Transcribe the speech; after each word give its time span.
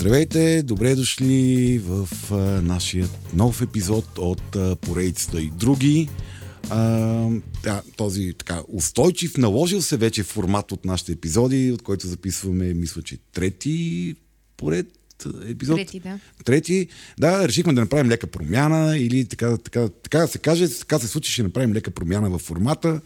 Здравейте, 0.00 0.62
добре 0.62 0.94
дошли 0.94 1.78
в 1.78 2.08
а, 2.30 2.36
нашия 2.62 3.08
нов 3.34 3.62
епизод 3.62 4.18
от 4.18 4.56
а, 4.56 4.76
поредицата 4.76 5.40
и 5.42 5.50
други. 5.50 6.08
А, 6.70 6.80
да, 7.62 7.82
този 7.96 8.34
така 8.38 8.62
устойчив, 8.68 9.36
наложил 9.36 9.82
се 9.82 9.96
вече 9.96 10.22
формат 10.22 10.72
от 10.72 10.84
нашите 10.84 11.12
епизоди, 11.12 11.72
от 11.72 11.82
който 11.82 12.06
записваме, 12.06 12.74
мисля, 12.74 13.02
че 13.02 13.18
трети 13.32 14.14
поред 14.56 14.86
епизод. 15.48 15.76
Трети, 15.76 16.00
да. 16.00 16.18
Трети. 16.44 16.88
Да, 17.18 17.48
решихме 17.48 17.72
да 17.72 17.80
направим 17.80 18.10
лека 18.10 18.26
промяна 18.26 18.98
или 18.98 19.24
така, 19.24 19.56
така, 19.56 19.88
така 19.88 20.18
да 20.18 20.28
се 20.28 20.38
каже, 20.38 20.78
така 20.78 20.98
се 20.98 21.06
случи, 21.08 21.32
ще 21.32 21.42
направим 21.42 21.72
лека 21.72 21.90
промяна 21.90 22.30
в 22.30 22.38
формата. 22.38 23.00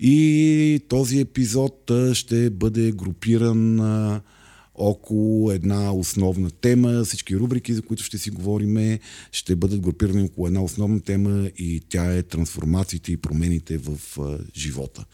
И 0.00 0.80
този 0.88 1.20
епизод 1.20 1.90
ще 2.12 2.50
бъде 2.50 2.92
групиран 2.92 3.80
около 4.78 5.52
една 5.52 5.92
основна 5.92 6.50
тема. 6.50 7.04
Всички 7.04 7.36
рубрики, 7.36 7.74
за 7.74 7.82
които 7.82 8.02
ще 8.04 8.18
си 8.18 8.30
говорим, 8.30 8.98
ще 9.32 9.56
бъдат 9.56 9.80
групирани 9.80 10.22
около 10.22 10.46
една 10.46 10.62
основна 10.62 11.00
тема 11.00 11.50
и 11.58 11.82
тя 11.88 12.16
е 12.16 12.22
трансформациите 12.22 13.12
и 13.12 13.16
промените 13.16 13.78
в 13.78 13.98
живота. 14.56 15.04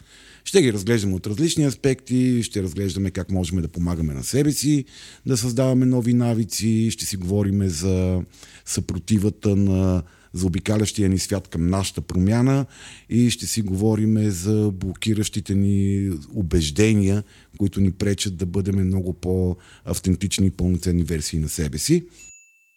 Ще 0.44 0.62
ги 0.62 0.72
разглеждаме 0.72 1.14
от 1.14 1.26
различни 1.26 1.64
аспекти, 1.64 2.42
ще 2.42 2.62
разглеждаме 2.62 3.10
как 3.10 3.30
можем 3.30 3.62
да 3.62 3.68
помагаме 3.68 4.14
на 4.14 4.24
себе 4.24 4.52
си, 4.52 4.84
да 5.26 5.36
създаваме 5.36 5.86
нови 5.86 6.14
навици, 6.14 6.88
ще 6.90 7.06
си 7.06 7.16
говорим 7.16 7.68
за 7.68 8.22
съпротивата 8.64 9.56
на 9.56 10.02
заобикалящия 10.32 11.09
ни 11.09 11.18
свят 11.18 11.48
към 11.48 11.66
нашата 11.66 12.00
промяна 12.00 12.66
и 13.09 13.30
ще 13.30 13.46
си 13.46 13.62
говорим 13.62 14.30
за 14.30 14.70
блокиращите 14.74 15.55
ни 15.55 16.10
убеждения, 16.34 17.22
които 17.58 17.80
ни 17.80 17.92
пречат 17.92 18.36
да 18.36 18.47
бъдем 18.47 18.86
много 18.86 19.12
по-автентични 19.12 20.47
и 20.47 20.50
пълноценни 20.50 21.03
версии 21.03 21.38
на 21.38 21.48
себе 21.48 21.78
си. 21.78 22.05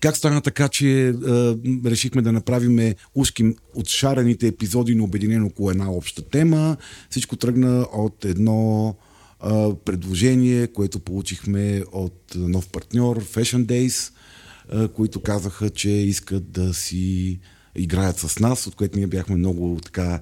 Как 0.00 0.16
стана 0.16 0.40
така, 0.40 0.68
че 0.68 1.08
е, 1.08 1.12
решихме 1.84 2.22
да 2.22 2.32
направим 2.32 2.94
ушки 3.14 3.54
от 3.74 3.88
шарените 3.88 4.46
епизоди 4.46 4.94
на 4.94 5.04
обединено 5.04 5.46
около 5.46 5.70
една 5.70 5.90
обща 5.90 6.22
тема? 6.22 6.76
Всичко 7.10 7.36
тръгна 7.36 7.86
от 7.92 8.24
едно 8.24 8.94
е, 9.44 9.48
предложение, 9.84 10.66
което 10.66 11.00
получихме 11.00 11.84
от 11.92 12.32
нов 12.36 12.68
партньор 12.68 13.24
Fashion 13.24 13.64
Days, 13.64 14.12
е, 14.72 14.88
които 14.88 15.20
казаха, 15.20 15.70
че 15.70 15.90
искат 15.90 16.50
да 16.50 16.74
си 16.74 17.38
играят 17.76 18.18
с 18.18 18.38
нас, 18.38 18.66
от 18.66 18.74
което 18.74 18.98
ние 18.98 19.06
бяхме 19.06 19.36
много 19.36 19.78
така 19.84 20.20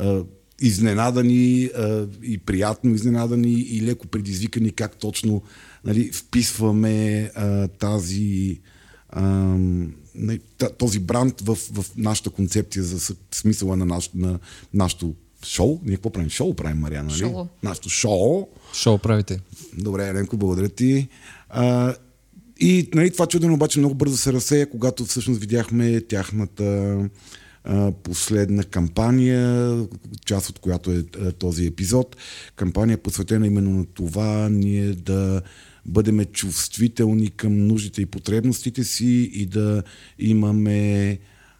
е, 0.00 0.20
изненадани 0.60 1.64
е, 1.64 1.70
и 2.22 2.38
приятно 2.38 2.94
изненадани 2.94 3.52
и 3.52 3.82
леко 3.82 4.06
предизвикани 4.06 4.70
как 4.70 4.96
точно 4.96 5.42
нали, 5.84 6.12
вписваме 6.12 7.18
е, 7.18 7.30
тази 7.68 8.60
този 10.78 10.98
бранд 10.98 11.40
в, 11.40 11.54
в 11.72 11.84
нашата 11.96 12.30
концепция 12.30 12.84
за 12.84 13.14
смисъла 13.30 13.76
на, 13.76 13.86
наш, 13.86 14.10
на 14.14 14.38
нашото 14.74 15.14
шоу. 15.44 15.80
Ние 15.84 15.96
какво 15.96 16.10
правим? 16.10 16.30
Шоу 16.30 16.54
правим, 16.54 16.78
Мариана, 16.78 17.08
нали? 17.08 17.18
Шоу. 17.18 17.46
Нашето 17.62 17.88
шоу. 17.88 18.48
Шоу 18.74 18.98
правите. 18.98 19.40
Добре, 19.78 20.08
Еленко, 20.08 20.36
благодаря 20.36 20.68
ти. 20.68 21.08
А, 21.48 21.94
и 22.60 22.88
нали, 22.94 23.10
това 23.10 23.26
чудено 23.26 23.54
обаче 23.54 23.78
много 23.78 23.94
бързо 23.94 24.16
се 24.16 24.32
разсея, 24.32 24.70
когато 24.70 25.04
всъщност 25.04 25.40
видяхме 25.40 26.00
тяхната 26.00 26.98
а, 27.64 27.92
последна 27.92 28.64
кампания, 28.64 29.76
част 30.24 30.48
от 30.48 30.58
която 30.58 30.90
е 30.92 31.04
а, 31.20 31.32
този 31.32 31.66
епизод. 31.66 32.16
Кампания 32.56 32.98
посветена 32.98 33.46
именно 33.46 33.70
на 33.70 33.84
това 33.84 34.48
ние 34.48 34.92
да 34.92 35.42
бъдем 35.86 36.24
чувствителни 36.24 37.30
към 37.30 37.66
нуждите 37.66 38.02
и 38.02 38.06
потребностите 38.06 38.84
си 38.84 39.30
и 39.34 39.46
да 39.46 39.82
имаме 40.18 41.18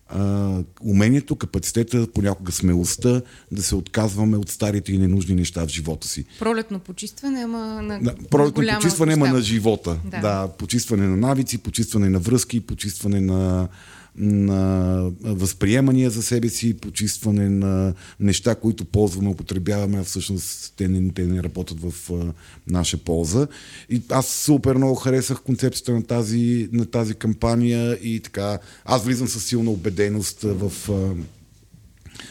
а, 0.09 0.59
умението, 0.83 1.37
капацитета, 1.37 2.07
понякога 2.15 2.53
смелостта 2.53 3.23
да 3.53 3.63
се 3.63 3.75
отказваме 3.75 4.37
от 4.37 4.49
старите 4.49 4.93
и 4.93 4.99
ненужни 4.99 5.35
неща 5.35 5.67
в 5.67 5.69
живота 5.69 6.09
си. 6.09 6.25
Пролетно 6.39 6.79
почистване, 6.79 7.41
ама 7.45 7.83
на 7.83 8.01
да, 8.01 8.15
Пролетно 8.31 8.65
почистване, 8.79 9.13
ама 9.13 9.29
на 9.29 9.41
живота. 9.41 9.99
Да. 10.05 10.21
да, 10.21 10.49
почистване 10.59 11.07
на 11.07 11.17
навици, 11.17 11.59
почистване 11.59 12.09
на 12.09 12.19
връзки, 12.19 12.61
почистване 12.61 13.21
на 13.21 13.69
на 14.17 15.11
възприемания 15.23 16.11
за 16.11 16.23
себе 16.23 16.49
си, 16.49 16.75
почистване 16.75 17.49
на 17.49 17.95
неща, 18.21 18.55
които 18.55 18.85
ползваме, 18.85 19.29
употребяваме, 19.29 19.99
а 19.99 20.05
всъщност 20.05 20.75
те 20.77 20.89
не, 20.89 21.13
те 21.13 21.27
не 21.27 21.43
работят 21.43 21.81
в 21.81 22.11
а, 22.13 22.33
наша 22.67 22.97
полза. 22.97 23.47
И 23.91 24.03
аз 24.09 24.27
супер 24.29 24.77
много 24.77 24.95
харесах 24.95 25.41
концепцията 25.41 25.93
на 25.93 26.03
тази, 26.03 26.69
на 26.73 26.87
тази 26.87 27.15
кампания 27.15 27.99
и 28.03 28.21
така, 28.21 28.59
аз 28.85 29.05
влизам 29.05 29.29
със 29.29 29.45
силна 29.45 29.71
убеденост 29.71 30.43
в 30.43 30.73
а, 30.91 31.15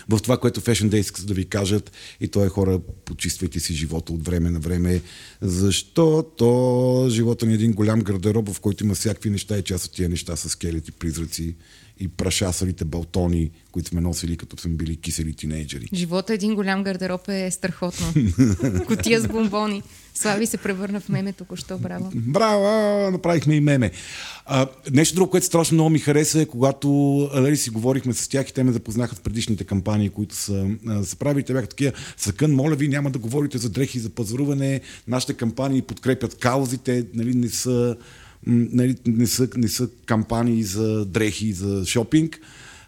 в 0.09 0.19
това, 0.19 0.37
което 0.37 0.61
Fashion 0.61 0.89
Day 0.89 0.95
искат 0.95 1.27
да 1.27 1.33
ви 1.33 1.45
кажат 1.45 1.91
и 2.21 2.27
то 2.27 2.45
е 2.45 2.49
хора, 2.49 2.79
почиствайте 3.05 3.59
си 3.59 3.73
живота 3.73 4.13
от 4.13 4.25
време 4.25 4.49
на 4.49 4.59
време, 4.59 5.01
защото 5.41 7.07
живота 7.09 7.45
ни 7.45 7.51
е 7.51 7.55
един 7.55 7.73
голям 7.73 8.01
гардероб, 8.01 8.49
в 8.49 8.59
който 8.59 8.83
има 8.83 8.95
всякакви 8.95 9.29
неща 9.29 9.57
и 9.57 9.63
част 9.63 9.85
от 9.85 9.91
тия 9.91 10.09
неща 10.09 10.35
са 10.35 10.49
скелети, 10.49 10.91
призраци 10.91 11.55
и 12.01 12.07
прашасалите 12.07 12.85
балтони, 12.85 13.51
които 13.71 13.89
сме 13.89 14.01
носили 14.01 14.37
като 14.37 14.57
сме 14.57 14.71
били 14.71 14.95
кисели 14.95 15.33
тинейджери. 15.33 15.87
Живота 15.93 16.33
един 16.33 16.55
голям 16.55 16.83
гардероб 16.83 17.29
е 17.29 17.51
страхотно. 17.51 18.13
Котия 18.87 19.21
с 19.21 19.27
бомбони. 19.27 19.83
Слави 20.13 20.45
се 20.45 20.57
превърна 20.57 20.99
в 20.99 21.09
меме 21.09 21.33
току-що. 21.33 21.77
Браво. 21.77 22.11
Браво! 22.15 23.11
Направихме 23.11 23.55
и 23.55 23.59
меме. 23.59 23.91
А, 24.45 24.67
нещо 24.91 25.15
друго, 25.15 25.31
което 25.31 25.45
страшно 25.45 25.75
много 25.75 25.89
ми 25.89 25.99
хареса 25.99 26.41
е, 26.41 26.45
когато 26.45 26.89
нали, 27.33 27.57
си 27.57 27.69
говорихме 27.69 28.13
с 28.13 28.27
тях 28.27 28.49
и 28.49 28.53
те 28.53 28.63
ме 28.63 28.71
запознаха 28.71 29.15
в 29.15 29.21
предишните 29.21 29.63
кампании, 29.63 30.09
които 30.09 30.35
са, 30.35 30.67
а, 30.87 31.03
са 31.03 31.15
правили. 31.15 31.45
Те 31.45 31.53
бяха 31.53 31.67
такива, 31.67 31.91
Съкън, 32.17 32.51
моля 32.51 32.75
ви, 32.75 32.87
няма 32.87 33.09
да 33.09 33.19
говорите 33.19 33.57
за 33.57 33.69
дрехи 33.69 33.99
за 33.99 34.09
пазаруване. 34.09 34.81
Нашите 35.07 35.33
кампании 35.33 35.81
подкрепят 35.81 36.35
каузите, 36.35 37.05
нали, 37.13 37.33
не 37.33 37.49
са 37.49 37.95
нали, 38.47 38.95
не, 39.07 39.27
са, 39.27 39.49
не 39.57 39.67
са 39.67 39.89
кампании 40.05 40.63
за 40.63 41.05
дрехи, 41.05 41.53
за 41.53 41.85
шопинг. 41.85 42.39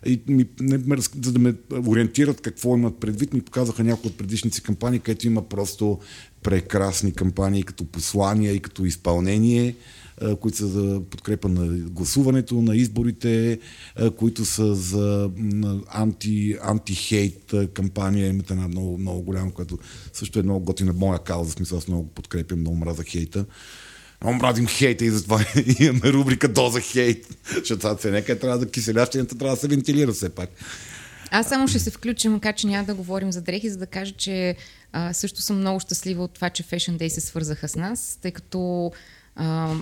И 0.05 0.21
ми, 0.27 0.45
не, 0.59 0.97
за 1.21 1.31
да 1.31 1.39
ме 1.39 1.53
ориентират 1.87 2.41
какво 2.41 2.77
имат 2.77 2.99
предвид, 2.99 3.33
ми 3.33 3.41
показаха 3.41 3.83
някои 3.83 4.09
от 4.09 4.17
предишните 4.17 4.61
кампании, 4.61 4.99
където 4.99 5.27
има 5.27 5.49
просто 5.49 5.99
прекрасни 6.43 7.13
кампании 7.13 7.63
като 7.63 7.85
послания 7.85 8.53
и 8.53 8.59
като 8.59 8.85
изпълнение, 8.85 9.75
които 10.41 10.57
са 10.57 10.67
за 10.67 11.01
подкрепа 11.09 11.49
на 11.49 11.67
гласуването, 11.89 12.61
на 12.61 12.75
изборите, 12.75 13.59
които 14.17 14.45
са 14.45 14.75
за 14.75 15.29
анти, 15.87 16.55
антихейт 16.61 17.53
кампания. 17.73 18.27
Имате 18.27 18.53
една 18.53 18.67
много, 18.67 18.97
много 18.97 19.21
голяма, 19.21 19.51
която 19.51 19.79
също 20.13 20.39
е 20.39 20.43
много 20.43 20.65
готина 20.65 20.93
моя 20.93 21.19
кауза, 21.19 21.49
в 21.49 21.53
смисъл 21.53 21.77
аз 21.77 21.87
много 21.87 22.07
подкрепям, 22.07 22.59
много 22.59 22.77
мраза 22.77 23.03
хейта. 23.03 23.45
Много 24.23 24.37
мразим 24.37 24.67
хейта 24.67 25.05
и 25.05 25.09
затова 25.09 25.45
имаме 25.79 26.13
рубрика 26.13 26.47
Доза 26.47 26.81
хейт. 26.81 27.27
Защото 27.57 27.79
това 27.79 27.97
се 27.97 28.11
нека 28.11 28.39
трябва 28.39 28.57
да 28.57 28.71
киселящината 28.71 29.37
трябва 29.37 29.55
да 29.55 29.61
се 29.61 29.67
вентилира 29.67 30.11
все 30.13 30.29
пак. 30.29 30.49
Аз 31.31 31.47
само 31.47 31.67
ще 31.67 31.79
се 31.79 31.91
включа, 31.91 32.29
макар 32.29 32.55
че 32.55 32.67
няма 32.67 32.83
да 32.83 32.93
говорим 32.93 33.31
за 33.31 33.41
дрехи, 33.41 33.69
за 33.69 33.77
да 33.77 33.85
кажа, 33.85 34.11
че 34.11 34.55
а, 34.91 35.13
също 35.13 35.41
съм 35.41 35.57
много 35.57 35.79
щастлива 35.79 36.23
от 36.23 36.33
това, 36.33 36.49
че 36.49 36.63
Fashion 36.63 36.97
Day 36.97 37.07
се 37.07 37.21
свързаха 37.21 37.67
с 37.67 37.75
нас, 37.75 38.19
тъй 38.21 38.31
като 38.31 38.91
а, 39.35 39.73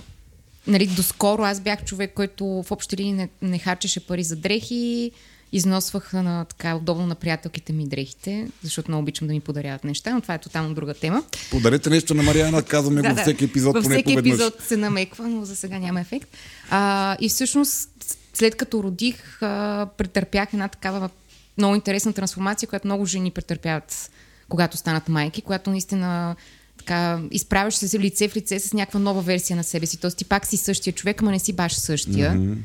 нали, 0.66 0.86
доскоро 0.86 1.42
аз 1.42 1.60
бях 1.60 1.84
човек, 1.84 2.12
който 2.14 2.44
в 2.46 2.70
общи 2.70 2.96
линии 2.96 3.12
не, 3.12 3.28
не 3.42 3.58
харчеше 3.58 4.06
пари 4.06 4.24
за 4.24 4.36
дрехи, 4.36 5.12
износвах 5.52 6.12
на, 6.12 6.44
така 6.44 6.76
удобно 6.76 7.06
на 7.06 7.14
приятелките 7.14 7.72
ми 7.72 7.88
дрехите, 7.88 8.48
защото 8.62 8.90
много 8.90 9.02
обичам 9.02 9.28
да 9.28 9.34
ми 9.34 9.40
подаряват 9.40 9.84
неща, 9.84 10.14
но 10.14 10.20
това 10.20 10.34
е 10.34 10.38
тотално 10.38 10.74
друга 10.74 10.94
тема. 10.94 11.24
Подарете 11.50 11.90
нещо 11.90 12.14
на 12.14 12.22
Мариана, 12.22 12.62
казваме 12.62 13.02
го 13.02 13.08
във 13.08 13.18
всеки 13.18 13.44
епизод. 13.44 13.74
Във 13.74 13.84
всеки 13.84 14.14
поне 14.14 14.18
епизод 14.18 14.60
се 14.60 14.76
намеква, 14.76 15.28
но 15.28 15.44
за 15.44 15.56
сега 15.56 15.78
няма 15.78 16.00
ефект. 16.00 16.28
А, 16.70 17.16
и 17.20 17.28
всъщност, 17.28 17.90
след 18.34 18.56
като 18.56 18.82
родих, 18.82 19.42
а, 19.42 19.86
претърпях 19.96 20.48
една 20.52 20.68
такава 20.68 21.10
много 21.58 21.74
интересна 21.74 22.12
трансформация, 22.12 22.68
която 22.68 22.86
много 22.86 23.06
жени 23.06 23.30
претърпяват, 23.30 24.10
когато 24.48 24.76
станат 24.76 25.08
майки, 25.08 25.42
която 25.42 25.70
наистина 25.70 26.36
така, 26.78 27.20
изправяш 27.30 27.74
се 27.74 27.98
лице 27.98 28.28
в 28.28 28.36
лице 28.36 28.60
с 28.60 28.72
някаква 28.72 29.00
нова 29.00 29.22
версия 29.22 29.56
на 29.56 29.64
себе 29.64 29.86
си. 29.86 30.00
Тоест 30.00 30.16
ти 30.16 30.24
пак 30.24 30.46
си 30.46 30.56
същия 30.56 30.92
човек, 30.92 31.22
ама 31.22 31.30
не 31.30 31.38
си 31.38 31.52
баш 31.52 31.74
същия. 31.74 32.32
Mm-hmm. 32.32 32.56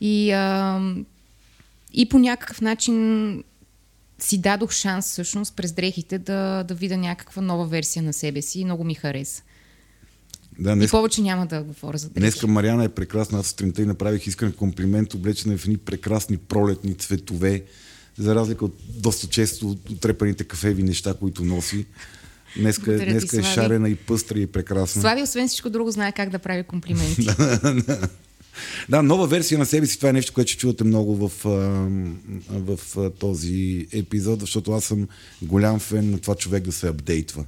И, 0.00 0.30
а, 0.30 0.80
и 1.94 2.08
по 2.08 2.18
някакъв 2.18 2.60
начин 2.60 3.44
си 4.18 4.38
дадох 4.38 4.72
шанс 4.72 5.06
всъщност 5.06 5.56
през 5.56 5.72
дрехите 5.72 6.18
да, 6.18 6.64
да 6.68 6.74
видя 6.74 6.96
някаква 6.96 7.42
нова 7.42 7.66
версия 7.66 8.02
на 8.02 8.12
себе 8.12 8.42
си 8.42 8.60
и 8.60 8.64
много 8.64 8.84
ми 8.84 8.94
хареса. 8.94 9.42
Да, 10.58 10.74
днес... 10.74 10.88
И 10.88 10.90
повече 10.90 11.22
няма 11.22 11.46
да 11.46 11.62
говоря 11.62 11.98
за 11.98 12.08
дрехи. 12.08 12.20
Днеска 12.20 12.46
Мариана 12.46 12.84
е 12.84 12.88
прекрасна. 12.88 13.38
Аз 13.38 13.46
сутринта 13.46 13.82
и 13.82 13.86
направих 13.86 14.26
искрен 14.26 14.52
комплимент, 14.52 15.14
облечена 15.14 15.58
в 15.58 15.64
едни 15.64 15.76
прекрасни 15.76 16.36
пролетни 16.36 16.94
цветове, 16.94 17.62
за 18.18 18.34
разлика 18.34 18.64
от 18.64 18.76
доста 18.88 19.26
често 19.26 19.76
трепаните 20.00 20.44
кафеви 20.44 20.82
неща, 20.82 21.14
които 21.14 21.44
носи. 21.44 21.86
Днеска, 22.56 22.98
днеска 22.98 23.38
е 23.40 23.42
шарена 23.42 23.88
и 23.88 23.94
пъстра 23.94 24.38
и 24.38 24.46
прекрасна. 24.46 25.02
Слави, 25.02 25.22
освен 25.22 25.48
всичко 25.48 25.70
друго, 25.70 25.90
знае 25.90 26.12
как 26.12 26.30
да 26.30 26.38
прави 26.38 26.62
комплименти. 26.62 27.28
да, 28.88 29.02
нова 29.02 29.26
версия 29.26 29.58
на 29.58 29.66
себе 29.66 29.86
си, 29.86 29.96
това 29.96 30.08
е 30.08 30.12
нещо, 30.12 30.32
което 30.32 30.50
ще 30.50 30.60
чувате 30.60 30.84
много 30.84 31.28
в, 31.28 31.44
в, 32.50 32.76
в 32.76 33.10
този 33.18 33.86
епизод, 33.92 34.40
защото 34.40 34.72
аз 34.72 34.84
съм 34.84 35.08
голям 35.42 35.80
фен 35.80 36.10
на 36.10 36.18
това 36.18 36.34
човек 36.34 36.64
да 36.64 36.72
се 36.72 36.88
апдейтва. 36.88 37.44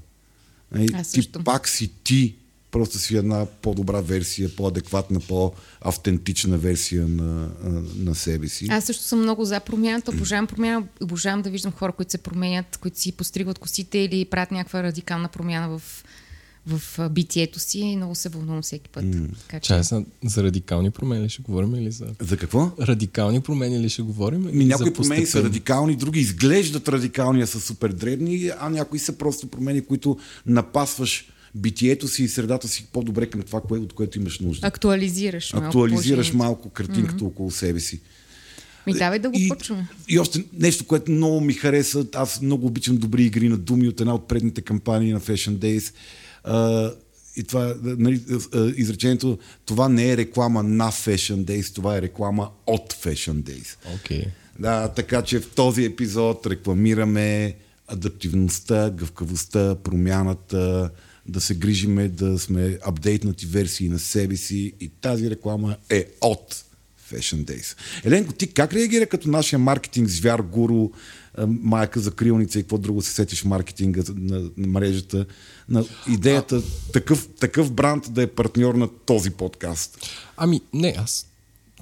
Ти 1.12 1.32
пак 1.44 1.68
си 1.68 1.90
ти, 2.04 2.34
просто 2.70 2.98
си 2.98 3.16
една 3.16 3.46
по-добра 3.62 4.00
версия, 4.00 4.56
по-адекватна, 4.56 5.20
по-автентична 5.20 6.58
версия 6.58 7.08
на, 7.08 7.48
на 7.96 8.14
себе 8.14 8.48
си. 8.48 8.66
Аз 8.70 8.84
също 8.84 9.02
съм 9.02 9.20
много 9.20 9.44
за 9.44 9.60
промяната, 9.60 10.10
обожавам 10.10 10.46
промяна, 10.46 10.86
обожавам 11.02 11.42
да 11.42 11.50
виждам 11.50 11.72
хора, 11.72 11.92
които 11.92 12.10
се 12.10 12.18
променят, 12.18 12.76
които 12.76 13.00
си 13.00 13.12
постригват 13.12 13.58
косите 13.58 13.98
или 13.98 14.24
правят 14.24 14.50
някаква 14.50 14.82
радикална 14.82 15.28
промяна 15.28 15.78
в 15.78 16.04
в 16.66 17.08
битието 17.08 17.58
си 17.58 17.78
и 17.78 17.96
много 17.96 18.14
се 18.14 18.28
вълнувам 18.28 18.62
всеки 18.62 18.88
път. 18.90 19.04
Mm. 19.04 19.28
Така, 19.40 19.60
че... 19.60 19.82
за, 19.82 20.04
за 20.24 20.42
радикални 20.42 20.90
промени 20.90 21.24
ли 21.24 21.28
ще 21.28 21.42
говорим 21.42 21.74
или 21.74 21.90
за... 21.90 22.06
За 22.20 22.36
какво? 22.36 22.70
Радикални 22.80 23.40
промени 23.40 23.80
ли 23.80 23.88
ще 23.88 24.02
говорим? 24.02 24.50
Ми, 24.52 24.64
някои 24.64 24.92
промени 24.92 25.26
са 25.26 25.42
радикални, 25.42 25.96
други 25.96 26.20
изглеждат 26.20 26.88
радикални, 26.88 27.42
а 27.42 27.46
са 27.46 27.60
супер 27.60 27.92
дребни, 27.92 28.50
а 28.58 28.68
някои 28.68 28.98
са 28.98 29.12
просто 29.18 29.46
промени, 29.46 29.80
които 29.80 30.18
напасваш 30.46 31.28
битието 31.54 32.08
си 32.08 32.24
и 32.24 32.28
средата 32.28 32.68
си 32.68 32.86
по-добре 32.92 33.26
към 33.26 33.42
това, 33.42 33.60
кое, 33.60 33.78
от 33.78 33.92
което 33.92 34.18
имаш 34.18 34.40
нужда. 34.40 34.66
Актуализираш 34.66 35.52
малко. 35.52 35.66
Актуализираш 35.66 36.32
малко 36.32 36.70
картинката 36.70 37.24
mm-hmm. 37.24 37.26
около 37.26 37.50
себе 37.50 37.80
си. 37.80 38.00
Ми 38.86 38.94
давай 38.94 39.18
да 39.18 39.30
го 39.30 39.38
и, 39.38 39.48
почваме. 39.48 39.88
И 40.08 40.18
още 40.18 40.44
нещо, 40.58 40.84
което 40.86 41.10
много 41.10 41.40
ми 41.40 41.52
хареса. 41.52 42.06
Аз 42.14 42.40
много 42.40 42.66
обичам 42.66 42.96
добри 42.96 43.24
игри 43.24 43.48
на 43.48 43.56
думи 43.56 43.88
от 43.88 44.00
една 44.00 44.14
от 44.14 44.28
предните 44.28 44.60
кампании 44.60 45.12
на 45.12 45.20
Fashion 45.20 45.56
Days. 45.56 45.94
И 47.36 47.42
това, 47.42 47.74
нали, 47.82 48.20
изречението, 48.76 49.38
това 49.64 49.88
не 49.88 50.10
е 50.10 50.16
реклама 50.16 50.62
на 50.62 50.92
Fashion 50.92 51.44
Days, 51.44 51.74
това 51.74 51.96
е 51.96 52.02
реклама 52.02 52.50
от 52.66 52.92
Fashion 52.92 53.42
Days. 53.42 53.76
Okay. 53.96 54.26
Да, 54.58 54.88
така 54.88 55.22
че 55.22 55.40
в 55.40 55.50
този 55.50 55.84
епизод 55.84 56.46
рекламираме 56.46 57.54
адаптивността, 57.88 58.90
гъвкавостта, 58.90 59.74
промяната, 59.74 60.90
да 61.28 61.40
се 61.40 61.54
грижиме 61.54 62.08
да 62.08 62.38
сме 62.38 62.78
апдейтнати 62.84 63.46
версии 63.46 63.88
на 63.88 63.98
себе 63.98 64.36
си 64.36 64.72
и 64.80 64.88
тази 64.88 65.30
реклама 65.30 65.76
е 65.90 66.06
от 66.20 66.64
Fashion 67.12 67.44
Days. 67.44 67.76
Еленко, 68.04 68.32
ти 68.32 68.46
как 68.46 68.72
реагира 68.72 69.06
като 69.06 69.30
нашия 69.30 69.58
маркетинг 69.58 70.08
звяр, 70.08 70.40
гуру, 70.40 70.90
майка 71.46 72.00
за 72.00 72.10
крилница 72.10 72.58
и 72.58 72.62
какво 72.62 72.78
друго 72.78 73.02
се 73.02 73.12
сетиш 73.12 73.42
в 73.42 73.44
маркетинга 73.44 74.02
на, 74.16 74.50
на 74.56 74.66
мрежата, 74.66 75.26
на 75.68 75.84
идеята 76.08 76.56
а... 76.56 76.92
такъв, 76.92 77.28
такъв 77.40 77.72
бранд 77.72 78.12
да 78.12 78.22
е 78.22 78.26
партньор 78.26 78.74
на 78.74 78.88
този 78.88 79.30
подкаст? 79.30 79.98
Ами, 80.36 80.60
не, 80.72 80.94
аз 80.98 81.26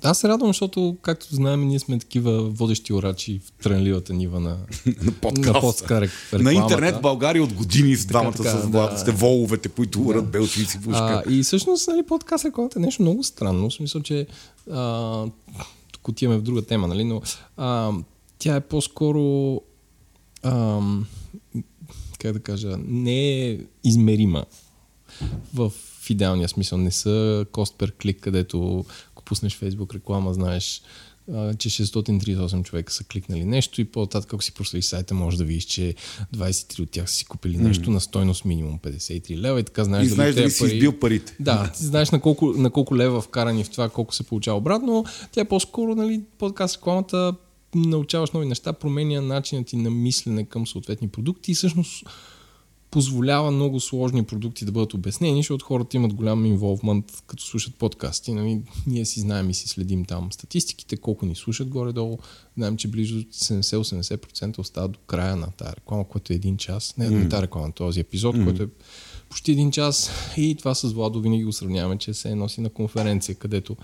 аз 0.05 0.19
се 0.19 0.29
радвам, 0.29 0.49
защото, 0.49 0.97
както 1.03 1.35
знаем, 1.35 1.69
ние 1.69 1.79
сме 1.79 1.99
такива 1.99 2.43
водещи 2.43 2.93
орачи 2.93 3.41
в 3.45 3.63
трънливата 3.63 4.13
нива 4.13 4.41
на, 4.41 4.49
на 5.03 5.13
подкаста. 5.13 6.09
На, 6.33 6.39
на 6.43 6.53
интернет 6.53 7.03
България 7.03 7.43
от 7.43 7.53
години 7.53 7.97
с 7.97 8.07
двамата 8.07 8.33
така, 8.33 8.51
с 8.51 8.69
да. 8.69 8.99
сте 8.99 9.11
воловете, 9.11 9.69
които 9.69 9.99
да. 9.99 10.09
урат 10.09 10.31
белчици 10.31 10.79
в 10.79 10.89
ушка. 10.89 11.23
и 11.31 11.43
всъщност 11.43 11.89
нали, 11.89 12.03
подкаст 12.03 12.45
рекламата 12.45 12.79
е 12.79 12.83
нещо 12.83 13.03
много 13.03 13.23
странно. 13.23 13.71
В 13.71 13.75
смисъл, 13.75 14.03
че 14.03 14.27
а, 14.71 15.27
тук 15.93 16.09
отиваме 16.09 16.39
в 16.39 16.43
друга 16.43 16.63
тема, 16.63 16.89
нали, 16.89 17.05
но 17.05 17.23
а, 17.57 17.93
тя 18.39 18.57
е 18.57 18.61
по-скоро 18.61 19.61
а, 20.43 20.81
как 22.25 22.32
да 22.32 22.41
кажа, 22.41 22.76
не 22.87 23.50
е 23.50 23.59
измерима 23.85 24.44
в 25.55 25.73
идеалния 26.09 26.49
смисъл. 26.49 26.79
Не 26.79 26.91
са 26.91 27.47
кост 27.53 27.75
пер 27.79 27.93
клик, 28.03 28.21
където 28.21 28.85
пуснеш 29.25 29.59
Facebook 29.59 29.94
реклама, 29.94 30.35
знаеш, 30.35 30.82
че 31.59 31.71
638 31.71 32.62
човека 32.65 32.93
са 32.93 33.05
кликнали 33.05 33.44
нещо 33.44 33.81
и 33.81 33.85
по-нататък, 33.85 34.35
ако 34.35 34.43
си 34.43 34.53
проследиш 34.53 34.85
сайта, 34.85 35.15
може 35.15 35.38
да 35.38 35.44
видиш, 35.44 35.65
че 35.65 35.94
23 36.37 36.81
от 36.81 36.91
тях 36.91 37.11
са 37.11 37.17
си 37.17 37.25
купили 37.25 37.56
нещо 37.56 37.91
mm. 37.91 37.93
на 37.93 38.00
стойност 38.00 38.44
минимум 38.44 38.79
53 38.79 39.37
лева 39.37 39.61
и 39.61 39.65
така 39.65 39.85
знаеш 39.85 40.06
и 40.06 40.09
знаеш 40.09 40.35
дали, 40.35 40.43
дали 40.44 40.50
си 40.50 40.61
пари... 40.61 40.75
избил 40.75 40.99
парите. 40.99 41.37
Да, 41.41 41.73
ти 41.73 41.85
знаеш 41.85 42.11
на 42.11 42.21
колко, 42.21 42.47
на 42.47 42.71
колко 42.71 42.97
лева 42.97 43.21
вкарани 43.21 43.65
в 43.65 43.71
това, 43.71 43.88
колко 43.88 44.15
се 44.15 44.23
получава 44.23 44.59
обратно. 44.59 45.05
Тя 45.32 45.41
е 45.41 45.44
по-скоро, 45.44 45.94
нали, 45.94 46.23
подкаст 46.38 46.76
рекламата 46.76 47.35
научаваш 47.75 48.31
нови 48.31 48.47
неща, 48.47 48.73
променя 48.73 49.21
начинът 49.21 49.67
ти 49.67 49.76
на 49.76 49.91
мислене 49.91 50.44
към 50.44 50.67
съответни 50.67 51.09
продукти 51.09 51.50
и 51.50 51.55
всъщност 51.55 52.05
позволява 52.94 53.50
много 53.50 53.81
сложни 53.81 54.25
продукти 54.25 54.65
да 54.65 54.73
бъдат 54.73 54.94
обяснени, 54.94 55.38
защото 55.38 55.65
хората 55.65 55.97
имат 55.97 56.15
голям 56.15 56.47
инволвмент, 56.47 57.23
като 57.26 57.43
слушат 57.43 57.75
подкасти. 57.75 58.32
Нали? 58.32 58.61
Ние 58.87 59.05
си 59.05 59.21
знаем 59.21 59.50
и 59.50 59.55
си 59.55 59.69
следим 59.69 60.05
там 60.05 60.32
статистиките, 60.32 60.97
колко 60.97 61.26
ни 61.26 61.35
слушат 61.35 61.69
горе-долу. 61.69 62.19
Знаем, 62.56 62.76
че 62.76 62.88
близо 62.88 63.15
70-80% 63.15 64.59
остават 64.59 64.93
до 64.93 64.99
края 65.06 65.37
на 65.37 65.50
тази 65.50 65.76
реклама, 65.76 66.09
което 66.09 66.32
е 66.32 66.37
един 66.37 66.56
час. 66.56 66.94
Не, 66.99 67.06
mm. 67.06 67.11
не 67.11 67.29
тази 67.29 67.43
реклама, 67.43 67.73
този 67.73 68.00
епизод, 68.00 68.37
mm. 68.37 68.44
който 68.44 68.62
е 68.62 68.69
почти 69.29 69.53
един 69.53 69.71
час. 69.71 70.11
И 70.37 70.55
това 70.55 70.75
с 70.75 70.93
Владо 70.93 71.21
винаги 71.21 71.44
го 71.44 71.53
сравняваме, 71.53 71.99
че 71.99 72.15
се 72.15 72.35
носи 72.35 72.61
на 72.61 72.71
конференция, 72.71 73.35
където 73.35 73.76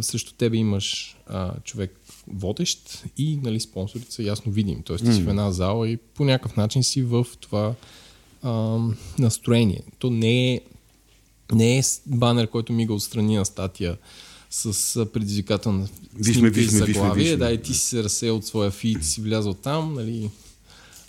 срещу 0.00 0.32
тебе 0.32 0.56
имаш 0.56 1.16
а, 1.26 1.60
човек 1.60 2.00
водещ 2.28 3.04
и 3.18 3.36
нали, 3.42 3.60
спонсорите 3.60 4.12
са 4.12 4.22
ясно 4.22 4.52
видим. 4.52 4.82
Тоест 4.82 5.04
ти 5.04 5.10
mm. 5.10 5.14
си 5.14 5.22
в 5.22 5.28
една 5.28 5.52
зала 5.52 5.88
и 5.88 5.96
по 5.96 6.24
някакъв 6.24 6.56
начин 6.56 6.82
си 6.82 7.02
в 7.02 7.26
това 7.40 7.74
а, 8.42 8.78
настроение. 9.18 9.82
То 9.98 10.10
не 10.10 10.54
е, 10.54 10.60
не 11.52 11.78
е 11.78 11.82
банер, 12.06 12.46
който 12.46 12.72
мига 12.72 12.94
отстрани 12.94 13.36
на 13.36 13.44
статия 13.44 13.96
с 14.50 15.06
предизвикателна 15.12 15.88
вижме, 16.14 16.50
вижме, 16.50 16.78
заглавие. 16.78 17.24
Вижме, 17.24 17.36
да, 17.36 17.52
и 17.52 17.62
ти 17.62 17.74
си 17.74 17.80
се 17.80 18.04
разсеял 18.04 18.36
от 18.36 18.46
своя 18.46 18.70
фит, 18.70 19.04
си 19.04 19.20
влязал 19.20 19.54
там, 19.54 19.94
нали, 19.94 20.30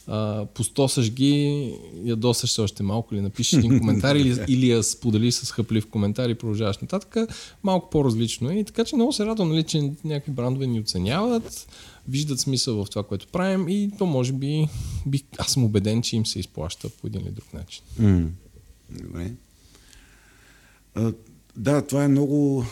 а, 0.08 0.46
пустосаш 0.46 1.12
ги, 1.12 1.74
ядосаш 2.04 2.52
се 2.52 2.62
още 2.62 2.84
малко 2.84 3.14
или 3.14 3.22
напишеш 3.22 3.54
един 3.54 3.80
коментар 3.80 4.16
или, 4.16 4.38
или 4.48 4.70
я 4.70 4.84
споделиш 4.84 5.34
с 5.34 5.52
хъплив 5.52 5.88
коментар 5.88 6.30
и 6.30 6.36
продължаваш 6.36 6.78
нататък. 6.78 7.30
Малко 7.64 7.90
по-различно 7.90 8.50
е. 8.50 8.54
И 8.54 8.64
така 8.64 8.86
че 8.86 8.96
много 8.96 9.14
се 9.14 9.26
радвам, 9.26 9.50
нали, 9.50 9.64
че 9.64 9.92
някакви 10.04 10.32
брандове 10.32 10.68
ни 10.68 10.80
оценяват 10.80 11.68
виждат 12.08 12.40
смисъл 12.40 12.86
в 12.86 12.90
това, 12.90 13.04
което 13.04 13.28
правим 13.28 13.70
и 13.70 13.92
то 13.98 14.06
може 14.06 14.34
би, 14.34 14.68
би, 15.06 15.24
аз 15.38 15.52
съм 15.52 15.64
убеден, 15.64 16.02
че 16.02 16.16
им 16.16 16.26
се 16.26 16.40
изплаща 16.40 16.90
по 16.90 17.08
един 17.08 17.22
или 17.22 17.32
друг 17.32 17.54
начин. 17.54 17.84
Mm. 18.02 18.28
Добре. 18.90 19.32
А, 20.96 21.14
да, 21.56 21.82
това 21.82 22.04
е 22.04 22.08
много, 22.08 22.66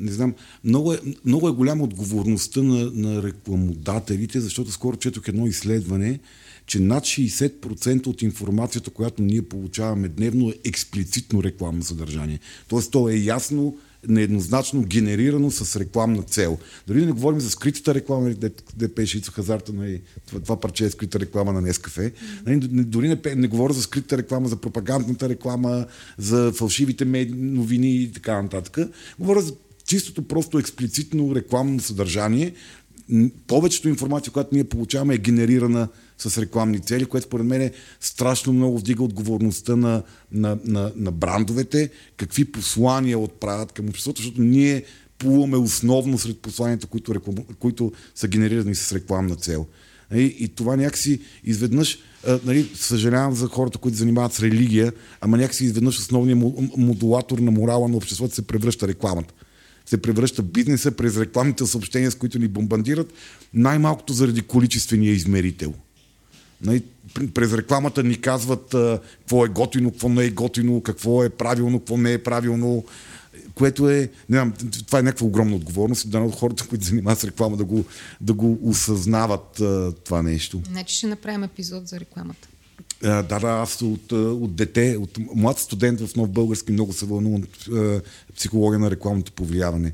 не 0.00 0.12
знам, 0.12 0.34
много 0.64 0.92
е, 0.92 0.98
много 1.24 1.48
е 1.48 1.52
голяма 1.52 1.84
отговорността 1.84 2.62
на, 2.62 2.90
на 2.90 3.22
рекламодателите, 3.22 4.40
защото 4.40 4.70
скоро 4.70 4.96
четох 4.96 5.28
едно 5.28 5.46
изследване, 5.46 6.20
че 6.66 6.80
над 6.80 7.04
60% 7.04 8.06
от 8.06 8.22
информацията, 8.22 8.90
която 8.90 9.22
ние 9.22 9.42
получаваме 9.42 10.08
дневно 10.08 10.50
е 10.50 10.54
експлицитно 10.64 11.42
рекламно 11.42 11.82
съдържание. 11.82 12.40
Тоест 12.68 12.90
то 12.90 13.08
е 13.08 13.14
ясно 13.14 13.76
нееднозначно 14.08 14.82
генерирано 14.82 15.50
с 15.50 15.80
рекламна 15.80 16.22
цел. 16.22 16.58
Дори 16.86 17.00
да 17.00 17.06
не 17.06 17.12
говорим 17.12 17.40
за 17.40 17.50
скритата 17.50 17.94
реклама, 17.94 18.30
де, 18.30 18.50
де 18.76 18.94
пеше 18.94 19.18
Ицо 19.18 19.32
Хазарта, 19.32 19.72
на 19.72 19.98
това, 20.26 20.40
това 20.40 20.60
парче 20.60 20.84
е 20.84 20.90
скрита 20.90 21.20
реклама 21.20 21.52
на 21.52 21.60
Нескафе. 21.60 22.12
Mm-hmm. 22.44 22.84
Дори 22.84 23.08
не, 23.08 23.34
не 23.36 23.48
говоря 23.48 23.72
за 23.72 23.82
скрита 23.82 24.18
реклама, 24.18 24.48
за 24.48 24.56
пропагандната 24.56 25.28
реклама, 25.28 25.86
за 26.18 26.52
фалшивите 26.52 27.04
новини 27.34 27.96
и 27.96 28.12
така 28.12 28.42
нататък. 28.42 28.78
Говоря 29.18 29.40
за 29.40 29.52
чистото 29.86 30.22
просто 30.22 30.58
експлицитно 30.58 31.34
рекламно 31.34 31.80
съдържание. 31.80 32.54
Повечето 33.46 33.88
информация, 33.88 34.32
която 34.32 34.54
ние 34.54 34.64
получаваме 34.64 35.14
е 35.14 35.18
генерирана 35.18 35.88
с 36.18 36.38
рекламни 36.38 36.80
цели, 36.80 37.04
което 37.04 37.26
според 37.26 37.46
мен 37.46 37.62
е 37.62 37.72
страшно 38.00 38.52
много 38.52 38.78
вдига 38.78 39.02
отговорността 39.02 39.76
на, 39.76 40.02
на, 40.32 40.58
на, 40.64 40.92
на 40.96 41.12
брандовете, 41.12 41.90
какви 42.16 42.44
послания 42.44 43.18
отправят 43.18 43.72
към 43.72 43.88
обществото, 43.88 44.22
защото 44.22 44.42
ние 44.42 44.84
плуваме 45.18 45.56
основно 45.56 46.18
сред 46.18 46.38
посланията, 46.38 46.86
които, 46.86 47.14
реклам, 47.14 47.36
които 47.58 47.92
са 48.14 48.28
генерирани 48.28 48.74
с 48.74 48.92
рекламна 48.92 49.36
цел. 49.36 49.66
И, 50.14 50.36
и 50.38 50.48
това 50.48 50.76
някакси 50.76 51.20
изведнъж, 51.44 51.98
а, 52.26 52.40
нали, 52.44 52.70
съжалявам 52.74 53.34
за 53.34 53.46
хората, 53.46 53.78
които 53.78 53.98
занимават 53.98 54.32
с 54.32 54.40
религия, 54.40 54.92
ама 55.20 55.36
някакси 55.36 55.64
изведнъж 55.64 55.98
основният 55.98 56.40
модулатор 56.76 57.38
на 57.38 57.50
морала 57.50 57.88
на 57.88 57.96
обществото 57.96 58.34
се 58.34 58.46
превръща 58.46 58.88
рекламата. 58.88 59.34
Се 59.86 60.02
превръща 60.02 60.42
бизнеса 60.42 60.90
през 60.90 61.18
рекламните 61.18 61.66
съобщения, 61.66 62.10
с 62.10 62.14
които 62.14 62.38
ни 62.38 62.48
бомбандират, 62.48 63.12
най-малкото 63.54 64.12
заради 64.12 64.42
количествения 64.42 65.12
измерител. 65.12 65.74
Нали, 66.64 66.82
през 67.34 67.52
рекламата 67.52 68.02
ни 68.02 68.20
казват 68.20 68.74
какво 69.18 69.44
е 69.44 69.48
готино, 69.48 69.90
какво 69.90 70.08
не 70.08 70.24
е 70.24 70.30
готино, 70.30 70.80
какво 70.80 71.24
е 71.24 71.28
правилно, 71.28 71.78
какво 71.78 71.96
не 71.96 72.12
е 72.12 72.22
правилно, 72.22 72.84
което 73.54 73.90
е, 73.90 74.10
не 74.28 74.36
знам, 74.36 74.52
това 74.86 74.98
е 74.98 75.02
някаква 75.02 75.26
огромна 75.26 75.56
отговорност 75.56 76.10
да 76.10 76.18
от 76.18 76.34
хората, 76.34 76.66
които 76.68 76.84
занимават 76.84 77.18
с 77.18 77.24
реклама, 77.24 77.56
да 77.56 77.64
го, 77.64 77.84
да 78.20 78.32
го 78.32 78.58
осъзнават 78.62 79.60
а, 79.60 79.92
това 80.04 80.22
нещо. 80.22 80.62
Значи 80.70 80.96
ще 80.96 81.06
направим 81.06 81.42
епизод 81.44 81.88
за 81.88 82.00
рекламата. 82.00 82.48
А, 83.04 83.22
да, 83.22 83.38
да, 83.38 83.46
аз 83.46 83.82
от, 83.82 84.12
от 84.12 84.54
дете, 84.54 84.96
от 84.96 85.18
млад 85.34 85.58
студент 85.58 86.00
в 86.00 86.16
Нов 86.16 86.30
Български 86.30 86.72
много 86.72 86.92
се 86.92 87.06
вълнувам 87.06 87.42
от 87.42 87.68
психология 88.36 88.78
на 88.78 88.90
рекламното 88.90 89.32
повлияване. 89.32 89.92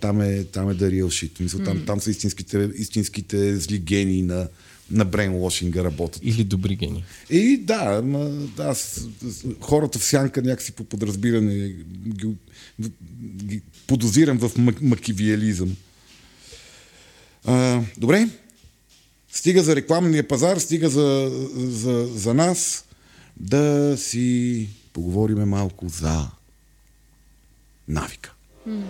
Там 0.00 0.20
е, 0.20 0.44
там 0.44 0.70
е 0.70 0.74
да 0.74 0.90
real 0.90 1.04
shit. 1.04 1.40
Мисля, 1.40 1.64
там, 1.64 1.82
там 1.86 2.00
са 2.00 2.10
истинските, 2.10 2.70
истинските 2.76 3.56
зли 3.56 3.78
гении 3.78 4.22
на, 4.22 4.48
на 4.90 5.04
брейнлошинга 5.04 5.84
работят. 5.84 6.22
Или 6.24 6.44
добри 6.44 6.76
гени. 6.76 7.04
И 7.30 7.56
да, 7.56 8.02
ма, 8.02 8.24
да 8.56 8.74
с, 8.74 9.08
с, 9.22 9.46
хората 9.60 9.98
в 9.98 10.04
сянка 10.04 10.42
някакси 10.42 10.72
по 10.72 10.84
подразбиране 10.84 11.68
ги, 12.08 12.28
ги 13.20 13.62
подозирам 13.86 14.38
в 14.38 14.50
макивиализъм. 14.80 15.76
А, 17.44 17.82
добре, 17.98 18.28
стига 19.32 19.62
за 19.62 19.76
рекламния 19.76 20.28
пазар, 20.28 20.56
стига 20.56 20.88
за, 20.88 21.30
за, 21.54 22.06
за 22.14 22.34
нас 22.34 22.84
да 23.36 23.96
си 23.98 24.68
поговориме 24.92 25.44
малко 25.44 25.88
за 25.88 26.30
навика. 27.88 28.32
Mm. 28.68 28.82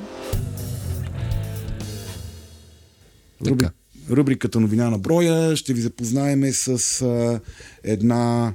Руби, 3.47 3.65
рубриката 4.11 4.61
новина 4.61 4.91
на 4.91 4.99
броя 4.99 5.57
ще 5.57 5.75
ви 5.75 5.81
запознаеме 5.81 6.53
с 6.53 7.03
а, 7.03 7.41
една 7.85 8.55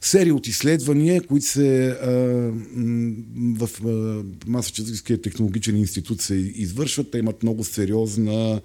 серия 0.00 0.34
от 0.34 0.46
изследвания, 0.46 1.22
които 1.22 1.46
се 1.46 1.88
а, 1.88 2.10
в 3.58 3.68
Масачусетския 4.46 5.22
технологичен 5.22 5.76
институт 5.76 6.20
се 6.20 6.34
извършват. 6.34 7.10
Те 7.10 7.18
имат 7.18 7.42
много 7.42 7.64
сериозна 7.64 8.60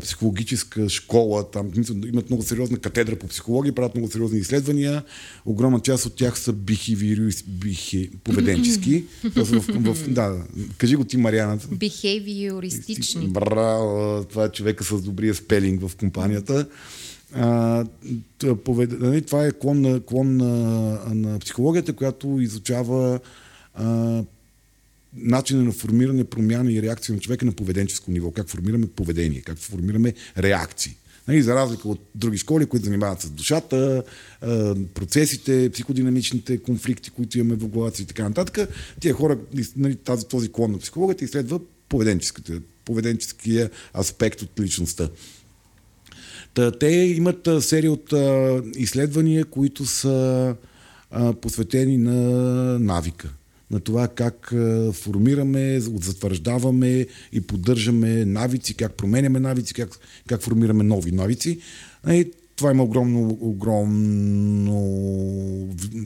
психологическа 0.00 0.88
школа, 0.88 1.50
там 1.50 1.70
имат 2.06 2.30
много 2.30 2.42
сериозна 2.42 2.78
катедра 2.78 3.16
по 3.16 3.26
психология, 3.26 3.74
правят 3.74 3.94
много 3.94 4.10
сериозни 4.10 4.38
изследвания. 4.38 5.02
Огромна 5.46 5.80
част 5.80 6.06
от 6.06 6.16
тях 6.16 6.38
са 6.38 6.52
бихевири, 6.52 7.30
бихе, 7.46 8.10
поведенчески. 8.24 9.04
в, 9.24 9.44
в, 9.44 9.94
в, 9.94 10.08
да, 10.08 10.44
кажи 10.78 10.96
го 10.96 11.04
ти, 11.04 11.16
Мариана. 11.16 11.58
Бихевиористични. 11.70 13.28
Браво, 13.28 14.24
това 14.24 14.44
е 14.44 14.52
човека 14.52 14.84
с 14.84 15.02
добрия 15.02 15.34
спелинг 15.34 15.88
в 15.88 15.96
компанията. 15.96 16.66
А, 17.34 17.84
повед... 18.64 19.00
Нали, 19.00 19.22
това 19.22 19.46
е 19.46 19.52
клон, 19.52 19.80
на, 19.80 20.00
клон 20.00 20.36
на, 20.36 21.00
на 21.14 21.38
психологията, 21.38 21.92
която 21.92 22.40
изучава 22.40 23.20
а, 23.74 24.22
начина 25.16 25.62
на 25.62 25.72
формиране, 25.72 26.24
промяна 26.24 26.72
и 26.72 26.82
реакция 26.82 27.14
на 27.14 27.20
човека 27.20 27.46
на 27.46 27.52
поведенческо 27.52 28.10
ниво. 28.10 28.30
Как 28.30 28.48
формираме 28.48 28.86
поведение, 28.86 29.40
как 29.40 29.58
формираме 29.58 30.14
реакции. 30.38 30.96
Нали, 31.28 31.42
за 31.42 31.54
разлика 31.54 31.88
от 31.88 32.00
други 32.14 32.38
школи, 32.38 32.66
които 32.66 32.84
занимават 32.84 33.20
с 33.20 33.30
душата, 33.30 34.02
процесите, 34.94 35.70
психодинамичните 35.72 36.58
конфликти, 36.58 37.10
които 37.10 37.38
имаме 37.38 37.54
в 37.54 37.68
главата 37.68 38.02
и 38.02 38.04
така 38.04 38.28
нататък, 38.28 38.68
тия 39.00 39.14
хора, 39.14 39.38
нали, 39.76 39.96
тази, 39.96 40.26
този 40.26 40.52
клон 40.52 40.72
на 40.72 40.78
психологията 40.78 41.24
изследва 41.24 41.58
поведенческия 42.84 43.70
аспект 43.98 44.42
от 44.42 44.60
личността. 44.60 45.08
Та, 46.54 46.78
те 46.78 46.86
имат 46.86 47.48
серия 47.60 47.92
от 47.92 48.14
изследвания, 48.76 49.44
които 49.44 49.86
са 49.86 50.56
посветени 51.40 51.96
на 51.96 52.20
навика 52.78 53.32
на 53.70 53.80
това 53.80 54.08
как 54.08 54.54
формираме, 54.92 55.80
затвърждаваме 55.80 57.06
и 57.32 57.40
поддържаме 57.40 58.24
навици, 58.24 58.74
как 58.74 58.94
променяме 58.94 59.40
навици, 59.40 59.74
как, 59.74 59.98
как 60.28 60.42
формираме 60.42 60.84
нови 60.84 61.12
навици. 61.12 61.60
И 62.08 62.30
това 62.56 62.70
има 62.70 62.82
огромно, 62.82 63.38
огромно 63.40 64.74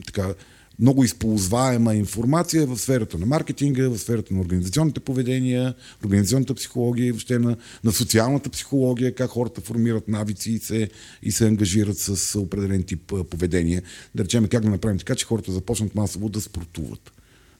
така, 0.05 0.33
много 0.79 1.03
използваема 1.03 1.95
информация 1.95 2.67
в 2.67 2.77
сферата 2.77 3.17
на 3.17 3.25
маркетинга, 3.25 3.89
в 3.89 3.97
сферата 3.97 4.33
на 4.33 4.41
организационните 4.41 4.99
поведения, 4.99 5.73
организационната 6.05 6.55
психология 6.55 7.07
и 7.07 7.11
въобще 7.11 7.39
на, 7.39 7.57
на 7.83 7.91
социалната 7.91 8.49
психология, 8.49 9.15
как 9.15 9.29
хората 9.29 9.61
формират 9.61 10.07
навици 10.07 10.51
и 10.51 10.59
се, 10.59 10.89
и 11.23 11.31
се 11.31 11.47
ангажират 11.47 11.97
с 11.97 12.39
определен 12.39 12.83
тип 12.83 13.13
поведение. 13.29 13.81
Да 14.15 14.23
речем 14.23 14.47
как 14.47 14.63
да 14.63 14.69
направим 14.69 14.97
така, 14.97 15.15
че 15.15 15.25
хората 15.25 15.51
започнат 15.51 15.95
масово 15.95 16.29
да 16.29 16.41
спортуват 16.41 17.11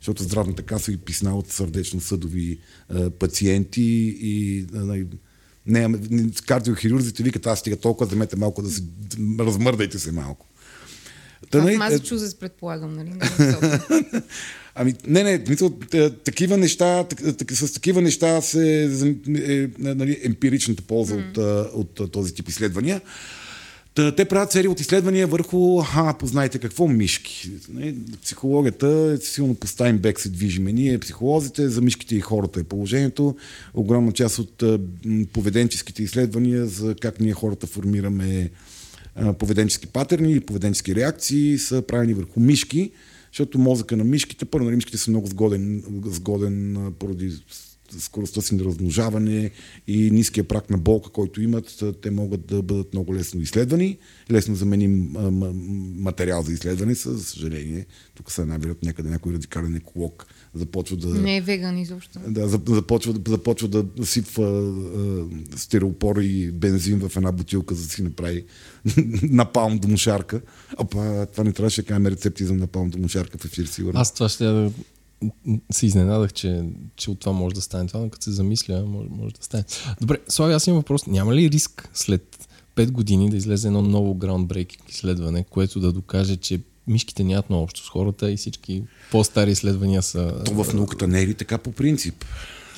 защото 0.02 0.24
здравната 0.24 0.64
каса 0.64 0.92
и 0.92 0.98
писна 0.98 1.38
от 1.38 1.52
сърдечно-съдови 1.52 2.60
а, 2.90 3.10
пациенти 3.10 4.18
и 4.22 4.66
а, 4.76 5.06
не, 5.66 6.00
кардиохирурзите 6.48 7.24
викат, 7.24 7.48
аз 7.48 7.60
стига 7.60 7.76
толкова, 7.76 8.08
вземете 8.08 8.36
малко 8.36 8.62
да 8.62 8.70
се, 8.70 8.84
размърдайте 9.40 10.00
се 10.00 10.12
малко. 10.12 10.46
Та, 11.50 11.64
не, 11.64 11.78
Мазачузес, 11.78 12.36
предполагам, 12.36 12.96
нали? 12.96 13.12
ами, 14.76 14.94
не, 15.08 15.24
не, 15.24 15.44
мисъл, 15.50 15.80
такива 16.26 16.58
неща, 16.58 17.06
с 17.52 17.74
такива 17.74 18.02
неща 18.02 18.42
се 18.42 18.84
е, 19.28 19.68
нали, 19.78 20.20
емпиричната 20.24 20.84
полза 20.84 21.16
mm. 21.16 21.70
от, 21.74 22.00
от 22.00 22.12
този 22.12 22.34
тип 22.34 22.50
изследвания. 22.50 23.02
Те 24.18 24.26
правят 24.26 24.52
серия 24.52 24.72
от 24.72 24.80
изследвания 24.80 25.28
върху, 25.28 25.82
а, 25.96 26.14
познайте 26.14 26.60
какво, 26.60 26.88
мишки. 26.88 27.52
Психологията 28.24 28.88
е 28.88 29.26
силно 29.26 29.56
по 29.56 29.68
Стайнбек 29.68 30.20
се 30.20 30.30
движиме. 30.30 30.72
Ние, 30.72 31.00
психолозите, 31.00 31.70
за 31.70 31.82
мишките 31.82 32.16
и 32.16 32.20
хората 32.22 32.60
е 32.60 32.64
положението. 32.64 33.36
Огромна 33.74 34.12
част 34.12 34.40
от 34.40 34.64
поведенческите 35.34 36.04
изследвания 36.04 36.66
за 36.66 36.96
как 37.02 37.20
ние 37.20 37.34
хората 37.34 37.68
формираме 37.68 38.50
поведенчески 39.40 39.88
патерни 39.88 40.34
и 40.34 40.40
поведенчески 40.40 40.96
реакции 40.96 41.58
са 41.58 41.82
правени 41.82 42.14
върху 42.14 42.40
мишки, 42.40 42.92
защото 43.32 43.60
мозъка 43.60 43.98
на 43.98 44.04
мишките, 44.04 44.46
първо, 44.46 44.66
нали, 44.66 44.76
мишките 44.76 44.98
са 44.98 45.12
много 45.12 45.28
сгоден, 45.28 45.84
сгоден 46.06 46.78
поради 47.00 47.34
скоростта 48.00 48.42
си 48.42 48.56
на 48.56 48.64
размножаване 48.64 49.52
и 49.88 50.12
ниския 50.12 50.44
прак 50.44 50.70
на 50.70 50.78
болка, 50.78 51.10
който 51.10 51.42
имат, 51.42 51.84
те 52.02 52.12
могат 52.12 52.46
да 52.46 52.62
бъдат 52.62 52.94
много 52.94 53.16
лесно 53.16 53.42
изследвани. 53.42 53.98
Лесно 54.32 54.56
заменим 54.56 55.16
материал 55.96 56.42
за 56.42 56.54
изследване, 56.54 56.94
за 56.94 57.24
съжаление. 57.24 57.86
Тук 58.16 58.32
са 58.32 58.46
най-вероятно 58.46 58.88
някъде 58.88 59.10
някой 59.10 59.34
радикален 59.34 59.76
еколог 59.76 60.26
започва 60.54 60.98
да... 60.98 61.08
Не 61.08 61.38
е 61.38 61.42
веган 61.42 61.78
изобщо. 61.78 62.20
Да, 62.28 62.48
започва, 62.48 63.14
започва 63.28 63.68
да 63.68 64.06
сипва 64.06 64.74
стереопор 65.56 66.18
и 66.18 66.52
бензин 66.52 67.00
в 67.00 67.18
една 67.18 67.32
бутилка, 67.32 67.76
за 67.76 67.84
да 67.84 67.90
си 67.90 68.02
направи 68.04 68.46
напалм 69.24 69.80
до 69.80 69.88
мушарка. 69.88 70.42
Опа, 70.78 71.26
това 71.26 71.44
не 71.44 71.54
трябваше 71.54 71.82
да 71.82 71.88
кажем 71.88 72.08
рецепти 72.08 72.46
за 72.46 72.54
напалм 72.54 72.90
до 72.90 72.98
мушарка 72.98 73.38
в 73.38 73.46
ефир, 73.46 73.66
сигурно. 73.66 74.00
Аз 74.00 74.14
това 74.14 74.30
ще 74.30 74.72
се 75.72 75.86
изненадах, 75.86 76.34
че, 76.34 76.64
че 76.96 77.12
от 77.12 77.20
това 77.20 77.32
може 77.32 77.56
да 77.56 77.62
стане 77.62 77.88
това, 77.88 78.00
но 78.00 78.10
като 78.10 78.24
се 78.24 78.32
замисля, 78.32 78.86
може, 78.86 79.10
може 79.10 79.36
да 79.36 79.44
стане. 79.44 79.64
Добре, 80.02 80.18
Слави, 80.28 80.54
аз 80.54 80.68
имам 80.68 80.80
въпрос. 80.80 81.06
Няма 81.06 81.36
ли 81.36 81.52
риск 81.52 81.90
след 81.94 82.50
5 82.76 82.92
години 82.92 83.30
да 83.30 83.38
излезе 83.38 83.68
едно 83.68 83.82
ново 83.82 84.16
groundbreaking 84.16 84.90
изследване, 84.90 85.46
което 85.50 85.80
да 85.80 85.92
докаже, 85.92 86.36
че 86.36 86.60
мишките 86.88 87.24
нямат 87.24 87.50
много 87.50 87.64
общо 87.64 87.86
с 87.86 87.90
хората 87.90 88.32
и 88.32 88.38
всички 88.38 88.84
по-стари 89.12 89.52
изследвания 89.52 90.02
са... 90.02 90.44
То 90.46 90.64
в 90.64 90.74
науката 90.74 91.08
не 91.08 91.22
е 91.22 91.28
ли 91.28 91.34
така 91.34 91.58
по 91.58 91.72
принцип? 91.72 92.26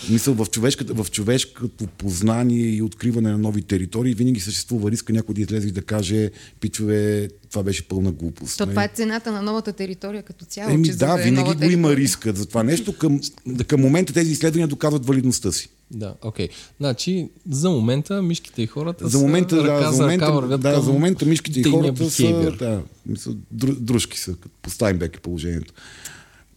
Мисъл, 0.09 0.33
в, 0.33 0.45
човешката, 0.45 0.93
в 0.93 1.11
човешкото 1.11 1.87
познание 1.87 2.69
и 2.69 2.81
откриване 2.81 3.31
на 3.31 3.37
нови 3.37 3.61
територии 3.61 4.13
винаги 4.13 4.39
съществува 4.39 4.91
риска 4.91 5.13
някой 5.13 5.35
да 5.35 5.41
излезе 5.41 5.67
и 5.67 5.71
да 5.71 5.81
каже, 5.81 6.31
пичове, 6.59 7.29
това 7.49 7.63
беше 7.63 7.87
пълна 7.87 8.11
глупост. 8.11 8.57
То 8.57 8.65
това 8.65 8.83
е 8.83 8.89
цената 8.93 9.31
на 9.31 9.41
новата 9.41 9.73
територия 9.73 10.23
като 10.23 10.45
цяло. 10.45 10.71
Еми, 10.71 10.85
че 10.85 10.91
да, 10.91 11.17
да 11.17 11.23
винаги 11.23 11.65
го 11.65 11.71
има 11.71 11.95
риска 11.95 12.33
за 12.33 12.45
това 12.45 12.63
нещо. 12.63 12.97
Към, 12.97 13.19
към 13.67 13.81
момента 13.81 14.13
тези 14.13 14.31
изследвания 14.31 14.67
доказват 14.67 15.05
валидността 15.05 15.51
си. 15.51 15.69
Да, 15.91 16.15
окей. 16.21 16.47
Okay. 16.47 16.51
Значи, 16.79 17.29
за 17.49 17.69
момента 17.69 18.21
мишките 18.21 18.61
и 18.61 18.67
хората 18.67 19.07
за 19.07 19.19
момента, 19.19 19.55
са 19.55 19.63
да, 19.63 19.91
за 19.91 20.01
момента, 20.01 20.41
ръка 20.41 20.57
да, 20.57 20.81
за 20.81 20.91
момента 20.91 21.25
мишките 21.25 21.59
и 21.59 21.63
хората 21.63 22.09
са, 22.09 22.51
да, 22.59 22.81
мисля, 23.05 23.31
дружки 23.51 24.19
са, 24.19 24.35
по 24.61 24.69
Стайнбек 24.69 25.17
е 25.17 25.19
положението. 25.19 25.73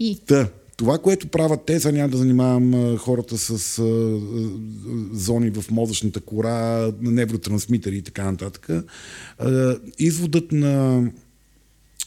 И? 0.01 0.19
Та, 0.27 0.49
това, 0.77 0.99
което 0.99 1.29
правят 1.29 1.61
те, 1.67 1.81
сега 1.81 1.93
няма 1.93 2.09
да 2.09 2.17
занимавам 2.17 2.97
хората 2.97 3.39
с 3.39 3.79
а, 3.79 4.21
зони 5.13 5.51
в 5.51 5.71
мозъчната 5.71 6.21
кора, 6.21 6.93
невротрансмитери 7.01 7.97
и 7.97 8.03
така 8.03 8.25
нататък. 8.25 8.69
А, 9.39 9.77
изводът 9.99 10.53
на, 10.53 11.05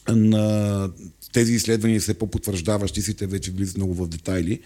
на 0.09 0.89
тези 1.33 1.53
изследвания 1.53 2.00
все 2.00 2.13
по-потвърждаващи 2.13 3.01
си, 3.01 3.13
те 3.13 3.27
вече 3.27 3.51
влизат 3.51 3.77
много 3.77 3.93
в 3.93 4.07
детайли, 4.07 4.59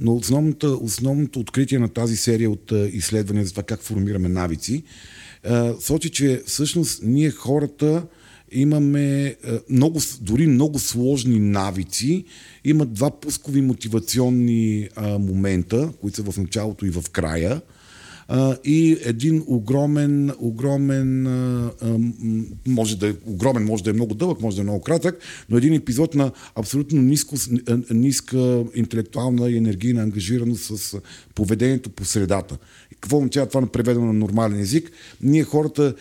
но 0.00 0.14
основното, 0.14 0.80
основното 0.82 1.40
откритие 1.40 1.78
на 1.78 1.88
тази 1.88 2.16
серия 2.16 2.50
от 2.50 2.72
изследвания 2.92 3.44
за 3.44 3.50
това 3.50 3.62
как 3.62 3.82
формираме 3.82 4.28
навици, 4.28 4.82
сочи, 5.80 6.10
че 6.10 6.42
всъщност 6.46 7.00
ние 7.02 7.30
хората 7.30 8.06
имаме 8.52 9.36
много, 9.70 10.00
дори 10.20 10.46
много 10.46 10.78
сложни 10.78 11.40
навици. 11.40 12.24
Има 12.64 12.86
два 12.86 13.10
пускови 13.10 13.62
мотивационни 13.62 14.88
а, 14.96 15.18
момента, 15.18 15.92
които 16.00 16.16
са 16.16 16.22
в 16.22 16.38
началото 16.38 16.86
и 16.86 16.90
в 16.90 17.04
края. 17.12 17.60
А, 18.28 18.56
и 18.64 18.98
един 19.04 19.44
огромен, 19.46 20.32
огромен, 20.38 21.26
а, 21.26 21.72
може 22.66 22.98
да 22.98 23.08
е 23.08 23.14
огромен, 23.26 23.64
може 23.64 23.84
да 23.84 23.90
е 23.90 23.92
много 23.92 24.14
дълъг, 24.14 24.40
може 24.40 24.56
да 24.56 24.60
е 24.60 24.64
много 24.64 24.80
кратък, 24.80 25.18
но 25.48 25.56
един 25.56 25.74
епизод 25.74 26.14
на 26.14 26.32
абсолютно 26.54 27.02
ниско, 27.02 27.36
ниска 27.90 28.64
интелектуална 28.74 29.50
и 29.50 29.56
енергийна 29.56 30.02
ангажираност 30.02 30.78
с 30.78 31.00
поведението 31.34 31.90
по 31.90 32.04
средата. 32.04 32.58
Какво 33.00 33.16
означава 33.16 33.46
това 33.46 33.60
на 33.60 33.66
преведено 33.66 34.06
на 34.06 34.12
нормален 34.12 34.60
език? 34.60 34.90
Ние 35.22 35.44
хората 35.44 35.94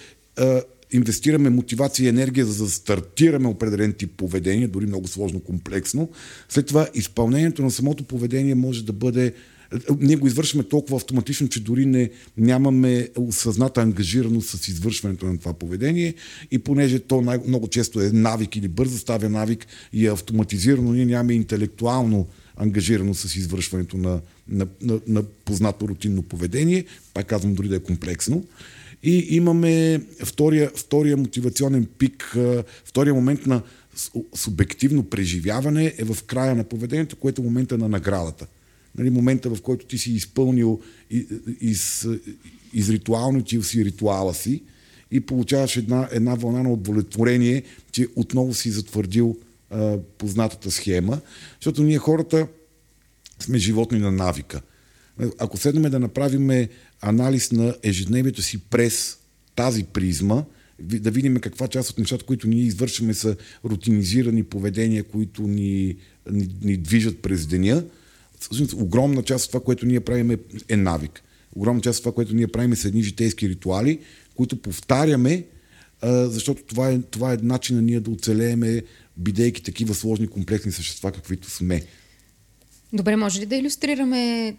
инвестираме 0.91 1.49
мотивация 1.49 2.05
и 2.05 2.09
енергия, 2.09 2.45
за 2.45 2.63
да 2.63 2.69
стартираме 2.69 3.47
определен 3.47 3.93
тип 3.93 4.11
поведение, 4.17 4.67
дори 4.67 4.85
много 4.85 5.07
сложно, 5.07 5.39
комплексно. 5.39 6.09
След 6.49 6.65
това 6.65 6.87
изпълнението 6.93 7.61
на 7.61 7.71
самото 7.71 8.03
поведение 8.03 8.55
може 8.55 8.85
да 8.85 8.93
бъде 8.93 9.33
ние 9.99 10.15
го 10.15 10.27
извършваме 10.27 10.63
толкова 10.63 10.95
автоматично, 10.95 11.47
че 11.47 11.63
дори 11.63 11.85
не, 11.85 12.09
нямаме 12.37 13.09
осъзната 13.17 13.81
ангажираност 13.81 14.49
с 14.49 14.67
извършването 14.67 15.25
на 15.25 15.37
това 15.37 15.53
поведение 15.53 16.13
и 16.51 16.59
понеже 16.59 16.99
то 16.99 17.21
най- 17.21 17.39
много 17.47 17.67
често 17.67 18.01
е 18.01 18.11
навик 18.11 18.55
или 18.55 18.67
бързо 18.67 18.97
ставя 18.97 19.29
навик 19.29 19.67
и 19.93 20.07
е 20.07 20.11
автоматизирано, 20.11 20.93
ние 20.93 21.05
нямаме 21.05 21.33
интелектуално 21.33 22.27
ангажирано 22.57 23.13
с 23.13 23.35
извършването 23.35 23.97
на, 23.97 24.21
на, 24.49 24.67
на, 24.81 24.99
на 25.07 25.23
познато 25.23 25.87
рутинно 25.87 26.21
поведение, 26.21 26.85
пак 27.13 27.27
казвам 27.27 27.55
дори 27.55 27.67
да 27.67 27.75
е 27.75 27.79
комплексно. 27.79 28.43
И 29.03 29.27
имаме 29.29 30.01
втория, 30.25 30.71
втория 30.75 31.17
мотивационен 31.17 31.85
пик, 31.97 32.37
втория 32.85 33.13
момент 33.13 33.45
на 33.45 33.61
субективно 34.35 35.03
преживяване 35.03 35.93
е 35.97 36.03
в 36.03 36.23
края 36.23 36.55
на 36.55 36.63
поведението, 36.63 37.15
което 37.15 37.41
е 37.41 37.45
момента 37.45 37.77
на 37.77 37.89
наградата. 37.89 38.47
Нали, 38.97 39.09
момента, 39.09 39.49
в 39.49 39.61
който 39.61 39.85
ти 39.85 39.97
си 39.97 40.11
изпълнил 40.11 40.81
из, 41.61 42.07
из 42.73 42.89
ритуалното 42.89 43.63
си 43.63 43.85
ритуала 43.85 44.33
си 44.33 44.63
и 45.11 45.19
получаваш 45.19 45.77
една, 45.77 46.09
една 46.11 46.35
вълна 46.35 46.63
на 46.63 46.71
удовлетворение, 46.71 47.63
че 47.91 48.07
отново 48.15 48.53
си 48.53 48.71
затвърдил 48.71 49.37
а, 49.69 49.97
познатата 50.17 50.71
схема, 50.71 51.21
защото 51.59 51.83
ние 51.83 51.97
хората 51.97 52.47
сме 53.39 53.57
животни 53.57 53.99
на 53.99 54.11
навика. 54.11 54.61
Ако 55.39 55.57
седнем 55.57 55.91
да 55.91 55.99
направим 55.99 56.67
анализ 57.01 57.51
на 57.51 57.75
ежедневието 57.83 58.41
си 58.41 58.57
през 58.57 59.17
тази 59.55 59.83
призма, 59.83 60.43
да 60.79 61.11
видим 61.11 61.35
каква 61.35 61.67
част 61.67 61.89
от 61.89 61.97
нещата, 61.97 62.25
които 62.25 62.47
ние 62.47 62.63
извършваме, 62.63 63.13
са 63.13 63.35
рутинизирани 63.65 64.43
поведения, 64.43 65.03
които 65.03 65.41
ни, 65.41 65.95
ни, 66.31 66.47
ни 66.61 66.77
движат 66.77 67.21
през 67.21 67.47
деня. 67.47 67.83
Всъщност, 68.39 68.73
огромна 68.73 69.23
част 69.23 69.45
от 69.45 69.51
това, 69.51 69.63
което 69.63 69.85
ние 69.85 69.99
правим 69.99 70.31
е, 70.31 70.37
е 70.69 70.77
навик. 70.77 71.23
Огромна 71.55 71.81
част 71.81 71.99
от 71.99 72.03
това, 72.03 72.15
което 72.15 72.35
ние 72.35 72.47
правим 72.47 72.75
са 72.75 72.87
едни 72.87 73.03
житейски 73.03 73.49
ритуали, 73.49 73.99
които 74.35 74.61
повтаряме, 74.61 75.45
защото 76.03 76.63
това 76.63 76.89
е, 76.89 77.01
това 77.01 77.33
е 77.33 77.37
начин 77.41 77.75
на 77.75 77.81
ние 77.81 77.99
да 77.99 78.11
оцелееме, 78.11 78.81
бидейки 79.17 79.63
такива 79.63 79.93
сложни, 79.93 80.27
комплексни 80.27 80.71
същества, 80.71 81.11
каквито 81.11 81.49
сме. 81.49 81.81
Добре, 82.93 83.15
може 83.15 83.41
ли 83.41 83.45
да 83.45 83.55
иллюстрираме 83.55 84.55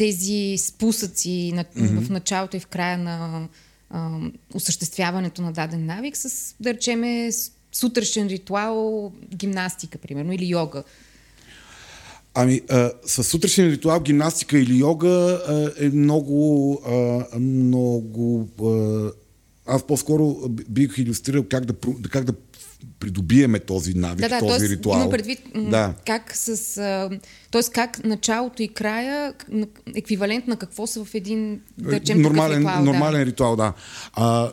тези 0.00 0.58
спусъци 0.58 1.52
на, 1.54 1.64
mm-hmm. 1.64 2.00
в 2.00 2.10
началото 2.10 2.56
и 2.56 2.60
в 2.60 2.66
края 2.66 2.98
на 2.98 3.48
а, 3.90 4.18
осъществяването 4.54 5.42
на 5.42 5.52
даден 5.52 5.86
навик 5.86 6.16
с, 6.16 6.54
да 6.60 6.74
речеме, 6.74 7.30
сутрешен 7.72 8.26
ритуал, 8.26 9.12
гимнастика, 9.34 9.98
примерно, 9.98 10.32
или 10.32 10.46
йога. 10.46 10.82
Ами, 12.34 12.60
а, 12.70 12.90
с 13.06 13.24
сутрешен 13.24 13.70
ритуал, 13.70 14.00
гимнастика 14.00 14.58
или 14.58 14.78
йога 14.78 15.08
а, 15.08 15.72
е 15.78 15.88
много, 15.88 16.80
а, 16.86 17.38
много 17.38 18.48
а, 18.62 19.10
аз 19.66 19.86
по-скоро 19.86 20.48
бих 20.48 20.98
иллюстрирал 20.98 21.44
как 21.50 21.64
да, 21.64 21.74
как 22.10 22.24
да 22.24 22.32
придобиеме 23.00 23.58
този 23.58 23.94
навик, 23.94 24.20
да, 24.20 24.28
да, 24.28 24.38
този 24.38 24.58
тоест, 24.58 24.72
ритуал. 24.72 25.00
Има 25.00 25.10
предвид 25.10 25.38
да. 25.54 25.94
как 26.06 26.36
с... 26.36 26.74
т.е. 27.50 27.62
как 27.72 28.04
началото 28.04 28.62
и 28.62 28.68
края, 28.68 29.34
еквивалент 29.94 30.46
на 30.46 30.56
какво 30.56 30.86
са 30.86 31.04
в 31.04 31.14
един, 31.14 31.60
да 31.78 31.92
речем, 31.92 32.22
нормален, 32.22 32.58
ритуал. 32.58 32.84
Нормален 32.84 33.20
да. 33.20 33.26
ритуал, 33.26 33.56
да. 33.56 33.72
А, 34.12 34.50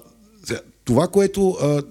това, 0.86 1.08
което, 1.08 1.50
а, 1.50 1.84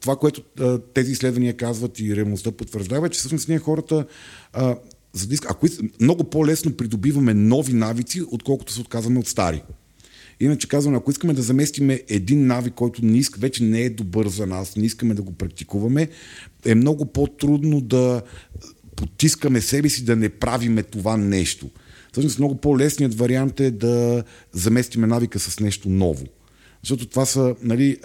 това, 0.00 0.16
което 0.16 0.42
а, 0.60 0.78
тези 0.78 1.12
изследвания 1.12 1.56
казват 1.56 2.00
и 2.00 2.16
реалността 2.16 2.52
потвърждава, 2.52 3.06
е, 3.06 3.10
че 3.10 3.18
всъщност 3.18 3.48
ние 3.48 3.58
хората 3.58 4.06
а, 4.52 4.76
за 5.12 5.26
диск, 5.26 5.50
ако 5.50 5.66
много 6.00 6.24
по-лесно 6.24 6.76
придобиваме 6.76 7.34
нови 7.34 7.72
навици, 7.72 8.22
отколкото 8.30 8.72
се 8.72 8.80
отказваме 8.80 9.18
от 9.18 9.28
стари. 9.28 9.62
Иначе 10.40 10.68
казвам, 10.68 10.94
ако 10.94 11.10
искаме 11.10 11.34
да 11.34 11.42
заместиме 11.42 12.02
един 12.08 12.46
навик, 12.46 12.74
който 12.74 13.04
не 13.04 13.18
иска, 13.18 13.40
вече 13.40 13.64
не 13.64 13.80
е 13.80 13.90
добър 13.90 14.28
за 14.28 14.46
нас, 14.46 14.76
не 14.76 14.86
искаме 14.86 15.14
да 15.14 15.22
го 15.22 15.32
практикуваме, 15.32 16.08
е 16.64 16.74
много 16.74 17.06
по-трудно 17.06 17.80
да 17.80 18.22
потискаме 18.96 19.60
себе 19.60 19.88
си 19.88 20.04
да 20.04 20.16
не 20.16 20.28
правиме 20.28 20.82
това 20.82 21.16
нещо. 21.16 21.70
Всъщност 22.12 22.38
много 22.38 22.56
по-лесният 22.56 23.14
вариант 23.14 23.60
е 23.60 23.70
да 23.70 24.24
заместиме 24.52 25.06
навика 25.06 25.38
с 25.38 25.60
нещо 25.60 25.88
ново. 25.88 26.24
Защото 26.82 27.06
това 27.06 27.26
са 27.26 27.54
нали, 27.62 27.98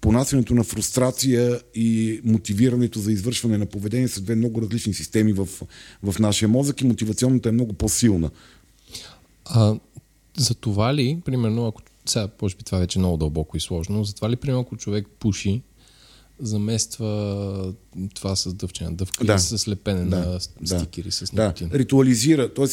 понасянето 0.00 0.54
на 0.54 0.64
фрустрация 0.64 1.60
и 1.74 2.20
мотивирането 2.24 2.98
за 2.98 3.12
извършване 3.12 3.58
на 3.58 3.66
поведение 3.66 4.08
са 4.08 4.20
две 4.20 4.34
много 4.34 4.62
различни 4.62 4.94
системи 4.94 5.32
в, 5.32 5.48
в 6.02 6.18
нашия 6.18 6.48
мозък 6.48 6.80
и 6.80 6.86
мотивационната 6.86 7.48
е 7.48 7.52
много 7.52 7.72
по-силна. 7.72 8.30
А, 9.44 9.74
за 10.36 10.54
това 10.54 10.94
ли, 10.94 11.20
примерно, 11.24 11.66
ако 11.66 11.82
сега, 12.06 12.28
може 12.42 12.56
би 12.56 12.62
това 12.62 12.78
вече 12.78 12.98
е 12.98 13.00
много 13.00 13.16
дълбоко 13.16 13.56
и 13.56 13.60
сложно, 13.60 14.04
затова 14.04 14.30
ли, 14.30 14.36
примерно, 14.36 14.60
ако 14.60 14.76
човек 14.76 15.06
пуши, 15.18 15.62
замества 16.40 17.74
това 18.14 18.36
с 18.36 18.54
дъвчена 18.54 18.94
дъвка 18.94 19.24
да. 19.24 19.38
с 19.38 19.68
лепене 19.68 20.04
да. 20.04 20.16
на 20.16 20.40
стикери 20.66 21.08
да. 21.08 21.12
с 21.12 21.32
никотин. 21.32 21.68
Да. 21.68 21.78
Ритуализира, 21.78 22.54
т.е. 22.54 22.64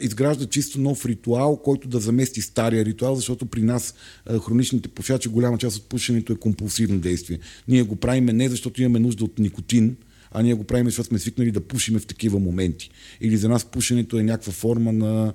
изгражда 0.00 0.46
чисто 0.46 0.80
нов 0.80 1.06
ритуал, 1.06 1.56
който 1.56 1.88
да 1.88 2.00
замести 2.00 2.42
стария 2.42 2.84
ритуал, 2.84 3.14
защото 3.14 3.46
при 3.46 3.62
нас 3.62 3.94
хроничните 4.46 4.88
пушачи, 4.88 5.28
голяма 5.28 5.58
част 5.58 5.76
от 5.76 5.88
пушенето 5.88 6.32
е 6.32 6.36
компулсивно 6.36 6.98
действие. 6.98 7.38
Ние 7.68 7.82
го 7.82 7.96
правим 7.96 8.24
не 8.24 8.48
защото 8.48 8.82
имаме 8.82 8.98
нужда 8.98 9.24
от 9.24 9.38
никотин, 9.38 9.96
а 10.32 10.42
ние 10.42 10.54
го 10.54 10.64
правим, 10.64 10.86
защото 10.86 11.08
сме 11.08 11.18
свикнали 11.18 11.50
да 11.50 11.60
пушиме 11.60 11.98
в 11.98 12.06
такива 12.06 12.38
моменти. 12.38 12.90
Или 13.20 13.36
за 13.36 13.48
нас 13.48 13.64
пушенето 13.64 14.18
е 14.18 14.22
някаква 14.22 14.52
форма 14.52 14.92
на 14.92 15.32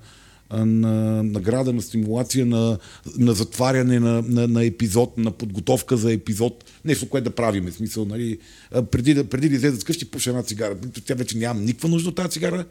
на 0.54 1.24
награда, 1.24 1.74
на 1.74 1.82
стимулация, 1.82 2.46
на, 2.46 2.78
на 3.18 3.34
затваряне 3.34 4.00
на, 4.00 4.22
на, 4.22 4.48
на 4.48 4.66
епизод, 4.66 5.18
на 5.18 5.32
подготовка 5.32 5.98
за 5.98 6.14
епизод, 6.14 6.64
нещо, 6.86 7.10
което 7.10 7.30
да 7.30 7.36
правиме. 7.36 7.72
Смисъл, 7.72 8.06
нали, 8.06 8.38
преди, 8.92 9.14
да, 9.14 9.24
преди 9.24 9.50
да 9.50 9.56
излезе 9.56 9.86
къщи, 9.86 10.06
пуша 10.06 10.30
една 10.30 10.44
цигара. 10.44 10.76
Тя 11.06 11.16
вече 11.16 11.38
нямам 11.38 11.66
никаква 11.66 11.90
нужда 11.90 12.10
от 12.10 12.16
тази 12.16 12.30
цигара, 12.30 12.66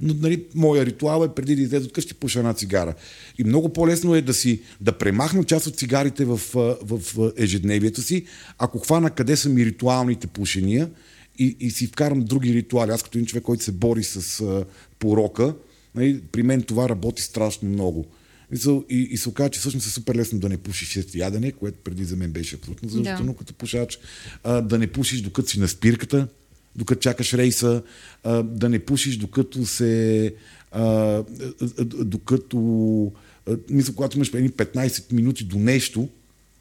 но 0.00 0.14
нали, 0.14 0.44
моя 0.54 0.86
ритуал 0.86 1.24
е 1.24 1.34
преди 1.34 1.56
да 1.56 1.62
излезе 1.62 1.86
от 1.86 1.92
къщи, 1.92 2.14
пуша 2.14 2.38
една 2.38 2.54
цигара. 2.54 2.94
И 3.38 3.44
много 3.44 3.72
по-лесно 3.72 4.14
е 4.14 4.22
да 4.22 4.34
си 4.34 4.60
да 4.80 4.92
премахна 4.92 5.44
част 5.44 5.66
от 5.66 5.76
цигарите 5.76 6.24
в, 6.24 6.40
в 6.82 7.00
ежедневието 7.36 8.02
си, 8.02 8.24
ако 8.58 8.78
хвана 8.78 9.10
къде 9.10 9.36
са 9.36 9.48
ми 9.48 9.64
ритуалните 9.64 10.26
пушения 10.26 10.90
и, 11.38 11.56
и 11.60 11.70
си 11.70 11.86
вкарам 11.86 12.20
други 12.20 12.54
ритуали. 12.54 12.90
Аз 12.90 13.02
като 13.02 13.18
един 13.18 13.26
човек, 13.26 13.44
който 13.44 13.64
се 13.64 13.72
бори 13.72 14.04
с 14.04 14.40
а, 14.40 14.64
порока, 14.98 15.54
Нали, 15.98 16.20
при 16.32 16.42
мен 16.42 16.62
това 16.62 16.88
работи 16.88 17.22
страшно 17.22 17.68
много. 17.68 18.06
И, 18.90 19.08
и 19.10 19.16
се 19.16 19.28
оказа, 19.28 19.50
че 19.50 19.60
всъщност 19.60 19.86
е 19.86 19.90
супер 19.90 20.14
лесно 20.14 20.38
да 20.38 20.48
не 20.48 20.56
пушиш 20.56 20.92
след 20.92 21.14
ядене, 21.14 21.52
което 21.52 21.78
преди 21.84 22.04
за 22.04 22.16
мен 22.16 22.30
беше 22.30 22.56
абсолютно 22.56 22.88
задължително 22.88 23.32
да. 23.32 23.38
като 23.38 23.54
пушач. 23.54 23.98
А, 24.44 24.60
да 24.60 24.78
не 24.78 24.86
пушиш 24.86 25.20
докато 25.20 25.48
си 25.48 25.60
на 25.60 25.68
спирката, 25.68 26.28
докато 26.76 27.00
чакаш 27.00 27.34
рейса, 27.34 27.82
а, 28.24 28.42
да 28.42 28.68
не 28.68 28.78
пушиш 28.78 29.16
докато 29.16 29.66
се... 29.66 30.34
А, 30.72 31.24
докато... 31.84 33.12
А, 33.48 33.56
мисля, 33.70 33.94
когато 33.94 34.16
имаш 34.16 34.32
15 34.32 35.12
минути 35.12 35.44
до 35.44 35.58
нещо, 35.58 36.08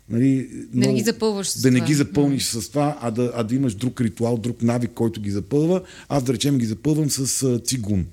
Нали, 0.10 0.50
да 0.73 0.88
не 0.88 0.93
ги 0.93 1.02
запълваш 1.02 1.50
с 1.50 1.62
Да 1.62 1.69
това. 1.69 1.80
не 1.80 1.86
ги 1.86 1.93
запълниш 1.93 2.43
mm. 2.43 2.60
с 2.60 2.69
това, 2.69 2.97
а 3.02 3.12
да, 3.12 3.32
а 3.36 3.43
да 3.43 3.56
имаш 3.56 3.73
друг 3.76 4.02
ритуал, 4.02 4.38
друг 4.38 4.62
навик, 4.62 4.91
който 4.91 5.21
ги 5.21 5.32
запълва. 5.32 5.82
Аз, 6.10 6.23
да 6.23 6.34
речем, 6.34 6.58
ги 6.58 6.65
запълвам 6.65 7.10
с 7.10 7.43
а, 7.43 7.60
цигун 7.60 8.06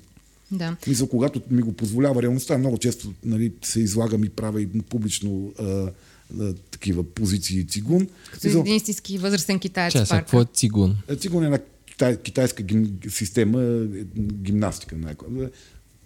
Да. 0.51 0.75
Мисля, 0.87 1.09
когато 1.09 1.41
ми 1.51 1.61
го 1.61 1.73
позволява 1.73 2.21
реалността, 2.21 2.57
много 2.57 2.77
често 2.77 3.13
нали, 3.23 3.51
се 3.63 3.79
излагам 3.79 4.23
и 4.23 4.29
правя 4.29 4.61
и 4.61 4.67
публично 4.67 5.53
а, 5.59 5.91
а, 6.39 6.53
такива 6.71 7.03
позиции 7.03 7.67
цигун. 7.67 8.07
Като 8.31 8.47
един 8.47 8.75
истински 8.75 9.17
възрастен 9.17 9.59
китаец 9.59 9.93
сега, 9.93 10.05
парка. 10.05 10.25
какво 10.25 10.41
е 10.41 10.45
цигун? 10.53 10.97
Е, 11.07 11.15
Цигун 11.15 11.43
е 11.43 11.45
една 11.45 11.59
китай, 11.85 12.17
китайска 12.21 12.63
гим, 12.63 12.99
система, 13.09 13.63
е, 13.63 14.03
гимнастика. 14.41 14.95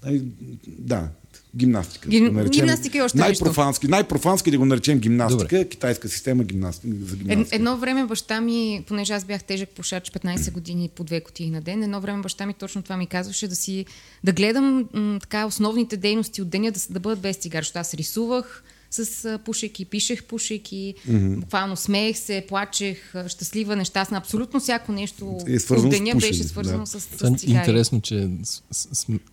Нали, 0.05 0.21
да, 0.67 1.07
гимнастика. 1.55 2.09
Гим- 2.09 2.25
да 2.25 2.31
наречем. 2.31 2.51
гимнастика 2.51 2.97
и 2.97 3.01
още 3.01 3.17
нещо. 3.17 3.43
най-профански, 3.43 3.87
най-профански 3.87 4.51
да 4.51 4.57
го 4.57 4.65
наречем 4.65 4.99
гимнастика, 4.99 5.43
Добре. 5.43 5.65
китайска 5.65 6.09
система 6.09 6.43
гимнастика, 6.43 6.87
за 6.95 7.13
Ед, 7.13 7.19
гимнастика. 7.19 7.55
едно 7.55 7.77
време 7.77 8.05
баща 8.05 8.41
ми, 8.41 8.83
понеже 8.87 9.13
аз 9.13 9.25
бях 9.25 9.43
тежък 9.43 9.69
пушач 9.69 10.11
15 10.11 10.51
години 10.51 10.89
по 10.95 11.03
две 11.03 11.21
кутии 11.21 11.49
на 11.49 11.61
ден, 11.61 11.83
едно 11.83 12.01
време 12.01 12.21
баща 12.21 12.45
ми 12.45 12.53
точно 12.53 12.81
това 12.81 12.97
ми 12.97 13.07
казваше 13.07 13.47
да 13.47 13.55
си 13.55 13.85
да 14.23 14.31
гледам 14.33 14.89
м, 14.93 15.17
така 15.21 15.45
основните 15.45 15.97
дейности 15.97 16.41
от 16.41 16.49
деня 16.49 16.71
да, 16.71 16.79
да 16.89 16.99
бъдат 16.99 17.19
без 17.19 17.37
цигар. 17.37 17.61
Защото 17.63 17.79
аз 17.79 17.93
рисувах 17.93 18.63
с 18.91 19.39
пушеки, 19.45 19.85
пишех 19.85 20.23
пушеки, 20.23 20.95
mm-hmm. 21.09 21.35
буквално 21.39 21.75
смеех 21.75 22.17
се, 22.17 22.45
плачех, 22.47 23.13
щастлива, 23.27 23.75
нещастна. 23.75 24.17
Абсолютно 24.17 24.59
всяко 24.59 24.91
нещо 24.91 25.37
Е 25.47 25.73
от 25.73 25.89
деня 25.89 26.15
беше 26.15 26.43
свързано 26.43 26.83
да. 26.83 26.85
с, 26.85 26.99
с 26.99 27.05
е 27.05 27.35
цигари. 27.37 27.57
интересно, 27.57 28.01
че 28.01 28.29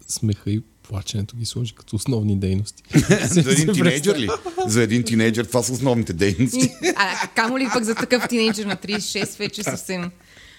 смеха 0.09 0.51
и 0.51 0.63
плаченето 0.89 1.37
ги 1.37 1.47
сложи 1.47 1.75
като 1.75 1.97
основни 1.97 2.37
дейности. 2.37 2.83
За 3.25 3.41
един 3.41 3.73
тинейджър 3.73 4.19
ли? 4.19 4.29
За 4.67 4.83
един 4.83 5.03
тинейджър 5.03 5.45
това 5.45 5.63
са 5.63 5.73
основните 5.73 6.13
дейности. 6.13 6.71
А 6.97 7.29
камо 7.35 7.59
ли 7.59 7.69
пък 7.73 7.85
за 7.85 7.95
такъв 7.95 8.29
тинейджър 8.29 8.67
на 8.67 8.77
36 8.77 9.39
вече 9.39 9.63
съвсем. 9.63 10.11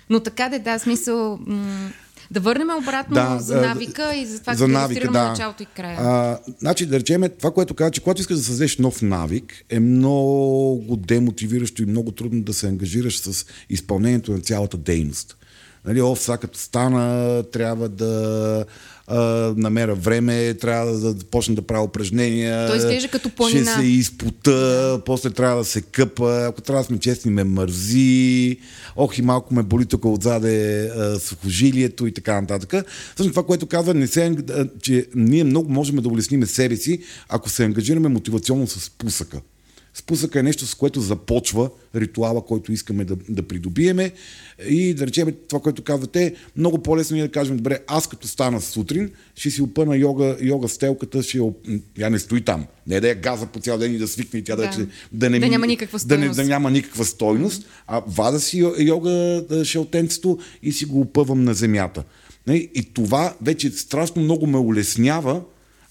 Но 0.10 0.20
така 0.20 0.50
де, 0.50 0.60
да, 0.60 0.80
смисъл... 0.80 1.40
М- 1.48 1.92
да 2.32 2.40
върнем 2.40 2.68
обратно 2.78 3.14
Да, 3.14 3.38
за 3.40 3.62
навика 3.62 4.16
и 4.16 4.26
за 4.26 4.40
това, 4.40 4.54
за 4.54 4.68
навика, 4.68 5.12
да. 5.12 5.30
началото 5.30 5.64
и 5.64 5.66
края. 5.66 5.98
А, 6.00 6.40
значи, 6.60 6.86
да 6.86 7.00
речем, 7.00 7.24
това, 7.40 7.52
което 7.52 7.74
казва, 7.74 7.92
че 7.92 8.02
когато 8.02 8.22
искаш 8.22 8.38
да 8.38 8.44
създадеш 8.44 8.78
нов 8.78 9.02
навик, 9.02 9.64
е 9.70 9.80
много 9.80 10.96
демотивиращо 10.96 11.84
и 11.84 11.86
много 11.86 12.12
трудно 12.12 12.42
да 12.42 12.54
се 12.54 12.68
ангажираш 12.68 13.20
с 13.20 13.46
изпълнението 13.70 14.32
на 14.32 14.40
цялата 14.40 14.78
дейност. 14.78 15.38
Нали, 15.86 16.02
о, 16.02 16.16
сега 16.16 16.38
като 16.38 16.60
стана, 16.60 17.44
трябва 17.44 17.90
да 17.90 18.66
а, 19.08 19.18
намеря 19.58 19.96
време, 19.96 20.54
трябва 20.54 20.92
да, 20.92 21.14
да 21.14 21.26
почна 21.26 21.56
да 21.56 21.62
правя 21.62 21.84
упражнения. 21.84 22.68
Той 22.68 22.78
изглежда 22.78 23.08
като 23.08 23.30
планина. 23.30 23.72
Ще 23.72 23.82
се 23.82 23.88
изпута, 23.88 25.02
после 25.06 25.30
трябва 25.30 25.58
да 25.58 25.66
се 25.66 25.82
къпа, 25.82 26.46
ако 26.50 26.62
трябва 26.62 26.82
да 26.84 26.88
сме 26.88 27.00
честни, 27.00 27.32
ме 27.32 27.44
мързи, 27.44 28.58
ох 28.96 29.18
и 29.18 29.22
малко 29.22 29.54
ме 29.54 29.64
боли 29.64 29.86
тук 29.86 30.06
отзаде 30.06 30.92
сухожилието 31.20 32.08
и 32.08 32.12
така 32.12 32.42
нататък. 32.42 32.88
Всъщност 33.16 33.34
това, 33.34 33.46
което 33.46 33.68
казва, 33.68 33.94
не 33.94 34.08
се, 34.08 34.36
че 34.82 35.06
ние 35.16 35.44
много 35.44 35.72
можем 35.72 35.96
да 35.96 36.10
улесним 36.10 36.46
себе 36.46 36.76
си, 36.76 37.00
ако 37.30 37.50
се 37.50 37.66
ангажираме 37.66 38.10
мотивационно 38.10 38.68
с 38.68 38.90
пусъка. 38.90 39.42
Спусъка 40.00 40.40
е 40.40 40.44
нещо, 40.44 40.66
с 40.68 40.76
което 40.76 41.02
започва 41.02 41.70
ритуала, 41.96 42.46
който 42.46 42.72
искаме 42.72 43.06
да, 43.06 43.16
да 43.30 43.44
придобиеме. 43.44 44.12
И 44.70 44.94
да 44.94 45.08
речем 45.08 45.36
това, 45.50 45.62
което 45.62 45.82
казвате, 45.84 46.36
много 46.56 46.78
по-лесно 46.84 47.18
е 47.18 47.22
да 47.22 47.32
кажем, 47.32 47.58
добре, 47.58 47.80
аз 47.88 48.08
като 48.08 48.28
стана 48.28 48.62
сутрин, 48.62 49.12
ще 49.36 49.52
си 49.52 49.62
опъна 49.62 49.98
йога, 49.98 50.38
йога 50.42 50.68
стелката, 50.68 51.24
ще 51.24 51.40
я, 51.98 52.10
не 52.10 52.20
стои 52.20 52.42
там. 52.42 52.66
Не 52.88 53.00
да 53.00 53.08
я 53.10 53.16
газа 53.16 53.46
по 53.46 53.60
цял 53.60 53.78
ден 53.78 53.96
и 53.96 53.98
да 53.98 54.08
свикне 54.08 54.40
и 54.40 54.44
тя 54.44 54.56
да, 54.56 54.62
Да. 54.62 54.78
да, 54.78 54.88
да, 55.12 55.30
не, 55.30 55.40
Да 55.40 55.48
няма 55.48 55.68
никаква 55.68 56.00
да, 56.00 56.18
не, 56.18 56.24
стойност. 56.24 56.38
да 56.38 56.44
няма 56.46 56.72
никаква 56.72 57.06
стойност, 57.06 57.66
а 57.88 58.02
вада 58.08 58.40
си 58.40 58.64
йо- 58.64 58.88
йога 58.88 59.44
шелтенцето 59.66 60.40
и 60.64 60.72
си 60.72 60.86
го 60.86 61.02
опъвам 61.02 61.44
на 61.44 61.54
земята. 61.54 62.04
И 62.50 62.88
това 62.94 63.36
вече 63.42 63.72
страшно 63.72 64.22
много 64.22 64.48
ме 64.48 64.58
улеснява 64.58 65.42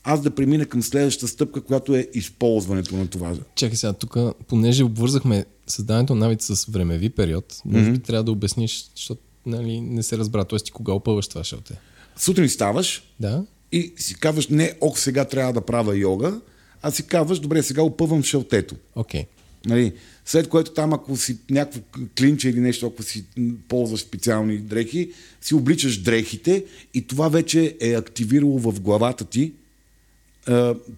аз 0.09 0.21
да 0.21 0.31
премина 0.31 0.67
към 0.67 0.83
следващата 0.83 1.29
стъпка, 1.29 1.61
която 1.61 1.95
е 1.95 2.09
използването 2.15 2.97
на 2.97 3.07
това. 3.07 3.35
Чакай 3.55 3.77
сега, 3.77 3.93
тук, 3.93 4.17
понеже 4.49 4.85
обвързахме 4.85 5.45
създаването 5.67 6.15
на 6.15 6.21
навици 6.21 6.57
с 6.57 6.65
времеви 6.65 7.11
период, 7.11 7.61
може 7.65 7.91
би 7.91 7.99
трябва 7.99 8.25
да 8.25 8.33
обясниш, 8.33 8.91
защото 8.95 9.21
нали, 9.47 9.81
не 9.81 10.03
се 10.03 10.19
разбра. 10.19 10.45
Тоест 10.45 10.65
ти 10.65 10.71
кога 10.71 10.93
опъваш 10.93 11.29
това 11.29 11.45
шелте? 11.45 11.79
Сутрин 12.17 12.49
ставаш 12.49 13.03
Да? 13.21 13.45
и 13.73 13.93
си 13.97 14.15
казваш, 14.15 14.49
не, 14.49 14.73
ох, 14.81 14.99
сега 14.99 15.25
трябва 15.25 15.53
да 15.53 15.61
правя 15.61 15.97
йога, 15.97 16.41
а 16.83 16.91
си 16.91 17.07
казваш, 17.07 17.39
добре, 17.39 17.63
сега 17.63 17.83
опъвам 17.83 18.23
шелтето. 18.23 18.75
Окей. 18.95 19.25
Нали? 19.67 19.93
След 20.25 20.49
което 20.49 20.71
там, 20.71 20.93
ако 20.93 21.17
си 21.17 21.39
някакво 21.51 21.81
клинче 22.19 22.49
или 22.49 22.61
нещо, 22.61 22.87
ако 22.87 23.03
си 23.03 23.25
ползваш 23.69 24.01
специални 24.01 24.59
дрехи, 24.59 25.11
си 25.41 25.55
обличаш 25.55 26.03
дрехите 26.03 26.65
и 26.95 27.07
това 27.07 27.29
вече 27.29 27.77
е 27.81 27.93
активирало 27.93 28.59
в 28.59 28.81
главата 28.81 29.25
ти 29.25 29.53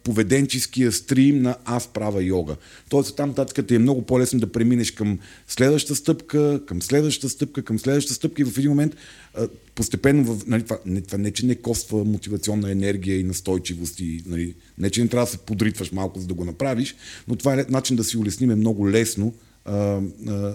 поведенческия 0.02 0.92
стрим 0.92 1.42
на 1.42 1.56
аз 1.64 1.88
правя 1.88 2.22
йога. 2.22 2.56
Тоест 2.88 3.16
там 3.16 3.28
нататък 3.28 3.66
ти 3.66 3.74
е 3.74 3.78
много 3.78 4.02
по-лесно 4.02 4.40
да 4.40 4.52
преминеш 4.52 4.90
към 4.90 5.18
следващата 5.48 5.94
стъпка, 5.94 6.60
към 6.66 6.82
следващата 6.82 7.28
стъпка, 7.28 7.62
към 7.62 7.78
следващата 7.78 8.14
стъпка 8.14 8.42
и 8.42 8.44
в 8.44 8.58
един 8.58 8.70
момент 8.70 8.96
а, 9.34 9.48
постепенно, 9.74 10.24
в, 10.24 10.46
нали, 10.46 10.62
това, 10.62 10.78
не, 10.86 11.00
това 11.00 11.18
не, 11.18 11.30
че 11.30 11.46
не 11.46 11.54
коства 11.54 12.04
мотивационна 12.04 12.70
енергия 12.70 13.20
и 13.20 13.24
настойчивост 13.24 14.00
и 14.00 14.22
нали, 14.26 14.54
не, 14.78 14.90
че 14.90 15.02
не 15.02 15.08
трябва 15.08 15.26
да 15.26 15.32
се 15.32 15.38
подритваш 15.38 15.92
малко, 15.92 16.20
за 16.20 16.26
да 16.26 16.34
го 16.34 16.44
направиш, 16.44 16.94
но 17.28 17.36
това 17.36 17.54
е 17.54 17.66
начин 17.68 17.96
да 17.96 18.04
си 18.04 18.18
улесним 18.18 18.50
много 18.50 18.90
лесно 18.90 19.34
а, 19.64 20.00
а, 20.28 20.54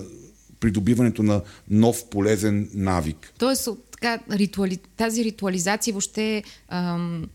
придобиването 0.60 1.24
на 1.24 1.42
нов 1.70 2.06
полезен 2.10 2.70
навик. 2.74 3.34
Тоест, 3.38 3.70
така, 3.92 4.20
ритуали... 4.32 4.78
тази 4.78 5.24
ритуализация 5.24 5.94
въобще 5.94 6.44
ам, 6.70 7.30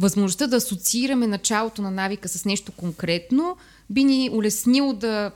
възможността 0.00 0.46
да 0.46 0.56
асоциираме 0.56 1.26
началото 1.26 1.82
на 1.82 1.90
навика 1.90 2.28
с 2.28 2.44
нещо 2.44 2.72
конкретно 2.72 3.56
би 3.90 4.04
ни 4.04 4.30
улеснило 4.32 4.92
да 4.92 5.30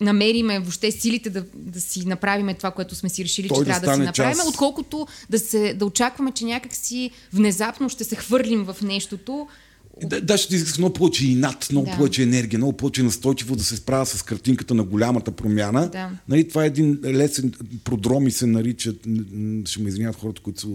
намериме 0.00 0.58
въобще 0.58 0.90
силите 0.90 1.30
да, 1.30 1.44
да 1.54 1.80
си 1.80 2.06
направиме 2.06 2.54
това, 2.54 2.70
което 2.70 2.94
сме 2.94 3.08
си 3.08 3.24
решили, 3.24 3.48
Той 3.48 3.56
че 3.56 3.58
да 3.58 3.80
трябва 3.80 3.88
да 3.88 3.94
си 3.94 4.00
направим, 4.00 4.36
част. 4.36 4.48
отколкото 4.48 5.06
да, 5.30 5.38
се, 5.38 5.74
да 5.74 5.86
очакваме, 5.86 6.32
че 6.32 6.44
някак 6.44 6.74
си 6.74 7.10
внезапно 7.32 7.88
ще 7.88 8.04
се 8.04 8.16
хвърлим 8.16 8.64
в 8.64 8.76
нещото. 8.82 9.48
Да, 10.06 10.20
да, 10.20 10.38
ще 10.38 10.48
ти 10.48 10.54
искаш 10.54 10.78
много 10.78 10.94
повече 10.94 11.26
инат, 11.26 11.68
много 11.72 11.86
Да. 11.90 11.96
повече 11.96 12.22
енергия, 12.22 12.58
много 12.58 12.72
повече 12.72 13.02
настойчиво 13.02 13.56
да 13.56 13.64
се 13.64 13.76
справя 13.76 14.06
с 14.06 14.22
картинката 14.22 14.74
на 14.74 14.84
голямата 14.84 15.30
промяна. 15.30 15.88
Да. 15.92 16.10
Нали, 16.28 16.48
това 16.48 16.64
е 16.64 16.66
един 16.66 17.00
лесен 17.04 17.52
продроми 17.84 18.30
се 18.30 18.46
нарича, 18.46 18.94
м, 19.06 19.24
м, 19.32 19.62
ще 19.66 19.82
ме 19.82 19.88
извиняват 19.88 20.16
хората, 20.16 20.42
които 20.42 20.60
са 20.60 20.68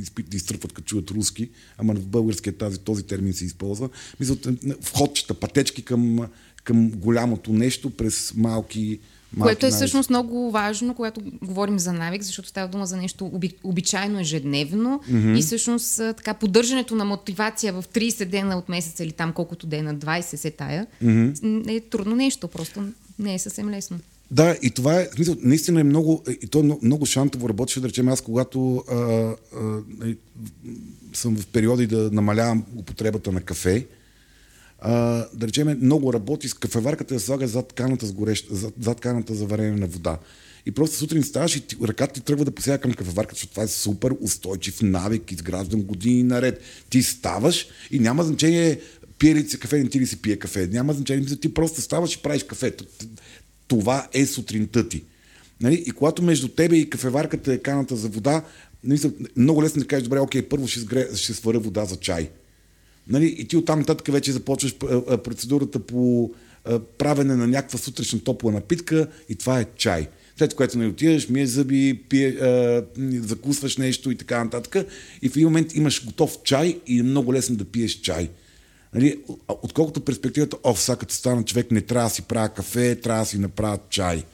изпит, 0.00 0.34
изтръпват 0.34 0.72
като 0.72 0.86
чуят 0.86 1.10
руски, 1.10 1.48
ама 1.78 1.94
в 1.94 2.06
българския 2.06 2.52
тази, 2.52 2.78
този 2.78 3.02
термин 3.02 3.32
се 3.32 3.44
използва. 3.44 3.88
Мисля, 4.20 4.36
входчета, 4.82 5.34
пътечки 5.34 5.82
към, 5.82 6.18
към 6.64 6.90
голямото 6.90 7.52
нещо 7.52 7.90
през 7.90 8.32
малки 8.36 8.98
малки 9.36 9.48
Което 9.48 9.66
е 9.66 9.68
навици. 9.68 9.76
всъщност 9.76 10.10
много 10.10 10.50
важно, 10.50 10.94
когато 10.94 11.20
говорим 11.42 11.78
за 11.78 11.92
навик, 11.92 12.22
защото 12.22 12.48
става 12.48 12.68
дума 12.68 12.86
за 12.86 12.96
нещо 12.96 13.30
оби, 13.34 13.50
обичайно 13.64 14.20
ежедневно 14.20 15.00
mm-hmm. 15.10 15.38
и 15.38 15.42
всъщност 15.42 15.96
така 15.96 16.34
поддържането 16.34 16.94
на 16.94 17.04
мотивация 17.04 17.72
в 17.72 17.84
30 17.94 18.24
дена 18.24 18.58
от 18.58 18.68
месеца 18.68 19.04
или 19.04 19.12
там 19.12 19.32
колкото 19.32 19.66
дена, 19.66 19.94
20 19.94 20.20
се 20.20 20.50
тая, 20.50 20.86
mm-hmm. 21.04 21.76
е 21.76 21.80
трудно 21.80 22.16
нещо, 22.16 22.48
просто 22.48 22.84
не 23.18 23.34
е 23.34 23.38
съвсем 23.38 23.70
лесно. 23.70 23.98
Да, 24.30 24.56
и 24.62 24.70
това 24.70 25.00
е, 25.00 25.08
смисъл, 25.14 25.36
наистина 25.42 25.80
е 25.80 25.84
много, 25.84 26.22
и 26.42 26.46
то 26.46 26.58
е 26.60 26.62
много, 26.62 26.80
много 26.82 27.06
шантово 27.06 27.48
работеше, 27.48 27.80
да 27.80 27.88
речем, 27.88 28.08
аз 28.08 28.20
когато 28.20 28.84
а, 28.90 28.94
а, 28.94 29.34
нали, 29.98 30.16
съм 31.12 31.36
в 31.36 31.46
периоди 31.46 31.86
да 31.86 32.10
намалявам 32.12 32.64
употребата 32.76 33.32
на 33.32 33.40
кафе, 33.40 33.86
а, 34.78 35.26
да 35.34 35.46
речем, 35.46 35.78
много 35.82 36.12
работи 36.12 36.48
с 36.48 36.54
кафеварката 36.54 37.14
да 37.14 37.20
слага 37.20 37.48
зад 37.48 37.72
каната, 37.72 38.06
с 38.06 38.12
горещ, 38.12 38.46
зад, 38.50 38.74
зад 38.80 39.00
каната 39.00 39.34
за 39.34 39.46
варене 39.46 39.76
на 39.76 39.86
вода. 39.86 40.18
И 40.66 40.70
просто 40.70 40.96
сутрин 40.96 41.22
ставаш 41.22 41.56
и 41.56 41.60
ти, 41.60 41.76
ръката 41.84 42.12
ти 42.12 42.20
тръгва 42.20 42.44
да 42.44 42.50
посяга 42.50 42.78
към 42.78 42.92
кафеварката, 42.92 43.34
защото 43.34 43.52
това 43.52 43.62
е 43.62 43.68
супер 43.68 44.12
устойчив 44.20 44.82
навик, 44.82 45.32
изграждан 45.32 45.82
години 45.82 46.22
наред. 46.22 46.60
Ти 46.90 47.02
ставаш 47.02 47.66
и 47.90 47.98
няма 47.98 48.24
значение 48.24 48.80
пие 49.18 49.34
ли 49.34 49.48
се 49.48 49.58
кафе, 49.58 49.78
не 49.78 49.88
ти 49.88 50.00
ли 50.00 50.06
се 50.06 50.22
пие 50.22 50.36
кафе. 50.36 50.66
Няма 50.66 50.92
значение, 50.92 51.26
ти 51.26 51.54
просто 51.54 51.80
ставаш 51.80 52.14
и 52.14 52.22
правиш 52.22 52.42
кафето. 52.42 52.84
Това 53.68 54.08
е 54.12 54.26
сутринта 54.26 54.88
ти. 54.88 55.04
Нали? 55.60 55.84
И 55.86 55.90
когато 55.90 56.22
между 56.22 56.48
тебе 56.48 56.76
и 56.76 56.90
кафеварката 56.90 57.52
е 57.52 57.58
каната 57.58 57.96
за 57.96 58.08
вода, 58.08 58.42
мисля, 58.84 59.10
много 59.36 59.62
лесно 59.62 59.80
да 59.80 59.86
кажеш, 59.86 60.04
добре, 60.04 60.20
окей, 60.20 60.42
първо 60.42 60.68
ще, 60.68 60.80
сгре, 60.80 61.08
ще 61.14 61.34
сваря 61.34 61.58
вода 61.58 61.84
за 61.84 61.96
чай. 61.96 62.30
Нали? 63.08 63.36
И 63.38 63.44
ти 63.44 63.56
оттам 63.56 63.78
нататък 63.78 64.12
вече 64.12 64.32
започваш 64.32 64.76
процедурата 65.24 65.78
по 65.78 66.30
правене 66.98 67.36
на 67.36 67.46
някаква 67.46 67.78
сутрешна 67.78 68.20
топла 68.20 68.52
напитка 68.52 69.06
и 69.28 69.34
това 69.34 69.60
е 69.60 69.66
чай. 69.76 70.08
След 70.38 70.54
което 70.54 70.78
не 70.78 70.86
отиваш, 70.86 71.28
миеш 71.28 71.48
зъби, 71.48 72.00
пие, 72.08 72.28
а, 72.28 72.84
закусваш 72.98 73.76
нещо 73.76 74.10
и 74.10 74.16
така 74.16 74.44
нататък. 74.44 74.86
И 75.22 75.28
в 75.28 75.36
един 75.36 75.48
момент 75.48 75.74
имаш 75.74 76.06
готов 76.06 76.38
чай 76.44 76.80
и 76.86 77.00
е 77.00 77.02
много 77.02 77.34
лесно 77.34 77.56
да 77.56 77.64
пиеш 77.64 77.92
чай. 77.92 78.30
Нали, 78.94 79.20
отколкото 79.48 80.00
перспективата, 80.00 80.56
о, 80.64 80.76
сега 80.76 80.96
като 80.96 81.14
стана 81.14 81.44
човек, 81.44 81.70
не 81.70 81.80
трябва 81.80 82.08
да 82.08 82.14
си 82.14 82.22
правя 82.22 82.48
кафе, 82.48 82.94
трябва 82.94 83.22
да 83.22 83.26
си 83.26 83.38
направя 83.38 83.78
чай. 83.90 84.24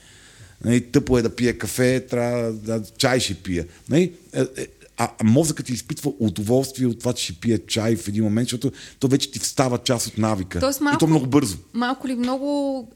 Нали, 0.64 0.80
тъпо 0.80 1.18
е 1.18 1.22
да 1.22 1.36
пия 1.36 1.58
кафе, 1.58 2.06
трябва 2.10 2.52
да 2.52 2.82
чай 2.98 3.20
ще 3.20 3.34
пия. 3.34 3.66
Нали, 3.88 4.12
е, 4.32 4.40
е, 4.40 4.66
а, 5.04 5.24
мозъкът 5.24 5.66
ти 5.66 5.72
изпитва 5.72 6.12
удоволствие 6.18 6.86
от 6.86 6.98
това, 6.98 7.12
че 7.12 7.24
ще 7.24 7.40
пие 7.40 7.58
чай 7.58 7.96
в 7.96 8.08
един 8.08 8.24
момент, 8.24 8.46
защото 8.46 8.72
то 8.98 9.08
вече 9.08 9.30
ти 9.30 9.38
встава 9.38 9.78
част 9.78 10.06
от 10.06 10.18
навика. 10.18 10.60
Тоест 10.60 10.80
малко, 10.80 10.96
и 10.96 10.98
то 10.98 11.06
много 11.06 11.26
бързо. 11.26 11.56
Малко 11.72 12.08
ли 12.08 12.14
много 12.14 12.88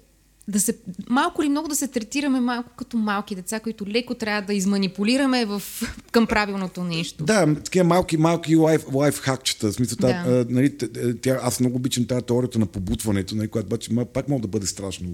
да 0.49 0.61
се, 0.61 0.79
малко 1.09 1.43
или 1.43 1.49
много 1.49 1.69
да 1.69 1.77
се 1.77 1.89
третираме 1.89 2.41
малко 2.41 2.71
като 2.77 2.97
малки 2.97 3.35
деца, 3.35 3.61
които 3.61 3.87
леко 3.87 4.15
трябва 4.15 4.43
да 4.47 4.55
изманипулираме 4.55 5.45
в, 5.45 5.63
към 6.13 6.27
правилното 6.27 6.85
нещо. 6.85 7.25
Да, 7.25 7.55
такива 7.55 7.85
малки, 7.85 8.17
малки 8.17 8.57
лайф, 8.57 8.85
лайф 8.95 9.19
хакчета. 9.21 9.69
В 9.69 9.75
смисъл, 9.75 9.97
Да. 10.01 10.09
а, 10.09 10.47
нали, 10.49 10.77
тя, 11.23 11.41
аз 11.43 11.61
много 11.61 11.77
обичам 11.77 12.07
тази 12.07 12.23
теорията 12.23 12.59
на 12.59 12.67
побутването, 12.67 13.37
нали, 13.37 13.49
която 13.49 13.67
обаче 13.67 13.91
пак 14.13 14.29
може 14.29 14.43
да 14.43 14.49
бъде 14.49 14.67
страшно. 14.67 15.09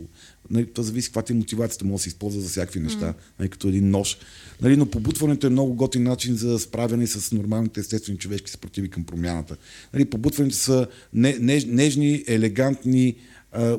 Нали, 0.50 0.66
то 0.66 0.82
зависи 0.82 1.08
каква 1.08 1.22
ти 1.22 1.32
е 1.32 1.36
мотивацията, 1.36 1.84
може 1.84 1.96
да 1.96 2.02
се 2.02 2.08
използва 2.08 2.40
за 2.40 2.48
всякакви 2.48 2.80
неща, 2.80 3.14
нали, 3.38 3.48
като 3.48 3.68
един 3.68 3.90
нож. 3.90 4.18
Нали, 4.62 4.76
но 4.76 4.86
побутването 4.86 5.46
е 5.46 5.50
много 5.50 5.74
готин 5.74 6.02
начин 6.02 6.36
за 6.36 6.58
справяне 6.58 7.06
с 7.06 7.32
нормалните 7.32 7.80
естествени 7.80 8.18
човешки 8.18 8.50
съпротиви 8.50 8.88
към 8.88 9.04
промяната. 9.04 9.56
Нали, 9.94 10.04
побутването 10.04 10.56
са 10.56 10.86
не, 11.14 11.38
неж, 11.38 11.64
нежни, 11.64 12.24
елегантни, 12.26 13.16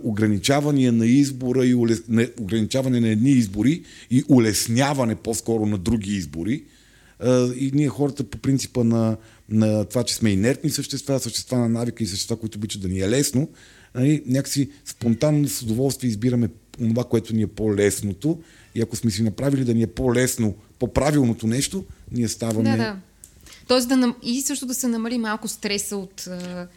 ограничавания 0.04 0.91
на 0.91 1.06
избора 1.06 1.65
и 1.65 1.76
улес... 1.76 2.04
не, 2.08 2.30
ограничаване 2.39 3.00
на 3.00 3.08
едни 3.08 3.32
избори 3.32 3.84
и 4.12 4.24
улесняване 4.30 5.15
по-скоро 5.15 5.65
на 5.65 5.78
други 5.78 6.12
избори. 6.12 6.63
И 7.60 7.72
ние 7.74 7.88
хората 7.88 8.24
по 8.24 8.38
принципа 8.38 8.84
на, 8.84 9.17
на 9.50 9.86
това, 9.86 10.04
че 10.04 10.15
сме 10.15 10.30
инертни 10.30 10.69
същества, 10.69 11.19
същества 11.19 11.58
на 11.58 11.69
навика 11.69 12.04
и 12.04 12.08
същества, 12.08 12.36
които 12.36 12.58
обичат 12.58 12.82
да 12.82 12.88
ни 12.88 13.00
е 13.00 13.10
лесно, 13.10 13.50
нали, 13.96 14.24
някакси 14.26 14.69
спонтанно 14.86 15.48
с 15.48 15.62
удоволствие 15.62 16.10
избираме 16.10 16.50
това, 16.78 17.04
което 17.04 17.36
ни 17.36 17.41
е 17.41 17.48
по-лесното 17.48 18.41
и 18.76 18.82
ако 18.82 18.96
сме 18.96 19.12
си 19.12 19.24
направили 19.24 19.63
да 19.63 19.74
ни 19.74 19.84
е 19.84 19.88
по-лесно, 19.88 20.56
по-правилното 20.84 21.48
нещо, 21.48 21.84
ние 22.12 22.28
ставаме 22.28 22.72
Да, 22.72 22.78
да. 22.78 22.96
Тоест 23.67 23.88
да 23.89 23.98
нам... 23.98 24.15
и 24.24 24.41
също 24.41 24.65
да 24.65 24.74
се 24.74 24.88
намали 24.88 25.17
малко 25.17 25.48
стреса 25.48 25.98
от... 25.98 26.28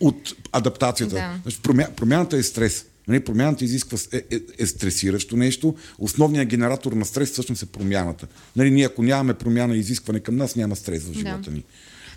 от 0.00 0.34
адаптацията. 0.52 1.14
Да. 1.14 1.38
Значи, 1.42 1.58
промя... 1.62 1.86
Промяната 1.96 2.36
е 2.36 2.42
стрес. 2.42 2.86
Нали, 3.08 3.20
промяната 3.20 3.64
изисква 3.64 3.98
е, 4.12 4.16
е, 4.16 4.40
е 4.58 4.66
стресиращо 4.66 5.36
нещо. 5.36 5.74
Основният 5.98 6.48
генератор 6.48 6.92
на 6.92 7.04
стрес 7.04 7.30
всъщност 7.30 7.62
е 7.62 7.66
промяната. 7.66 8.26
Нали, 8.56 8.70
ние 8.70 8.84
ако 8.84 9.02
нямаме 9.02 9.34
промяна 9.34 9.76
и 9.76 9.78
изискване 9.78 10.20
към 10.20 10.36
нас, 10.36 10.56
няма 10.56 10.76
стрес 10.76 11.02
в 11.02 11.12
Да. 11.12 11.18
живота 11.18 11.50
ни. 11.50 11.64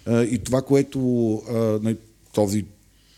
А, 0.06 0.24
и 0.24 0.38
това, 0.38 0.62
което 0.62 1.34
а, 1.36 1.54
нали, 1.84 1.98
този, 2.34 2.66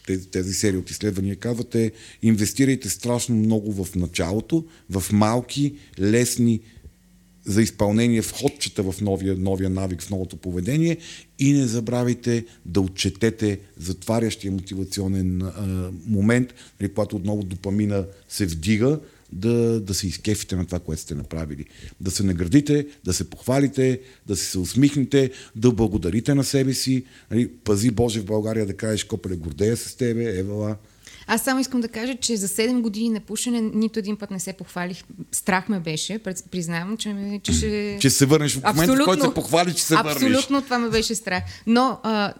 тези, 0.07 0.27
тези 0.27 0.53
серии 0.53 0.77
от 0.77 0.89
изследвания 0.89 1.35
казват 1.35 1.75
е 1.75 1.91
инвестирайте 2.21 2.89
страшно 2.89 3.35
много 3.35 3.83
в 3.83 3.95
началото, 3.95 4.65
в 4.89 5.03
малки, 5.11 5.73
лесни 5.99 6.59
за 7.45 7.61
изпълнение 7.61 8.21
входчета 8.21 8.83
в 8.83 9.01
новия, 9.01 9.35
новия 9.37 9.69
навик, 9.69 10.01
в 10.01 10.09
новото 10.09 10.37
поведение 10.37 10.97
и 11.39 11.53
не 11.53 11.67
забравяйте 11.67 12.45
да 12.65 12.81
отчетете 12.81 13.59
затварящия 13.77 14.51
мотивационен 14.51 15.41
а, 15.41 15.91
момент, 16.07 16.53
нали, 16.79 16.89
когато 16.89 17.15
отново 17.15 17.43
допамина 17.43 18.05
се 18.29 18.45
вдига, 18.45 18.99
да, 19.31 19.81
да 19.81 19.93
се 19.93 20.07
изкефите 20.07 20.55
на 20.55 20.65
това, 20.65 20.79
което 20.79 21.01
сте 21.01 21.15
направили. 21.15 21.65
Да 22.01 22.11
се 22.11 22.23
наградите, 22.23 22.87
да 23.05 23.13
се 23.13 23.29
похвалите, 23.29 23.99
да 24.27 24.35
се 24.35 24.59
усмихнете, 24.59 25.31
да 25.55 25.71
благодарите 25.71 26.35
на 26.35 26.43
себе 26.43 26.73
си. 26.73 27.03
Нали, 27.31 27.47
пази 27.47 27.91
Боже 27.91 28.19
в 28.19 28.25
България 28.25 28.65
да 28.65 28.77
кажеш, 28.77 29.03
Копеле, 29.03 29.35
гордея 29.35 29.77
с 29.77 29.95
тебе, 29.95 30.39
Евала. 30.39 30.75
Аз 31.33 31.41
само 31.41 31.59
искам 31.59 31.81
да 31.81 31.87
кажа, 31.87 32.15
че 32.15 32.37
за 32.37 32.47
7 32.47 32.81
години 32.81 33.09
на 33.09 33.19
пушене 33.19 33.61
нито 33.61 33.99
един 33.99 34.17
път 34.17 34.31
не 34.31 34.39
се 34.39 34.53
похвалих. 34.53 35.03
Страх 35.31 35.69
ме 35.69 35.79
беше, 35.79 36.19
признавам, 36.51 36.97
че, 36.97 37.39
че 37.43 37.53
ще... 37.53 37.97
Че 38.01 38.09
се 38.09 38.25
върнеш 38.25 38.55
в 38.55 38.63
момента, 38.63 38.95
в 38.95 39.05
който 39.05 39.23
се 39.23 39.33
похвали, 39.33 39.73
че 39.73 39.83
се 39.83 39.95
върнеш. 39.95 40.15
Абсолютно 40.15 40.61
това 40.61 40.79
ме 40.79 40.89
беше 40.89 41.15
страх. 41.15 41.43
Но 41.67 41.99
а, 42.03 42.33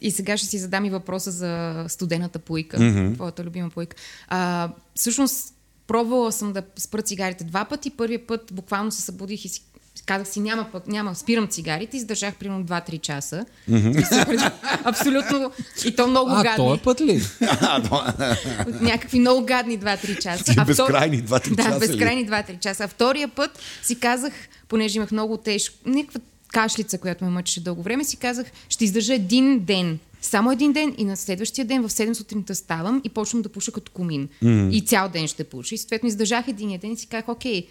и, 0.00 0.10
сега 0.10 0.36
ще 0.36 0.46
си 0.46 0.58
задам 0.58 0.84
и 0.84 0.90
въпроса 0.90 1.30
за 1.30 1.84
студената 1.88 2.38
пуйка, 2.38 2.78
mm-hmm. 2.78 3.14
твоята 3.14 3.44
любима 3.44 3.70
пуйка. 3.70 3.96
А, 4.28 4.70
всъщност, 4.94 5.54
пробвала 5.86 6.32
съм 6.32 6.52
да 6.52 6.62
спра 6.76 7.02
цигарите 7.02 7.44
два 7.44 7.64
пъти. 7.64 7.90
Първият 7.90 8.26
път 8.26 8.50
буквално 8.52 8.92
се 8.92 9.02
събудих 9.02 9.44
и 9.44 9.48
си 9.48 9.62
казах 10.08 10.28
си, 10.28 10.40
няма, 10.40 10.66
няма, 10.86 11.14
спирам 11.14 11.48
цигарите, 11.48 11.96
издържах 11.96 12.34
примерно 12.34 12.64
2-3 12.64 13.00
часа. 13.00 13.44
Mm-hmm. 13.70 14.52
Абсолютно. 14.84 15.52
И 15.84 15.96
то 15.96 16.06
много 16.06 16.30
А, 16.30 16.42
гадни. 16.42 16.56
този 16.56 16.82
път 16.82 17.00
ли? 17.00 17.22
Някакви 18.80 19.18
много 19.18 19.46
гадни 19.46 19.78
2-3 19.78 20.22
часа. 20.22 20.44
Ти 20.44 20.54
А 20.56 20.64
безкрайни 20.64 21.24
2-3 21.24 21.54
да, 21.54 21.62
часа 21.62 21.76
ли? 21.76 21.78
безкрайни 21.78 22.28
2-3 22.28 22.60
часа. 22.60 22.84
А 22.84 22.88
втория 22.88 23.28
път 23.28 23.58
си 23.82 24.00
казах, 24.00 24.32
понеже 24.68 24.96
имах 24.96 25.10
много 25.10 25.36
тежко, 25.36 25.74
някаква 25.86 26.20
кашлица, 26.52 26.98
която 26.98 27.24
ме 27.24 27.30
мъчеше 27.30 27.60
дълго 27.60 27.82
време, 27.82 28.04
си 28.04 28.16
казах, 28.16 28.46
ще 28.68 28.84
издържа 28.84 29.14
един 29.14 29.58
ден. 29.58 29.98
Само 30.22 30.52
един 30.52 30.72
ден 30.72 30.94
и 30.98 31.04
на 31.04 31.16
следващия 31.16 31.64
ден 31.64 31.82
в 31.82 31.90
7 31.90 32.12
сутринта 32.12 32.54
ставам 32.54 33.00
и 33.04 33.08
почвам 33.08 33.42
да 33.42 33.48
пуша 33.48 33.72
като 33.72 33.92
комин. 33.92 34.28
Mm. 34.44 34.70
И 34.72 34.80
цял 34.80 35.08
ден 35.08 35.28
ще 35.28 35.44
пуша. 35.44 35.74
И 35.74 35.78
съответно 35.78 36.08
издържах 36.08 36.48
единия 36.48 36.78
ден 36.78 36.92
и 36.92 36.96
си 36.96 37.06
казах, 37.06 37.28
окей, 37.28 37.66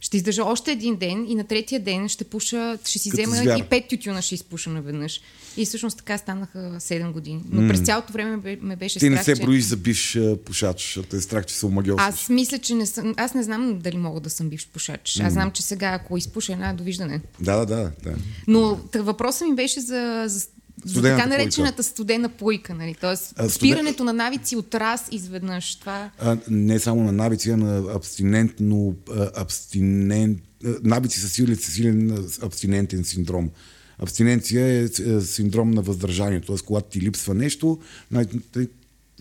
ще 0.00 0.16
издържа 0.16 0.44
още 0.44 0.72
един 0.72 0.96
ден 0.96 1.26
и 1.28 1.34
на 1.34 1.44
третия 1.44 1.80
ден 1.80 2.08
ще 2.08 2.24
пуша, 2.24 2.78
ще 2.84 2.98
си 2.98 3.10
Като 3.10 3.22
взема 3.22 3.36
звяр. 3.36 3.58
и 3.58 3.62
пет 3.62 3.88
тютюна 3.88 4.22
ще 4.22 4.34
изпуша 4.34 4.70
наведнъж. 4.70 5.20
И 5.56 5.64
всъщност 5.66 5.98
така 5.98 6.18
станаха 6.18 6.58
7 6.58 7.12
години. 7.12 7.40
Но 7.50 7.60
mm. 7.62 7.68
през 7.68 7.80
цялото 7.80 8.12
време 8.12 8.30
ме 8.30 8.36
бе- 8.36 8.58
ме 8.62 8.76
беше 8.76 8.98
Ти 8.98 9.06
страх, 9.06 9.18
не 9.18 9.24
се 9.24 9.36
че... 9.36 9.42
броиш 9.42 9.64
за 9.64 9.76
бивш 9.76 10.18
пушач, 10.44 10.82
защото 10.82 11.16
е 11.16 11.20
страх, 11.20 11.46
че 11.46 11.54
се 11.54 11.66
омагиосваш. 11.66 12.08
Аз 12.08 12.28
мисля, 12.28 12.58
че 12.58 12.74
не 12.74 12.86
съм. 12.86 13.14
Аз 13.16 13.34
не 13.34 13.42
знам 13.42 13.78
дали 13.78 13.96
мога 13.96 14.20
да 14.20 14.30
съм 14.30 14.48
бивш 14.48 14.68
пушач. 14.68 15.20
Аз 15.20 15.32
знам, 15.32 15.50
че 15.50 15.62
сега, 15.62 15.88
ако 15.88 16.16
изпуша 16.16 16.52
една, 16.52 16.72
довиждане. 16.72 17.20
Да, 17.40 17.56
да, 17.56 17.66
да. 17.66 17.90
да. 18.02 18.16
Но 18.46 18.80
въпросът 18.94 19.48
ми 19.48 19.54
беше 19.54 19.80
за, 19.80 20.24
за, 20.26 20.46
за 20.84 20.90
Студената 20.90 21.16
така 21.16 21.28
пуйка. 21.28 21.38
наречената 21.38 21.82
студена 21.82 22.28
пуйка. 22.28 22.74
Нали? 22.74 22.94
Тоест, 23.00 23.32
А, 23.36 23.42
студен- 23.42 23.50
спирането 23.50 24.04
на 24.04 24.12
навици 24.12 24.56
от 24.56 24.74
раз 24.74 25.08
изведнъж. 25.12 25.74
Това... 25.74 26.10
А, 26.18 26.36
не 26.50 26.78
само 26.78 27.02
на 27.02 27.12
навици, 27.12 27.50
а 27.50 27.56
на 27.56 27.94
абстинентно, 27.94 28.94
абстинент, 29.36 30.38
навици 30.82 31.20
са 31.20 31.28
силен, 31.28 31.56
силен 31.56 32.10
а, 32.10 32.46
абстинентен 32.46 33.04
синдром. 33.04 33.50
Абстиненция 33.98 34.66
е, 34.66 34.82
е 34.82 35.20
синдром 35.20 35.70
на 35.70 35.82
въздържанието, 35.82 36.46
т.е. 36.46 36.66
когато 36.66 36.88
ти 36.88 37.00
липсва 37.00 37.34
нещо, 37.34 37.78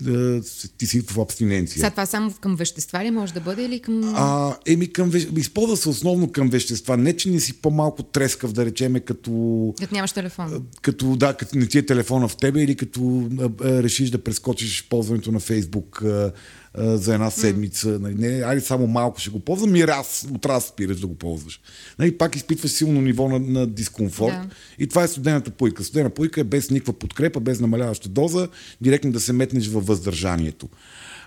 най- 0.02 0.42
ти, 0.78 0.88
си 0.88 1.02
в 1.02 1.20
абстиненция. 1.20 1.76
Сега 1.80 1.90
това 1.90 2.06
само 2.06 2.34
към 2.42 2.56
вещества 2.56 3.04
ли 3.04 3.12
може 3.12 3.34
да 3.34 3.40
бъде 3.40 3.64
или 3.64 3.80
към... 3.80 4.14
А, 4.16 4.56
еми, 4.66 4.94
към, 4.94 5.12
използва 5.38 5.78
се 5.78 5.90
основно 5.90 6.32
към 6.32 6.50
вещества. 6.50 6.98
Не, 6.98 7.18
че 7.18 7.30
не 7.30 7.40
си 7.40 7.54
по-малко 7.54 8.04
трескав, 8.04 8.52
да 8.54 8.66
речеме, 8.66 9.00
като 9.00 9.74
Като 9.80 9.96
нямаш 9.96 10.12
телефон. 10.12 10.66
като, 10.82 11.16
да, 11.16 11.34
като 11.34 11.58
не 11.58 11.66
ти 11.68 11.78
е 11.78 11.86
телефона 11.86 12.28
в 12.28 12.38
тебе 12.38 12.64
или 12.64 12.76
като 12.76 13.30
а, 13.40 13.44
а, 13.44 13.84
решиш 13.84 14.10
да 14.10 14.24
прескочиш 14.24 14.88
ползването 14.90 15.32
на 15.32 15.40
Фейсбук 15.40 16.02
а, 16.02 16.32
а, 16.74 16.98
за 16.98 17.14
една 17.14 17.30
седмица. 17.30 18.00
Нали, 18.00 18.16
не, 18.16 18.44
айде 18.44 18.62
само 18.62 18.88
малко 18.88 19.20
ще 19.20 19.30
го 19.30 19.40
ползвам 19.40 19.76
и 19.76 19.88
раз, 19.88 20.28
от 20.34 20.46
раз 20.46 20.66
спираш 20.66 21.00
да 21.00 21.08
го 21.08 21.16
ползваш. 21.16 21.62
Нали, 22.00 22.18
пак 22.18 22.36
изпитваш 22.36 22.72
силно 22.72 23.02
ниво 23.02 23.30
на, 23.30 23.40
на 23.40 23.68
дискомфорт. 23.68 24.34
Да. 24.34 24.50
И 24.80 24.88
това 24.88 25.04
е 25.04 25.08
студената 25.08 25.52
пуйка. 25.52 25.84
Студена 25.84 26.10
пуйка 26.10 26.42
е 26.42 26.44
без 26.44 26.70
никаква 26.70 26.94
подкрепа, 26.94 27.40
без 27.40 27.60
намаляваща 27.60 28.10
доза, 28.10 28.48
директно 28.82 29.12
да 29.12 29.20
се 29.20 29.34
метнеш 29.34 29.68
във 29.68 29.86
въздържанието. 29.86 30.70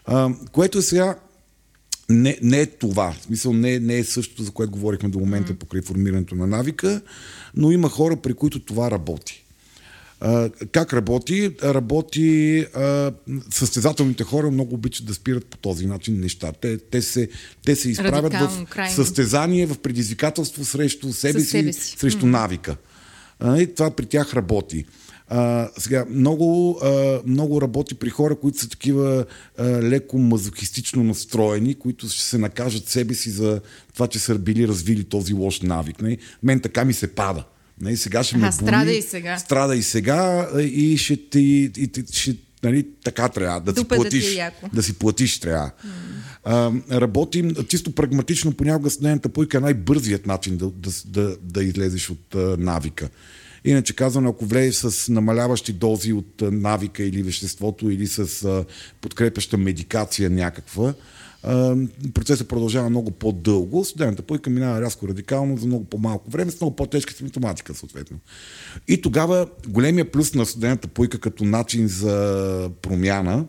А, 0.07 0.31
което 0.53 0.79
е 0.79 0.83
сега 0.83 1.17
не, 2.11 2.39
не 2.43 2.61
е 2.61 2.67
това. 2.67 3.13
В 3.13 3.23
смисъл 3.23 3.53
не, 3.53 3.75
е- 3.75 3.81
не 3.81 3.99
е 3.99 4.05
същото, 4.05 4.43
за 4.43 4.51
което 4.51 4.73
говорихме 4.73 5.09
до 5.09 5.19
момента 5.19 5.55
покрай 5.55 5.83
формирането 5.83 6.35
на 6.35 6.47
навика, 6.47 7.01
но 7.57 7.71
има 7.71 7.89
хора, 7.89 8.17
при 8.17 8.35
които 8.35 8.61
това 8.61 8.91
работи. 8.91 9.45
А, 10.21 10.51
как 10.73 10.93
работи? 10.93 11.51
Работи 11.63 12.61
а, 12.75 13.13
състезателните 13.51 14.25
хора 14.25 14.51
много 14.51 14.75
обичат 14.75 15.07
да 15.07 15.15
спират 15.15 15.47
по 15.47 15.57
този 15.57 15.87
начин 15.87 16.21
неща. 16.21 16.53
Те, 16.53 16.79
те, 16.79 17.03
се, 17.03 17.29
те 17.65 17.77
се 17.77 17.91
изправят 17.91 18.33
Радикално, 18.33 18.67
в 18.67 18.69
крайно. 18.69 18.95
състезание, 18.95 19.67
в 19.67 19.79
предизвикателство 19.79 20.65
срещу 20.65 21.13
себе, 21.13 21.41
си, 21.41 21.73
си. 21.73 21.97
срещу 21.99 22.27
навика. 22.27 22.77
А, 23.41 23.59
и 23.59 23.75
това 23.75 23.91
при 23.91 24.07
тях 24.07 24.35
работи. 24.35 24.85
А, 25.29 25.69
сега, 25.79 26.05
много, 26.11 26.79
а, 26.83 27.21
много 27.27 27.63
работи 27.63 27.95
при 27.95 28.11
хора, 28.11 28.37
които 28.37 28.59
са 28.59 28.69
такива 28.69 29.25
а, 29.59 29.65
леко 29.65 30.19
мазохистично 30.19 31.05
настроени, 31.05 31.75
които 31.75 32.09
ще 32.09 32.23
се 32.23 32.39
накажат 32.39 32.89
себе 32.89 33.15
си 33.15 33.31
за 33.31 33.61
това, 33.95 34.07
че 34.07 34.19
са 34.19 34.39
били 34.39 34.69
развили 34.69 35.05
този 35.05 35.35
лош 35.35 35.61
навик. 35.61 36.03
Не? 36.03 36.19
Мен 36.43 36.61
така 36.61 36.85
ми 36.85 36.93
се 36.93 37.15
пада. 37.15 37.45
Не? 37.81 37.97
Сега 37.97 38.23
ще 38.23 38.37
ме 38.37 38.47
Аха, 38.47 38.57
боли. 38.57 38.67
страда 38.69 38.93
и 38.93 39.03
сега. 39.03 39.39
Страда 39.39 39.77
и 39.77 39.83
сега 39.83 40.49
а, 40.55 40.63
и 40.63 40.97
ще 40.99 41.17
ти... 41.17 41.71
И, 41.77 41.89
ти 41.89 42.05
ще, 42.13 42.37
нали, 42.63 42.87
така 43.05 43.29
трябва 43.29 43.61
да 43.61 43.71
си 43.71 43.75
Дупе 43.75 43.97
да 43.97 44.09
ти 44.09 44.17
е 44.17 44.21
платиш. 44.21 44.37
яко. 44.37 44.69
да 44.73 44.83
си 44.83 44.93
платиш 44.93 45.39
трябва. 45.41 45.71
А, 46.45 46.73
работим 46.91 47.55
чисто 47.69 47.93
прагматично, 47.93 48.53
понякога 48.53 48.91
студената 48.91 49.29
пуйка 49.29 49.57
е 49.57 49.61
най-бързият 49.61 50.27
начин 50.27 50.57
да, 50.57 50.71
да, 50.71 50.91
да, 51.07 51.37
да 51.43 51.65
излезеш 51.65 52.11
от 52.11 52.35
а, 52.35 52.57
навика. 52.59 53.09
Иначе 53.65 53.97
казано, 53.97 54.29
ако 54.31 54.47
влезеш 54.47 54.75
с 54.75 55.09
намаляващи 55.13 55.73
дози 55.73 56.13
от 56.13 56.43
а, 56.43 56.51
навика 56.51 57.03
или 57.03 57.23
веществото, 57.23 57.91
или 57.91 58.07
с 58.07 58.45
а, 58.45 58.65
подкрепяща 59.01 59.57
медикация 59.57 60.31
някаква, 60.31 60.89
а, 60.89 60.95
процесът 62.15 62.49
продължава 62.49 62.91
много 62.91 63.11
по-дълго, 63.11 63.85
студената 63.85 64.23
пуйка 64.23 64.51
минава 64.51 64.81
рязко 64.81 65.09
радикално 65.09 65.57
за 65.57 65.67
много 65.67 65.85
по-малко 65.85 66.31
време, 66.31 66.51
с 66.51 66.61
много 66.61 66.77
по-тежка 66.77 67.15
симптоматика 67.15 67.75
съответно. 67.75 68.19
И 68.89 69.03
тогава 69.03 69.47
големия 69.69 70.11
плюс 70.11 70.35
на 70.35 70.47
студената 70.47 70.89
пуйка 70.89 71.19
като 71.19 71.45
начин 71.45 71.89
за 71.89 72.71
промяна 72.83 73.47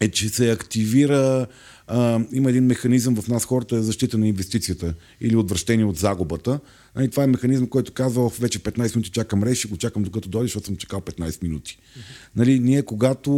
е, 0.00 0.10
че 0.10 0.28
се 0.28 0.50
активира 0.50 1.46
а, 1.86 2.20
има 2.32 2.50
един 2.50 2.64
механизъм 2.64 3.16
в 3.16 3.28
нас 3.28 3.44
хората 3.44 3.76
е 3.76 3.82
защита 3.82 4.18
на 4.18 4.28
инвестицията 4.28 4.94
или 5.20 5.36
отвращение 5.36 5.84
от 5.84 5.96
загубата. 5.96 6.60
Нали, 6.96 7.10
това 7.10 7.24
е 7.24 7.26
механизъм, 7.26 7.66
който 7.66 7.92
казва, 7.92 8.28
вече 8.28 8.58
15 8.58 8.96
минути 8.96 9.10
чакам 9.10 9.42
рейс, 9.42 9.58
ще 9.58 9.68
го 9.68 9.76
чакам 9.76 10.02
докато 10.02 10.28
дойде, 10.28 10.44
защото 10.44 10.66
съм 10.66 10.76
чакал 10.76 11.00
15 11.00 11.42
минути. 11.42 11.78
Нали, 12.36 12.60
ние 12.60 12.82
когато... 12.82 13.32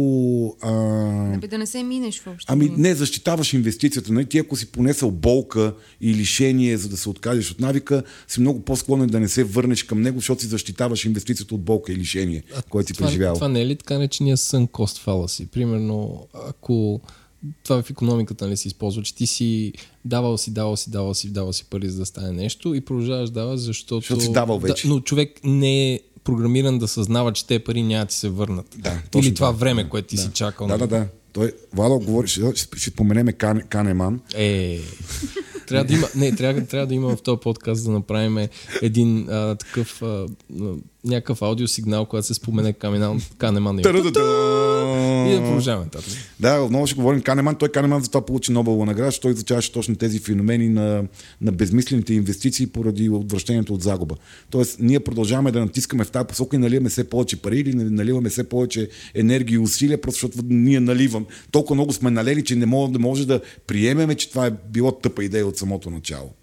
А... 0.61 1.35
Аби 1.35 1.47
да 1.47 1.57
не 1.57 1.65
се 1.65 1.83
минеш 1.83 2.21
въобще. 2.25 2.45
Ами 2.47 2.71
не, 2.77 2.95
защитаваш 2.95 3.53
инвестицията. 3.53 4.13
Нали? 4.13 4.25
Ти 4.25 4.37
ако 4.37 4.55
си 4.55 4.71
понесъл 4.71 5.11
болка 5.11 5.73
и 6.01 6.13
лишение, 6.13 6.77
за 6.77 6.89
да 6.89 6.97
се 6.97 7.09
откажеш 7.09 7.51
от 7.51 7.59
навика, 7.59 8.03
си 8.27 8.39
много 8.39 8.61
по-склонен 8.61 9.07
да 9.07 9.19
не 9.19 9.27
се 9.27 9.43
върнеш 9.43 9.83
към 9.83 10.01
него, 10.01 10.19
защото 10.19 10.41
си 10.41 10.47
защитаваш 10.47 11.05
инвестицията 11.05 11.55
от 11.55 11.61
болка 11.61 11.91
и 11.91 11.95
лишение, 11.95 12.43
което 12.69 12.87
си 12.87 12.93
преживял. 12.93 13.33
Това 13.33 13.47
не 13.47 13.61
е 13.61 13.65
ли 13.65 13.75
така 13.75 13.97
наречения 13.97 14.37
сън 14.37 14.67
кост 14.67 14.97
фаласи? 14.97 15.45
Примерно, 15.45 16.27
ако 16.47 17.01
това 17.63 17.81
в 17.81 17.89
економиката 17.89 18.45
нали, 18.45 18.57
се 18.57 18.67
използва, 18.67 19.03
че 19.03 19.15
ти 19.15 19.27
си 19.27 19.73
давал 20.05 20.37
си, 20.37 20.51
давал 20.51 20.75
си, 20.75 20.91
давал 20.91 21.13
си, 21.13 21.29
давал 21.29 21.53
си 21.53 21.65
пари 21.69 21.89
за 21.89 21.99
да 21.99 22.05
стане 22.05 22.31
нещо 22.31 22.75
и 22.75 22.81
продължаваш 22.81 23.29
дава, 23.29 23.57
защото... 23.57 24.01
Защото 24.01 24.21
си 24.21 24.31
давал 24.31 24.59
вече. 24.59 24.87
Да, 24.87 24.93
но 24.93 24.99
човек 24.99 25.39
не 25.43 25.93
е 25.93 25.99
програмиран 26.23 26.79
да 26.79 26.87
съзнава, 26.87 27.33
че 27.33 27.47
те 27.47 27.59
пари 27.59 27.83
няма 27.83 28.05
да 28.05 28.09
ти 28.09 28.15
се 28.15 28.29
върнат. 28.29 28.75
Да, 28.77 29.01
Или 29.19 29.33
това 29.33 29.47
да. 29.47 29.53
време, 29.53 29.89
което 29.89 30.07
ти 30.07 30.15
да. 30.15 30.21
си 30.21 30.29
чакал. 30.33 30.67
Да, 30.67 30.77
да, 30.77 30.87
да. 30.87 31.07
Той, 31.33 31.53
Владо 31.73 31.99
говори, 31.99 32.27
ще, 32.27 32.41
ще, 32.55 32.79
ще 32.79 32.89
споменеме 32.89 33.33
Кан, 33.33 33.61
Канеман. 33.61 34.19
Е, 34.35 34.79
трябва 35.67 35.85
да 35.85 35.93
има, 35.93 36.07
не, 36.15 36.35
трябва, 36.35 36.65
трябва 36.65 36.87
да 36.87 36.93
има 36.93 37.15
в 37.15 37.21
този 37.21 37.39
подкаст 37.39 37.85
да 37.85 37.91
направим 37.91 38.47
един 38.81 39.29
а, 39.29 39.55
такъв 39.55 40.01
а, 40.01 40.25
някакъв 41.05 41.41
аудиосигнал, 41.41 42.05
когато 42.05 42.27
се 42.27 42.33
спомене 42.33 42.73
Канеман. 42.73 43.21
Канеман 43.37 43.79
и 43.79 43.81
да 45.35 45.41
продължаваме 45.41 45.85
нататък. 45.85 46.13
Да, 46.39 46.61
отново 46.61 46.87
ще 46.87 46.95
говорим 46.95 47.21
Канеман. 47.21 47.55
Той 47.55 47.69
Канеман 47.69 48.01
за 48.01 48.07
това 48.07 48.25
получи 48.25 48.51
Нобелова 48.51 48.85
награда, 48.85 49.07
защото 49.07 49.21
той 49.21 49.31
изучаваше 49.31 49.71
точно 49.71 49.95
тези 49.95 50.19
феномени 50.19 50.69
на, 50.69 51.03
на 51.41 51.51
безмислените 51.51 52.13
инвестиции 52.13 52.67
поради 52.67 53.09
отвращението 53.09 53.73
от 53.73 53.81
загуба. 53.81 54.15
Тоест, 54.49 54.77
ние 54.79 54.99
продължаваме 54.99 55.51
да 55.51 55.59
натискаме 55.59 56.03
в 56.03 56.11
тази 56.11 56.27
посока 56.27 56.55
и 56.55 56.59
наливаме 56.59 56.89
все 56.89 57.09
повече 57.09 57.41
пари 57.41 57.59
или 57.59 57.73
наливаме 57.73 58.29
все 58.29 58.49
повече 58.49 58.89
енергия 59.13 59.55
и 59.55 59.59
усилия, 59.59 60.01
просто 60.01 60.27
защото 60.27 60.47
ние 60.49 60.79
наливам. 60.79 61.25
Толкова 61.51 61.75
много 61.75 61.93
сме 61.93 62.11
налели, 62.11 62.43
че 62.43 62.55
не 62.55 62.65
може, 62.65 62.91
да 62.91 62.99
може 62.99 63.27
да 63.27 63.41
приемеме, 63.67 64.15
че 64.15 64.29
това 64.29 64.47
е 64.47 64.51
било 64.69 64.91
тъпа 64.91 65.23
идея 65.23 65.47
от 65.47 65.57
самото 65.57 65.89
начало. 65.89 66.33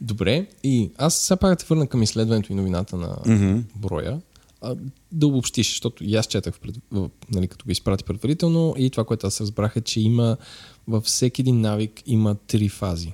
Добре, 0.00 0.46
и 0.64 0.90
аз 0.96 1.18
сега 1.18 1.36
пак 1.36 1.58
те 1.58 1.64
върна 1.68 1.86
към 1.86 2.02
изследването 2.02 2.52
и 2.52 2.56
новината 2.56 2.96
на 2.96 3.08
mm-hmm. 3.08 3.62
броя. 3.76 4.20
А, 4.60 4.76
да 5.12 5.26
обобщиш, 5.26 5.68
защото 5.68 6.04
и 6.04 6.16
аз 6.16 6.26
четах, 6.26 6.60
пред, 6.60 6.76
нали, 7.32 7.48
като 7.48 7.64
го 7.64 7.70
изпрати 7.70 8.04
предварително 8.04 8.74
и 8.78 8.90
това, 8.90 9.04
което 9.04 9.26
аз 9.26 9.40
разбрах 9.40 9.76
е, 9.76 9.80
че 9.80 10.00
има 10.00 10.36
във 10.88 11.04
всеки 11.04 11.42
един 11.42 11.60
навик 11.60 12.02
има 12.06 12.34
три 12.34 12.68
фази. 12.68 13.12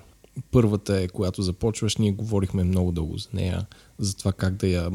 Първата 0.51 1.01
е, 1.01 1.09
когато 1.09 1.43
започваш, 1.43 1.97
ние 1.97 2.13
говорихме 2.13 2.65
много 2.65 2.93
дълго 2.93 3.19
за 3.19 3.29
нея, 3.33 3.67
за 3.99 4.17
това 4.17 4.33
как 4.33 4.55
да 4.55 4.69
я 4.69 4.91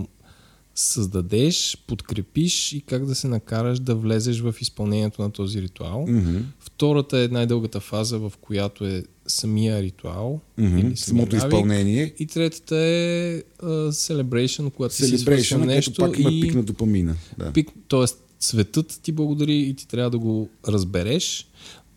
създадеш, 0.75 1.77
подкрепиш 1.88 2.73
и 2.73 2.81
как 2.81 3.05
да 3.05 3.15
се 3.15 3.27
накараш 3.27 3.79
да 3.79 3.95
влезеш 3.95 4.39
в 4.39 4.55
изпълнението 4.61 5.21
на 5.21 5.31
този 5.31 5.61
ритуал. 5.61 6.05
Mm-hmm. 6.07 6.41
Втората 6.59 7.19
е 7.19 7.27
най-дългата 7.27 7.79
фаза, 7.79 8.19
в 8.19 8.33
която 8.41 8.85
е 8.85 9.03
самия 9.27 9.81
ритуал. 9.81 10.41
Mm-hmm. 10.59 10.79
Или 10.79 10.79
самия 10.79 10.97
Самото 10.97 11.35
навик. 11.35 11.53
изпълнение. 11.53 12.13
И 12.19 12.27
третата 12.27 12.77
е 12.77 13.41
uh, 13.63 13.89
celebration, 13.89 14.71
когато 14.71 14.95
си 14.95 15.03
Celebration, 15.03 15.35
нещо. 15.35 15.57
нещо 15.65 15.93
пак 15.97 16.19
има 16.19 16.31
и... 16.31 16.41
пик 16.41 16.55
на 16.55 16.63
допамина. 16.63 17.15
Да. 17.38 17.53
Пик, 17.53 17.69
тоест, 17.88 18.17
светът 18.39 18.99
ти 19.03 19.11
благодари 19.11 19.57
и 19.57 19.73
ти 19.73 19.88
трябва 19.88 20.09
да 20.09 20.19
го 20.19 20.49
разбереш. 20.67 21.47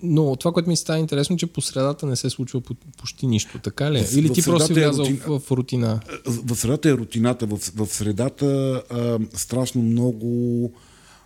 Но 0.03 0.37
това, 0.37 0.53
което 0.53 0.69
ми 0.69 0.77
става 0.77 0.99
интересно, 0.99 1.37
че 1.37 1.47
по 1.47 1.61
средата 1.61 2.07
не 2.07 2.17
се 2.17 2.31
случва 2.31 2.61
по- 2.61 2.75
почти 2.75 3.27
нищо, 3.27 3.59
така 3.59 3.93
ли? 3.93 3.99
е? 3.99 4.05
В- 4.05 4.17
Или 4.17 4.29
в 4.29 4.33
ти 4.33 4.43
просто 4.43 4.67
си 4.67 4.75
средата 4.75 4.81
е 4.81 4.91
влязал 4.91 5.05
рутина. 5.05 5.21
в, 5.29 5.41
в 5.41 5.51
рутина? 5.51 6.01
В 6.27 6.57
средата 6.57 6.89
е 6.89 6.95
рутината. 6.95 7.47
В, 7.47 7.57
в 7.77 7.87
средата 7.87 8.47
а, 8.91 9.19
страшно 9.35 9.83
много 9.83 10.73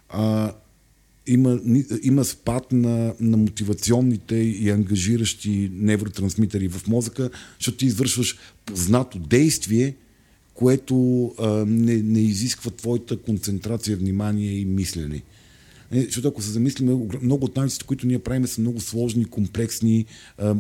а, 0.09 0.53
има, 1.27 1.61
има 2.03 2.25
спад 2.25 2.73
на, 2.73 3.15
на 3.21 3.37
мотивационните 3.37 4.35
и 4.35 4.71
ангажиращи 4.71 5.71
невротрансмитери 5.73 6.69
в 6.69 6.87
мозъка, 6.87 7.31
защото 7.59 7.77
ти 7.79 7.87
извършваш 7.87 8.37
познато 8.65 9.19
действие, 9.19 9.97
което 10.55 11.25
а, 11.39 11.49
не, 11.67 11.97
не 11.97 12.21
изисква 12.21 12.71
твоята 12.71 13.17
концентрация, 13.17 13.97
внимание 13.97 14.53
и 14.53 14.65
мислене. 14.65 15.23
Защото 15.95 16.29
ако 16.29 16.43
се 16.43 16.51
замислим, 16.51 17.09
много 17.23 17.45
от 17.45 17.57
навиците, 17.57 17.85
които 17.85 18.07
ние 18.07 18.19
правим, 18.19 18.47
са 18.47 18.61
много 18.61 18.81
сложни, 18.81 19.25
комплексни, 19.25 20.07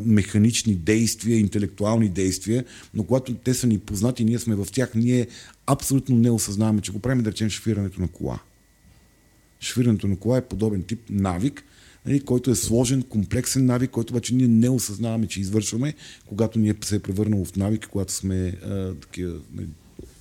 механични 0.04 0.74
действия, 0.74 1.38
интелектуални 1.38 2.08
действия, 2.08 2.64
но 2.94 3.04
когато 3.04 3.34
те 3.34 3.54
са 3.54 3.66
ни 3.66 3.78
познати, 3.78 4.24
ние 4.24 4.38
сме 4.38 4.54
в 4.54 4.66
тях, 4.72 4.94
ние 4.94 5.26
абсолютно 5.66 6.16
не 6.16 6.30
осъзнаваме, 6.30 6.80
че 6.80 6.92
го 6.92 6.98
правим, 6.98 7.22
да 7.22 7.30
речем, 7.30 7.50
шофирането 7.50 8.00
на 8.00 8.08
кола. 8.08 8.38
Шофирането 9.60 10.06
на 10.06 10.16
кола 10.16 10.38
е 10.38 10.48
подобен 10.48 10.82
тип 10.82 11.00
навик, 11.10 11.64
нали, 12.06 12.20
който 12.20 12.50
е 12.50 12.54
сложен, 12.54 13.02
комплексен 13.02 13.66
навик, 13.66 13.90
който 13.90 14.12
обаче 14.12 14.34
ние 14.34 14.48
не 14.48 14.68
осъзнаваме, 14.68 15.26
че 15.26 15.40
извършваме, 15.40 15.94
когато 16.26 16.58
ние 16.58 16.74
се 16.84 16.96
е 16.96 16.98
превърнало 16.98 17.44
в 17.44 17.56
навик, 17.56 17.88
когато 17.92 18.12
сме 18.12 18.48
а, 18.48 18.94
такива 18.94 19.38
нали, 19.54 19.68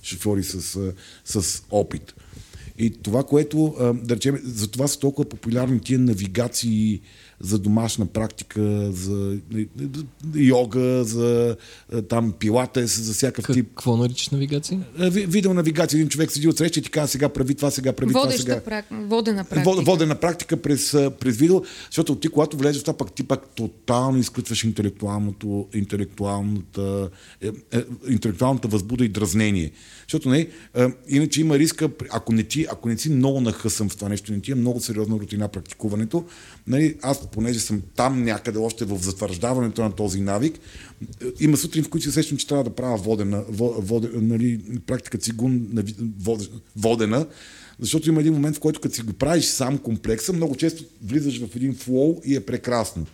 шофьори 0.02 0.42
с, 0.44 0.78
с 1.24 1.62
опит. 1.70 2.14
И 2.82 2.90
това, 2.90 3.22
което, 3.22 3.74
да 4.04 4.16
речем, 4.16 4.40
за 4.44 4.70
това 4.70 4.88
са 4.88 4.98
толкова 4.98 5.28
популярни 5.28 5.80
тия 5.80 5.98
навигации 5.98 7.00
за 7.42 7.58
домашна 7.58 8.06
практика, 8.06 8.92
за 8.92 9.38
нали, 9.50 9.68
йога, 10.34 11.04
за 11.04 11.56
а, 11.92 12.02
там 12.02 12.32
пилатес, 12.32 13.00
за 13.00 13.12
всякакъв 13.12 13.54
тип. 13.56 13.66
Какво 13.68 13.96
наричаш 13.96 14.28
навигация? 14.28 14.80
А, 14.98 15.10
ви- 15.10 15.26
Видеонавигация. 15.26 15.98
Един 15.98 16.08
човек 16.08 16.32
седи 16.32 16.48
отсреща 16.48 16.80
и 16.80 16.82
ти 16.82 16.90
казва 16.90 17.08
сега 17.08 17.28
прави 17.28 17.54
това, 17.54 17.70
сега 17.70 17.92
прави 17.92 18.12
това, 18.12 18.30
сега. 18.30 18.54
Водеща 18.54 18.64
прак... 18.64 18.84
водена 18.90 19.44
практика. 19.44 19.70
Вод- 19.70 19.84
Водена 19.84 20.14
практика 20.14 20.56
през, 20.56 20.94
а, 20.94 21.10
през 21.10 21.36
видео, 21.36 21.62
защото 21.86 22.16
ти, 22.16 22.28
когато 22.28 22.56
влезеш 22.56 22.80
в 22.80 22.84
това, 22.84 22.96
пак 22.96 23.12
ти 23.12 23.22
пак 23.22 23.48
тотално 23.48 24.18
изключваш 24.18 24.64
интелектуалното, 24.64 25.66
интелектуалната, 25.74 27.10
е, 27.40 27.48
е, 27.72 27.82
интелектуалната 28.08 28.68
възбуда 28.68 29.04
и 29.04 29.08
дразнение. 29.08 29.70
Защото 30.02 30.28
не, 30.28 30.48
а, 30.74 30.92
иначе 31.08 31.40
има 31.40 31.58
риска, 31.58 31.90
ако 32.10 32.32
не, 32.32 32.42
ти, 32.42 32.66
ако 32.70 32.88
не 32.88 32.98
си 32.98 33.10
много 33.10 33.40
нахъсъм 33.40 33.88
в 33.88 33.96
това 33.96 34.08
нещо, 34.08 34.32
не 34.32 34.40
ти 34.40 34.52
е 34.52 34.54
много 34.54 34.80
сериозна 34.80 35.16
рутина 35.16 35.48
практикуването, 35.48 36.24
нали, 36.66 36.96
аз 37.02 37.26
понеже 37.26 37.60
съм 37.60 37.82
там 37.96 38.22
някъде 38.22 38.58
още 38.58 38.84
в 38.84 38.98
затвърждаването 39.02 39.82
на 39.82 39.92
този 39.92 40.20
навик, 40.20 40.58
има 41.40 41.56
сутрин, 41.56 41.84
в 41.84 41.88
които 41.88 42.04
се 42.06 42.12
сещам, 42.12 42.38
че 42.38 42.46
трябва 42.46 42.64
да 42.64 42.74
правя 42.74 42.96
водена, 42.96 43.44
во- 43.44 43.80
водена 43.80 44.22
нали, 44.22 44.60
практика 44.86 45.18
цигун 45.18 45.60
вод- 46.22 46.50
водена, 46.76 47.26
защото 47.80 48.08
има 48.08 48.20
един 48.20 48.32
момент, 48.32 48.56
в 48.56 48.60
който 48.60 48.80
като 48.80 48.94
си 48.94 49.02
го 49.02 49.12
правиш 49.12 49.44
сам 49.44 49.78
комплекса, 49.78 50.32
много 50.32 50.56
често 50.56 50.84
влизаш 51.04 51.40
в 51.40 51.56
един 51.56 51.74
флоу 51.74 52.20
и 52.24 52.36
е 52.36 52.40
прекрасно. 52.40 53.06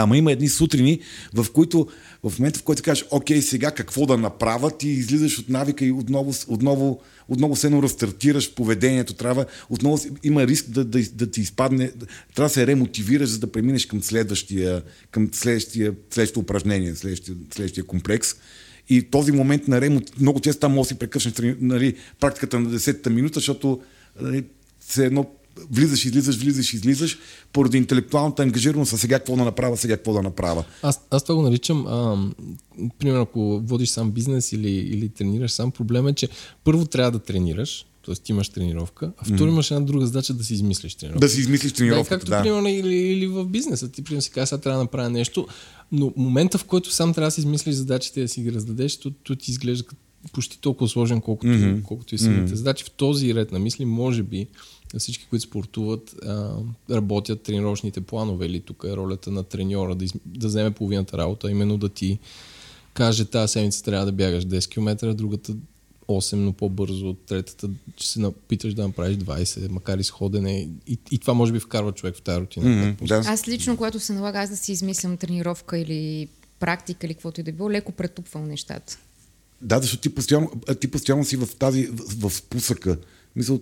Ама 0.00 0.16
има 0.16 0.32
едни 0.32 0.48
сутрини, 0.48 1.00
в 1.34 1.46
които 1.52 1.88
в 2.24 2.38
момента, 2.38 2.58
в 2.58 2.62
който 2.62 2.82
кажеш, 2.82 3.04
окей, 3.10 3.42
сега 3.42 3.70
какво 3.70 4.06
да 4.06 4.16
направя, 4.16 4.78
ти 4.78 4.88
излизаш 4.88 5.38
от 5.38 5.48
навика 5.48 5.84
и 5.84 5.92
отново, 5.92 6.34
отново, 6.48 7.00
отново 7.28 7.56
се 7.56 7.66
едно 7.66 7.82
разстартираш 7.82 8.54
поведението. 8.54 9.14
Трябва, 9.14 9.46
отново 9.70 10.00
има 10.22 10.46
риск 10.46 10.70
да, 10.70 10.84
да, 10.84 11.02
да 11.14 11.30
ти 11.30 11.40
изпадне, 11.40 11.90
трябва 12.34 12.48
да 12.48 12.54
се 12.54 12.66
ремотивираш, 12.66 13.28
за 13.28 13.38
да 13.38 13.52
преминеш 13.52 13.86
към 13.86 14.02
следващия, 14.02 14.82
към 15.10 15.28
следващия, 15.32 15.94
следващото 16.10 16.40
упражнение, 16.40 16.94
следващия, 16.94 17.36
следващия 17.54 17.84
комплекс. 17.84 18.34
И 18.88 19.02
този 19.02 19.32
момент 19.32 19.68
на 19.68 19.80
ремонт, 19.80 20.20
много 20.20 20.40
често 20.40 20.60
там 20.60 20.72
може 20.72 20.88
да 20.88 20.94
си 20.94 20.98
прекъснеш 20.98 21.34
нали, 21.60 21.94
практиката 22.20 22.60
на 22.60 22.70
10-та 22.70 23.10
минута, 23.10 23.34
защото 23.34 23.80
нали, 24.20 24.44
все 24.80 25.06
едно 25.06 25.26
влизаш, 25.70 26.04
излизаш, 26.04 26.36
влизаш, 26.36 26.74
излизаш, 26.74 27.18
поради 27.52 27.78
интелектуалната 27.78 28.42
ангажираност, 28.42 28.92
а 28.92 28.98
сега 28.98 29.18
какво 29.18 29.36
да 29.36 29.44
направя, 29.44 29.76
сега 29.76 29.96
какво 29.96 30.12
да 30.12 30.22
направя. 30.22 30.64
Аз, 30.82 31.00
аз 31.10 31.24
това 31.24 31.34
го 31.34 31.42
наричам, 31.42 31.86
а, 31.86 32.30
примерно 32.98 33.22
ако 33.22 33.60
водиш 33.64 33.88
сам 33.88 34.10
бизнес 34.10 34.52
или, 34.52 34.70
или 34.70 35.08
тренираш 35.08 35.50
сам, 35.50 35.70
проблем 35.70 36.08
е, 36.08 36.12
че 36.12 36.28
първо 36.64 36.84
трябва 36.84 37.10
да 37.10 37.18
тренираш, 37.18 37.86
т.е. 38.06 38.14
ти 38.14 38.32
имаш 38.32 38.48
тренировка, 38.48 39.12
а 39.18 39.24
второ 39.24 39.50
имаш 39.50 39.70
една 39.70 39.80
друга 39.80 40.06
задача 40.06 40.34
да 40.34 40.44
си 40.44 40.54
измислиш 40.54 40.94
тренировка. 40.94 41.26
Да 41.26 41.28
си 41.28 41.40
измислиш 41.40 41.72
Да, 41.72 41.78
тренировката. 41.78 42.08
както 42.08 42.30
Да, 42.30 42.42
примерно 42.42 42.68
или, 42.68 42.94
или 42.94 43.26
в 43.26 43.44
бизнеса. 43.44 43.88
Ти 43.88 44.02
примерно 44.02 44.22
си 44.22 44.30
казваш, 44.30 44.48
сега 44.48 44.60
трябва 44.60 44.78
да 44.78 44.84
направя 44.84 45.10
нещо, 45.10 45.46
но 45.92 46.12
момента 46.16 46.58
в 46.58 46.64
който 46.64 46.92
сам 46.92 47.14
трябва 47.14 47.26
да 47.26 47.30
си 47.30 47.40
измислиш 47.40 47.74
задачите 47.74 48.22
да 48.22 48.28
си 48.28 48.42
ги 48.42 48.52
раздадеш, 48.52 48.96
то, 48.96 49.10
то 49.10 49.36
ти 49.36 49.50
изглежда 49.50 49.84
почти 50.32 50.60
толкова 50.60 50.88
сложен, 50.88 51.20
колкото, 51.20 51.52
mm-hmm. 51.52 51.82
колкото 51.82 52.14
и 52.14 52.18
самите 52.18 52.52
mm-hmm. 52.52 52.54
задачи. 52.54 52.84
В 52.84 52.90
този 52.90 53.34
ред 53.34 53.52
на 53.52 53.58
мисли, 53.58 53.84
може 53.84 54.22
би, 54.22 54.46
всички, 54.98 55.26
които 55.30 55.44
спортуват, 55.44 56.14
а, 56.26 56.52
работят 56.90 57.42
тренировъчните 57.42 58.00
планове 58.00 58.46
или 58.46 58.60
тук 58.60 58.84
е 58.88 58.96
ролята 58.96 59.30
на 59.30 59.42
треньора 59.42 59.94
да, 59.94 60.04
из, 60.04 60.12
да 60.26 60.46
вземе 60.46 60.70
половината 60.70 61.18
работа, 61.18 61.50
именно 61.50 61.78
да 61.78 61.88
ти 61.88 62.18
каже 62.94 63.24
тази 63.24 63.52
седмица 63.52 63.84
трябва 63.84 64.06
да 64.06 64.12
бягаш 64.12 64.44
10 64.44 64.70
км, 64.70 65.14
другата 65.14 65.54
8, 66.08 66.34
но 66.34 66.52
по-бързо 66.52 67.08
от 67.08 67.26
третата, 67.26 67.68
че 67.96 68.08
се 68.08 68.20
напиташ 68.20 68.74
да 68.74 68.86
направиш 68.86 69.16
20, 69.16 69.68
макар 69.68 69.98
и 69.98 70.04
с 70.04 70.10
ходене. 70.10 70.68
И, 70.86 70.98
и 71.10 71.18
това 71.18 71.34
може 71.34 71.52
би 71.52 71.60
вкарва 71.60 71.92
човек 71.92 72.16
в 72.16 72.22
тази 72.22 72.40
рутина. 72.40 72.66
Mm-hmm, 72.66 73.06
да. 73.06 73.22
Аз 73.26 73.48
лично, 73.48 73.76
когато 73.76 74.00
се 74.00 74.12
налага 74.12 74.38
аз 74.38 74.50
да 74.50 74.56
си 74.56 74.72
измислям 74.72 75.16
тренировка 75.16 75.78
или 75.78 76.28
практика 76.60 77.06
или 77.06 77.14
каквото 77.14 77.40
и 77.40 77.44
да 77.44 77.52
било, 77.52 77.70
леко 77.70 77.92
претупвам 77.92 78.48
нещата. 78.48 78.98
Да, 79.60 79.78
защото 79.80 80.00
ти 80.00 80.14
постоянно, 80.14 80.50
ти 80.80 80.88
постоянно 80.88 81.24
си 81.24 81.36
в 81.36 81.48
тази, 81.58 81.86
в, 81.86 82.28
в 82.28 82.34
спусъка. 82.34 82.98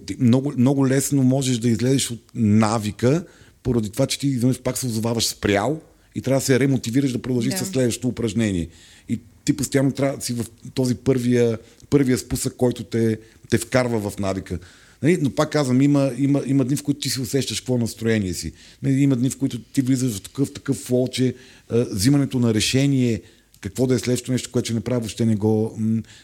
Ти 0.07 0.17
много, 0.21 0.53
много 0.57 0.89
лесно 0.89 1.23
можеш 1.23 1.59
да 1.59 1.69
излезеш 1.69 2.11
от 2.11 2.23
навика, 2.35 3.25
поради 3.63 3.91
това, 3.91 4.07
че 4.07 4.19
ти 4.19 4.27
изведнъж 4.27 4.61
пак 4.61 4.79
се 4.79 4.87
озоваваш 4.87 5.27
спрял 5.27 5.81
и 6.15 6.23
трябва 6.23 6.41
да 6.41 6.45
се 6.45 6.61
ремотивираш 6.61 7.13
да 7.13 7.23
продължиш 7.23 7.53
да. 7.53 7.59
с 7.59 7.69
следващото 7.69 8.09
упражнение. 8.09 8.69
И 9.09 9.21
ти 9.45 9.53
постоянно 9.53 9.93
трябва 9.93 10.17
да 10.17 10.25
си 10.25 10.33
в 10.33 10.45
този 10.75 10.95
първия, 10.95 11.59
първия 11.91 12.19
спусък, 12.19 12.57
който 12.57 12.85
те, 12.85 13.19
те 13.51 13.59
вкарва 13.59 14.11
в 14.11 14.19
навика. 14.19 14.59
Нали? 15.03 15.19
Но 15.21 15.31
пак 15.31 15.51
казвам, 15.51 15.83
има, 15.83 16.13
има, 16.19 16.43
има 16.47 16.65
дни, 16.65 16.77
в 16.77 16.83
които 16.83 17.01
ти 17.01 17.11
си 17.11 17.21
усещаш 17.21 17.61
какво 17.61 17.79
настроение 17.79 18.35
си. 18.35 18.53
Нали? 18.83 19.03
Има 19.03 19.17
дни, 19.17 19.31
в 19.31 19.39
които 19.39 19.59
ти 19.59 19.83
влизаш 19.83 20.13
в 20.13 20.23
такъв, 20.23 20.53
такъв 20.53 20.77
флоу, 20.77 21.09
че 21.09 21.35
а, 21.69 21.87
взимането 21.91 22.39
на 22.39 22.55
решение, 22.55 23.23
какво 23.61 23.87
да 23.87 23.95
е 23.95 23.99
следващото 23.99 24.33
нещо, 24.33 24.51
което 24.51 24.67
ще 24.67 24.75
направи, 24.75 25.01
въобще 25.01 25.27
не 25.27 25.37
го, 25.37 25.79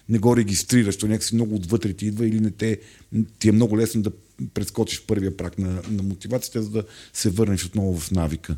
не 0.08 0.18
го 0.18 0.36
регистрираш. 0.36 0.96
То 0.96 1.06
някакси 1.06 1.34
много 1.34 1.54
отвътре 1.54 1.92
ти 1.92 2.06
идва 2.06 2.26
или 2.26 2.40
не 2.40 2.50
те, 2.50 2.80
ти 3.38 3.48
е 3.48 3.52
много 3.52 3.78
лесно 3.78 4.02
да 4.02 4.10
прескочиш 4.54 5.02
първия 5.06 5.36
прак 5.36 5.58
на, 5.58 5.82
на 5.90 6.02
мотивацията, 6.02 6.62
за 6.62 6.70
да 6.70 6.84
се 7.12 7.30
върнеш 7.30 7.64
отново 7.64 7.98
в 7.98 8.10
навика. 8.10 8.56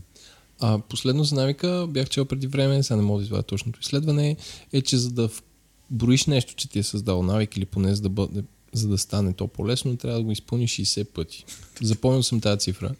А 0.60 0.78
последно 0.78 1.24
за 1.24 1.34
навика 1.34 1.86
бях 1.90 2.08
чел 2.08 2.24
преди 2.24 2.46
време, 2.46 2.82
сега 2.82 2.96
не 2.96 3.02
мога 3.02 3.18
да 3.18 3.24
извадя 3.24 3.42
точното 3.42 3.80
изследване, 3.82 4.36
е, 4.72 4.82
че 4.82 4.98
за 4.98 5.10
да 5.10 5.28
броиш 5.90 6.26
нещо, 6.26 6.54
че 6.54 6.68
ти 6.68 6.78
е 6.78 6.82
създал 6.82 7.22
навик 7.22 7.56
или 7.56 7.64
поне 7.64 7.94
за 7.94 8.02
да, 8.02 8.08
бъде, 8.08 8.42
за 8.72 8.88
да 8.88 8.98
стане 8.98 9.32
то 9.32 9.48
по-лесно, 9.48 9.96
трябва 9.96 10.18
да 10.18 10.24
го 10.24 10.32
изпълниш 10.32 10.76
60 10.76 11.04
пъти. 11.04 11.44
Запомнил 11.82 12.22
съм 12.22 12.40
тази 12.40 12.58
цифра. 12.58 12.94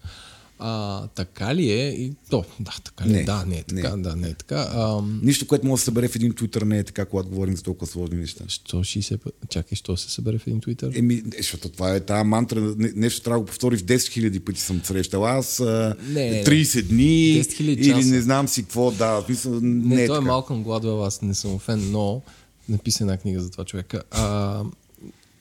А, 0.59 1.07
така 1.07 1.55
ли 1.55 1.71
е? 1.71 1.89
И, 1.89 2.13
то, 2.31 2.45
да, 2.61 2.73
така 2.85 3.07
ли 3.07 3.13
е? 3.13 3.17
Не, 3.17 3.25
да, 3.25 3.45
не 3.47 3.59
е 3.59 3.63
така. 3.63 3.97
не. 3.97 4.03
Да, 4.03 4.17
не 4.17 4.29
е 4.29 4.35
така. 4.35 4.69
А, 4.73 5.03
Нищо, 5.23 5.47
което 5.47 5.67
може 5.67 5.75
да 5.75 5.79
се 5.79 5.85
събере 5.85 6.09
в 6.09 6.17
един 6.17 6.35
твитър, 6.35 6.63
не 6.63 6.79
е 6.79 6.85
така, 6.85 7.05
когато 7.05 7.29
говорим 7.29 7.57
за 7.57 7.63
толкова 7.63 7.87
сложни 7.87 8.17
неща. 8.17 8.45
що 8.49 8.77
60 8.77 9.17
пъти? 9.17 9.37
Чакай, 9.49 9.77
що 9.77 9.97
се 9.97 10.11
събере 10.11 10.39
в 10.39 10.47
един 10.47 10.61
твитър? 10.61 10.93
Еми, 10.95 11.15
е, 11.15 11.23
защото 11.37 11.69
това 11.69 11.95
е 11.95 12.01
тази 12.01 12.25
мантра, 12.25 12.61
не- 12.61 12.93
нещо 12.97 13.23
трябва 13.23 13.39
да 13.39 13.43
го 13.43 13.47
повтори 13.47 13.77
в 13.77 13.83
10 13.83 13.97
000 13.97 14.41
пъти 14.41 14.61
съм 14.61 14.81
срещал. 14.85 15.27
Аз 15.27 15.61
а, 15.61 15.97
Не, 16.03 16.13
не, 16.13 16.31
не. 16.31 16.45
30 16.45 16.83
дни 16.83 17.05
10 17.35 17.41
000 17.43 17.63
или 17.63 17.85
часа. 17.87 18.09
не 18.09 18.21
знам 18.21 18.49
си 18.49 18.63
какво, 18.63 18.91
да, 18.91 19.23
смисъл, 19.27 19.53
Не, 19.53 19.95
не, 19.97 20.03
е 20.03 20.07
той 20.07 20.17
е 20.17 20.19
така. 20.19 20.27
Малкъм 20.29 20.63
Гладуел, 20.63 21.05
аз 21.05 21.23
не 21.23 21.35
съм 21.35 21.59
фен, 21.59 21.91
но 21.91 22.23
написа 22.69 23.05
една 23.05 23.17
книга 23.17 23.41
за 23.41 23.51
това 23.51 23.65
човека. 23.65 24.03
А, 24.11 24.63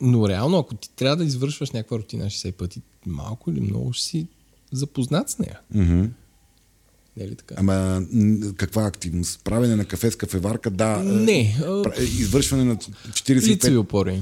но 0.01 0.30
реално, 0.30 0.57
ако 0.57 0.76
ти 0.76 0.89
трябва 0.95 1.16
да 1.18 1.24
извършваш 1.26 1.72
някаква 1.72 1.97
рутина 1.97 2.26
60 2.26 2.51
пъти, 2.51 2.82
малко 3.05 3.51
или 3.51 3.59
много 3.61 3.93
ще 3.93 4.05
си 4.05 4.28
запознат 4.74 5.30
с 5.30 5.39
нея. 5.39 5.59
Мгм. 5.74 6.05
Не 7.17 7.24
е 7.24 7.28
ли 7.28 7.36
така? 7.36 7.55
Ама 7.57 8.01
каква 8.57 8.86
активност? 8.86 9.41
Правене 9.43 9.76
на 9.76 9.86
кафе 9.86 10.11
с 10.11 10.15
кафеварка, 10.15 10.69
да. 10.69 10.99
е, 10.99 11.03
Не, 11.03 11.39
е, 11.97 12.03
Извършване 12.03 12.63
на 12.63 12.76
45... 12.76 13.36
лицеви 13.36 13.78
опори. 13.78 14.21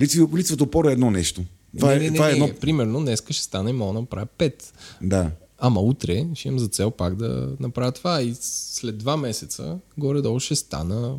Лицеви, 0.00 0.26
лицевата 0.36 0.64
опора 0.64 0.90
е 0.90 0.92
едно 0.92 1.10
нещо. 1.10 1.44
Това, 1.78 1.88
не, 1.88 1.94
е, 1.94 1.98
не, 1.98 2.10
не, 2.10 2.14
това 2.14 2.28
е 2.30 2.32
не. 2.32 2.44
едно... 2.44 2.60
Примерно, 2.60 3.00
днеска 3.00 3.32
ще 3.32 3.42
стане, 3.42 3.72
мога 3.72 3.92
да 3.92 4.00
направя 4.00 4.26
5. 4.38 4.54
Да. 5.02 5.30
Ама 5.58 5.80
утре 5.80 6.26
ще 6.34 6.48
имам 6.48 6.58
за 6.58 6.68
цел 6.68 6.90
пак 6.90 7.16
да 7.16 7.56
направя 7.60 7.92
това. 7.92 8.22
И 8.22 8.34
след 8.40 8.98
два 8.98 9.16
месеца, 9.16 9.78
горе-долу 9.98 10.40
ще 10.40 10.56
стана, 10.56 11.16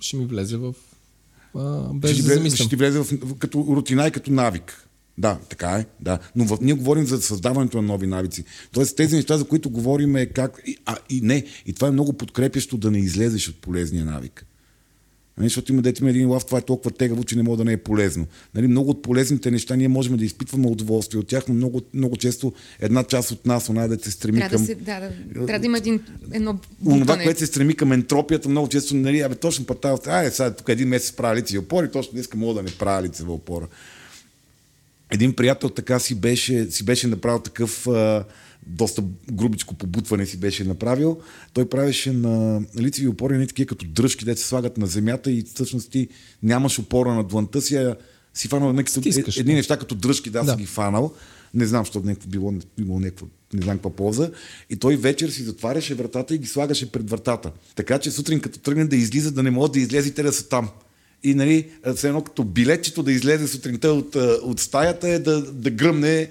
ще 0.00 0.16
ми 0.16 0.24
влезе 0.24 0.56
в... 0.56 0.74
А, 1.54 1.92
без 1.94 2.10
ще, 2.10 2.22
ти 2.22 2.28
да 2.28 2.40
влезе, 2.40 2.56
ще 2.56 2.68
ти 2.68 2.76
влезе 2.76 2.98
в, 2.98 3.38
като 3.38 3.66
рутина 3.68 4.06
и 4.06 4.10
като 4.10 4.32
навик. 4.32 4.83
Да, 5.18 5.38
така 5.48 5.70
е. 5.70 5.86
Да. 6.00 6.18
Но 6.36 6.44
в, 6.44 6.58
ние 6.60 6.74
говорим 6.74 7.06
за 7.06 7.22
създаването 7.22 7.76
на 7.76 7.82
нови 7.82 8.06
навици. 8.06 8.44
Тоест 8.72 8.96
тези 8.96 9.16
неща, 9.16 9.38
за 9.38 9.44
които 9.44 9.70
говорим 9.70 10.16
е 10.16 10.26
как... 10.26 10.62
И, 10.66 10.76
а, 10.86 10.96
и 11.10 11.20
не. 11.20 11.44
И 11.66 11.72
това 11.72 11.88
е 11.88 11.90
много 11.90 12.12
подкрепящо 12.12 12.76
да 12.76 12.90
не 12.90 12.98
излезеш 12.98 13.48
от 13.48 13.56
полезния 13.56 14.04
навик. 14.04 14.46
Нали, 15.38 15.48
защото 15.48 15.72
има 15.72 15.82
дете 15.82 16.02
има 16.02 16.10
един 16.10 16.28
лав, 16.28 16.46
това 16.46 16.58
е 16.58 16.62
толкова 16.62 16.90
тегаво, 16.90 17.24
че 17.24 17.36
не 17.36 17.42
може 17.42 17.58
да 17.58 17.64
не 17.64 17.72
е 17.72 17.76
полезно. 17.76 18.26
Нали, 18.54 18.66
много 18.66 18.90
от 18.90 19.02
полезните 19.02 19.50
неща 19.50 19.76
ние 19.76 19.88
можем 19.88 20.16
да 20.16 20.24
изпитваме 20.24 20.66
удоволствие 20.66 21.20
от 21.20 21.26
тях, 21.26 21.48
но 21.48 21.54
много, 21.54 21.82
много 21.94 22.16
често 22.16 22.52
една 22.80 23.04
част 23.04 23.30
от 23.30 23.46
нас, 23.46 23.68
она 23.68 23.88
да 23.88 24.04
се 24.04 24.10
стреми 24.10 24.38
Трябва 24.38 24.56
към... 24.56 24.60
да, 24.60 24.66
се, 24.66 24.74
да, 24.74 25.00
да, 25.00 25.46
трябва 25.46 25.58
да 25.58 25.66
има 25.66 25.78
един, 25.78 26.00
едно 26.32 26.58
Онова, 26.86 27.18
което 27.18 27.38
се 27.38 27.46
стреми 27.46 27.74
към 27.74 27.92
ентропията, 27.92 28.48
много 28.48 28.68
често, 28.68 28.96
нали, 28.96 29.20
абе, 29.20 29.34
точно 29.34 29.66
път 29.66 29.80
тази, 29.80 30.02
ай, 30.06 30.30
сега 30.30 30.50
тук 30.50 30.68
един 30.68 30.88
месец 30.88 31.12
правя 31.12 31.36
лицеви 31.36 31.58
опори, 31.58 31.90
точно 31.90 32.12
днес 32.12 32.28
мога 32.34 32.54
да 32.54 32.62
не 32.62 32.70
правя 32.70 33.02
лицева 33.02 33.32
опора. 33.32 33.66
Един 35.10 35.32
приятел 35.32 35.68
така 35.68 35.98
си 35.98 36.14
беше, 36.14 36.70
си 36.70 36.84
беше 36.84 37.06
направил 37.06 37.38
такъв 37.40 37.86
а, 37.86 38.24
доста 38.66 39.02
грубичко 39.32 39.74
побутване 39.74 40.26
си 40.26 40.36
беше 40.36 40.64
направил. 40.64 41.20
Той 41.52 41.68
правеше 41.68 42.12
на 42.12 42.62
лицеви 42.78 43.08
опори 43.08 43.38
не 43.38 43.46
такива 43.46 43.66
като 43.66 43.86
дръжки, 43.86 44.24
де 44.24 44.36
се 44.36 44.46
слагат 44.46 44.78
на 44.78 44.86
земята 44.86 45.30
и 45.30 45.44
всъщност 45.54 45.90
ти 45.90 46.08
нямаш 46.42 46.78
опора 46.78 47.14
на 47.14 47.24
дланта 47.24 47.62
си, 47.62 47.76
а 47.76 47.96
си 48.34 48.48
фанал 48.48 48.72
някакви 48.72 49.00
Стискаш, 49.00 49.36
едни 49.36 49.54
неща 49.54 49.76
като 49.76 49.94
дръжки, 49.94 50.30
да, 50.30 50.44
Да. 50.44 50.50
си 50.50 50.56
ги 50.56 50.66
фанал. 50.66 51.14
Не 51.54 51.66
знам, 51.66 51.84
защото 51.84 52.06
някакво 52.06 52.28
било, 52.28 52.52
било 52.78 53.00
някакво, 53.00 53.26
не 53.52 53.62
знам 53.62 53.76
каква 53.76 53.90
полза. 53.90 54.30
И 54.70 54.76
той 54.76 54.96
вечер 54.96 55.28
си 55.28 55.42
затваряше 55.42 55.94
вратата 55.94 56.34
и 56.34 56.38
ги 56.38 56.46
слагаше 56.46 56.92
пред 56.92 57.10
вратата. 57.10 57.52
Така 57.74 57.98
че 57.98 58.10
сутрин 58.10 58.40
като 58.40 58.58
тръгне 58.58 58.84
да 58.84 58.96
излиза, 58.96 59.32
да 59.32 59.42
не 59.42 59.50
могат 59.50 59.72
да 59.72 59.80
излезете 59.80 60.22
да 60.22 60.32
са 60.32 60.48
там. 60.48 60.68
И 61.24 61.34
нали, 61.34 61.66
все 61.94 62.08
едно 62.08 62.22
като 62.22 62.44
билетчето 62.44 63.02
да 63.02 63.12
излезе 63.12 63.48
сутринта 63.48 63.92
от, 63.92 64.16
от 64.42 64.60
стаята 64.60 65.08
е 65.08 65.18
да, 65.18 65.42
да 65.42 65.70
гръмне 65.70 66.30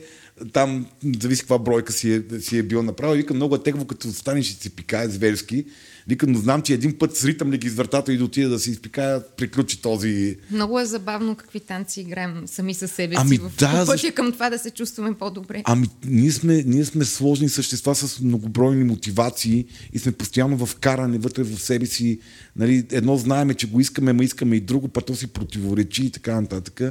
там, 0.53 0.85
зависи 1.19 1.41
каква 1.41 1.59
бройка 1.59 1.93
си 1.93 2.13
е, 2.13 2.39
си 2.39 2.57
е 2.57 2.63
бил 2.63 2.83
направил. 2.83 3.15
Викам, 3.15 3.35
много 3.35 3.55
е 3.55 3.63
тегаво, 3.63 3.85
като 3.85 4.11
станеш 4.11 4.49
и 4.49 4.53
си 4.53 4.69
пикае 4.69 5.07
зверски. 5.07 5.65
Викам, 6.07 6.31
но 6.31 6.39
знам, 6.39 6.61
че 6.61 6.73
един 6.73 6.97
път 6.97 7.17
сритам 7.17 7.51
ли 7.51 7.57
ги 7.57 7.67
из 7.67 7.73
вратата 7.73 8.13
и 8.13 8.17
да 8.17 8.23
отида 8.25 8.49
да 8.49 8.59
си 8.59 8.71
изпикая, 8.71 9.35
приключи 9.37 9.81
този, 9.81 10.37
Много 10.51 10.79
е 10.79 10.85
забавно 10.85 11.35
какви 11.35 11.59
танци 11.59 12.01
играем 12.01 12.43
сами 12.45 12.73
със 12.73 12.91
себе 12.91 13.15
Ами 13.17 13.29
си. 13.29 13.37
В, 13.37 13.51
да, 13.59 13.67
по 13.67 13.73
пътя 13.73 13.85
защо- 13.85 14.13
към 14.13 14.31
това 14.31 14.49
да 14.49 14.59
се 14.59 14.69
чувстваме 14.71 15.13
по-добре. 15.13 15.61
Ами, 15.65 15.87
ние 16.05 16.31
сме, 16.31 16.63
ние 16.65 16.85
сме 16.85 17.05
сложни 17.05 17.49
същества 17.49 17.95
с 17.95 18.19
многобройни 18.19 18.83
мотивации 18.83 19.65
и 19.93 19.99
сме 19.99 20.11
постоянно 20.11 20.65
в 20.65 20.75
каране 20.75 21.17
вътре 21.17 21.43
в 21.43 21.59
себе 21.61 21.85
си. 21.85 22.19
Нали, 22.55 22.85
едно 22.91 23.17
знаеме, 23.17 23.53
че 23.53 23.67
го 23.67 23.79
искаме, 23.79 24.13
ма 24.13 24.23
искаме 24.23 24.55
и 24.55 24.61
друго, 24.61 24.87
път 24.87 25.05
то 25.05 25.15
си 25.15 25.27
противоречи 25.27 26.05
и 26.05 26.09
така 26.09 26.41
нататък. 26.41 26.81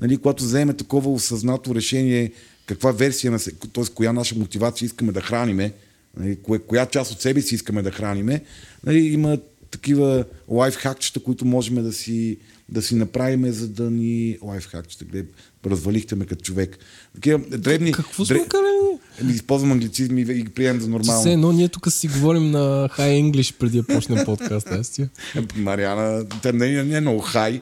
Нали, 0.00 0.16
когато 0.16 0.44
вземем 0.44 0.76
такова 0.76 1.12
осъзнато 1.12 1.74
решение, 1.74 2.32
каква 2.66 2.92
версия 2.92 3.30
на, 3.32 3.38
т.е. 3.38 3.84
коя 3.94 4.12
наша 4.12 4.34
мотивация 4.34 4.86
искаме 4.86 5.12
да 5.12 5.20
храниме, 5.20 5.72
нали, 6.16 6.36
кое, 6.42 6.58
коя 6.58 6.86
част 6.86 7.12
от 7.12 7.20
себе 7.20 7.42
си 7.42 7.54
искаме 7.54 7.82
да 7.82 7.90
храниме, 7.90 8.42
нали, 8.84 8.98
има 8.98 9.38
такива 9.70 10.24
лайфхакчета, 10.48 11.20
които 11.20 11.44
можем 11.44 11.82
да 11.82 11.92
си, 11.92 12.38
да 12.68 12.82
си 12.82 12.94
направим, 12.94 13.52
за 13.52 13.68
да 13.68 13.90
ни... 13.90 14.38
Лайфхакчета, 14.42 15.04
гледай, 15.04 15.30
развалихте 15.66 16.14
ме 16.14 16.26
като 16.26 16.42
човек. 16.42 16.78
Такива 17.14 17.38
дребни... 17.38 17.92
Какво 17.92 18.24
сме 18.24 18.48
карали? 18.48 18.98
Еми, 19.20 19.32
използвам 19.32 19.72
англицизми 19.72 20.20
и 20.20 20.24
ги 20.24 20.48
приемам 20.48 20.80
за 20.82 20.88
нормално. 20.88 21.20
Все 21.20 21.32
едно 21.32 21.52
ние 21.52 21.68
тук 21.68 21.92
си 21.92 22.08
говорим 22.08 22.50
на 22.50 22.88
High 22.88 23.22
English 23.22 23.54
преди 23.58 23.76
да 23.76 23.86
почнем 23.86 24.24
подкаст. 24.24 24.92
Тия. 24.92 25.10
Мариана, 25.56 26.26
те 26.42 26.52
не, 26.52 26.84
не 26.84 26.96
е 26.96 27.00
много 27.00 27.20
хай. 27.20 27.60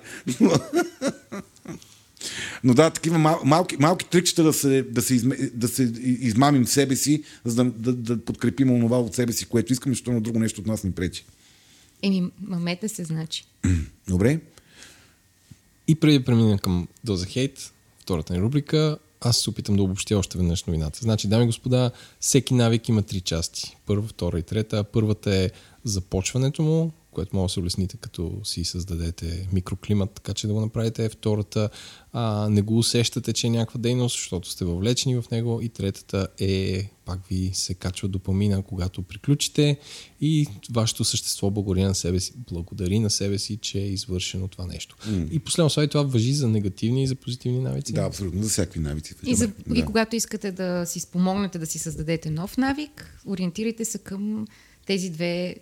Но 2.64 2.74
да, 2.74 2.90
такива 2.90 3.18
мал, 3.18 3.40
малки, 3.44 3.76
малки 3.76 4.06
трикчета 4.06 4.42
да 4.42 4.52
се, 4.52 4.82
да, 4.82 5.02
се 5.02 5.14
изме, 5.14 5.36
да 5.54 5.68
се 5.68 5.82
измамим 6.04 6.66
себе 6.66 6.96
си, 6.96 7.22
за 7.44 7.64
да, 7.64 7.70
да, 7.70 7.92
да 7.92 8.24
подкрепим 8.24 8.70
онова 8.70 8.98
от 8.98 9.14
себе 9.14 9.32
си, 9.32 9.46
което 9.46 9.72
искаме, 9.72 9.94
защото 9.94 10.12
на 10.12 10.20
друго 10.20 10.38
нещо 10.38 10.60
от 10.60 10.66
нас 10.66 10.84
ни 10.84 10.92
пречи. 10.92 11.24
Еми, 12.02 12.30
мамете 12.40 12.88
се, 12.88 13.04
значи. 13.04 13.44
Добре? 14.08 14.40
И 15.88 15.94
преди 15.94 16.18
да 16.18 16.24
преминем 16.24 16.58
към 16.58 16.88
Доза 17.04 17.26
Хейт, 17.26 17.72
втората 17.98 18.32
ни 18.32 18.40
рубрика, 18.40 18.98
аз 19.20 19.38
се 19.38 19.50
опитам 19.50 19.76
да 19.76 19.82
обобщя 19.82 20.18
още 20.18 20.38
веднъж 20.38 20.64
новината. 20.64 20.98
Значи, 21.02 21.28
дами 21.28 21.44
и 21.44 21.46
господа, 21.46 21.90
всеки 22.20 22.54
навик 22.54 22.88
има 22.88 23.02
три 23.02 23.20
части. 23.20 23.76
Първа, 23.86 24.08
втора 24.08 24.38
и 24.38 24.42
трета. 24.42 24.84
Първата 24.84 25.34
е 25.34 25.50
започването 25.84 26.62
му, 26.62 26.92
което 27.14 27.36
може 27.36 27.50
да 27.50 27.52
се 27.52 27.60
улесните, 27.60 27.96
като 27.96 28.40
си 28.44 28.64
създадете 28.64 29.48
микроклимат, 29.52 30.10
така 30.10 30.34
че 30.34 30.46
да 30.46 30.54
го 30.54 30.60
направите. 30.60 31.08
Втората, 31.08 31.70
а, 32.12 32.48
не 32.50 32.62
го 32.62 32.78
усещате, 32.78 33.32
че 33.32 33.46
е 33.46 33.50
някаква 33.50 33.80
дейност, 33.80 34.16
защото 34.16 34.50
сте 34.50 34.64
въвлечени 34.64 35.16
в 35.16 35.30
него. 35.30 35.60
И 35.62 35.68
третата 35.68 36.28
е, 36.38 36.88
пак 37.04 37.26
ви 37.26 37.50
се 37.52 37.74
качва 37.74 38.08
допамина, 38.08 38.62
когато 38.62 39.02
приключите 39.02 39.78
и 40.20 40.46
вашето 40.70 41.04
същество 41.04 41.50
благодари 41.50 41.84
на 41.84 41.94
себе 41.94 42.20
си, 42.20 42.32
благодари 42.50 42.98
на 42.98 43.10
себе 43.10 43.38
си, 43.38 43.56
че 43.56 43.78
е 43.78 43.88
извършено 43.88 44.48
това 44.48 44.66
нещо. 44.66 44.96
Mm. 45.08 45.30
И 45.30 45.38
последно 45.38 45.70
слай 45.70 45.88
това 45.88 46.02
въжи 46.02 46.32
за 46.32 46.48
негативни 46.48 47.02
и 47.02 47.06
за 47.06 47.14
позитивни 47.14 47.60
навици. 47.60 47.92
Да, 47.92 48.02
абсолютно, 48.02 48.42
за 48.42 48.48
всякакви 48.48 48.80
навици. 48.80 49.14
И, 49.26 49.34
за, 49.34 49.46
да. 49.46 49.78
и 49.78 49.84
когато 49.84 50.16
искате 50.16 50.52
да 50.52 50.86
си 50.86 51.00
спомогнете 51.00 51.58
да 51.58 51.66
си 51.66 51.78
създадете 51.78 52.30
нов 52.30 52.56
навик, 52.56 53.18
ориентирайте 53.26 53.84
се 53.84 53.98
към 53.98 54.46
тези 54.86 55.10
две 55.10 55.56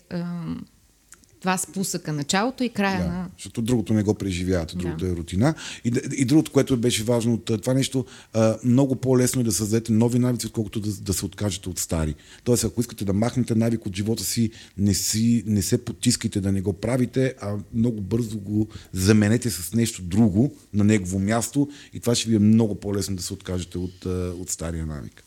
два 1.43 1.59
спусъка, 1.59 2.12
началото 2.12 2.64
и 2.64 2.68
края 2.68 3.05
да, 3.05 3.09
на... 3.09 3.28
Защото 3.36 3.62
другото 3.62 3.95
не 3.95 4.03
го 4.03 4.14
преживявате, 4.14 4.76
другото 4.76 5.05
да. 5.05 5.12
е 5.12 5.16
рутина. 5.16 5.55
И, 5.84 5.93
и 6.16 6.24
другото, 6.24 6.53
което 6.53 6.76
беше 6.76 7.05
важно 7.05 7.34
от 7.34 7.45
това 7.45 7.74
нещо, 7.74 8.05
а, 8.32 8.57
много 8.64 8.97
по-лесно 8.97 9.40
е 9.40 9.45
да 9.45 9.53
създадете 9.53 9.93
нови 9.93 10.18
навици, 10.18 10.47
отколкото 10.47 10.80
да, 10.80 10.93
да 10.93 11.12
се 11.12 11.26
откажете 11.26 11.68
от 11.68 11.78
стари. 11.78 12.14
Тоест, 12.45 12.64
ако 12.64 12.80
искате 12.80 13.05
да 13.05 13.12
махнете 13.12 13.55
навик 13.55 13.86
от 13.86 13.97
живота 13.97 14.24
си, 14.24 14.51
не, 14.78 14.95
си, 14.95 15.43
не 15.47 15.62
се 15.62 15.84
потискайте 15.84 16.40
да 16.40 16.53
не 16.53 16.61
го 16.61 16.72
правите, 16.72 17.34
а 17.40 17.57
много 17.74 18.01
бързо 18.01 18.38
го 18.38 18.68
заменете 18.93 19.51
с 19.51 19.74
нещо 19.74 20.03
друго 20.03 20.53
на 20.74 20.84
негово 20.84 21.18
място 21.18 21.68
и 21.93 22.01
това 22.01 22.14
ще 22.14 22.28
ви 22.28 22.36
е 22.36 22.38
много 22.38 22.74
по-лесно 22.74 23.16
да 23.16 23.22
се 23.22 23.32
откажете 23.32 23.78
от, 23.78 24.05
от 24.40 24.51
стария 24.51 24.86
навик. 24.86 25.24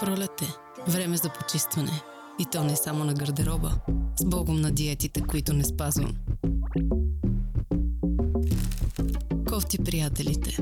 Пролет 0.00 0.42
е. 0.42 0.48
Време 0.90 1.16
за 1.16 1.30
почистване. 1.40 2.13
И 2.38 2.44
то 2.52 2.64
не 2.64 2.76
само 2.76 3.04
на 3.04 3.14
гардероба. 3.14 3.72
С 4.20 4.24
богом 4.24 4.60
на 4.60 4.70
диетите, 4.70 5.20
които 5.20 5.52
не 5.52 5.64
спазвам. 5.64 6.14
Кофти 9.48 9.78
приятелите. 9.78 10.58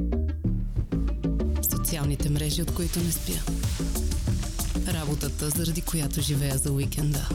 Социалните 1.71 2.31
мрежи, 2.31 2.63
от 2.63 2.75
които 2.75 2.99
не 2.99 3.13
спя. 3.13 3.53
Работата, 4.89 5.51
заради 5.51 5.83
която 5.83 6.21
живея 6.21 6.59
за 6.59 6.73
уикенда. 6.73 7.29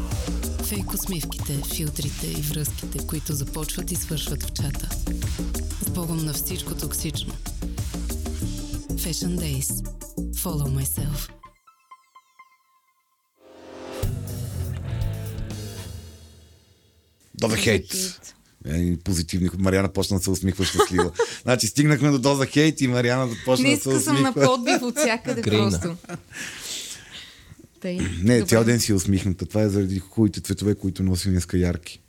Фейк 0.63 0.93
усмивките, 0.93 1.61
филтрите 1.75 2.27
и 2.27 2.41
връзките, 2.41 3.07
които 3.07 3.33
започват 3.33 3.91
и 3.91 3.95
свършват 3.95 4.43
в 4.43 4.53
чата. 4.53 4.89
С 5.81 5.89
богом 5.89 6.25
на 6.25 6.33
всичко 6.33 6.75
токсично. 6.75 7.33
Fashion 9.07 9.37
Days. 9.39 9.87
Follow 10.43 10.69
myself. 10.79 11.36
Доза 17.37 17.57
хейт. 17.57 17.93
Е, 18.65 18.97
позитивни. 18.97 19.49
Мариана 19.57 19.89
почна 19.89 20.17
да 20.17 20.23
се 20.23 20.29
усмихва 20.29 20.65
щастлива. 20.65 21.11
значи 21.43 21.67
стигнахме 21.67 22.09
до 22.09 22.19
доза 22.19 22.45
хейт 22.45 22.81
и 22.81 22.87
Мариана 22.87 23.35
почна 23.45 23.69
да 23.69 23.77
се 23.77 23.89
усмихва. 23.89 24.03
съм 24.03 24.21
на 24.21 24.33
подбив 24.33 24.81
от 24.81 24.97
всякъде 24.97 25.41
просто. 25.41 25.95
Тъй. 27.81 27.97
Не, 28.23 28.39
Добре. 28.39 28.45
цял 28.49 28.63
ден 28.63 28.79
си 28.79 28.91
е 28.91 28.95
усмихната. 28.95 29.45
Това 29.45 29.61
е 29.61 29.69
заради 29.69 29.99
хубавите 29.99 30.41
цветове, 30.41 30.75
които 30.75 31.03
носи 31.03 31.29
днеска 31.29 31.57
ярки. 31.57 32.01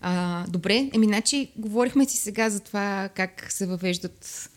а, 0.00 0.46
добре, 0.46 0.90
еми, 0.94 1.06
значи 1.06 1.50
говорихме 1.56 2.08
си 2.08 2.16
сега 2.16 2.50
за 2.50 2.60
това 2.60 3.08
как 3.14 3.46
се 3.52 3.66
въвеждат 3.66 4.50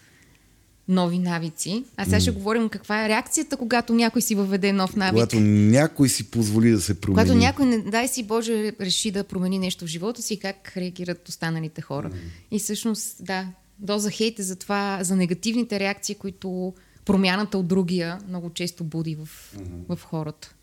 нови 0.88 1.20
навици. 1.20 1.84
А 1.98 2.06
сега 2.06 2.18
mm. 2.18 2.22
ще 2.22 2.32
говорим 2.32 2.70
каква 2.70 3.06
е 3.06 3.10
реакцията, 3.10 3.58
когато 3.58 3.94
някой 3.94 4.22
си 4.22 4.36
въведе 4.36 4.74
нов 4.74 4.96
навик. 4.96 5.14
Когато 5.14 5.40
някой 5.40 6.10
си 6.10 6.32
позволи 6.32 6.72
да 6.72 6.82
се 6.82 7.02
промени. 7.02 7.16
Когато 7.16 7.40
някой, 7.40 7.66
не, 7.66 7.78
дай 7.78 8.08
си 8.08 8.24
Боже, 8.24 8.74
реши 8.82 9.12
да 9.12 9.24
промени 9.24 9.60
нещо 9.60 9.86
в 9.86 9.88
живота 9.88 10.22
си, 10.22 10.40
как 10.40 10.74
реагират 10.78 11.30
останалите 11.30 11.82
хора. 11.82 12.10
Mm. 12.10 12.16
И 12.52 12.60
всъщност, 12.60 13.26
да, 13.26 13.48
доза 13.80 14.12
хейт 14.12 14.40
е 14.40 14.44
за 14.44 14.56
това, 14.56 15.00
за 15.02 15.16
негативните 15.16 15.80
реакции, 15.80 16.16
които 16.16 16.74
промяната 17.06 17.58
от 17.58 17.68
другия 17.68 18.20
много 18.28 18.50
често 18.50 18.84
буди 18.84 19.16
в, 19.16 19.26
mm-hmm. 19.26 19.96
в 19.96 20.04
хората. 20.04 20.56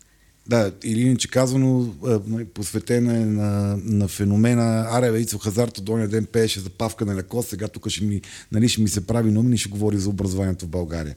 Да, 0.47 0.71
или 0.83 1.01
иначе 1.01 1.27
казано, 1.27 1.93
нали, 2.27 2.45
посветена 2.45 3.17
е 3.17 3.25
на, 3.25 3.77
на 3.83 4.07
феномена 4.07 4.87
Аре 4.91 5.11
Вейцо 5.11 5.37
Хазарто, 5.37 5.81
доня 5.81 6.07
ден 6.07 6.25
пееше 6.25 6.59
за 6.59 6.69
павка 6.69 7.05
на 7.05 7.15
леко, 7.15 7.43
сега 7.43 7.67
тук 7.67 7.89
ще 7.89 8.03
ми, 8.03 8.21
нали, 8.51 8.69
ще 8.69 8.81
ми 8.81 8.89
се 8.89 9.07
прави 9.07 9.31
номин 9.31 9.53
и 9.53 9.57
ще 9.57 9.69
говори 9.69 9.97
за 9.97 10.09
образованието 10.09 10.65
в 10.65 10.69
България. 10.69 11.15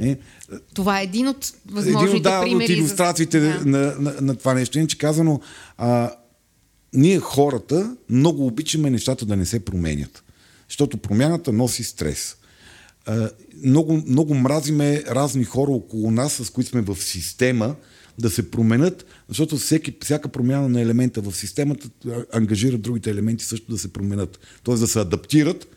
Е, 0.00 0.18
това 0.74 1.00
е 1.00 1.04
един 1.04 1.28
от 1.28 1.52
възможните 1.70 2.10
един, 2.10 2.22
да, 2.22 2.40
примери. 2.40 2.72
От 2.72 2.78
иллюстрациите 2.78 3.40
за... 3.40 3.60
на, 3.64 3.94
на, 3.98 4.14
на, 4.20 4.36
това 4.36 4.54
нещо. 4.54 4.78
Иначе 4.78 4.98
казано, 4.98 5.40
а, 5.78 6.12
ние 6.92 7.20
хората 7.20 7.96
много 8.10 8.46
обичаме 8.46 8.90
нещата 8.90 9.26
да 9.26 9.36
не 9.36 9.46
се 9.46 9.64
променят. 9.64 10.24
Защото 10.68 10.96
промяната 10.98 11.52
носи 11.52 11.84
стрес. 11.84 12.36
Много, 13.64 14.02
много 14.06 14.34
мразиме 14.34 15.02
разни 15.08 15.44
хора 15.44 15.70
около 15.70 16.10
нас, 16.10 16.32
с 16.32 16.50
които 16.50 16.70
сме 16.70 16.80
в 16.80 16.96
система, 17.00 17.74
да 18.18 18.30
се 18.30 18.50
променят, 18.50 19.06
защото 19.28 19.56
всеки, 19.56 19.94
всяка 20.02 20.28
промяна 20.28 20.68
на 20.68 20.80
елемента 20.80 21.20
в 21.20 21.36
системата 21.36 21.88
ангажира 22.32 22.78
другите 22.78 23.10
елементи 23.10 23.44
също 23.44 23.72
да 23.72 23.78
се 23.78 23.92
променят. 23.92 24.38
Тоест 24.62 24.80
да 24.80 24.88
се 24.88 25.00
адаптират 25.00 25.68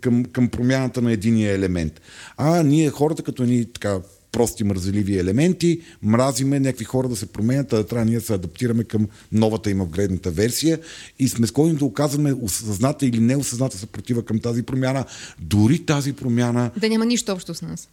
към, 0.00 0.24
към 0.24 0.48
промяната 0.48 1.02
на 1.02 1.12
единия 1.12 1.54
елемент. 1.54 2.00
А 2.36 2.62
ние 2.62 2.90
хората, 2.90 3.22
като 3.22 3.44
ни 3.44 3.64
така 3.64 4.00
прости 4.32 4.64
мързеливи 4.64 5.18
елементи, 5.18 5.80
мразиме 6.02 6.60
някакви 6.60 6.84
хора 6.84 7.08
да 7.08 7.16
се 7.16 7.26
променят, 7.26 7.72
а 7.72 7.76
да 7.76 7.86
трябва 7.86 8.04
ние 8.04 8.18
да 8.18 8.24
се 8.24 8.34
адаптираме 8.34 8.84
към 8.84 9.08
новата 9.32 9.70
им 9.70 9.80
апгрейдната 9.80 10.30
версия 10.30 10.80
и 11.18 11.28
сме 11.28 11.46
склонни 11.46 11.74
да 11.74 11.84
оказваме 11.84 12.32
осъзната 12.42 13.06
или 13.06 13.20
неосъзната 13.20 13.78
съпротива 13.78 14.22
към 14.24 14.38
тази 14.38 14.62
промяна, 14.62 15.04
дори 15.40 15.78
тази 15.86 16.12
промяна... 16.12 16.70
Да 16.80 16.88
няма 16.88 17.06
нищо 17.06 17.32
общо 17.32 17.54
с 17.54 17.62
нас. 17.62 17.88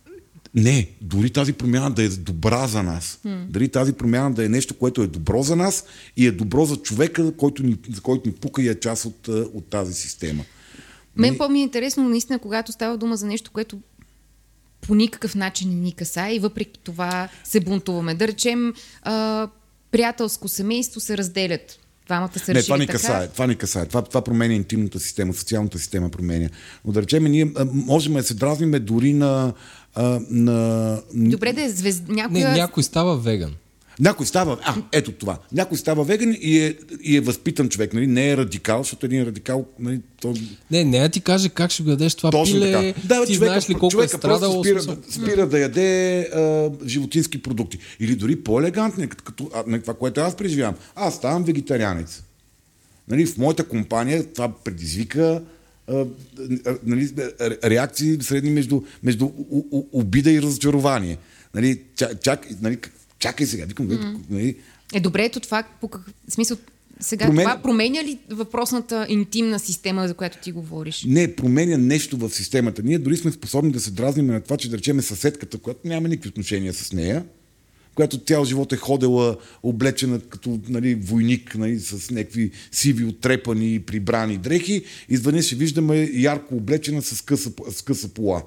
Не, 0.56 0.89
дори 1.02 1.30
тази 1.30 1.54
промяна 1.54 1.91
да 1.91 2.04
е 2.04 2.08
добра 2.10 2.68
за 2.68 2.84
нас. 2.84 3.20
Hmm. 3.26 3.45
Дали 3.45 3.70
тази 3.70 3.93
промяна 3.93 4.34
да 4.34 4.45
е 4.45 4.49
нещо, 4.49 4.74
което 4.74 5.02
е 5.02 5.08
добро 5.08 5.43
за 5.43 5.56
нас 5.56 5.86
и 6.18 6.28
е 6.28 6.32
добро 6.32 6.66
за 6.66 6.78
човека, 6.78 7.32
който 7.38 7.64
ни, 7.64 7.78
за 7.93 8.02
който 8.02 8.30
ни 8.30 8.36
пука 8.36 8.62
и 8.62 8.68
е 8.68 8.80
част 8.80 9.06
от, 9.06 9.28
от 9.28 9.66
тази 9.66 9.93
система. 9.93 10.43
Мен 11.16 11.38
по-ми 11.38 11.60
е 11.60 11.64
интересно, 11.64 12.10
наистина, 12.10 12.39
когато 12.39 12.72
става 12.72 12.97
дума 12.97 13.18
за 13.18 13.26
нещо, 13.26 13.52
което 13.52 13.80
по 14.82 14.95
никакъв 14.95 15.36
начин 15.36 15.70
не 15.70 15.76
ни 15.76 15.93
каса 15.93 16.30
и 16.32 16.39
въпреки 16.39 16.80
това 16.84 17.30
се 17.43 17.60
бунтуваме. 17.60 18.16
Да 18.16 18.28
речем, 18.28 18.74
а, 19.02 19.47
приятелско 19.91 20.47
семейство 20.47 20.99
се 20.99 21.18
разделят. 21.18 21.80
Двамата 22.06 22.39
се 22.39 22.54
Не, 22.54 22.64
това 22.64 22.78
ни 22.78 22.88
касае. 22.88 23.28
Това 23.28 23.47
ни 23.47 23.56
касае. 23.56 23.86
Това, 23.86 24.02
това 24.02 24.22
променя 24.22 24.54
интимната 24.54 24.99
система, 24.99 25.34
социалната 25.34 25.80
система 25.80 26.10
променя. 26.10 26.49
Но 26.86 26.93
да 26.93 27.02
речем, 27.02 27.24
ние 27.24 27.54
можем 27.74 28.14
да 28.14 28.24
се 28.24 28.34
дразниме 28.34 28.80
дори 28.80 29.14
на 29.14 29.54
а, 29.96 30.20
на... 30.30 31.02
Добре 31.14 31.54
да 31.54 31.64
е 31.64 31.70
звезд... 31.70 32.04
Някоя... 32.08 32.50
Не, 32.50 32.56
някой 32.56 32.84
става 32.84 33.18
веган. 33.18 33.52
Някой 34.00 34.26
става, 34.26 34.58
а, 34.64 34.76
ето 34.92 35.12
това. 35.12 35.38
Някой 35.52 35.78
става 35.78 36.04
веган 36.04 36.36
и 36.42 36.58
е, 36.58 36.76
и 37.04 37.18
е 37.18 37.22
възпитан 37.22 37.70
човек, 37.70 37.94
нали? 37.94 38.08
Не 38.08 38.32
е 38.32 38.38
радикал, 38.38 38.84
защото 38.84 39.06
един 39.06 39.24
радикал, 39.24 39.66
нали, 39.80 40.02
то... 40.22 40.34
Не, 40.72 40.84
не 40.84 41.10
ти 41.10 41.22
каже 41.22 41.50
как 41.50 41.72
ще 41.72 41.84
го 41.84 41.89
ядеш 41.89 42.16
това 42.16 42.32
Точно 42.32 42.56
пиле, 42.56 42.72
така. 42.72 43.08
Да, 43.08 43.26
ти 43.26 43.34
човека, 43.34 43.52
знаеш 43.52 43.70
ли 43.70 43.74
колко 43.74 43.88
е 43.88 43.89
човека 43.89 44.16
е 44.16 44.20
страдал. 44.20 44.64
Спира, 44.64 44.98
спира 45.12 45.48
да 45.48 45.60
яде 45.60 46.20
а, 46.22 46.70
животински 46.88 47.42
продукти. 47.42 47.78
Или 48.00 48.16
дори 48.16 48.36
по-елегантни, 48.36 49.08
като, 49.08 49.24
като 49.24 49.50
а, 49.54 49.64
нали, 49.68 49.82
това, 49.82 49.94
което 49.94 50.22
аз 50.22 50.36
преживявам. 50.36 50.76
Аз 50.96 51.16
ставам 51.16 51.44
вегетарианец. 51.44 52.24
Нали, 53.08 53.26
в 53.26 53.38
моята 53.38 53.64
компания 53.64 54.34
това 54.34 54.54
предизвика 54.64 55.42
нали, 56.84 57.10
реакции 57.64 58.18
средни 58.22 58.52
между, 58.52 58.82
между 59.04 59.30
обида 59.92 60.32
и 60.32 60.42
разочарование. 60.42 61.18
Нали, 61.56 61.82
чак, 61.96 62.22
чак, 62.22 62.48
нали, 62.62 62.78
чакай 63.20 63.46
сега, 63.46 63.66
викам, 63.66 63.89
mm. 63.89 64.18
нали, 64.30 64.58
е, 64.94 65.00
добре, 65.00 65.26
ето 65.26 65.39
това, 65.39 65.64
по 65.82 65.88
какъв 65.88 66.14
смисъл, 66.30 66.58
сега 67.00 67.26
променя... 67.26 67.50
това 67.50 67.62
променя 67.62 68.04
ли 68.04 68.20
въпросната 68.30 69.06
интимна 69.10 69.60
система, 69.60 70.08
за 70.08 70.14
която 70.14 70.38
ти 70.38 70.52
говориш? 70.52 71.04
Не, 71.08 71.36
променя 71.36 71.78
нещо 71.78 72.18
в 72.18 72.30
системата. 72.30 72.84
Ние 72.84 73.00
дори 73.00 73.18
сме 73.18 73.32
способни 73.32 73.72
да 73.72 73.80
се 73.80 73.92
дразним 73.92 74.28
на 74.28 74.42
това, 74.42 74.58
че 74.58 74.70
да 74.70 74.78
речеме 74.78 75.02
съседката, 75.02 75.58
която 75.58 75.88
няма 75.88 76.08
никакви 76.08 76.30
отношения 76.30 76.74
с 76.74 76.94
нея, 76.94 77.26
която 77.96 78.18
цял 78.18 78.46
живот 78.46 78.74
е 78.74 78.78
ходила 78.78 79.38
облечена 79.64 80.20
като 80.20 80.60
нали, 80.70 80.96
войник 80.96 81.56
нали, 81.56 81.80
с 81.80 82.12
някакви 82.12 82.52
сиви 82.72 83.06
отрепани 83.06 83.80
прибрани 83.80 84.38
дрехи. 84.38 84.84
Изведнъж 85.10 85.46
ще 85.46 85.56
виждаме 85.56 86.10
ярко 86.14 86.56
облечена 86.56 87.02
с 87.02 87.22
къса, 87.22 87.52
с 87.72 87.82
къса 87.82 88.10
пола. 88.10 88.44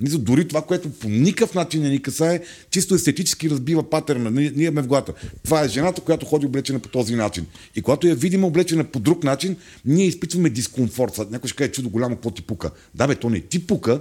Низо, 0.00 0.18
дори 0.18 0.48
това, 0.48 0.62
което 0.62 0.90
по 0.90 1.08
никакъв 1.08 1.54
начин 1.54 1.82
не 1.82 1.88
ни 1.88 2.02
касае, 2.02 2.40
чисто 2.70 2.94
естетически 2.94 3.50
разбива 3.50 3.90
патерна. 3.90 4.30
Ние, 4.30 4.52
ние 4.56 4.70
ме 4.70 4.82
в 4.82 4.86
главата. 4.86 5.12
Това 5.44 5.64
е 5.64 5.68
жената, 5.68 6.00
която 6.00 6.26
ходи 6.26 6.46
облечена 6.46 6.78
по 6.78 6.88
този 6.88 7.14
начин. 7.14 7.46
И 7.76 7.82
когато 7.82 8.06
я 8.06 8.14
видим 8.14 8.44
облечена 8.44 8.84
по 8.84 8.98
друг 8.98 9.24
начин, 9.24 9.56
ние 9.84 10.06
изпитваме 10.06 10.50
дискомфорт. 10.50 11.30
Някой 11.30 11.48
ще 11.48 11.56
каже, 11.56 11.70
чудо 11.70 11.90
голямо, 11.90 12.14
какво 12.14 12.30
ти 12.30 12.42
пука. 12.42 12.70
Да, 12.94 13.06
бе, 13.06 13.14
то 13.14 13.30
не 13.30 13.40
ти 13.40 13.66
пука, 13.66 14.00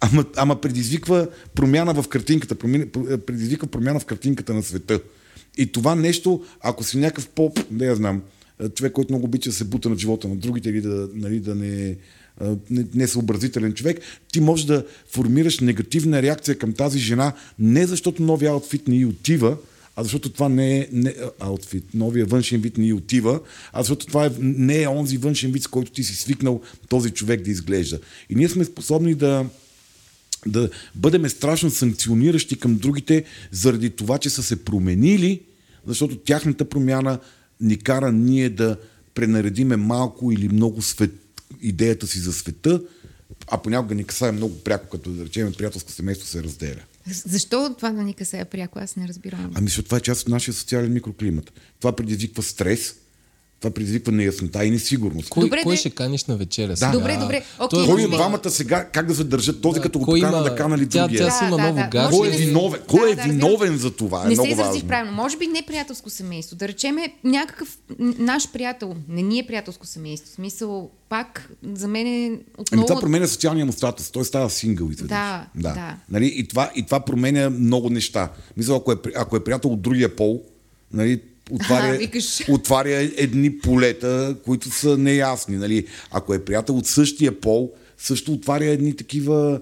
Ама, 0.00 0.24
ама 0.36 0.60
предизвиква 0.60 1.28
промяна 1.54 2.02
в 2.02 2.08
картинката, 2.08 2.54
предизвиква 3.26 3.68
промяна 3.68 4.00
в 4.00 4.04
картинката 4.04 4.54
на 4.54 4.62
света. 4.62 5.00
И 5.58 5.66
това 5.66 5.94
нещо, 5.94 6.44
ако 6.60 6.84
си 6.84 6.98
някакъв 6.98 7.28
по, 7.28 7.52
не 7.70 7.84
я 7.84 7.96
знам, 7.96 8.22
човек, 8.74 8.92
който 8.92 9.12
много 9.12 9.24
обича 9.24 9.50
да 9.50 9.56
се 9.56 9.64
бута 9.64 9.88
на 9.88 9.98
живота 9.98 10.28
на 10.28 10.36
другите 10.36 10.68
или 10.68 10.80
да, 10.80 11.08
нали, 11.14 11.40
да 11.40 11.54
не 11.54 11.96
несъобразителен 12.94 13.72
човек, 13.72 14.00
ти 14.32 14.40
можеш 14.40 14.66
да 14.66 14.84
формираш 15.08 15.58
негативна 15.58 16.22
реакция 16.22 16.58
към 16.58 16.72
тази 16.72 16.98
жена, 16.98 17.32
не 17.58 17.86
защото 17.86 18.22
новия 18.22 18.50
аутфит 18.50 18.88
ни 18.88 19.04
отива, 19.04 19.56
а 19.96 20.02
защото 20.02 20.28
това 20.28 20.48
не 20.48 20.78
е 20.78 20.88
не, 20.92 21.14
аутфит, 21.40 21.84
новия 21.94 22.26
външен 22.26 22.60
вид 22.60 22.78
ни 22.78 22.92
отива, 22.92 23.40
а 23.72 23.82
защото 23.82 24.06
това 24.06 24.26
е, 24.26 24.30
не 24.38 24.82
е 24.82 24.88
онзи 24.88 25.16
външен 25.16 25.52
вид, 25.52 25.62
с 25.62 25.66
който 25.66 25.92
ти 25.92 26.04
си 26.04 26.14
свикнал 26.14 26.60
този 26.88 27.10
човек 27.10 27.42
да 27.42 27.50
изглежда. 27.50 27.98
И 28.30 28.34
ние 28.34 28.48
сме 28.48 28.64
способни 28.64 29.14
да, 29.14 29.46
да 30.46 30.70
бъдем 30.94 31.28
страшно 31.28 31.70
санкциониращи 31.70 32.58
към 32.58 32.76
другите 32.76 33.24
заради 33.50 33.90
това, 33.90 34.18
че 34.18 34.30
са 34.30 34.42
се 34.42 34.64
променили, 34.64 35.40
защото 35.86 36.16
тяхната 36.16 36.68
промяна 36.68 37.18
ни 37.60 37.78
кара 37.78 38.12
ние 38.12 38.50
да 38.50 38.76
пренаредиме 39.14 39.76
малко 39.76 40.32
или 40.32 40.48
много 40.48 40.82
свет, 40.82 41.12
идеята 41.62 42.06
си 42.06 42.18
за 42.18 42.32
света, 42.32 42.80
а 43.46 43.58
понякога 43.58 43.94
ни 43.94 44.04
касае 44.04 44.32
много 44.32 44.58
пряко, 44.58 44.88
като 44.88 45.10
да 45.10 45.24
речем 45.24 45.52
приятелско 45.58 45.92
семейство 45.92 46.28
се 46.28 46.42
разделя. 46.42 46.80
Защо 47.06 47.74
това 47.78 47.90
да 47.90 48.02
ни 48.02 48.14
касае 48.14 48.44
пряко? 48.44 48.78
Аз 48.78 48.96
не 48.96 49.08
разбирам. 49.08 49.52
Ами, 49.54 49.68
защото 49.68 49.84
това 49.84 49.98
е 49.98 50.00
част 50.00 50.22
от 50.22 50.28
нашия 50.28 50.54
социален 50.54 50.92
микроклимат. 50.92 51.52
Това 51.78 51.96
предизвиква 51.96 52.42
стрес, 52.42 52.94
това 53.60 53.70
предизвиква 53.70 54.12
неяснота 54.12 54.64
и 54.64 54.70
несигурност. 54.70 55.28
Кой, 55.28 55.44
Добре, 55.44 55.62
кой 55.62 55.76
ще 55.76 55.90
каниш 55.90 56.24
на 56.24 56.36
вечеря? 56.36 56.74
Да. 56.74 56.90
Добре, 56.90 57.16
добре. 57.16 57.42
Окей, 57.58 57.68
Той- 57.70 57.86
Кой 57.86 58.04
от 58.04 58.10
двамата 58.10 58.50
сега 58.50 58.84
как 58.84 59.06
да 59.06 59.14
се 59.14 59.24
държат? 59.24 59.60
Този 59.60 59.74
Да, 59.74 59.82
като 59.82 59.98
го 59.98 60.04
покана 60.04 60.28
има- 60.28 60.42
да 60.42 60.56
канали 60.56 60.88
тя- 60.88 61.02
другия? 61.02 61.26
тя 61.26 61.30
си 61.30 61.44
има 61.44 61.58
ново 61.58 61.82
гадже. 61.90 62.16
Кой 62.18 62.28
е 62.28 62.30
виновен? 62.30 62.80
Кой 62.88 63.10
е 63.10 63.14
Да, 63.14 63.22
да, 63.22 63.28
виновен 63.28 63.76
за 63.76 63.90
това? 63.90 64.18
Е 64.18 64.24
не 64.24 64.30
много 64.30 64.46
се 64.46 64.52
изразих 64.52 64.84
правилно. 64.84 65.12
Може 65.12 65.36
би 65.36 65.46
не 65.46 65.62
приятелско 65.62 66.10
семейство. 66.10 66.56
Да 66.56 66.68
речеме 66.68 67.12
някакъв 67.24 67.78
наш 67.98 68.52
приятел. 68.52 68.94
Не 69.08 69.22
ни 69.22 69.38
е 69.38 69.46
приятелско 69.46 69.86
семейство. 69.86 70.30
В 70.30 70.34
смисъл, 70.34 70.90
пак 71.08 71.50
за 71.64 71.88
мен 71.88 72.06
е 72.06 72.26
Ами 72.26 72.38
отново... 72.58 72.86
това 72.86 73.00
променя 73.00 73.26
социалния 73.26 73.66
му 73.66 73.72
статус. 73.72 74.10
Той 74.10 74.24
става 74.24 74.50
сингъл 74.50 74.86
изведнъж. 74.86 75.08
Да, 75.08 75.46
да. 75.56 75.96
Нали? 76.10 76.26
И, 76.28 76.48
това, 76.48 76.70
и 76.76 76.82
това 76.82 77.00
променя 77.00 77.50
много 77.50 77.90
неща. 77.90 78.28
Мисля, 78.56 78.76
ако 78.76 78.92
е, 78.92 78.96
ако 79.16 79.36
е 79.36 79.44
приятел 79.44 79.72
от 79.72 79.82
другия 79.82 80.16
пол, 80.16 80.42
нали, 80.92 81.20
отваря, 81.50 81.94
А, 81.94 81.98
викаш. 81.98 82.48
отваря 82.48 83.10
едни 83.16 83.58
полета, 83.58 84.36
които 84.44 84.70
са 84.70 84.98
неясни. 84.98 85.56
Нали? 85.56 85.86
Ако 86.10 86.34
е 86.34 86.44
приятел 86.44 86.76
от 86.76 86.86
същия 86.86 87.40
пол, 87.40 87.72
също 87.98 88.32
отваря 88.32 88.64
едни 88.64 88.96
такива 88.96 89.60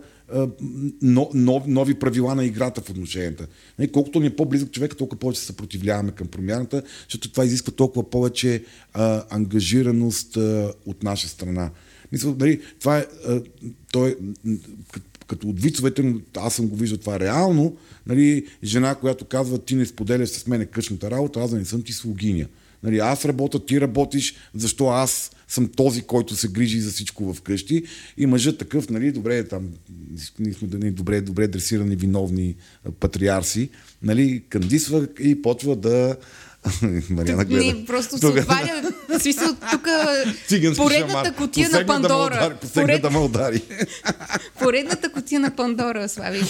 но, 1.03 1.31
нов, 1.35 1.63
нови 1.67 1.95
правила 1.95 2.35
на 2.35 2.45
играта 2.45 2.81
в 2.81 2.91
отношенията. 2.91 3.47
Нали, 3.79 3.93
колкото 3.93 4.21
ни 4.21 4.27
е 4.27 4.37
по-близък 4.37 4.71
човек, 4.71 4.97
толкова 4.97 5.19
повече 5.19 5.41
се 5.41 5.47
съпротивляваме 5.47 6.11
към 6.11 6.27
промяната, 6.27 6.83
защото 7.09 7.31
това 7.31 7.45
изисква 7.45 7.73
толкова 7.73 8.11
повече 8.11 8.65
а, 8.93 9.25
ангажираност 9.31 10.37
а, 10.37 10.73
от 10.87 11.03
наша 11.03 11.29
страна. 11.29 11.71
Мисля, 12.13 12.35
нали, 12.39 12.61
това 12.81 12.99
е, 12.99 13.07
а, 13.29 13.43
той, 13.93 14.17
м, 14.45 14.57
като, 15.29 15.49
от 15.49 15.61
вицовете, 15.61 16.15
аз 16.37 16.55
съм 16.55 16.67
го 16.67 16.77
виждал 16.77 16.99
това 16.99 17.21
реално, 17.21 17.77
нали, 18.07 18.47
жена, 18.65 18.95
която 18.95 19.25
казва, 19.25 19.59
ти 19.59 19.75
не 19.75 19.87
споделяш 19.87 20.29
с 20.29 20.47
мене 20.47 20.67
къщната 20.67 21.11
работа, 21.11 21.41
аз 21.41 21.51
да 21.51 21.57
не 21.57 21.65
съм 21.65 21.83
ти 21.83 21.93
слугиня. 21.93 22.47
Нали, 22.83 22.99
аз 22.99 23.25
работя, 23.25 23.67
ти 23.67 23.81
работиш, 23.81 24.35
защо 24.55 24.89
аз 24.89 25.31
съм 25.49 25.69
този, 25.69 26.03
който 26.03 26.37
се 26.37 26.49
грижи 26.49 26.81
за 26.81 26.91
всичко 26.91 27.35
в 27.35 27.43
къщи. 27.43 27.83
И 28.17 28.27
мъжът 28.27 28.59
такъв, 28.59 28.91
нали, 28.91 29.13
добре, 29.13 29.45
там, 29.45 29.69
ние 30.39 30.53
сме 30.53 30.69
нали, 30.73 30.91
добре, 30.91 31.21
добре 31.21 31.47
дресирани 31.47 31.97
виновни 31.97 32.55
патриарси, 33.01 33.69
нали, 34.03 34.43
кандисва 34.49 35.09
и 35.21 35.43
почва 35.43 35.77
да 35.77 36.17
Мариана 37.11 37.45
гледа. 37.45 37.65
Не, 37.65 37.85
просто 37.85 38.19
се 38.19 38.27
отваря. 38.27 38.83
В 39.09 39.21
смисъл, 39.21 39.57
тук 39.71 39.89
поредната 40.77 41.33
котия 41.33 41.69
на 41.69 41.71
Посегна 41.71 42.01
да 42.01 42.09
Пандора. 42.09 42.37
удари, 42.37 42.55
посегна 42.61 42.99
да 42.99 43.11
ме 43.11 43.19
удари. 43.19 43.63
Поредната 44.61 45.13
котия 45.13 45.41
на 45.41 45.57
Пандора, 45.57 46.09
Слави. 46.09 46.43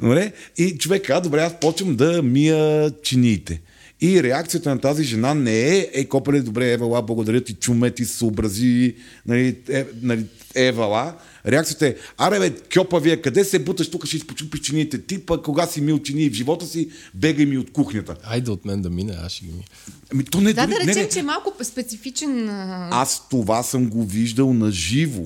Добре? 0.00 0.32
И 0.56 0.78
човек 0.78 1.06
каза, 1.06 1.20
добре, 1.20 1.40
аз 1.40 1.60
почвам 1.60 1.96
да 1.96 2.22
мия 2.22 2.90
чиниите. 3.02 3.60
И 4.00 4.22
реакцията 4.22 4.70
на 4.70 4.80
тази 4.80 5.04
жена 5.04 5.34
не 5.34 5.68
е, 5.68 5.90
ей, 5.92 6.08
копеле, 6.08 6.40
добре, 6.40 6.72
Евала, 6.72 7.02
благодаря 7.02 7.40
ти, 7.40 7.54
чуме, 7.54 7.90
ти 7.90 8.04
се 8.04 8.16
съобрази, 8.16 8.94
нали, 9.26 9.56
е, 9.68 9.86
нали, 10.02 10.24
Евала. 10.54 11.14
Реакцията 11.46 11.86
е, 11.86 11.94
аре 12.18 12.38
бе, 12.40 12.50
кьопа 12.74 13.00
вие, 13.00 13.16
къде 13.16 13.44
се 13.44 13.58
буташ, 13.58 13.90
тук 13.90 14.06
ще 14.06 14.16
изпочупиш 14.16 14.60
чиниите. 14.60 14.98
Ти 14.98 15.18
пък, 15.18 15.42
кога 15.42 15.66
си 15.66 15.80
мил 15.80 15.98
чинии 15.98 16.30
в 16.30 16.34
живота 16.34 16.66
си, 16.66 16.88
бегай 17.14 17.46
ми 17.46 17.58
от 17.58 17.72
кухнята. 17.72 18.16
Айде 18.24 18.50
от 18.50 18.64
мен 18.64 18.82
да 18.82 18.90
мине, 18.90 19.16
аз 19.18 19.32
ще 19.32 19.44
ги 19.46 19.52
ми. 19.52 19.64
Ами, 20.12 20.24
то 20.24 20.40
не, 20.40 20.52
Да, 20.52 20.66
дори- 20.66 20.72
да 20.72 20.84
не, 20.84 20.90
речем, 20.90 21.02
не, 21.02 21.08
че 21.08 21.18
е 21.18 21.22
малко 21.22 21.52
специфичен... 21.64 22.48
а, 22.48 22.88
Аз 22.92 23.28
това 23.28 23.62
съм 23.62 23.88
го 23.88 24.04
виждал 24.04 24.54
на 24.54 24.70
живо. 24.70 25.22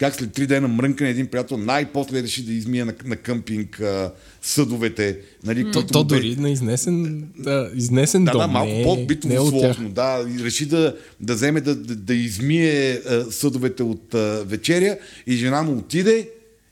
Как 0.00 0.14
след 0.14 0.32
три 0.32 0.46
дена 0.46 0.68
мрънкане 0.68 1.10
един 1.10 1.26
приятел 1.26 1.56
най-после 1.56 2.22
реши 2.22 2.44
да 2.44 2.52
измие 2.52 2.84
на, 2.84 2.94
на 3.04 3.16
къмпинг 3.16 3.80
а, 3.80 4.12
съдовете. 4.42 5.18
Нали, 5.44 5.72
То, 5.72 5.86
то 5.86 6.04
дори 6.04 6.36
на 6.36 6.50
изнесен, 6.50 7.28
да, 7.38 7.70
изнесен 7.74 8.24
да, 8.24 8.32
дом. 8.32 8.40
да, 8.40 8.46
малко 8.46 8.72
не, 8.72 8.82
по-битово 8.82 9.34
не 9.34 9.50
тях. 9.50 9.50
сложно. 9.50 9.90
Да, 9.90 10.26
и 10.36 10.44
реши 10.44 10.66
да, 10.66 10.96
да 11.20 11.34
вземе 11.34 11.60
да, 11.60 11.74
да, 11.74 11.96
да 11.96 12.14
измие 12.14 12.92
а, 12.92 13.24
съдовете 13.30 13.82
от 13.82 14.14
а, 14.14 14.44
вечеря 14.46 14.98
и 15.26 15.36
жена 15.36 15.62
му 15.62 15.78
отиде 15.78 16.28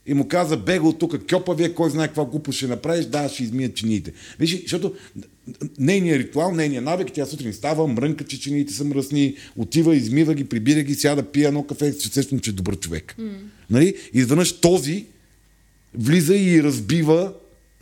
и 0.09 0.15
му 0.15 0.29
каза, 0.29 0.57
бега 0.57 0.87
от 0.87 0.99
тук, 0.99 1.29
кьопа 1.29 1.55
вие, 1.55 1.75
кой 1.75 1.91
знае 1.91 2.07
каква 2.07 2.25
глупост 2.25 2.57
ще 2.57 2.67
направиш, 2.67 3.05
да, 3.05 3.29
ще 3.29 3.43
измия 3.43 3.75
чиниите. 3.75 4.13
Виж, 4.39 4.63
защото 4.63 4.95
нейният 5.79 6.21
ритуал, 6.21 6.55
нейният 6.55 6.85
навик, 6.85 7.09
тя 7.15 7.27
сутрин 7.27 7.53
става, 7.53 7.87
мрънка, 7.87 8.25
че 8.25 8.41
чиниите 8.41 8.73
са 8.73 8.85
мръсни, 8.85 9.37
отива, 9.57 9.97
измива 9.97 10.35
ги, 10.35 10.45
прибира 10.45 10.83
ги, 10.83 10.95
сяда, 10.95 11.23
пие 11.23 11.47
едно 11.47 11.63
кафе, 11.63 11.99
че 11.99 12.09
сещам, 12.09 12.41
че 12.41 12.51
е 12.51 12.55
добър 12.55 12.79
човек. 12.79 13.15
Mm. 13.19 13.33
Нали? 13.71 13.95
Изведнъж 14.13 14.61
този 14.61 15.07
влиза 15.95 16.37
и 16.37 16.63
разбива 16.63 17.33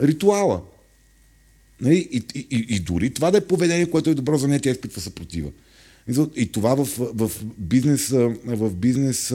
ритуала. 0.02 0.62
Нали? 1.80 2.08
И, 2.12 2.22
и, 2.34 2.46
и, 2.50 2.66
и 2.68 2.80
дори 2.80 3.10
това 3.10 3.30
да 3.30 3.38
е 3.38 3.46
поведение, 3.46 3.90
което 3.90 4.10
е 4.10 4.14
добро 4.14 4.38
за 4.38 4.48
нея, 4.48 4.60
тя 4.60 4.70
изпитва 4.70 5.00
съпротива. 5.00 5.50
И 6.36 6.52
това 6.52 6.74
в, 6.74 6.88
в 6.98 7.30
бизнес, 7.58 8.08
в 8.44 8.70
бизнес 8.74 9.34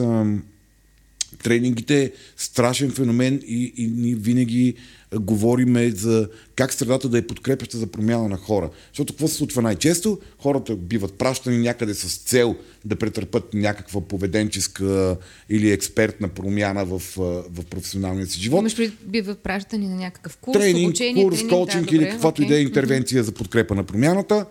тренингите 1.36 2.02
е 2.02 2.10
страшен 2.36 2.90
феномен 2.90 3.40
и, 3.46 3.72
и 3.76 3.86
ние 3.86 4.14
винаги 4.14 4.74
а, 5.10 5.18
говориме 5.18 5.90
за 5.90 6.28
как 6.56 6.72
средата 6.72 7.08
да 7.08 7.18
е 7.18 7.26
подкрепяща 7.26 7.78
за 7.78 7.86
промяна 7.86 8.28
на 8.28 8.36
хора. 8.36 8.70
Защото 8.88 9.12
какво 9.12 9.28
се 9.28 9.34
случва 9.34 9.62
най-често? 9.62 10.18
Хората 10.38 10.76
биват 10.76 11.14
пращани 11.14 11.58
някъде 11.58 11.94
с 11.94 12.18
цел 12.18 12.56
да 12.84 12.96
претърпят 12.96 13.54
някаква 13.54 14.00
поведенческа 14.00 15.16
или 15.48 15.70
експертна 15.70 16.28
промяна 16.28 16.84
в, 16.84 16.92
а, 16.94 17.22
в 17.22 17.64
професионалния 17.70 18.26
си 18.26 18.40
живот 18.40 18.60
Имаш 18.60 18.78
ли 18.78 18.92
биват 19.06 19.38
пращани 19.38 19.88
на 19.88 19.96
някакъв 19.96 20.36
курс, 20.36 20.58
тренинг, 20.58 20.88
обучение, 20.88 21.24
курс, 21.24 21.36
тренинг, 21.36 21.52
коучинг 21.52 21.84
да, 21.90 21.96
или 21.96 22.04
добре, 22.04 22.10
каквато 22.10 22.42
и 22.42 22.44
окей. 22.44 22.56
да 22.56 22.60
е 22.60 22.62
интервенция 22.62 23.24
за 23.24 23.32
подкрепа 23.32 23.74
на 23.74 23.84
промяната, 23.84 24.46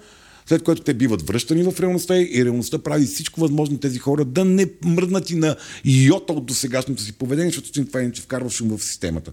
след 0.52 0.64
което 0.64 0.82
те 0.82 0.94
биват 0.94 1.28
връщани 1.28 1.64
в 1.64 1.80
реалността 1.80 2.20
и 2.20 2.46
реалността 2.46 2.80
прави 2.80 3.06
всичко 3.06 3.40
възможно 3.40 3.78
тези 3.78 4.00
хора 4.00 4.26
да 4.26 4.46
не 4.46 4.66
мръднат 4.86 5.30
и 5.30 5.36
на 5.36 5.56
йота 5.86 6.34
от 6.34 6.46
досегашното 6.46 7.02
си 7.02 7.14
поведение, 7.14 7.52
защото 7.52 7.86
това 7.86 8.02
иначе 8.02 8.22
вкарва 8.22 8.50
шум 8.50 8.78
в 8.78 8.84
системата. 8.84 9.32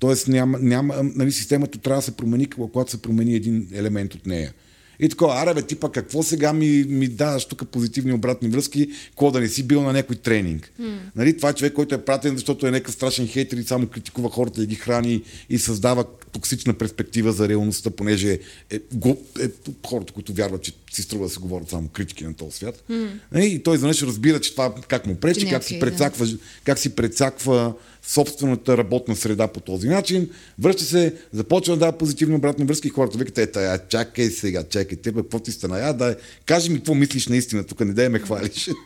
Тоест 0.00 0.28
няма, 0.28 0.58
няма, 0.58 0.94
нали, 1.02 1.32
системата 1.32 1.78
трябва 1.78 1.98
да 1.98 2.04
се 2.04 2.16
промени, 2.16 2.46
когато 2.46 2.90
се 2.90 3.02
промени 3.02 3.34
един 3.34 3.68
елемент 3.72 4.14
от 4.14 4.26
нея. 4.26 4.52
И 5.00 5.08
такова, 5.08 5.42
аре 5.42 5.54
бе, 5.54 5.62
ти 5.62 5.74
пък 5.74 5.92
какво 5.92 6.22
сега 6.22 6.52
ми, 6.52 6.84
ми 6.88 7.08
даваш 7.08 7.44
тук 7.44 7.68
позитивни 7.68 8.12
обратни 8.12 8.48
връзки, 8.48 8.88
какво 9.10 9.30
да 9.30 9.40
не 9.40 9.48
си 9.48 9.62
бил 9.62 9.82
на 9.82 9.92
някой 9.92 10.16
тренинг. 10.16 10.72
Mm. 10.80 10.98
Нали, 11.16 11.36
това 11.36 11.48
е 11.48 11.54
човек, 11.54 11.72
който 11.72 11.94
е 11.94 12.04
пратен, 12.04 12.36
защото 12.36 12.66
е 12.66 12.70
някакъв 12.70 12.94
страшен 12.94 13.26
хейтер 13.26 13.56
и 13.56 13.62
само 13.62 13.86
критикува 13.86 14.30
хората 14.30 14.62
и 14.62 14.66
ги 14.66 14.74
храни 14.74 15.22
и 15.50 15.58
създава 15.58 16.04
токсична 16.32 16.74
перспектива 16.74 17.32
за 17.32 17.48
реалността, 17.48 17.90
понеже 17.90 18.32
е, 18.32 18.38
е, 18.70 18.80
го, 18.94 19.24
е 19.40 19.48
хората, 19.86 20.12
които 20.12 20.32
вярват, 20.32 20.62
че 20.62 20.72
си 20.92 21.02
струва 21.02 21.26
да 21.26 21.30
се 21.30 21.40
говорят 21.40 21.70
само 21.70 21.88
критики 21.88 22.24
на 22.24 22.34
този 22.34 22.56
свят. 22.56 22.82
Mm. 22.90 23.10
Нали, 23.32 23.46
и 23.46 23.62
той 23.62 23.76
изведнъж 23.76 24.02
разбира, 24.02 24.40
че 24.40 24.52
това 24.52 24.74
как 24.88 25.06
му 25.06 25.14
пречи, 25.14 25.50
как, 25.50 25.64
си 25.64 25.74
да. 25.74 25.80
прецаква, 25.80 26.26
как 26.64 26.78
си 26.78 26.96
прецаква 26.96 27.74
собствената 28.02 28.78
работна 28.78 29.16
среда 29.16 29.48
по 29.48 29.60
този 29.60 29.88
начин, 29.88 30.30
връща 30.58 30.84
се, 30.84 31.14
започва 31.32 31.74
да 31.74 31.80
дава 31.80 31.98
позитивни 31.98 32.36
обратни 32.36 32.64
връзки 32.64 32.88
и 32.88 32.90
хората 32.90 33.18
викат, 33.18 33.38
ета, 33.38 33.62
я, 33.62 33.88
чакай 33.88 34.30
сега, 34.30 34.64
чакай, 34.64 34.98
те, 34.98 35.12
какво 35.12 35.38
ти 35.38 35.52
стана, 35.52 35.78
я, 35.78 35.92
да, 35.92 36.16
кажи 36.46 36.70
ми 36.70 36.76
какво 36.76 36.94
мислиш 36.94 37.28
наистина, 37.28 37.64
тук 37.64 37.80
не 37.80 37.92
дай 37.92 38.08
ме 38.08 38.18
хвалиш. 38.18 38.70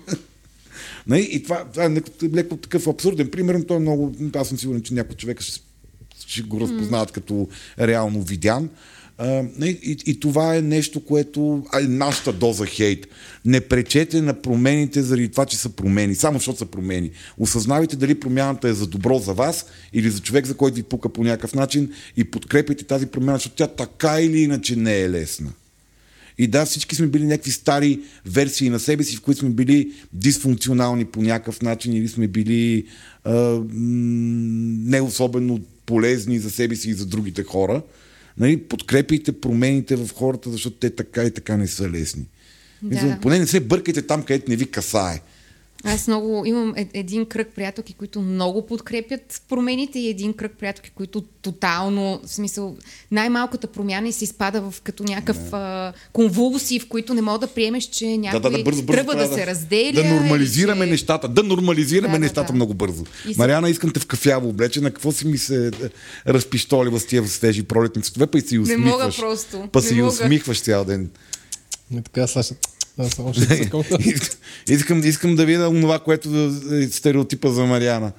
Нали? 1.06 1.28
И 1.30 1.42
това, 1.42 1.64
това 1.64 1.84
е 1.84 1.90
леко, 2.34 2.56
такъв 2.56 2.86
абсурден 2.86 3.30
пример, 3.30 3.54
но 3.54 3.64
той 3.64 3.76
е 3.76 3.80
много, 3.80 4.14
аз 4.34 4.48
съм 4.48 4.58
сигурен, 4.58 4.82
че 4.82 4.94
някои 4.94 5.16
човека 5.16 5.42
ще, 5.42 5.60
ще 6.26 6.42
го 6.42 6.60
разпознават 6.60 7.12
като 7.12 7.48
реално 7.78 8.22
видян. 8.22 8.70
А, 9.18 9.44
и, 9.64 9.96
и 10.06 10.20
това 10.20 10.56
е 10.56 10.62
нещо, 10.62 11.04
което 11.04 11.62
е 11.80 11.82
нашата 11.82 12.32
доза 12.32 12.66
хейт. 12.66 13.06
Не 13.44 13.60
пречете 13.60 14.22
на 14.22 14.42
промените 14.42 15.02
заради 15.02 15.28
това, 15.28 15.46
че 15.46 15.56
са 15.56 15.68
промени, 15.68 16.14
само 16.14 16.38
защото 16.38 16.58
са 16.58 16.66
промени. 16.66 17.10
Осъзнавайте 17.38 17.96
дали 17.96 18.20
промяната 18.20 18.68
е 18.68 18.72
за 18.72 18.86
добро 18.86 19.18
за 19.18 19.32
вас 19.32 19.66
или 19.92 20.10
за 20.10 20.20
човек, 20.20 20.46
за 20.46 20.56
който 20.56 20.76
ви 20.76 20.82
пука 20.82 21.08
по 21.08 21.24
някакъв 21.24 21.54
начин 21.54 21.92
и 22.16 22.24
подкрепите 22.24 22.84
тази 22.84 23.06
промяна, 23.06 23.36
защото 23.36 23.56
тя 23.56 23.66
така 23.66 24.20
или 24.20 24.40
иначе 24.40 24.76
не 24.76 25.00
е 25.00 25.10
лесна. 25.10 25.50
И 26.38 26.46
да, 26.46 26.66
всички 26.66 26.96
сме 26.96 27.06
били 27.06 27.26
някакви 27.26 27.50
стари 27.50 28.00
версии 28.26 28.70
на 28.70 28.80
себе 28.80 29.04
си, 29.04 29.16
в 29.16 29.20
които 29.20 29.40
сме 29.40 29.50
били 29.50 29.92
дисфункционални 30.12 31.04
по 31.04 31.22
някакъв 31.22 31.62
начин 31.62 31.92
или 31.92 32.08
сме 32.08 32.28
били 32.28 32.86
а, 33.24 33.62
не 33.74 35.00
особено 35.00 35.60
полезни 35.86 36.38
за 36.38 36.50
себе 36.50 36.76
си 36.76 36.90
и 36.90 36.94
за 36.94 37.06
другите 37.06 37.42
хора. 37.42 37.82
Нали, 38.38 38.56
подкрепите 38.62 39.40
промените 39.40 39.96
в 39.96 40.10
хората, 40.14 40.50
защото 40.50 40.76
те 40.76 40.90
така 40.90 41.24
и 41.24 41.30
така 41.30 41.56
не 41.56 41.66
са 41.66 41.90
лесни. 41.90 42.26
Да. 42.82 43.18
Поне 43.22 43.38
не 43.38 43.46
се 43.46 43.60
бъркайте 43.60 44.02
там, 44.02 44.22
където 44.22 44.50
не 44.50 44.56
ви 44.56 44.70
касае. 44.70 45.20
Аз 45.84 46.08
много 46.08 46.42
имам 46.46 46.74
един 46.76 47.26
кръг 47.26 47.48
приятелки, 47.54 47.94
които 47.94 48.20
много 48.20 48.66
подкрепят 48.66 49.42
промените 49.48 49.98
и 49.98 50.08
един 50.08 50.32
кръг 50.32 50.52
приятелки, 50.58 50.90
които 50.90 51.20
тотално, 51.20 52.20
в 52.24 52.28
смисъл, 52.28 52.76
най-малката 53.10 53.66
промяна 53.66 54.08
и 54.08 54.12
се 54.12 54.24
изпада 54.24 54.70
в 54.70 54.80
като 54.82 55.04
някакъв 55.04 55.52
а, 55.52 55.92
конвулсии, 56.12 56.80
в 56.80 56.88
които 56.88 57.14
не 57.14 57.22
мога 57.22 57.38
да 57.38 57.46
приемеш, 57.46 57.84
че 57.84 58.16
някой 58.16 58.40
да, 58.40 58.50
да, 58.50 58.58
да, 58.58 58.64
бързо, 58.64 58.82
бързо, 58.82 58.96
трябва 58.96 59.14
да, 59.14 59.28
да 59.28 59.34
се 59.34 59.46
разделя. 59.46 59.92
Да 59.92 60.04
нормализираме 60.04 60.84
че... 60.84 60.90
нещата, 60.90 61.28
да 61.28 61.42
нормализираме 61.42 62.12
да, 62.12 62.18
нещата 62.18 62.42
да, 62.42 62.46
да. 62.46 62.52
много 62.52 62.74
бързо. 62.74 63.04
И 63.28 63.34
Мариана, 63.38 63.70
искам 63.70 63.90
те 63.90 64.00
в 64.00 64.06
кафяво 64.06 64.48
облечена, 64.48 64.90
какво 64.90 65.12
си 65.12 65.26
ми 65.26 65.38
се 65.38 65.70
разпиштолива 66.26 67.00
с 67.00 67.06
тия 67.06 67.28
свежи 67.28 67.62
пролетни 67.62 68.02
цветове, 68.02 68.26
па 68.26 68.38
и 68.38 68.40
си 68.40 68.58
усмихваш. 68.58 68.84
Не 68.84 68.90
мога 68.90 69.10
просто. 69.18 69.68
Па 69.72 69.82
си 69.82 70.02
усмихваш 70.02 70.60
цял 70.60 70.84
ден. 70.84 71.10
Не 71.90 72.02
така, 72.02 72.26
Саша. 72.26 72.54
Да, 72.98 73.10
само 73.10 73.34
ще 73.34 73.70
искам, 74.68 75.00
искам 75.04 75.36
да 75.36 75.46
видя 75.46 75.80
това, 75.80 75.98
което 75.98 76.28
е 76.72 76.88
стереотипа 76.90 77.48
за 77.50 77.64
Мариана. 77.64 78.12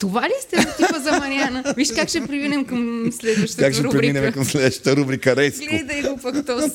Това 0.00 0.22
ли 0.22 0.32
е 0.38 0.42
стереотипа 0.42 1.00
за 1.00 1.18
Мариана? 1.18 1.74
Виж 1.76 1.88
как 1.94 2.08
ще 2.08 2.26
преминем 2.26 2.64
към 2.64 3.10
следващата 3.12 3.62
рубрика. 3.62 3.64
Как 3.64 3.74
ще 3.74 3.82
рубрика. 3.82 3.98
преминем 3.98 4.32
към 4.32 4.44
следващата 4.44 4.96
рубрика 4.96 5.36
Рейско. 5.36 5.64
Гледай 5.70 6.02
го 6.02 6.18
пък 6.22 6.46
тос. 6.46 6.72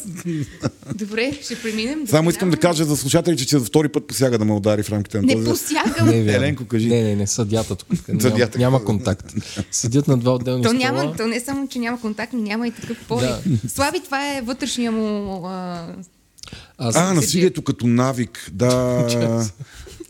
Добре, 0.96 1.32
ще 1.42 1.62
преминем. 1.62 2.08
Само 2.08 2.30
искам 2.30 2.50
да 2.50 2.58
кажа 2.58 2.86
за 2.86 2.98
слушателите, 2.98 3.46
че 3.46 3.60
за 3.60 3.66
втори 3.66 3.90
път 3.90 4.08
посяга 4.08 4.38
да 4.38 4.46
ме 4.46 4.54
удари 4.54 4.84
в 4.84 4.90
рамките 4.90 5.18
на 5.18 5.24
не 5.24 5.34
този. 5.34 5.46
Не 5.46 5.50
посягам. 5.50 6.08
Не, 6.08 6.18
Еленко, 6.18 6.66
кажи. 6.66 6.90
Не, 6.90 7.04
не, 7.04 7.16
не, 7.16 7.28
съдята 7.28 7.76
тук. 7.76 7.88
Няма, 8.08 8.50
няма 8.58 8.84
контакт. 8.84 9.34
Седят 9.72 10.08
на 10.08 10.18
два 10.18 10.34
отделни 10.34 10.64
то 10.64 10.70
стола. 10.70 10.84
Няма, 10.84 11.16
то 11.16 11.28
не 11.28 11.40
само, 11.40 11.68
че 11.68 11.80
няма 11.80 12.02
контакт, 12.02 12.34
но 12.34 12.42
няма 12.42 12.68
и 12.68 12.72
такъв 12.72 12.98
повод. 13.08 13.24
Да. 13.24 13.70
Слави, 13.70 14.00
това 14.00 14.38
е 14.38 14.42
вътрешния 14.42 14.92
му 14.92 15.42
а, 15.46 15.88
аз... 16.78 16.96
А, 16.96 17.14
насилието 17.14 17.62
като 17.62 17.88
навик, 17.88 18.50
да. 18.54 19.08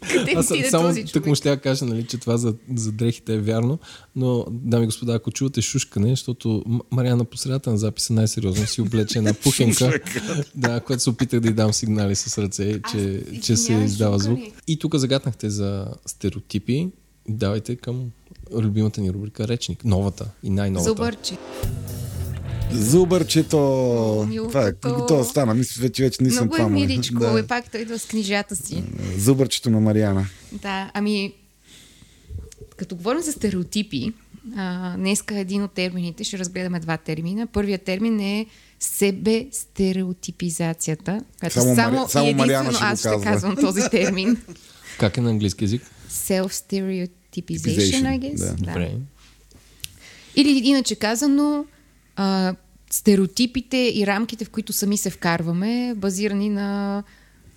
Къде 0.10 0.34
Аз 0.36 0.52
само 0.70 0.88
този 0.88 1.06
тук 1.06 1.26
му 1.26 1.36
ще 1.36 1.50
я 1.50 1.58
кажа, 1.58 1.86
нали, 1.86 2.04
че 2.04 2.18
това 2.18 2.38
за, 2.38 2.56
за 2.76 2.92
дрехите 2.92 3.34
е 3.34 3.38
вярно, 3.38 3.80
но, 4.16 4.46
дами 4.50 4.84
и 4.84 4.86
господа, 4.86 5.14
ако 5.14 5.32
чувате 5.32 5.62
шушкане, 5.62 6.10
защото 6.10 6.64
Мариана 6.92 7.26
по 7.26 7.38
средата 7.38 7.72
на 7.72 7.78
записа 7.78 8.14
най-сериозно 8.14 8.68
си 8.68 8.82
облече 8.82 9.18
една 9.18 9.34
пухенка, 9.44 10.00
да, 10.56 10.80
която 10.80 11.04
се 11.04 11.10
опитах 11.10 11.40
да 11.40 11.50
й 11.50 11.54
дам 11.54 11.74
сигнали 11.74 12.16
с 12.16 12.38
ръце, 12.38 12.80
че, 12.92 13.24
Аз, 13.34 13.42
че 13.42 13.58
се 13.58 13.74
издава 13.74 14.20
звук. 14.20 14.40
И 14.68 14.80
тук 14.80 14.96
загатнахте 14.96 15.50
за 15.50 15.88
стереотипи. 16.06 16.90
Давайте 17.30 17.76
към 17.76 18.12
любимата 18.54 19.02
ни 19.02 19.14
рубрика 19.14 19.48
Речник, 19.48 19.86
новата 19.86 20.26
и 20.44 20.50
най-новата. 20.50 20.90
Зубърчи. 20.90 21.38
Зубърчето. 22.74 23.58
Това 24.48 24.68
е, 24.68 24.74
то 25.08 25.24
стана. 25.24 25.54
Мисля, 25.54 25.82
вече, 25.82 26.04
вече 26.04 26.24
не 26.24 26.32
съм 26.32 26.46
Много 26.48 26.64
е 26.64 26.70
миличко. 26.70 27.20
Да. 27.20 27.40
И 27.40 27.48
пак 27.48 27.72
той 27.72 27.82
идва 27.82 28.00
с 28.00 28.06
книжата 28.06 28.56
си. 28.56 28.84
Зубърчето 29.18 29.70
на 29.70 29.80
Мариана. 29.80 30.26
Да, 30.52 30.92
ами 30.94 31.34
като 32.78 32.96
говорим 32.96 33.22
за 33.22 33.32
стереотипи, 33.32 34.14
а, 34.58 34.98
днеска 34.98 35.40
един 35.40 35.64
от 35.64 35.72
термините, 35.72 36.24
ще 36.24 36.38
разгледаме 36.38 36.80
два 36.80 36.98
термина. 36.98 37.48
Първият 37.48 37.82
термин 37.82 38.20
е 38.20 38.46
себе 38.80 39.48
стереотипизацията. 39.52 41.24
Само, 41.50 41.76
само, 41.76 41.98
Мари... 41.98 42.10
само 42.10 42.34
Мариана 42.34 42.74
ще 42.74 42.84
аз 42.84 43.00
ще 43.00 43.22
казвам 43.24 43.56
този 43.56 43.82
термин. 43.92 44.38
Как 45.00 45.18
е 45.18 45.22
на 45.22 45.30
английски 45.30 45.64
язик? 45.64 45.82
Self-stereotypization, 46.12 48.04
I 48.04 48.20
guess. 48.20 48.38
Да. 48.38 48.46
да. 48.46 48.56
Добре. 48.56 48.92
Или 50.36 50.70
иначе 50.70 50.96
казано, 50.96 51.66
а, 52.16 52.56
стереотипите 52.92 53.92
и 53.96 54.08
рамките, 54.08 54.46
в 54.46 54.50
които 54.50 54.74
сами 54.74 54.98
се 54.98 55.10
вкарваме, 55.10 55.94
базирани 55.98 56.50
на 56.50 57.04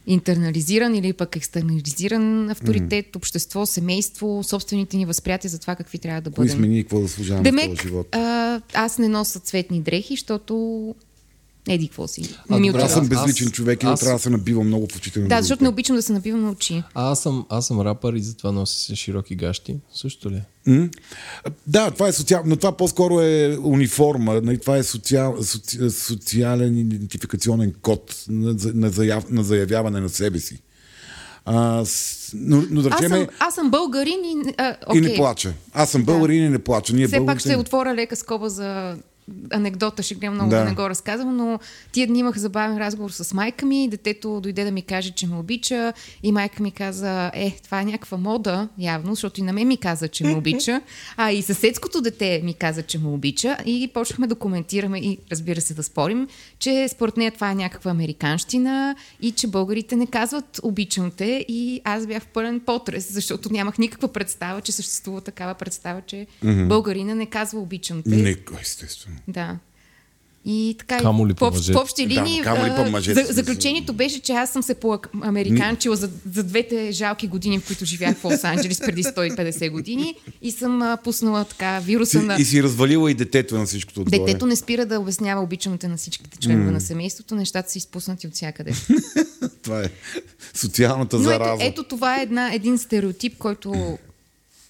интернализиран 0.06 0.94
или 0.94 1.12
пък 1.12 1.36
екстернализиран 1.36 2.50
авторитет, 2.50 3.06
mm. 3.06 3.16
общество, 3.16 3.66
семейство, 3.66 4.42
собствените 4.44 4.96
ни 4.96 5.06
възприятия 5.06 5.50
за 5.50 5.58
това 5.58 5.76
какви 5.76 5.98
трябва 5.98 6.20
да 6.20 6.30
бъдем. 6.30 6.48
Кои 6.48 6.58
сме 6.58 6.66
ние, 6.66 6.82
какво 6.82 7.00
да 7.00 7.08
служаваме 7.08 7.50
Демек, 7.50 7.80
в 7.80 7.82
живот? 7.82 8.08
А, 8.12 8.60
аз 8.74 8.98
не 8.98 9.08
нося 9.08 9.40
цветни 9.40 9.80
дрехи, 9.80 10.14
защото 10.14 10.94
Еди, 11.68 11.88
какво 11.88 12.08
си? 12.08 12.36
А, 12.48 12.58
ми 12.58 12.66
добре, 12.66 12.82
аз 12.82 12.92
съм 12.92 13.08
безличен 13.08 13.46
аз, 13.46 13.52
човек 13.52 13.82
и 13.82 13.86
аз... 13.86 14.00
трябва 14.00 14.18
да 14.18 14.22
се 14.22 14.30
набивам 14.30 14.66
много 14.66 14.86
в 14.86 14.96
очите 14.96 15.20
на 15.20 15.28
Да, 15.28 15.40
защото 15.40 15.62
не 15.62 15.68
обичам 15.68 15.96
да 15.96 16.02
се 16.02 16.12
набивам 16.12 16.42
на 16.42 16.50
очи. 16.50 16.82
А, 16.94 17.10
аз 17.10 17.22
съм, 17.22 17.46
аз 17.48 17.66
съм 17.66 17.80
рапър 17.80 18.12
и 18.12 18.22
затова 18.22 18.52
нося 18.52 18.96
широки 18.96 19.34
гащи. 19.34 19.76
Също 19.94 20.30
ли? 20.30 20.42
М? 20.66 20.88
Да, 21.66 21.90
това 21.90 22.08
е 22.08 22.12
социал... 22.12 22.42
но 22.46 22.56
това 22.56 22.76
по-скоро 22.76 23.20
е 23.20 23.58
униформа. 23.62 24.40
Нали, 24.40 24.58
това 24.58 24.76
е 24.76 24.82
социал... 24.82 25.42
соци... 25.42 25.90
социален 25.90 26.78
идентификационен 26.78 27.74
код 27.82 28.24
на, 28.28 28.56
на, 28.74 28.90
заяв... 28.90 29.30
на 29.30 29.42
заявяване 29.42 30.00
на 30.00 30.08
себе 30.08 30.38
си. 30.38 30.58
А, 31.44 31.84
но, 32.34 32.64
но 32.70 32.82
да 32.82 32.90
речеме... 32.90 33.16
аз, 33.16 33.20
съм, 33.20 33.28
аз 33.38 33.54
съм 33.54 33.70
българин 33.70 34.24
и, 34.24 34.54
а, 34.56 34.76
okay. 34.86 34.98
и 34.98 35.00
не 35.00 35.14
плача. 35.14 35.52
Аз 35.72 35.90
съм 35.90 36.04
българин 36.04 36.40
да. 36.40 36.46
и 36.46 36.48
не 36.48 36.58
плача. 36.58 36.92
Ние 36.92 37.06
Все 37.06 37.16
българите... 37.16 37.36
пак 37.36 37.52
ще 37.52 37.56
отворя 37.56 37.94
лека 37.94 38.16
скоба 38.16 38.50
за 38.50 38.96
анекдота, 39.50 40.02
ще 40.02 40.14
гледам 40.14 40.34
много 40.34 40.50
да. 40.50 40.58
да 40.58 40.64
не 40.64 40.74
го 40.74 40.90
разказвам, 40.90 41.36
но 41.36 41.58
тия 41.92 42.06
дни 42.06 42.18
имах 42.18 42.36
забавен 42.36 42.78
разговор 42.78 43.10
с 43.10 43.34
майка 43.34 43.66
ми, 43.66 43.88
детето 43.88 44.40
дойде 44.40 44.64
да 44.64 44.70
ми 44.70 44.82
каже, 44.82 45.10
че 45.10 45.26
ме 45.26 45.36
обича 45.36 45.92
и 46.22 46.32
майка 46.32 46.62
ми 46.62 46.70
каза, 46.70 47.30
е, 47.34 47.56
това 47.64 47.80
е 47.80 47.84
някаква 47.84 48.18
мода, 48.18 48.68
явно, 48.78 49.14
защото 49.14 49.40
и 49.40 49.42
на 49.42 49.52
мен 49.52 49.68
ми 49.68 49.76
каза, 49.76 50.08
че 50.08 50.24
ме 50.24 50.34
обича, 50.36 50.80
а 51.16 51.32
и 51.32 51.42
съседското 51.42 52.00
дете 52.00 52.40
ми 52.44 52.54
каза, 52.54 52.82
че 52.82 52.98
ме 52.98 53.08
обича 53.08 53.56
и 53.66 53.90
почнахме 53.94 54.26
да 54.26 54.34
коментираме 54.34 54.98
и 54.98 55.18
разбира 55.30 55.60
се 55.60 55.74
да 55.74 55.82
спорим, 55.82 56.28
че 56.58 56.88
според 56.88 57.16
нея 57.16 57.32
това 57.32 57.50
е 57.50 57.54
някаква 57.54 57.90
американщина 57.90 58.96
и 59.20 59.30
че 59.32 59.46
българите 59.46 59.96
не 59.96 60.06
казват 60.06 60.60
обичам 60.62 61.10
те 61.10 61.44
и 61.48 61.80
аз 61.84 62.06
бях 62.06 62.22
в 62.22 62.26
пълен 62.26 62.60
потрес, 62.60 63.12
защото 63.12 63.52
нямах 63.52 63.78
никаква 63.78 64.08
представа, 64.08 64.60
че 64.60 64.72
съществува 64.72 65.20
такава 65.20 65.54
представа, 65.54 66.02
че 66.06 66.26
mm-hmm. 66.44 66.68
българина 66.68 67.14
не 67.14 67.26
казва 67.26 67.60
обичам 67.60 68.02
те. 68.02 68.10
Не, 68.10 68.36
естествено. 68.60 69.13
Да. 69.28 69.58
И 70.46 70.76
така, 70.78 70.98
камо 70.98 71.28
ли 71.28 71.34
по, 71.34 71.50
в 71.50 71.76
общи 71.76 72.06
линии, 72.06 72.38
да, 72.38 72.44
камо 72.44 72.66
ли 72.66 72.92
по 72.92 73.00
за, 73.00 73.26
заключението 73.30 73.92
беше, 73.92 74.20
че 74.20 74.32
аз 74.32 74.52
съм 74.52 74.62
се 74.62 74.74
по-американчила 74.74 75.96
за, 75.96 76.10
за 76.32 76.42
двете 76.42 76.92
жалки 76.92 77.28
години, 77.28 77.58
в 77.58 77.66
които 77.66 77.84
живях 77.84 78.16
в 78.16 78.22
Лос-Анджелес 78.22 78.86
преди 78.86 79.04
150 79.04 79.70
години 79.70 80.14
и 80.42 80.50
съм 80.50 80.82
а, 80.82 80.96
пуснала 81.04 81.44
така 81.44 81.80
вируса 81.80 82.22
на... 82.22 82.36
И 82.38 82.44
си 82.44 82.62
развалила 82.62 83.10
и 83.10 83.14
детето 83.14 83.58
на 83.58 83.66
всичкото 83.66 84.00
отгоре. 84.00 84.18
Детето 84.18 84.46
не 84.46 84.56
спира 84.56 84.86
да 84.86 85.00
обяснява 85.00 85.42
обичаните 85.42 85.88
на 85.88 85.96
всичките 85.96 86.38
членове 86.38 86.70
mm. 86.70 86.74
на 86.74 86.80
семейството, 86.80 87.34
нещата 87.34 87.70
са 87.70 87.78
изпуснати 87.78 88.26
от 88.26 88.34
всякъде. 88.34 88.72
това 89.62 89.82
е 89.82 89.88
социалната 90.54 91.16
Но 91.16 91.22
зараза. 91.22 91.64
Ето, 91.64 91.80
ето 91.80 91.84
това 91.84 92.18
е 92.18 92.22
една, 92.22 92.54
един 92.54 92.78
стереотип, 92.78 93.38
който 93.38 93.72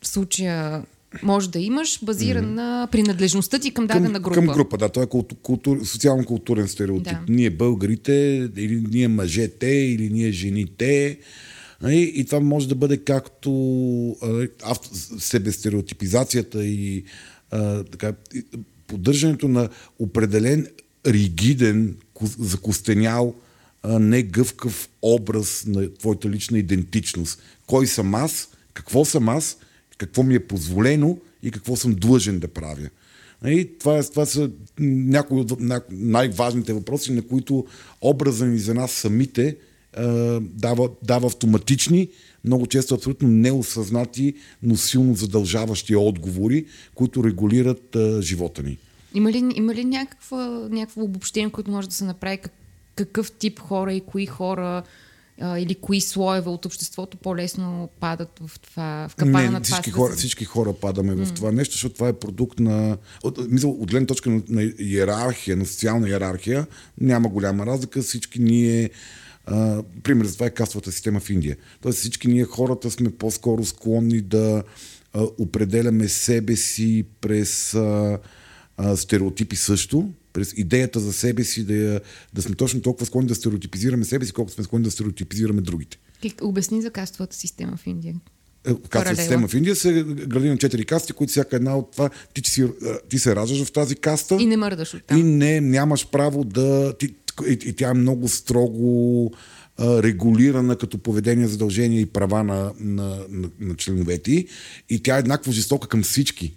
в 0.03 0.09
случая 0.09 0.83
може 1.23 1.51
да 1.51 1.59
имаш, 1.59 2.05
базиран 2.05 2.45
mm. 2.45 2.55
на 2.55 2.89
принадлежността 2.93 3.59
ти 3.59 3.71
към 3.71 3.87
дадена 3.87 4.21
група. 4.21 4.35
Към 4.35 4.47
група, 4.47 4.77
да. 4.77 4.89
Това 4.89 5.03
е 5.05 5.23
култур, 5.43 5.85
социално-културен 5.85 6.69
стереотип. 6.69 7.13
Да. 7.13 7.21
Ние 7.29 7.51
българите, 7.51 8.51
или 8.57 8.85
ние 8.91 9.09
мъжете, 9.09 9.67
или 9.67 10.11
ние 10.11 10.33
жените. 10.33 11.19
И, 11.89 12.13
и 12.15 12.25
това 12.25 12.41
може 12.41 12.69
да 12.69 12.75
бъде 12.75 12.97
както 12.97 13.51
а, 14.63 14.75
себестереотипизацията 15.19 16.65
и 16.65 17.05
а, 17.51 17.85
така, 17.85 18.13
поддържането 18.87 19.49
на 19.49 19.69
определен 19.99 20.67
ригиден, 21.07 21.97
закостенял, 22.39 23.35
негъвкав 23.89 24.89
образ 25.03 25.65
на 25.67 25.95
твоята 25.95 26.31
лична 26.31 26.59
идентичност. 26.59 27.43
Кой 27.67 27.87
съм 27.87 28.15
аз, 28.15 28.49
какво 28.75 29.05
съм 29.05 29.29
аз 29.29 29.57
какво 29.99 30.23
ми 30.23 30.35
е 30.35 30.47
позволено 30.47 31.19
и 31.43 31.51
какво 31.51 31.77
съм 31.77 31.95
длъжен 31.95 32.39
да 32.39 32.49
правя. 32.49 32.89
И 33.47 33.79
това, 33.79 34.03
това 34.03 34.27
са 34.27 34.51
някои 34.81 35.41
от 35.41 35.53
най-важните 35.91 36.73
въпроси, 36.73 37.13
на 37.13 37.23
които 37.23 37.67
образа 38.01 38.47
ни 38.47 38.59
за 38.59 38.75
нас 38.75 38.93
самите 38.93 39.57
дава, 40.41 40.89
дава 41.03 41.27
автоматични, 41.27 42.09
много 42.45 42.67
често 42.67 42.95
абсолютно 42.95 43.29
неосъзнати, 43.29 44.35
но 44.63 44.77
силно 44.77 45.15
задължаващи 45.15 45.97
отговори, 45.97 46.67
които 46.95 47.25
регулират 47.25 47.97
а, 47.97 48.23
живота 48.23 48.63
ни. 48.63 48.79
Има 49.15 49.33
ли, 49.33 49.53
има 49.55 49.75
ли 49.75 49.85
някаква, 49.85 50.69
някакво 50.71 51.03
обобщение, 51.03 51.51
което 51.51 51.71
може 51.71 51.89
да 51.89 51.95
се 51.95 52.05
направи 52.05 52.39
как, 52.39 52.53
какъв 52.95 53.33
тип 53.33 53.61
хора 53.61 53.93
и 53.93 54.01
кои 54.01 54.27
хора 54.27 54.83
а, 55.41 55.59
или 55.59 55.75
кои 55.75 56.01
слоеве 56.01 56.51
от 56.51 56.65
обществото 56.65 57.17
по-лесно 57.17 57.89
падат 58.01 58.41
в, 58.47 58.61
това, 58.61 59.09
в 59.11 59.17
капана 59.17 59.43
не, 59.43 59.51
на 59.51 59.61
това? 59.61 59.75
всички, 59.75 59.91
хора, 59.91 60.13
всички 60.13 60.45
хора 60.45 60.73
падаме 60.73 61.13
mm. 61.13 61.25
в 61.25 61.35
това 61.35 61.53
нещо, 61.53 61.73
защото 61.73 61.95
това 61.95 62.09
е 62.09 62.13
продукт 62.13 62.61
на... 62.61 62.97
От, 63.23 63.51
мисъл, 63.51 63.71
от 63.71 63.91
гледна 63.91 64.07
точка 64.07 64.31
на, 64.31 64.43
на 64.49 64.73
иерархия, 64.79 65.57
на 65.57 65.67
социална 65.67 66.09
иерархия, 66.09 66.67
няма 67.01 67.29
голяма 67.29 67.67
разлика. 67.67 68.03
Всички 68.03 68.41
ние... 68.41 68.91
А, 69.47 69.83
пример 70.03 70.27
за 70.27 70.35
това 70.35 70.47
е 70.47 70.51
кастовата 70.51 70.93
система 70.93 71.21
в 71.21 71.31
Индия. 71.31 71.57
Тоест 71.81 71.99
всички 71.99 72.29
ние 72.29 72.45
хората 72.45 72.91
сме 72.91 73.11
по-скоро 73.11 73.65
склонни 73.65 74.21
да 74.21 74.63
а, 75.13 75.23
определяме 75.39 76.09
себе 76.09 76.57
си 76.57 77.05
през 77.21 77.75
а, 77.75 78.19
а, 78.77 78.97
стереотипи 78.97 79.57
също, 79.57 80.09
през 80.35 80.53
идеята 80.57 81.01
за 81.01 81.13
себе 81.13 81.45
си 81.45 81.65
да, 81.65 81.75
я, 81.75 82.01
да 82.35 82.43
сме 82.43 82.55
точно 82.55 82.81
толкова 82.81 83.07
склонни 83.07 83.29
да 83.29 83.35
стереотипизираме 83.35 84.05
себе 84.05 84.27
си, 84.27 84.33
колкото 84.33 84.55
сме 84.55 84.65
склонни 84.65 84.85
да 84.85 84.91
стереотипизираме 84.91 85.61
другите. 85.61 85.99
Как, 86.23 86.33
обясни 86.43 86.83
за 86.83 86.91
кастовата 86.91 87.37
система 87.37 87.77
в 87.77 87.87
Индия. 87.87 88.15
Кастовата 88.65 89.17
система 89.17 89.49
в 89.49 89.55
Индия 89.55 89.77
се 89.77 90.05
гради 90.05 90.49
на 90.49 90.59
четири 90.59 90.85
касти, 90.85 91.13
които 91.13 91.31
всяка 91.31 91.57
една 91.57 91.77
от 91.77 91.93
това 91.93 92.11
ти, 92.35 92.43
ти, 92.43 92.51
си, 92.51 92.65
ти 93.09 93.19
се 93.19 93.37
раждаш 93.37 93.65
в 93.65 93.73
тази 93.73 93.97
каста. 93.97 94.37
И 94.41 94.47
не 94.47 94.57
мърдаш 94.57 94.95
от 94.95 95.05
там. 95.05 95.19
И 95.19 95.23
не, 95.23 95.61
нямаш 95.61 96.11
право 96.11 96.45
да... 96.45 96.95
Ти, 96.99 97.15
и, 97.49 97.59
и 97.65 97.73
тя 97.73 97.91
е 97.91 97.95
много 97.95 98.29
строго 98.29 99.31
регулирана 99.81 100.77
като 100.77 100.99
поведение, 100.99 101.49
задължения 101.49 102.01
и 102.01 102.07
права 102.07 102.45
на, 102.45 102.73
на, 102.81 103.27
на, 103.29 103.51
на 103.61 103.75
членовете 103.75 104.47
и 104.91 105.03
тя 105.03 105.17
е 105.17 105.19
еднакво 105.19 105.53
жестока 105.53 105.89
към 105.89 106.03
всички. 106.03 106.55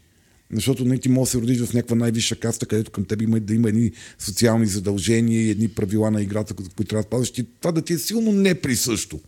Защото 0.53 0.85
не 0.85 0.97
ти 0.97 1.09
може 1.09 1.27
да 1.27 1.31
се 1.31 1.37
родиш 1.37 1.61
в 1.61 1.73
някаква 1.73 1.95
най-висша 1.95 2.35
каста, 2.35 2.65
където 2.65 2.91
към 2.91 3.05
теб 3.05 3.21
има 3.21 3.39
да 3.39 3.53
има 3.53 3.69
едни 3.69 3.91
социални 4.19 4.65
задължения 4.65 5.41
и 5.41 5.49
едни 5.49 5.67
правила 5.67 6.11
на 6.11 6.21
играта, 6.21 6.53
които 6.53 6.83
трябва 6.83 7.03
да 7.03 7.07
спазваш. 7.07 7.33
Това 7.61 7.71
да 7.71 7.81
ти 7.81 7.93
е 7.93 7.97
силно 7.97 8.31
неприсъщо. 8.31 9.19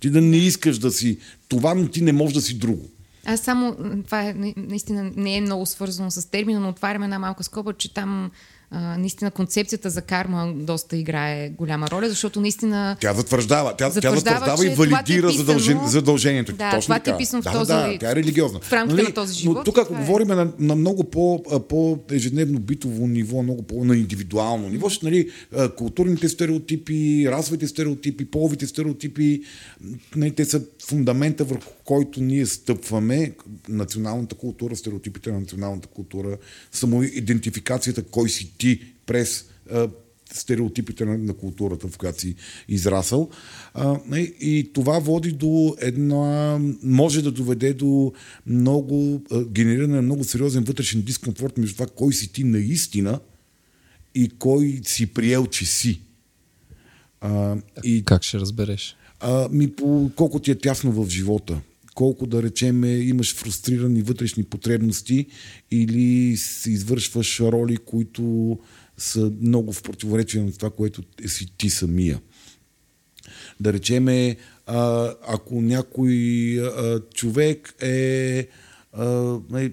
Ти 0.00 0.10
да 0.10 0.20
не 0.20 0.36
искаш 0.36 0.78
да 0.78 0.90
си 0.90 1.18
това, 1.48 1.74
но 1.74 1.88
ти 1.88 2.02
не 2.02 2.12
можеш 2.12 2.34
да 2.34 2.42
си 2.42 2.58
друго. 2.58 2.88
Аз 3.24 3.40
само, 3.40 3.76
това 4.04 4.22
е, 4.22 4.34
наистина 4.56 5.12
не 5.16 5.36
е 5.36 5.40
много 5.40 5.66
свързано 5.66 6.10
с 6.10 6.30
термина, 6.30 6.60
но 6.60 6.68
отваряме 6.68 7.04
една 7.04 7.18
малка 7.18 7.44
скоба, 7.44 7.72
че 7.72 7.94
там 7.94 8.30
а, 8.72 8.98
наистина 8.98 9.30
концепцията 9.30 9.90
за 9.90 10.02
карма 10.02 10.52
доста 10.56 10.96
играе 10.96 11.48
голяма 11.48 11.90
роля, 11.90 12.08
защото 12.08 12.40
наистина... 12.40 12.96
Тя 13.00 13.14
затвърждава, 13.14 13.74
тя 13.78 13.90
затвърждава, 13.90 14.46
тя 14.46 14.56
затвърждава 14.56 14.86
и 14.86 14.90
валидира 14.90 15.26
е 15.26 15.30
писано, 15.30 15.86
задължението. 15.86 16.52
Да, 16.52 16.70
Точно 16.70 16.82
това 16.82 16.98
ти 16.98 17.10
е 17.10 17.16
писано 17.16 17.42
да, 17.42 17.50
в 17.50 17.52
този... 17.52 17.72
Да, 17.72 17.96
тя 18.00 18.10
е 18.10 18.16
религиозна. 18.16 18.60
В 18.60 18.72
рамките 18.72 18.96
нали, 19.02 19.08
на 19.08 19.14
този 19.14 19.34
живот. 19.34 19.56
Но 19.56 19.64
тук, 19.64 19.78
ако 19.78 19.94
е. 19.94 19.96
говорим 19.96 20.28
на, 20.28 20.52
на 20.58 20.76
много 20.76 21.04
по, 21.04 21.42
по 21.68 21.98
ежедневно 22.10 22.58
битово 22.58 23.06
ниво, 23.06 23.42
много 23.42 23.62
по 23.62 23.84
на 23.84 23.96
индивидуално 23.96 24.68
ниво, 24.68 24.88
ще, 24.88 25.06
нали, 25.06 25.30
културните 25.76 26.28
стереотипи, 26.28 27.28
расовите 27.30 27.68
стереотипи, 27.68 28.24
половите 28.24 28.66
стереотипи, 28.66 29.42
нали, 30.16 30.30
те 30.30 30.44
са 30.44 30.62
фундамента 30.86 31.44
върху 31.44 31.70
който 31.90 32.20
ние 32.20 32.46
стъпваме, 32.46 33.32
националната 33.68 34.34
култура, 34.34 34.76
стереотипите 34.76 35.32
на 35.32 35.40
националната 35.40 35.88
култура, 35.88 36.38
самоидентификацията, 36.72 38.02
кой 38.02 38.28
си 38.28 38.52
ти 38.58 38.80
през 39.06 39.44
а, 39.70 39.88
стереотипите 40.32 41.04
на, 41.04 41.18
на 41.18 41.34
културата, 41.34 41.88
в 41.88 41.98
която 41.98 42.20
си 42.20 42.34
израсъл. 42.68 43.30
А, 43.74 43.98
и, 44.16 44.34
и 44.40 44.72
това 44.72 44.98
води 44.98 45.32
до 45.32 45.76
една, 45.80 46.58
може 46.82 47.22
да 47.22 47.32
доведе 47.32 47.72
до 47.72 48.12
много, 48.46 49.22
а, 49.30 49.44
генериране 49.44 49.96
на 49.96 50.02
много 50.02 50.24
сериозен 50.24 50.64
вътрешен 50.64 51.02
дискомфорт 51.02 51.58
между 51.58 51.74
това 51.74 51.86
кой 51.86 52.12
си 52.12 52.32
ти 52.32 52.44
наистина 52.44 53.20
и 54.14 54.28
кой 54.28 54.80
си 54.84 55.06
приел, 55.06 55.46
че 55.46 55.66
си. 55.66 56.00
А, 57.20 57.56
и, 57.84 58.04
как 58.04 58.22
ще 58.22 58.38
разбереш? 58.38 58.96
А, 59.20 59.48
ми 59.52 59.72
по 59.72 60.10
колко 60.16 60.38
ти 60.38 60.50
е 60.50 60.58
тясно 60.58 60.92
в 60.92 61.08
живота 61.08 61.60
колко 61.94 62.26
да 62.26 62.42
речем 62.42 62.84
имаш 62.84 63.34
фрустрирани 63.34 64.02
вътрешни 64.02 64.44
потребности 64.44 65.26
или 65.70 66.36
си 66.36 66.70
извършваш 66.70 67.40
роли, 67.40 67.76
които 67.76 68.58
са 68.98 69.32
много 69.40 69.72
в 69.72 69.82
противоречие 69.82 70.42
на 70.42 70.52
това, 70.52 70.70
което 70.70 71.02
е 71.24 71.28
си 71.28 71.46
ти 71.58 71.70
самия. 71.70 72.20
Да 73.60 73.72
речеме, 73.72 74.36
ако 75.26 75.62
някой 75.62 76.12
човек 77.14 77.74
е 77.82 78.48
нали, 79.50 79.72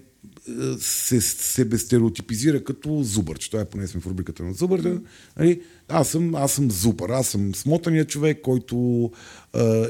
се, 0.80 1.22
себе 1.22 1.78
стереотипизира 1.78 2.64
като 2.64 3.04
зубър, 3.04 3.38
че 3.38 3.52
това 3.52 3.62
е 3.62 3.70
поне 3.70 3.88
сме 3.88 4.02
в 4.02 4.08
рубриката 4.08 4.44
на 4.44 4.54
зубър. 4.54 5.00
Нали, 5.38 5.62
аз 5.90 6.10
съм, 6.10 6.36
аз 6.36 6.52
съм 6.52 6.72
зубър, 6.72 7.10
аз 7.10 7.28
съм 7.28 7.56
смотания 7.56 8.06
човек, 8.06 8.42
който 8.42 9.12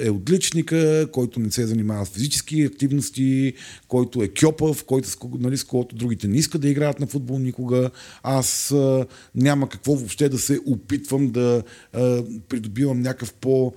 е 0.01 0.09
отличника, 0.09 1.07
който 1.11 1.39
не 1.39 1.51
се 1.51 1.67
занимава 1.67 2.05
с 2.05 2.09
физически 2.09 2.61
активности, 2.63 3.53
който 3.87 4.23
е 4.23 4.27
кьопав, 4.27 4.83
който, 4.83 5.09
нали, 5.39 5.57
с 5.57 5.63
когото 5.63 5.95
другите 5.95 6.27
не 6.27 6.37
искат 6.37 6.61
да 6.61 6.69
играят 6.69 6.99
на 6.99 7.07
футбол 7.07 7.39
никога. 7.39 7.89
Аз 8.23 8.71
а, 8.71 9.05
няма 9.35 9.69
какво 9.69 9.95
въобще 9.95 10.29
да 10.29 10.39
се 10.39 10.59
опитвам 10.65 11.29
да 11.29 11.63
а, 11.93 12.23
придобивам 12.49 13.01
някакъв 13.01 13.33
по, 13.33 13.73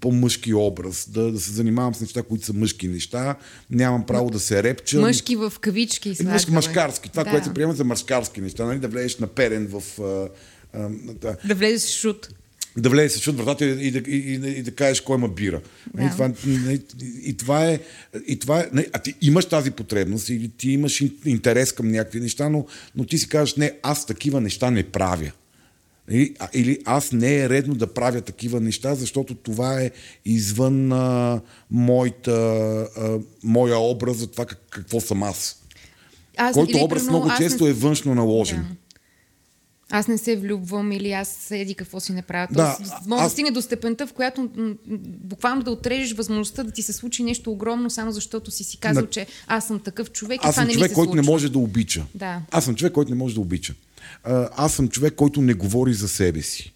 по-мъжки 0.00 0.54
образ, 0.54 1.08
да, 1.10 1.32
да 1.32 1.40
се 1.40 1.52
занимавам 1.52 1.94
с 1.94 2.00
неща, 2.00 2.22
които 2.22 2.44
са 2.44 2.52
мъжки 2.52 2.88
неща. 2.88 3.36
Нямам 3.70 4.06
право 4.06 4.30
да 4.30 4.40
се 4.40 4.62
репча. 4.62 5.00
Мъжки 5.00 5.36
в 5.36 5.52
кавички. 5.60 6.16
Е, 6.20 6.24
мъжки, 6.24 6.50
мъжкарски. 6.50 7.10
Това, 7.10 7.24
да. 7.24 7.30
което 7.30 7.46
се 7.46 7.54
приема 7.54 7.74
за 7.74 7.84
мъжкарски 7.84 8.40
неща. 8.40 8.64
Нали, 8.64 8.78
да 8.78 8.88
влезеш 8.88 9.18
наперен 9.18 9.66
в... 9.66 9.82
А, 10.78 10.88
да. 11.20 11.36
да 11.44 11.54
влезеш 11.54 11.90
в 11.90 12.00
шут 12.00 12.28
да 12.78 12.90
влезеш 12.90 13.26
в 13.26 13.32
вратата 13.32 13.64
и 13.64 13.90
да, 13.90 13.98
и, 13.98 14.16
и, 14.16 14.58
и 14.58 14.62
да 14.62 14.70
кажеш 14.70 15.00
кой 15.00 15.16
има 15.16 15.28
бира. 15.28 15.60
Да. 15.94 16.04
И, 16.04 16.10
това, 16.10 16.32
и, 16.46 16.80
и 17.22 17.36
това 17.36 17.66
е. 17.66 17.80
И 18.26 18.38
това 18.38 18.60
е 18.60 18.66
а 18.92 18.98
ти 18.98 19.14
имаш 19.22 19.44
тази 19.44 19.70
потребност 19.70 20.28
или 20.28 20.48
ти 20.48 20.70
имаш 20.70 21.02
интерес 21.24 21.72
към 21.72 21.90
някакви 21.90 22.20
неща, 22.20 22.48
но, 22.48 22.66
но 22.96 23.04
ти 23.04 23.18
си 23.18 23.28
кажеш, 23.28 23.56
не, 23.56 23.72
аз 23.82 24.06
такива 24.06 24.40
неща 24.40 24.70
не 24.70 24.82
правя. 24.82 25.30
Или, 26.10 26.34
или 26.54 26.78
аз 26.84 27.12
не 27.12 27.36
е 27.36 27.48
редно 27.48 27.74
да 27.74 27.86
правя 27.86 28.20
такива 28.20 28.60
неща, 28.60 28.94
защото 28.94 29.34
това 29.34 29.80
е 29.80 29.90
извън 30.24 30.92
а, 30.92 31.40
моята, 31.70 32.32
а, 32.96 33.18
моя 33.42 33.78
образ 33.78 34.16
за 34.16 34.26
това 34.26 34.46
как, 34.46 34.60
какво 34.70 35.00
съм 35.00 35.22
аз. 35.22 35.62
аз 36.36 36.54
който 36.54 36.78
образ 36.78 37.02
много 37.02 37.30
често 37.38 37.64
не... 37.64 37.70
е 37.70 37.72
външно 37.72 38.14
наложен. 38.14 38.58
Да 38.58 38.87
аз 39.90 40.08
не 40.08 40.18
се 40.18 40.36
влюбвам 40.36 40.92
или 40.92 41.12
аз 41.12 41.28
седи 41.28 41.74
какво 41.74 42.00
си 42.00 42.12
не 42.12 42.22
правя. 42.22 42.48
Да, 42.50 42.76
Тоест, 42.76 42.92
може 43.06 43.22
аз... 43.22 43.26
да 43.26 43.32
стигне 43.32 43.50
до 43.50 43.62
степента, 43.62 44.06
в 44.06 44.12
която 44.12 44.48
буквално 45.24 45.62
да 45.62 45.70
отрежеш 45.70 46.12
възможността 46.12 46.62
да 46.62 46.70
ти 46.70 46.82
се 46.82 46.92
случи 46.92 47.22
нещо 47.22 47.50
огромно, 47.52 47.90
само 47.90 48.12
защото 48.12 48.50
си 48.50 48.64
си 48.64 48.76
казал, 48.76 49.02
На... 49.02 49.10
че 49.10 49.26
аз 49.46 49.66
съм 49.66 49.80
такъв 49.80 50.10
човек 50.10 50.40
аз 50.42 50.54
и 50.54 50.56
това 50.56 50.64
не 50.64 50.72
човек, 50.72 50.82
ми 50.84 50.88
се 50.88 50.94
който 50.94 51.08
случва. 51.08 51.22
не 51.22 51.30
може 51.30 51.48
да 51.48 51.58
обича. 51.58 52.04
Да. 52.14 52.42
Аз 52.50 52.64
съм 52.64 52.74
човек, 52.74 52.92
който 52.92 53.10
не 53.10 53.16
може 53.16 53.34
да 53.34 53.40
обича. 53.40 53.74
Аз 54.56 54.72
съм 54.72 54.88
човек, 54.88 55.14
който 55.14 55.42
не 55.42 55.54
говори 55.54 55.94
за 55.94 56.08
себе 56.08 56.42
си. 56.42 56.74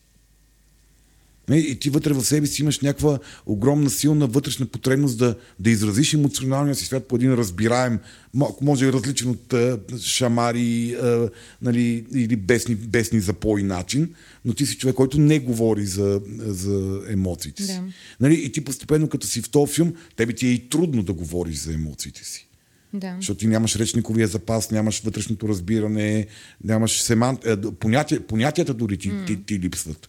И 1.51 1.79
ти 1.81 1.91
вътре 1.91 2.13
в 2.13 2.25
себе 2.25 2.47
си 2.47 2.63
имаш 2.63 2.81
някаква 2.81 3.19
огромна, 3.47 3.91
силна 3.91 4.27
вътрешна 4.27 4.67
потребност 4.67 5.19
да, 5.19 5.35
да 5.59 5.71
изразиш 5.71 6.15
емоционалния 6.15 6.75
си 6.75 6.85
свят 6.85 7.09
по 7.09 7.17
един 7.17 7.35
разбираем, 7.35 7.99
малко 8.35 8.65
може 8.65 8.93
различен 8.93 9.31
от 9.31 9.53
а, 9.53 9.79
шамари 10.01 10.97
а, 11.03 11.29
нали, 11.63 12.07
или 12.15 12.37
бесни, 12.37 12.75
бесни 12.75 13.21
запои 13.21 13.63
начин, 13.63 14.15
но 14.45 14.55
ти 14.55 14.67
си 14.67 14.79
човек, 14.79 14.95
който 14.95 15.21
не 15.21 15.39
говори 15.39 15.87
за, 15.87 16.21
за 16.39 17.03
емоциите 17.09 17.63
си. 17.63 17.73
Да. 17.73 17.83
Нали, 18.21 18.35
и 18.35 18.53
ти 18.53 18.65
постепенно, 18.65 19.09
като 19.09 19.27
си 19.27 19.43
в 19.43 19.51
този 19.51 19.73
филм, 19.73 19.93
тебе 20.17 20.33
ти 20.33 20.47
е 20.47 20.51
и 20.51 20.69
трудно 20.69 21.03
да 21.03 21.13
говориш 21.13 21.57
за 21.57 21.75
емоциите 21.75 22.25
си. 22.25 22.49
Да. 22.95 23.15
Защото 23.17 23.41
ти 23.41 23.47
нямаш 23.47 23.77
речниковия 23.77 24.29
запас, 24.29 24.71
нямаш 24.71 25.01
вътрешното 25.01 25.49
разбиране, 25.49 26.27
нямаш 26.65 27.03
семан... 27.03 27.39
понятия, 27.81 28.21
понятията 28.27 28.75
дори 28.75 28.97
ти, 28.97 29.11
mm. 29.11 29.27
ти, 29.27 29.43
ти 29.43 29.59
липсват. 29.59 30.09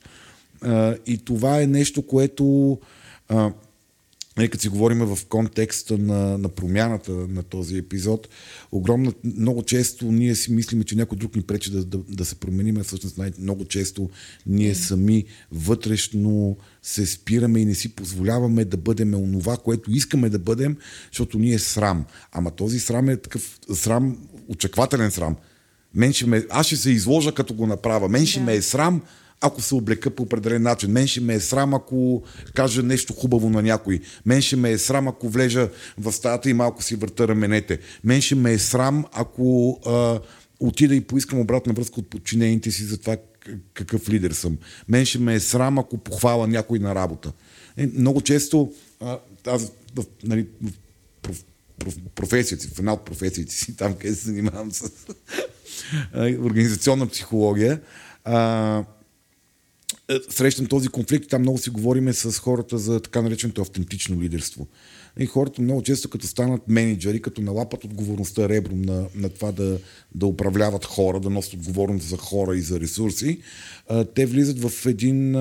А, 0.64 0.96
и 1.06 1.18
това 1.18 1.62
е 1.62 1.68
нещо, 1.68 2.02
което 2.02 2.78
а, 3.30 3.52
нали, 4.38 4.50
като 4.50 4.62
си 4.62 4.70
говорим 4.70 5.00
в 5.00 5.26
контекста 5.26 5.98
на, 5.98 6.38
на 6.38 6.50
промяната 6.50 7.12
на 7.12 7.44
този 7.44 7.78
епизод, 7.78 8.28
огромна, 8.72 9.14
много 9.24 9.64
често 9.64 10.12
ние 10.12 10.36
си 10.36 10.54
мислиме, 10.54 10.84
че 10.84 10.96
някой 10.96 11.18
друг 11.18 11.36
ни 11.36 11.42
пречи 11.42 11.72
да, 11.72 11.86
да, 11.86 12.00
да 12.10 12.26
се 12.26 12.36
променим. 12.36 12.84
Всъщност 12.84 13.18
най- 13.18 13.32
много 13.40 13.66
често 13.66 14.10
ние 14.46 14.76
сами 14.76 15.26
вътрешно 15.52 16.58
се 16.82 17.06
спираме 17.06 17.60
и 17.60 17.66
не 17.66 17.76
си 17.76 17.96
позволяваме 17.96 18.66
да 18.66 18.78
бъдем 18.78 19.14
онова, 19.14 19.58
което 19.58 19.92
искаме 19.92 20.30
да 20.30 20.40
бъдем, 20.40 20.78
защото 21.12 21.40
ние 21.40 21.54
е 21.54 21.60
срам. 21.60 22.06
Ама 22.32 22.52
този 22.52 22.80
срам 22.80 23.10
е 23.10 23.18
такъв 23.18 23.60
срам, 23.74 24.18
очаквателен 24.48 25.12
срам. 25.12 25.36
Мен 25.96 26.14
ще 26.14 26.26
ме, 26.26 26.46
аз 26.50 26.68
ще 26.68 26.76
се 26.76 26.92
изложа 26.92 27.32
като 27.32 27.54
го 27.54 27.68
направя. 27.68 28.10
Мен 28.10 28.26
ще 28.26 28.40
да. 28.40 28.46
ме 28.46 28.56
е 28.56 28.62
срам, 28.62 29.02
ако 29.44 29.62
се 29.62 29.76
облека 29.76 30.10
по 30.10 30.24
определен 30.24 30.62
начин. 30.62 30.92
Мен 30.92 31.08
ще 31.08 31.22
ме 31.22 31.34
е 31.34 31.40
срам, 31.40 31.74
ако 31.74 32.24
кажа 32.54 32.84
нещо 32.84 33.14
хубаво 33.14 33.50
на 33.50 33.62
някой. 33.62 34.00
Мен 34.26 34.42
ще 34.42 34.56
ме 34.56 34.72
е 34.72 34.78
срам, 34.78 35.08
ако 35.08 35.30
влежа 35.30 35.70
в 35.98 36.12
стаята 36.12 36.50
и 36.50 36.54
малко 36.54 36.84
си 36.84 36.96
върта 36.96 37.28
раменете. 37.28 37.80
Мен 38.04 38.22
ще 38.22 38.36
ме 38.36 38.54
е 38.54 38.60
срам, 38.60 39.06
ако 39.12 39.80
а, 39.86 40.20
отида 40.60 40.96
и 40.96 41.02
поискам 41.02 41.40
обратна 41.40 41.74
връзка 41.74 42.00
от 42.00 42.10
подчинените 42.10 42.72
си 42.72 42.84
за 42.84 42.98
това 42.98 43.18
какъв 43.74 44.10
лидер 44.10 44.32
съм. 44.32 44.58
Мен 44.90 45.06
ще 45.06 45.20
ме 45.20 45.36
е 45.36 45.40
срам, 45.40 45.80
ако 45.80 45.98
похвала 45.98 46.48
някой 46.48 46.80
на 46.80 46.96
работа. 46.96 47.32
Е, 47.78 47.88
много 47.88 48.22
често 48.22 48.74
а, 49.00 49.20
аз 49.48 49.72
в, 49.96 50.06
нали, 50.24 50.48
в 50.62 50.72
проф, 51.22 51.44
проф, 51.80 51.96
професията 52.16 52.64
си, 52.64 52.70
в 52.70 52.80
една 52.80 52.94
от 52.94 53.06
професиите 53.06 53.54
си, 53.54 53.78
там 53.78 53.94
къде 53.94 54.16
се 54.16 54.26
занимавам 54.26 54.72
с 54.72 54.92
организационна 56.16 57.08
психология, 57.08 57.82
а, 58.24 58.84
срещам 60.30 60.66
този 60.66 60.88
конфликт 60.88 61.30
там 61.30 61.42
много 61.42 61.58
си 61.58 61.70
говориме 61.70 62.14
с 62.14 62.40
хората 62.40 62.78
за 62.78 63.00
така 63.00 63.22
нареченото 63.22 63.62
автентично 63.62 64.22
лидерство. 64.22 64.68
И 65.20 65.26
хората 65.26 65.62
много 65.62 65.82
често 65.82 66.10
като 66.10 66.28
станат 66.28 66.62
менеджери, 66.68 67.22
като 67.22 67.42
налапат 67.42 67.84
отговорността 67.84 68.50
ребром 68.50 68.82
на, 68.82 69.08
на 69.16 69.30
това 69.30 69.52
да, 69.52 69.80
да 70.16 70.26
управляват 70.26 70.86
хора, 70.86 71.20
да 71.20 71.30
носят 71.30 71.54
отговорност 71.54 72.08
за 72.08 72.18
хора 72.18 72.58
и 72.58 72.62
за 72.62 72.80
ресурси, 72.80 73.40
те 74.16 74.26
влизат 74.26 74.60
в 74.60 74.86
един 74.86 75.32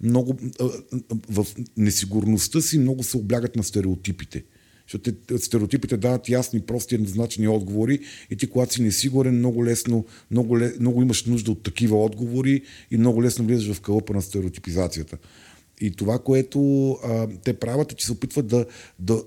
много... 0.00 0.38
В 1.28 1.46
несигурността 1.76 2.60
си 2.60 2.78
много 2.78 3.02
се 3.02 3.16
облягат 3.16 3.56
на 3.56 3.64
стереотипите. 3.64 4.44
Защото 4.86 5.12
те, 5.12 5.38
стереотипите 5.38 5.96
дават 5.96 6.28
ясни, 6.28 6.60
прости, 6.60 6.94
еднозначни 6.94 7.48
отговори 7.48 8.00
и 8.30 8.36
ти, 8.36 8.46
когато 8.46 8.74
си 8.74 8.82
несигурен, 8.82 9.38
много 9.38 9.64
лесно, 9.64 10.04
много, 10.30 10.58
много 10.80 11.02
имаш 11.02 11.24
нужда 11.24 11.50
от 11.50 11.62
такива 11.62 12.04
отговори 12.04 12.62
и 12.90 12.96
много 12.96 13.22
лесно 13.22 13.44
влизаш 13.44 13.76
в 13.76 13.80
кълъпа 13.80 14.14
на 14.14 14.22
стереотипизацията. 14.22 15.18
И 15.80 15.90
това, 15.90 16.18
което 16.18 16.90
а, 16.92 17.28
те 17.44 17.52
правят, 17.52 17.92
е, 17.92 17.94
че 17.94 18.06
се 18.06 18.12
опитват 18.12 18.46
да, 18.46 18.66
да, 18.98 19.22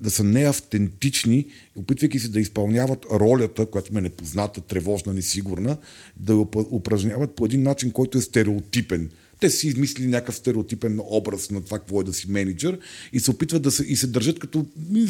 да 0.00 0.10
са 0.10 0.24
неавтентични, 0.24 1.46
опитвайки 1.76 2.18
се 2.18 2.28
да 2.28 2.40
изпълняват 2.40 3.06
ролята, 3.12 3.66
която 3.66 3.94
ме 3.94 4.00
непозната, 4.00 4.60
тревожна, 4.60 5.12
несигурна, 5.12 5.76
да 6.16 6.32
я 6.32 6.38
упражняват 6.70 7.34
по 7.34 7.44
един 7.44 7.62
начин, 7.62 7.90
който 7.90 8.18
е 8.18 8.22
стереотипен. 8.22 9.10
Те 9.44 9.50
си 9.50 9.68
измислили 9.68 10.06
някакъв 10.06 10.36
стереотипен 10.36 11.00
образ 11.04 11.50
на 11.50 11.64
това, 11.64 11.78
какво 11.78 12.00
е 12.00 12.04
да 12.04 12.12
си 12.12 12.30
менеджер 12.30 12.78
и 13.12 13.20
се 13.20 13.30
опитват 13.30 13.62
да 13.62 13.70
се, 13.70 13.84
и 13.84 13.96
се 13.96 14.06
държат 14.06 14.38
като, 14.38 14.66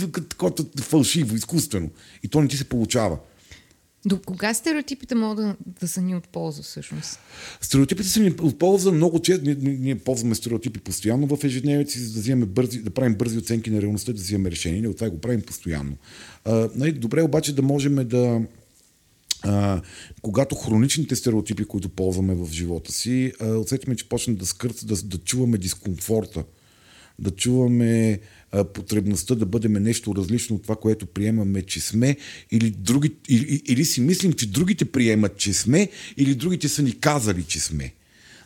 като, 0.09 0.37
като 0.39 0.82
фалшиво, 0.82 1.37
изкуствено. 1.37 1.91
И 2.22 2.28
то 2.28 2.43
не 2.43 2.49
ти 2.49 2.57
се 2.57 2.64
получава. 2.64 3.18
До 4.07 4.18
кога 4.18 4.55
стереотипите 4.55 5.14
могат 5.14 5.37
да, 5.37 5.57
да 5.80 5.89
са 5.89 6.03
ни 6.03 6.16
от 6.16 6.28
полза 6.28 6.62
всъщност? 6.62 7.18
Стереотипите 7.61 8.09
са 8.09 8.20
ни 8.20 8.35
от 8.41 8.59
полза 8.59 8.93
много 8.93 9.22
често. 9.22 9.45
Ние, 9.45 9.57
ние 9.61 9.99
ползваме 9.99 10.35
стереотипи 10.35 10.80
постоянно 10.80 11.37
в 11.37 11.45
ежедневието 11.45 11.93
си, 11.93 11.99
за 11.99 12.14
да, 12.14 12.20
вземем 12.20 12.49
бързи, 12.49 12.78
да 12.78 12.91
правим 12.91 13.14
бързи 13.14 13.39
оценки 13.39 13.70
на 13.70 13.82
реалността, 13.82 14.12
да 14.12 14.20
вземем 14.20 14.47
решения. 14.47 14.91
От 14.91 14.97
това 14.97 15.11
го 15.11 15.20
правим 15.20 15.43
постоянно. 15.43 15.97
А, 16.45 16.68
нали, 16.74 16.93
добре 16.93 17.22
обаче 17.22 17.55
да 17.55 17.62
можем 17.62 17.95
да 18.09 18.41
а, 19.45 19.83
когато 20.23 20.55
хроничните 20.55 21.17
стереотипи, 21.17 21.65
които 21.65 21.89
ползваме 21.89 22.35
в 22.35 22.49
живота 22.53 22.93
си, 22.93 23.33
а, 23.41 23.47
усетиме, 23.47 23.97
че 23.97 24.09
почнат 24.09 24.39
да 24.39 24.47
скърцат, 24.47 24.89
да, 24.89 24.97
да 25.03 25.19
чуваме 25.19 25.59
дискомфорта, 25.59 26.45
да 27.19 27.31
чуваме 27.31 28.21
а, 28.53 28.65
потребността 28.65 29.35
да 29.35 29.47
бъдем 29.47 29.73
нещо 29.73 30.15
различно 30.17 30.57
от 30.57 30.63
това, 30.63 30.77
което 30.77 31.07
приемаме, 31.07 31.63
че 31.63 31.81
сме, 31.81 32.17
или, 32.51 32.71
други, 32.71 33.13
или, 33.29 33.63
или 33.67 33.85
си 33.85 34.01
мислим, 34.01 34.33
че 34.33 34.51
другите 34.51 34.85
приемат, 34.85 35.37
че 35.37 35.53
сме, 35.53 35.89
или 36.17 36.35
другите 36.35 36.69
са 36.69 36.83
ни 36.83 36.99
казали, 37.01 37.45
че 37.45 37.61
сме. 37.61 37.93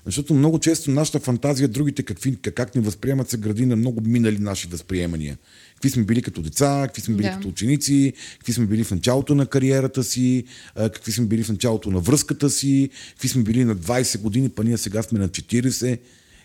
Защото 0.07 0.35
много 0.35 0.59
често 0.59 0.91
нашата 0.91 1.21
фантазия, 1.21 1.69
другите 1.69 2.03
какви, 2.03 2.37
как 2.37 2.75
ни 2.75 2.81
възприемат, 2.81 3.31
се 3.31 3.37
гради 3.37 3.67
на 3.67 3.77
много 3.77 4.01
минали 4.01 4.39
наши 4.39 4.69
възприемания. 4.69 5.39
Какви 5.75 5.91
сме 5.91 6.05
били 6.05 6.23
като 6.23 6.43
деца, 6.43 6.83
какви 6.87 7.03
сме 7.03 7.15
били 7.15 7.27
да. 7.27 7.33
като 7.33 7.49
ученици, 7.49 8.13
какви 8.39 8.53
сме 8.53 8.67
били 8.67 8.85
в 8.85 8.91
началото 8.91 9.35
на 9.35 9.47
кариерата 9.47 10.05
си, 10.05 10.45
какви 10.77 11.13
сме 11.13 11.27
били 11.27 11.45
в 11.45 11.49
началото 11.49 11.91
на 11.91 12.01
връзката 12.01 12.51
си, 12.51 12.91
какви 13.11 13.29
сме 13.29 13.43
били 13.43 13.65
на 13.65 13.77
20 13.77 14.21
години, 14.21 14.49
па 14.49 14.65
ние 14.65 14.79
сега 14.79 15.03
сме 15.03 15.19
на 15.19 15.29
40 15.29 15.99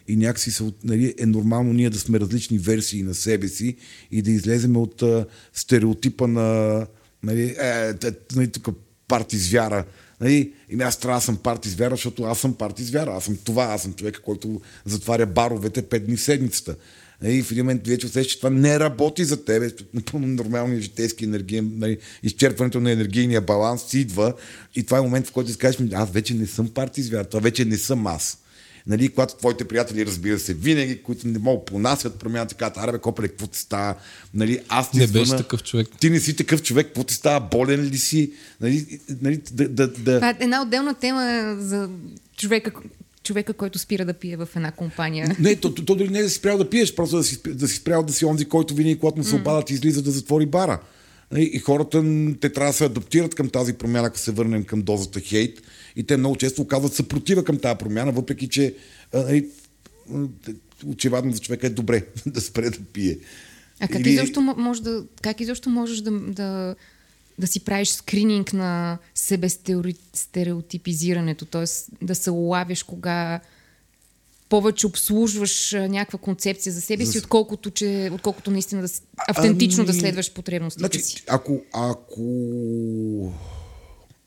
и 0.07 0.15
някакси 0.15 0.51
са, 0.51 0.71
нали, 0.83 1.13
е 1.19 1.25
нормално 1.25 1.73
ние 1.73 1.89
да 1.89 1.99
сме 1.99 2.19
различни 2.19 2.57
версии 2.57 3.03
на 3.03 3.13
себе 3.13 3.47
си 3.47 3.75
и 4.11 4.21
да 4.21 4.31
излеземе 4.31 4.77
от 4.77 5.01
а, 5.01 5.25
стереотипа 5.53 6.27
на 6.27 6.87
нали, 7.23 7.55
е, 7.59 7.89
е, 8.03 8.11
нали, 8.35 8.47
тук 8.47 8.75
парти 9.07 9.37
звяра. 9.37 9.85
Нали, 10.23 10.53
и 10.69 10.81
аз 10.81 10.97
трябва 10.97 11.17
да 11.17 11.25
съм 11.25 11.37
парти 11.37 11.69
звяра, 11.69 11.95
защото 11.95 12.23
аз 12.23 12.39
съм 12.39 12.53
парти 12.53 12.83
звяра. 12.83 13.11
Аз 13.11 13.23
съм 13.23 13.37
това, 13.43 13.63
аз 13.63 13.81
съм 13.81 13.93
човека, 13.93 14.21
който 14.21 14.61
затваря 14.85 15.25
баровете 15.25 15.81
пет 15.81 16.05
дни 16.05 16.17
в 16.17 16.21
седмицата. 16.21 16.75
И 17.23 17.43
в 17.43 17.51
един 17.51 17.63
момент 17.63 17.87
вече 17.87 18.05
усещаш, 18.05 18.31
че 18.31 18.37
това 18.37 18.49
не 18.49 18.79
работи 18.79 19.25
за 19.25 19.45
тебе. 19.45 19.71
Напълно 19.93 20.27
нормалния 20.27 20.81
житейски 20.81 21.25
енергиен, 21.25 21.71
нали, 21.75 21.97
изчерпването 22.23 22.79
на 22.79 22.91
енергийния 22.91 23.41
баланс 23.41 23.83
си 23.83 23.99
идва. 23.99 24.33
И 24.75 24.83
това 24.83 24.97
е 24.97 25.01
момент, 25.01 25.27
в 25.27 25.31
който 25.31 25.51
си 25.51 25.57
кажеш, 25.57 25.81
аз 25.93 26.11
вече 26.11 26.33
не 26.33 26.47
съм 26.47 26.67
парти 26.67 27.01
звяр, 27.01 27.23
това 27.23 27.39
вече 27.39 27.65
не 27.65 27.77
съм 27.77 28.07
аз. 28.07 28.37
Нали, 28.87 29.09
когато 29.09 29.35
твоите 29.35 29.65
приятели, 29.65 30.05
разбира 30.05 30.39
се, 30.39 30.53
винаги, 30.53 31.03
които 31.03 31.27
не 31.27 31.39
могат 31.39 31.65
понасят 31.65 32.19
промяната, 32.19 32.55
казват, 32.55 32.77
аре, 32.77 32.99
копеле, 32.99 33.27
какво 33.27 33.47
ти 33.47 33.59
става? 33.59 33.95
Нали, 34.33 34.59
аз 34.69 34.91
ти 34.91 34.97
не 34.97 35.07
звъна, 35.07 35.23
беше 35.23 35.37
такъв 35.37 35.63
човек. 35.63 35.87
Ти 35.99 36.09
не 36.09 36.19
си 36.19 36.35
такъв 36.35 36.63
човек, 36.63 36.87
какво 36.87 37.03
ти 37.03 37.13
става? 37.13 37.47
Болен 37.51 37.81
ли 37.81 37.97
си? 37.97 38.31
Нали, 38.61 38.99
нали, 39.21 39.41
да, 39.51 39.69
да, 39.69 39.87
да... 39.87 40.15
Това 40.15 40.29
е 40.29 40.37
една 40.39 40.61
отделна 40.61 40.93
тема 40.93 41.55
за 41.59 41.89
човека, 42.37 42.71
човека, 43.23 43.53
който 43.53 43.79
спира 43.79 44.05
да 44.05 44.13
пие 44.13 44.37
в 44.37 44.49
една 44.55 44.71
компания. 44.71 45.35
Не, 45.39 45.55
то, 45.55 45.73
то, 45.73 45.85
то 45.85 45.95
дори 45.95 46.09
не 46.09 46.19
е 46.19 46.23
да 46.23 46.29
си 46.29 46.35
спрял 46.35 46.57
да 46.57 46.69
пиеш, 46.69 46.95
просто 46.95 47.17
да 47.17 47.23
си, 47.23 47.39
да 47.47 47.67
си 47.67 47.75
спрял 47.75 48.03
да 48.03 48.13
си 48.13 48.25
онзи, 48.25 48.45
който 48.45 48.73
винаги, 48.73 48.99
когато 48.99 49.17
му 49.17 49.23
се 49.23 49.35
обадат, 49.35 49.69
излиза 49.69 50.01
да 50.01 50.11
затвори 50.11 50.45
бара. 50.45 50.79
И 51.37 51.59
хората, 51.59 52.03
те 52.41 52.49
трябва 52.49 52.71
да 52.71 52.77
се 52.77 52.85
адаптират 52.85 53.35
към 53.35 53.49
тази 53.49 53.73
промяна, 53.73 54.07
ако 54.07 54.17
се 54.17 54.31
върнем 54.31 54.63
към 54.63 54.81
дозата 54.81 55.19
хейт. 55.19 55.61
И 55.95 56.03
те 56.03 56.17
много 56.17 56.35
често 56.35 56.61
оказват 56.61 56.93
съпротива 56.93 57.43
към 57.43 57.57
тази 57.57 57.77
промяна, 57.77 58.11
въпреки 58.11 58.49
че 58.49 58.75
очевидно 60.85 61.31
за 61.31 61.39
човека 61.39 61.67
е 61.67 61.69
добре 61.69 62.05
да 62.25 62.41
спре 62.41 62.69
да 62.69 62.79
пие. 62.93 63.17
А 63.79 63.87
как, 63.87 64.01
Или... 64.01 64.09
изобщо, 64.09 64.41
може 64.41 64.83
да, 64.83 65.03
как 65.21 65.41
изобщо 65.41 65.69
можеш 65.69 66.01
да, 66.01 66.11
да, 66.11 66.75
да 67.39 67.47
си 67.47 67.59
правиш 67.59 67.89
скрининг 67.89 68.53
на 68.53 68.97
себе 69.15 69.49
стереотипизирането, 70.13 71.45
т.е. 71.45 71.65
да 72.05 72.15
се 72.15 72.31
улавиш 72.31 72.83
кога 72.83 73.39
повече 74.49 74.87
обслужваш 74.87 75.71
някаква 75.71 76.19
концепция 76.19 76.73
за 76.73 76.81
себе 76.81 77.05
си, 77.05 77.17
отколкото, 77.17 77.71
че, 77.71 78.09
отколкото 78.13 78.51
наистина 78.51 78.81
да, 78.81 78.87
автентично 79.27 79.81
ами, 79.81 79.87
да 79.87 79.93
следваш 79.93 80.33
потребностите 80.33 80.79
значи, 80.79 80.99
си. 80.99 81.23
Ако, 81.27 81.61
ако 81.73 82.23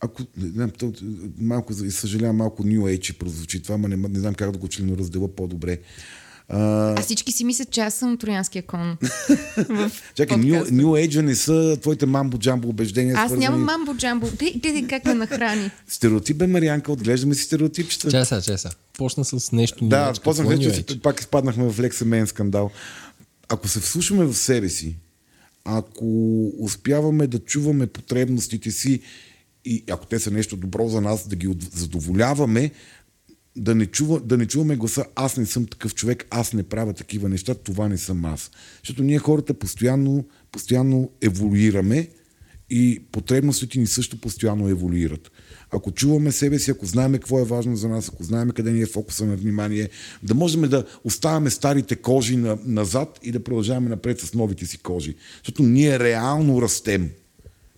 ако, 0.00 0.22
не, 0.36 0.68
то, 0.68 0.92
малко, 1.38 1.72
съжалявам, 1.90 2.36
малко 2.36 2.64
New 2.64 2.80
Age 2.80 3.18
прозвучи 3.18 3.62
това, 3.62 3.76
но 3.76 3.88
не, 3.88 3.96
не 3.96 4.18
знам 4.18 4.34
как 4.34 4.50
да 4.50 4.58
го 4.58 4.68
члено 4.68 4.96
раздела 4.96 5.28
по-добре. 5.28 5.78
А, 6.48 6.94
а 6.98 7.02
всички 7.02 7.32
си 7.32 7.44
мислят, 7.44 7.70
че 7.70 7.80
аз 7.80 7.94
съм 7.94 8.18
троянския 8.18 8.62
кон. 8.62 8.96
Чакай, 10.14 10.36
New, 10.36 10.64
New 10.64 11.08
Age 11.08 11.20
не 11.20 11.34
са 11.34 11.78
твоите 11.80 12.06
мамбо-джамбо 12.06 12.64
убеждения. 12.64 13.14
Аз 13.16 13.30
свързани... 13.30 13.40
нямам 13.40 13.68
мамбо-джамбо. 13.68 14.38
Те 14.62 14.86
как 14.88 15.04
ме 15.04 15.14
нахрани? 15.14 15.70
Стереотип 15.88 16.36
бе, 16.36 16.46
Марианка, 16.46 16.92
отглеждаме 16.92 17.34
си 17.34 17.42
стереотипчета. 17.42 18.10
Чеса, 18.10 18.42
чеса. 18.42 18.70
Почна 18.98 19.24
с 19.24 19.52
нещо. 19.52 19.88
Да, 19.88 20.12
почнах 20.24 20.48
вече, 20.48 21.00
пак 21.02 21.20
изпаднахме 21.20 21.72
в 21.72 21.80
лек 21.80 21.94
семейен 21.94 22.26
скандал. 22.26 22.70
Ако 23.48 23.68
се 23.68 23.80
вслушаме 23.80 24.24
в 24.24 24.34
себе 24.34 24.68
си, 24.68 24.96
ако 25.64 26.06
успяваме 26.58 27.26
да 27.26 27.38
чуваме 27.38 27.86
потребностите 27.86 28.70
си 28.70 29.00
и 29.66 29.84
ако 29.90 30.06
те 30.06 30.18
са 30.18 30.30
нещо 30.30 30.56
добро 30.56 30.88
за 30.88 31.00
нас, 31.00 31.28
да 31.28 31.36
ги 31.36 31.56
задоволяваме, 31.72 32.70
да 33.56 33.74
не, 33.74 33.86
чува, 33.86 34.20
да 34.20 34.36
не 34.36 34.46
чуваме 34.46 34.76
гласа 34.76 35.04
аз 35.14 35.36
не 35.36 35.46
съм 35.46 35.66
такъв 35.66 35.94
човек, 35.94 36.26
аз 36.30 36.52
не 36.52 36.62
правя 36.62 36.92
такива 36.92 37.28
неща, 37.28 37.54
това 37.54 37.88
не 37.88 37.98
съм 37.98 38.24
аз. 38.24 38.50
Защото 38.82 39.02
ние 39.02 39.18
хората 39.18 39.54
постоянно, 39.54 40.24
постоянно 40.52 41.10
еволюираме 41.20 42.08
и 42.70 43.02
потребностите 43.12 43.78
ни 43.78 43.86
също 43.86 44.20
постоянно 44.20 44.68
еволюират. 44.68 45.30
Ако 45.70 45.92
чуваме 45.92 46.32
себе 46.32 46.58
си, 46.58 46.70
ако 46.70 46.86
знаем 46.86 47.12
какво 47.12 47.40
е 47.40 47.44
важно 47.44 47.76
за 47.76 47.88
нас, 47.88 48.08
ако 48.08 48.22
знаем 48.22 48.50
къде 48.50 48.72
ни 48.72 48.80
е 48.80 48.86
фокуса 48.86 49.26
на 49.26 49.36
внимание, 49.36 49.88
да 50.22 50.34
можем 50.34 50.60
да 50.62 50.84
оставяме 51.04 51.50
старите 51.50 51.96
кожи 51.96 52.36
на, 52.36 52.58
назад 52.64 53.20
и 53.22 53.32
да 53.32 53.44
продължаваме 53.44 53.88
напред 53.88 54.20
с 54.20 54.34
новите 54.34 54.66
си 54.66 54.78
кожи. 54.78 55.14
Защото 55.38 55.62
ние 55.62 55.98
реално 55.98 56.62
растем. 56.62 57.10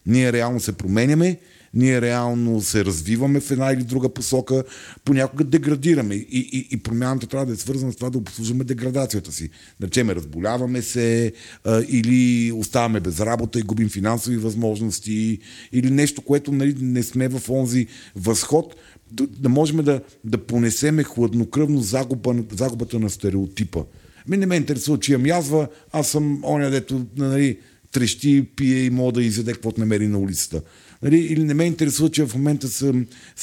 Ние 0.07 0.33
реално 0.33 0.61
се 0.61 0.73
променяме 0.73 1.39
ние 1.75 2.01
реално 2.01 2.61
се 2.61 2.85
развиваме 2.85 3.41
в 3.41 3.51
една 3.51 3.73
или 3.73 3.83
друга 3.83 4.09
посока, 4.09 4.65
понякога 5.05 5.45
деградираме. 5.45 6.15
И, 6.15 6.27
и, 6.29 6.69
и 6.71 6.77
промяната 6.77 7.27
трябва 7.27 7.47
да 7.47 7.53
е 7.53 7.57
свързана 7.57 7.93
с 7.93 7.97
това 7.97 8.11
да 8.11 8.19
обслужваме 8.19 8.65
деградацията 8.65 9.33
си. 9.33 9.51
Да 9.81 9.87
речеме, 9.87 10.15
разболяваме 10.15 10.83
се 10.83 11.33
а, 11.65 11.83
или 11.89 12.53
оставаме 12.53 13.01
без 13.01 13.21
работа 13.21 13.59
и 13.59 13.63
губим 13.63 13.89
финансови 13.89 14.37
възможности 14.37 15.39
или 15.73 15.91
нещо, 15.91 16.23
което 16.23 16.53
нали, 16.53 16.75
не 16.81 17.03
сме 17.03 17.29
в 17.29 17.51
онзи 17.51 17.87
възход, 18.17 18.75
да, 19.13 19.27
да 19.27 19.49
можем 19.49 19.77
да, 19.77 20.01
да 20.25 20.39
понесеме 20.39 21.05
хладнокръвно 21.05 21.81
загуба, 21.81 22.35
загубата 22.53 22.99
на 22.99 23.11
стереотипа. 23.11 23.85
Ми 24.29 24.37
не 24.37 24.47
ме 24.47 24.57
интересува, 24.57 24.99
че 24.99 25.13
имам 25.13 25.27
язва, 25.27 25.69
аз 25.93 26.09
съм 26.09 26.41
оня, 26.45 26.71
дето 26.71 27.07
нали, 27.17 27.59
трещи, 27.93 28.47
пие 28.57 28.85
и 28.85 28.91
мога 28.91 29.13
да 29.13 29.23
изяде 29.23 29.53
каквото 29.53 29.81
намери 29.81 30.09
на 30.09 30.19
улицата. 30.19 30.63
Нали, 31.03 31.19
или 31.19 31.45
не 31.45 31.55
ме 31.55 31.65
интересува, 31.65 32.11
че 32.11 32.27
в 32.27 32.35
момента 32.35 32.93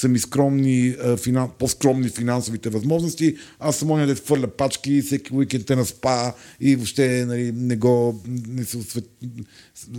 ми 0.07 0.19
скромни, 0.19 0.95
а, 1.03 1.17
финан, 1.17 1.49
по-скромни 1.59 2.09
финансовите 2.09 2.69
възможности. 2.69 3.35
Аз 3.59 3.77
съм 3.77 3.91
оня 3.91 4.07
да 4.07 4.15
хвърля 4.15 4.47
пачки, 4.47 5.01
всеки 5.01 5.33
уикенд 5.33 5.69
е 5.69 5.75
на 5.75 5.85
спа 5.85 6.33
и 6.59 6.75
въобще 6.75 7.25
нали, 7.25 7.51
не 7.51 7.75
го, 7.75 8.21
не 8.47 8.65
се, 8.65 9.01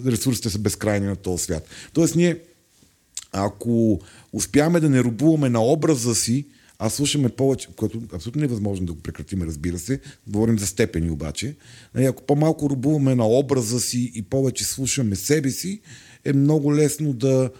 ресурсите 0.06 0.50
са 0.50 0.58
безкрайни 0.58 1.06
на 1.06 1.16
този 1.16 1.44
свят. 1.44 1.68
Тоест 1.92 2.16
ние, 2.16 2.38
ако 3.32 4.00
успяваме 4.32 4.80
да 4.80 4.88
не 4.88 5.02
рубуваме 5.02 5.48
на 5.48 5.64
образа 5.64 6.14
си, 6.14 6.44
а 6.78 6.90
слушаме 6.90 7.28
повече, 7.28 7.68
което 7.76 8.02
абсолютно 8.12 8.40
невъзможно 8.40 8.86
да 8.86 8.92
го 8.92 9.00
прекратим, 9.00 9.42
разбира 9.42 9.78
се. 9.78 10.00
Говорим 10.26 10.58
за 10.58 10.66
степени 10.66 11.10
обаче. 11.10 11.56
Нали, 11.94 12.04
ако 12.04 12.22
по-малко 12.22 12.70
рубуваме 12.70 13.14
на 13.14 13.28
образа 13.28 13.80
си 13.80 14.12
и 14.14 14.22
повече 14.22 14.64
слушаме 14.64 15.16
себе 15.16 15.50
си, 15.50 15.80
е 16.26 16.32
много 16.32 16.74
лесно 16.74 17.12
да, 17.12 17.50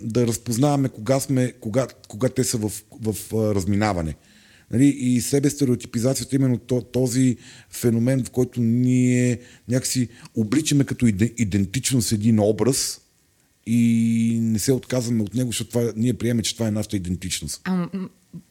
да 0.00 0.26
разпознаваме 0.26 0.88
кога, 0.88 1.20
сме, 1.20 1.52
кога, 1.52 1.86
кога 2.08 2.28
те 2.28 2.44
са 2.44 2.58
в, 2.58 2.72
в 3.02 3.32
разминаване. 3.54 4.14
Нали, 4.70 4.86
и 4.86 5.20
себе 5.20 5.50
стереотипизацията 5.50 6.36
е 6.36 6.38
именно 6.38 6.58
този 6.92 7.36
феномен, 7.70 8.24
в 8.24 8.30
който 8.30 8.60
ние 8.60 9.38
някакси 9.68 10.08
обличаме 10.34 10.84
като 10.84 11.06
идентичност 11.06 12.12
един 12.12 12.40
образ 12.40 13.00
и 13.66 14.38
не 14.42 14.58
се 14.58 14.72
отказваме 14.72 15.22
от 15.22 15.34
него, 15.34 15.48
защото 15.48 15.70
това, 15.70 15.92
ние 15.96 16.14
приемаме, 16.14 16.42
че 16.42 16.54
това 16.54 16.68
е 16.68 16.70
нашата 16.70 16.96
идентичност. 16.96 17.60
А 17.64 17.88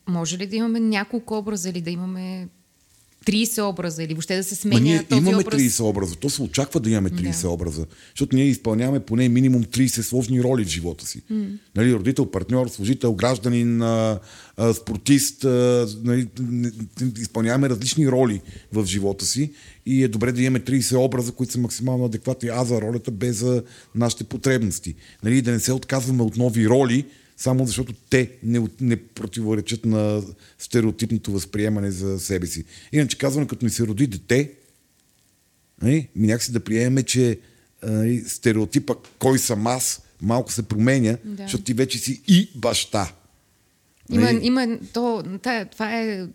може 0.08 0.38
ли 0.38 0.48
да 0.48 0.56
имаме 0.56 0.80
няколко 0.80 1.38
образа 1.38 1.70
или 1.70 1.82
да 1.82 1.90
имаме 1.90 2.48
30 3.26 3.70
образа 3.70 4.04
или 4.04 4.14
въобще 4.14 4.36
да 4.36 4.44
се 4.44 4.56
сменя 4.56 4.80
Ма 4.80 4.82
ние 4.82 5.04
този 5.04 5.20
имаме 5.22 5.38
образ? 5.38 5.62
30 5.62 5.84
образа. 5.84 6.16
То 6.16 6.30
се 6.30 6.42
очаква 6.42 6.80
да 6.80 6.90
имаме 6.90 7.10
30 7.10 7.42
Да. 7.42 7.50
образа. 7.50 7.86
Защото 8.10 8.36
ние 8.36 8.46
изпълняваме 8.46 9.00
поне 9.00 9.30
минимум 9.30 9.64
30 9.64 10.02
сложни 10.02 10.44
роли 10.44 10.66
в 10.66 10.68
живота 10.68 11.08
си. 11.08 11.22
Mm. 11.32 11.58
Нали, 11.76 11.94
родител, 11.94 12.26
партньор, 12.26 12.68
служител, 12.68 13.14
гражданин, 13.14 13.82
а, 13.82 14.20
а, 14.58 14.74
спортист. 14.74 15.44
А, 15.44 15.88
нали, 16.04 16.28
изпълняваме 17.18 17.70
различни 17.70 18.08
роли 18.08 18.42
в 18.74 18.86
живота 18.86 19.26
си 19.26 19.52
и 19.86 20.04
е 20.04 20.08
добре 20.08 20.32
да 20.32 20.42
имаме 20.42 20.60
30 20.60 20.98
образа, 20.98 21.32
които 21.32 21.54
са 21.54 21.60
максимално 21.60 22.06
адекватни 22.06 22.50
а 22.50 22.66
за 22.66 22.82
ролята, 22.82 23.12
без 23.12 23.36
за 23.38 23.64
нашите 23.96 24.24
потребности. 24.24 24.96
Нали, 25.24 25.42
да 25.42 25.52
не 25.52 25.60
се 25.60 25.74
отказваме 25.74 26.24
от 26.24 26.38
нови 26.38 26.70
роли, 26.70 27.06
само 27.42 27.66
защото 27.66 27.94
те 28.10 28.32
не, 28.44 28.68
не 28.82 28.98
противоречат 28.98 29.86
на 29.86 30.24
стереотипното 30.60 31.32
възприемане 31.32 31.92
за 31.92 32.20
себе 32.20 32.48
си. 32.48 32.66
Иначе 32.92 33.18
казваме, 33.18 33.48
като 33.48 33.66
ни 33.66 33.72
се 33.72 33.88
роди 33.88 34.08
дете, 34.08 34.52
нали, 35.82 36.08
ми 36.16 36.28
някакси 36.28 36.52
да 36.52 36.60
приемем, 36.60 37.04
че 37.04 37.40
нали, 37.84 38.24
стереотипа 38.28 38.94
кой 39.20 39.40
съм 39.40 39.68
аз 39.68 40.02
малко 40.22 40.52
се 40.52 40.64
променя, 40.64 41.18
Да. 41.26 41.44
защото 41.44 41.64
ти 41.64 41.74
вече 41.74 41.98
си 41.98 42.22
и 42.28 42.50
баща. 42.56 43.14
Има, 44.12 44.22
Нали? 44.22 44.40
има 44.42 44.78
то, 44.94 45.24
тая, 45.42 45.66
това 45.66 46.00
е 46.02 46.28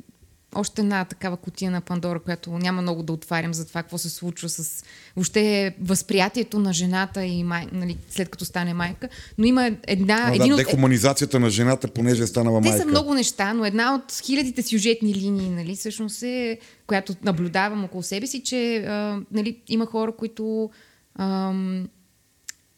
още 0.57 0.83
една 0.83 1.05
такава 1.05 1.37
котия 1.37 1.71
на 1.71 1.81
Пандора, 1.81 2.21
която 2.21 2.51
няма 2.51 2.83
много 2.83 3.03
да 3.03 3.13
отварям 3.13 3.55
за 3.55 3.67
това, 3.67 3.83
какво 3.83 3.99
се 3.99 4.11
случва 4.11 4.49
с 4.49 4.85
въобще 5.17 5.75
възприятието 5.81 6.59
на 6.59 6.73
жената 6.73 7.25
и 7.25 7.45
май, 7.45 7.67
нали, 7.73 7.97
след 8.11 8.29
като 8.29 8.45
стане 8.45 8.75
майка. 8.75 9.09
Но 9.39 9.45
има 9.45 9.71
една... 9.87 10.27
А, 10.27 10.35
един 10.35 10.49
да, 10.49 10.55
от, 10.55 10.59
дехуманизацията 10.59 11.41
на 11.41 11.51
жената, 11.51 11.89
понеже 11.89 12.23
е 12.23 12.27
станала 12.27 12.61
те 12.61 12.69
майка. 12.69 12.83
са 12.83 12.89
много 12.89 13.15
неща, 13.15 13.55
но 13.55 13.65
една 13.65 13.95
от 13.95 14.21
хилядите 14.25 14.63
сюжетни 14.63 15.15
линии, 15.15 15.51
нали, 15.51 15.77
всъщност 15.77 16.23
е, 16.23 16.59
която 16.87 17.15
наблюдавам 17.23 17.85
около 17.85 18.03
себе 18.03 18.27
си, 18.27 18.43
че 18.43 18.77
а, 18.77 19.21
нали, 19.33 19.59
има 19.69 19.87
хора, 19.87 20.13
които 20.13 20.71
ам, 21.19 21.89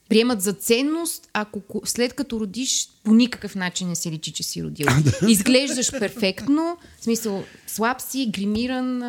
приемат 0.09 0.43
за 0.43 0.53
ценност, 0.53 1.29
ако 1.33 1.61
ко- 1.61 1.81
след 1.85 2.13
като 2.13 2.41
родиш, 2.41 2.89
по 3.05 3.15
никакъв 3.15 3.55
начин 3.55 3.89
не 3.89 3.97
се 3.97 4.11
личи, 4.11 4.33
че 4.33 4.43
си 4.43 4.63
родил. 4.63 4.87
Изглеждаш 5.29 5.91
перфектно, 5.91 6.77
в 7.01 7.05
смисъл 7.05 7.45
слаб 7.67 8.01
си, 8.01 8.31
гримиран, 8.35 9.03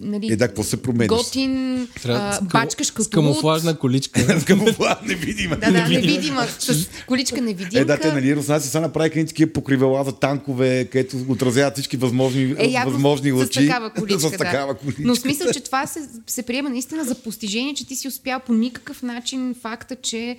нали, 0.00 0.32
Е, 0.32 0.36
да, 0.36 0.48
какво 0.48 0.62
се 0.62 0.76
промениш? 0.76 1.08
готин, 1.08 1.82
а, 2.04 2.32
с 2.32 2.42
бачкаш 2.42 2.86
С 2.86 2.90
като 2.90 3.02
луд. 3.02 3.10
камуфлажна 3.12 3.76
количка. 3.76 4.20
С 4.40 4.44
камуфлаж 4.44 4.96
невидима. 5.06 5.56
Да, 5.56 5.72
да, 5.72 5.88
невидима, 5.88 6.46
с 6.58 6.88
количка 7.06 7.40
невидимка. 7.40 7.78
Е, 7.78 7.84
да, 7.84 7.98
те, 7.98 8.12
нали, 8.12 8.36
руснаци 8.36 8.68
сега 8.68 8.80
направиха 8.80 9.18
едни 9.18 9.28
такива 9.28 9.52
покривала 9.52 10.04
за 10.04 10.12
танкове, 10.12 10.84
където 10.84 11.16
отразяват 11.28 11.74
всички 11.74 11.96
възможни, 11.96 12.54
Е, 12.58 12.66
явно 12.66 12.92
възможни 12.92 13.30
с 13.30 13.34
лъчи. 13.34 13.66
такава 13.66 13.90
количка, 13.90 14.20
с 14.28 14.30
такава 14.30 14.72
да. 14.72 14.78
количка. 14.78 15.02
Но 15.04 15.14
в 15.14 15.18
смисъл, 15.18 15.52
че 15.52 15.60
това 15.60 15.86
се, 15.86 16.00
се 16.26 16.42
приема 16.42 16.70
наистина 16.70 17.04
за 17.04 17.14
постижение, 17.14 17.74
че 17.74 17.86
ти 17.86 17.96
си 17.96 18.08
успял 18.08 18.40
по 18.40 18.52
никакъв 18.52 19.02
начин 19.02 19.54
факта, 19.62 19.96
че 19.96 20.36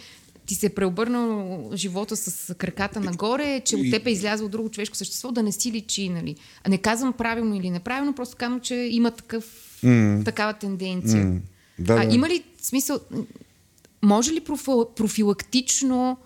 ти 0.48 0.56
се 0.56 0.66
е 0.66 0.70
преобърнал 0.70 1.70
живота 1.74 2.16
с 2.16 2.56
краката 2.56 3.00
нагоре, 3.00 3.62
че 3.66 3.76
от 3.76 3.92
теб 3.92 4.08
е 4.08 4.12
излязло 4.12 4.50
друго 4.50 4.70
човешко 4.70 4.96
същество, 4.96 5.32
да 5.32 5.44
не 5.44 5.52
си 5.52 5.72
личи, 5.72 6.10
нали. 6.10 6.36
А 6.64 6.70
не 6.70 6.78
казвам 6.78 7.14
правилно 7.14 7.56
или 7.56 7.70
неправилно, 7.70 8.14
просто 8.14 8.36
казвам, 8.38 8.60
че 8.60 8.76
има 8.76 9.12
такъв, 9.12 9.80
mm. 9.84 10.26
такава 10.26 10.54
тенденция. 10.54 11.26
М, 11.26 11.40
да, 11.80 11.94
а 11.94 12.06
да. 12.06 12.16
има 12.16 12.30
ли 12.30 12.44
смисъл, 12.62 13.00
може 14.02 14.32
ли 14.32 14.40
профил, 14.40 14.86
профилактично 14.96 16.18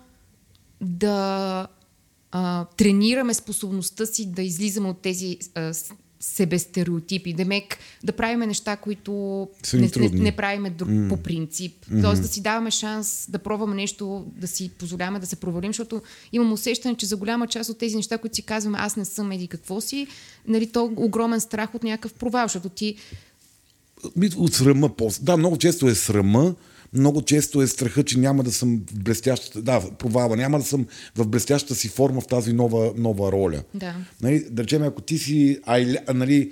да 0.82 1.68
а, 2.32 2.66
тренираме 2.66 3.34
способността 3.34 4.06
си 4.06 4.32
да 4.32 4.42
излизаме 4.42 4.90
от 4.90 5.02
тези 5.02 5.38
а, 5.56 5.74
себестереотипи, 6.22 7.34
демек 7.34 7.78
да 8.04 8.12
правиме 8.12 8.48
неща, 8.48 8.76
които 8.76 9.48
Са 9.64 9.78
не, 9.78 10.10
не, 10.14 10.32
правиме 10.32 10.70
друг, 10.70 10.90
mm. 10.90 11.10
по 11.10 11.18
принцип. 11.18 11.86
Mm-hmm. 11.86 12.02
Тоест 12.02 12.22
да 12.22 12.28
си 12.28 12.42
даваме 12.42 12.72
шанс 12.72 13.28
да 13.30 13.40
пробваме 13.40 13.76
нещо, 13.76 14.26
да 14.38 14.48
си 14.48 14.72
позволяваме 14.78 15.20
да 15.20 15.26
се 15.26 15.36
провалим, 15.36 15.70
защото 15.70 16.02
имам 16.32 16.54
усещане, 16.54 16.96
че 16.96 17.06
за 17.06 17.18
голяма 17.18 17.48
част 17.48 17.70
от 17.70 17.78
тези 17.78 17.96
неща, 17.96 18.18
които 18.18 18.36
си 18.36 18.42
казваме, 18.42 18.78
аз 18.82 18.96
не 18.96 19.06
съм 19.06 19.32
еди 19.32 19.48
какво 19.48 19.82
си, 19.82 20.08
нали, 20.48 20.72
то 20.72 20.94
огромен 20.96 21.40
страх 21.40 21.76
от 21.76 21.84
някакъв 21.84 22.14
провал, 22.14 22.46
защото 22.46 22.70
ти 22.70 22.96
От 24.36 24.54
срама. 24.54 24.90
Да, 25.22 25.38
много 25.38 25.58
често 25.58 25.88
е 25.88 25.96
срама, 25.96 26.56
много 26.94 27.22
често 27.22 27.62
е 27.62 27.68
страха, 27.68 28.04
че 28.04 28.20
няма 28.20 28.44
да 28.44 28.52
съм 28.52 28.82
в 28.92 29.00
блестящата, 29.00 29.62
да, 29.62 29.82
провала, 30.00 30.38
няма 30.38 30.60
да 30.60 30.66
съм 30.66 30.88
в 31.16 31.28
блестящата 31.28 31.76
си 31.76 31.88
форма 31.88 32.22
в 32.22 32.28
тази 32.28 32.54
нова, 32.54 32.94
нова 32.98 33.32
роля. 33.32 33.64
Да. 33.74 33.96
Нали, 34.22 34.46
да 34.50 34.64
речем, 34.64 34.84
ако 34.84 35.02
ти 35.02 35.18
си 35.18 35.60
айля, 35.64 36.00
нали, 36.14 36.52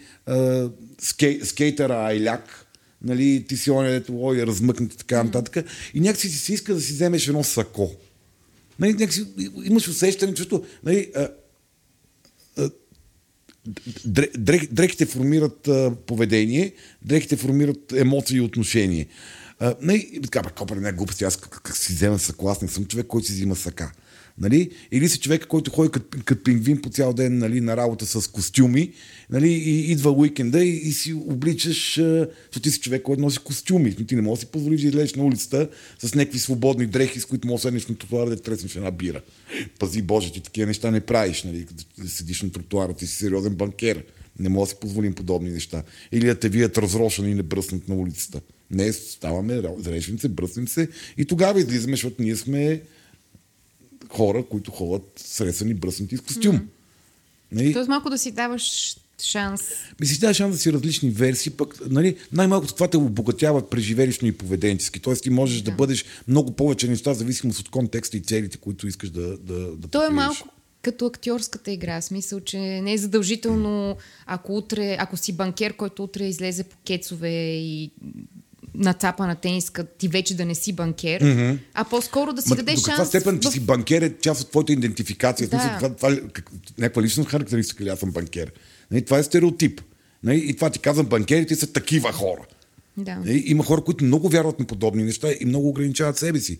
скей, 1.02 1.42
скейтъра 1.44 1.96
айляк, 1.96 2.66
нали, 3.02 3.46
ти 3.48 3.58
си 3.58 3.72
оня, 3.72 3.90
дето 3.90 4.14
ой, 4.22 4.46
размъкнат 4.46 4.94
и 4.94 4.98
така 4.98 5.24
нататък, 5.24 5.66
и 5.94 6.00
някакси 6.00 6.30
се 6.30 6.54
иска 6.54 6.74
да 6.74 6.82
си 6.82 6.94
вземеш 6.94 7.28
едно 7.28 7.44
сако. 7.44 7.92
Нали, 8.80 8.94
някакси 8.94 9.26
имаш 9.64 9.88
усещане, 9.88 10.32
защото 10.32 10.64
нали, 10.84 11.12
а, 11.16 11.30
дрехите 14.72 15.06
формират 15.06 15.70
поведение, 16.06 16.74
дрехите 17.06 17.36
формират 17.36 17.92
емоции 17.92 18.38
и 18.38 18.42
отношение. 18.42 19.08
А, 19.60 19.76
не, 19.82 20.08
така, 20.24 20.42
бе, 20.42 20.50
копа, 20.50 20.76
не 20.76 20.92
глупости, 20.92 21.24
аз 21.24 21.38
как, 21.38 21.62
как 21.64 21.78
си 21.78 21.94
взема 21.94 22.20
не 22.62 22.68
съм 22.68 22.86
човек, 22.86 23.08
който 23.08 23.28
си 23.28 23.34
взима 23.34 23.56
сака. 23.56 23.92
Нали? 24.40 24.72
Или 24.92 25.10
си 25.10 25.20
човек, 25.20 25.48
който 25.48 25.72
ходи 25.72 25.90
като, 25.90 26.18
като 26.26 26.44
пингвин 26.44 26.82
по 26.82 26.90
цял 26.90 27.14
ден 27.14 27.38
нали, 27.38 27.62
на 27.62 27.78
работа 27.78 28.06
с 28.06 28.28
костюми, 28.28 28.94
нали, 29.30 29.50
и 29.50 29.92
идва 29.92 30.12
уикенда 30.12 30.64
и, 30.64 30.78
и 30.78 30.94
си 30.94 31.14
обличаш, 31.14 31.96
защото 31.96 32.60
ти 32.62 32.72
си 32.72 32.80
човек, 32.80 33.02
който 33.02 33.22
носи 33.22 33.40
костюми. 33.40 33.96
Ти 33.96 34.16
не 34.16 34.22
можеш 34.22 34.40
да 34.40 34.48
си 34.48 34.52
позволиш 34.52 34.82
да 34.82 34.88
излезеш 34.88 35.14
на 35.14 35.24
улицата 35.24 35.70
с 36.00 36.16
някакви 36.16 36.40
свободни 36.40 36.86
дрехи, 36.86 37.20
с 37.20 37.26
които 37.26 37.48
можеш 37.48 37.62
седнеш 37.62 37.88
на 37.88 37.96
тротуара 37.96 38.30
да 38.30 38.42
треснеш 38.42 38.76
една 38.76 38.92
бира. 38.92 39.22
Пази 39.80 40.02
Боже, 40.02 40.32
ти 40.32 40.42
такива 40.42 40.68
неща 40.68 40.92
не 40.92 41.02
правиш, 41.02 41.44
нали, 41.44 41.68
седиш 42.08 42.42
на 42.42 42.52
тротуара, 42.52 42.94
ти 42.94 43.08
си 43.08 43.16
сериозен 43.16 43.56
банкер. 43.56 44.04
Не 44.40 44.50
може 44.50 44.70
да 44.70 44.76
си 44.76 44.80
позволим 44.82 45.14
подобни 45.14 45.52
неща. 45.52 45.84
Или 46.12 46.26
да 46.26 46.40
те 46.40 46.50
вият 46.50 46.78
разрошен 46.78 47.30
и 47.30 47.36
не 47.36 47.44
бръснат 47.44 47.88
на 47.88 47.96
улицата. 47.96 48.42
Не, 48.72 48.94
ставаме, 48.94 49.62
зрешим 49.78 50.20
се, 50.20 50.30
бръснем 50.30 50.68
се 50.68 50.90
и 51.18 51.26
тогава 51.26 51.60
излизаме, 51.60 51.94
защото 51.94 52.22
ние 52.22 52.36
сме 52.36 52.82
хора, 54.10 54.46
които 54.50 54.72
ходят 54.72 55.04
сресани, 55.16 55.74
бръснати 55.74 56.18
с 56.18 56.22
костюм. 56.22 56.56
Mm-hmm. 56.56 56.66
Нали? 57.52 57.74
Тоест 57.74 57.90
малко 57.90 58.10
да 58.10 58.18
си 58.18 58.32
даваш 58.32 58.96
шанс. 59.22 59.62
Ми 60.00 60.08
си 60.08 60.20
даваш 60.20 60.38
шанс 60.38 60.56
да 60.56 60.62
си 60.62 60.74
различни 60.74 61.10
версии, 61.10 61.52
пък 61.52 61.76
нали, 61.90 62.18
най-малкото 62.32 62.74
това 62.74 62.88
те 62.88 62.98
обогатява 62.98 63.70
преживелищно 63.70 64.28
и 64.28 64.32
поведенчески. 64.32 65.00
Тоест 65.00 65.24
ти 65.24 65.30
можеш 65.30 65.62
да, 65.62 65.72
да 65.72 65.76
бъдеш 65.76 66.06
много 66.28 66.52
повече 66.52 66.88
неща, 66.88 67.14
в 67.14 67.18
зависимост 67.18 67.60
от 67.60 67.70
контекста 67.70 68.18
и 68.18 68.22
целите, 68.22 68.58
които 68.58 68.88
искаш 68.88 69.10
да, 69.10 69.38
да, 69.38 69.76
да 69.76 69.88
То 69.88 70.06
е 70.06 70.10
малко 70.10 70.50
като 70.82 71.06
актьорската 71.06 71.72
игра. 71.72 72.02
Смисъл, 72.02 72.40
че 72.40 72.60
не 72.60 72.94
е 72.94 72.98
задължително, 72.98 73.98
ако 74.26 74.58
утре, 74.58 74.98
ако 75.00 75.18
си 75.18 75.34
банкер, 75.34 75.74
който 75.74 76.04
утре 76.04 76.26
излезе 76.26 76.64
по 76.64 76.76
кецове 76.86 77.56
и 77.56 77.92
нацапа 78.80 79.28
на 79.28 79.36
тениска, 79.36 79.84
ти 79.98 80.08
вече 80.08 80.36
да 80.36 80.46
не 80.46 80.56
си 80.56 80.74
банкер, 80.74 81.24
mm-hmm. 81.24 81.58
а 81.74 81.84
по-скоро 81.84 82.34
да 82.34 82.42
си 82.42 82.50
Ма, 82.50 82.56
дадеш 82.56 82.76
до 82.76 82.82
каква 82.82 82.96
шанс. 82.98 83.08
степен, 83.08 83.40
че 83.40 83.50
в- 83.50 83.52
си 83.52 83.60
банкер 83.60 84.02
е 84.02 84.18
част 84.22 84.42
от 84.42 84.50
твоята 84.50 84.74
идентификация? 84.74 85.48
Да. 85.48 85.60
Смисъл, 85.60 85.78
това, 85.78 85.96
това, 85.96 86.30
как, 86.34 86.52
някаква 86.78 87.02
лична 87.02 87.26
характеристика 87.26 87.84
ли 87.84 87.90
аз 87.90 88.00
съм 88.00 88.12
банкер? 88.12 88.52
Нали, 88.92 89.06
това 89.06 89.18
е 89.18 89.24
стереотип. 89.24 89.82
Нали, 90.24 90.38
и 90.50 90.56
това 90.56 90.70
ти 90.70 90.80
казвам, 90.80 91.06
банкерите 91.06 91.56
са 91.56 91.74
такива 91.74 92.12
хора. 92.12 92.42
Да. 92.98 93.16
Нали, 93.16 93.44
има 93.46 93.64
хора, 93.64 93.82
които 93.82 94.06
много 94.06 94.30
вярват 94.30 94.60
на 94.60 94.66
подобни 94.66 95.04
неща 95.04 95.28
и 95.40 95.46
много 95.46 95.70
ограничават 95.70 96.18
себе 96.18 96.40
си. 96.40 96.60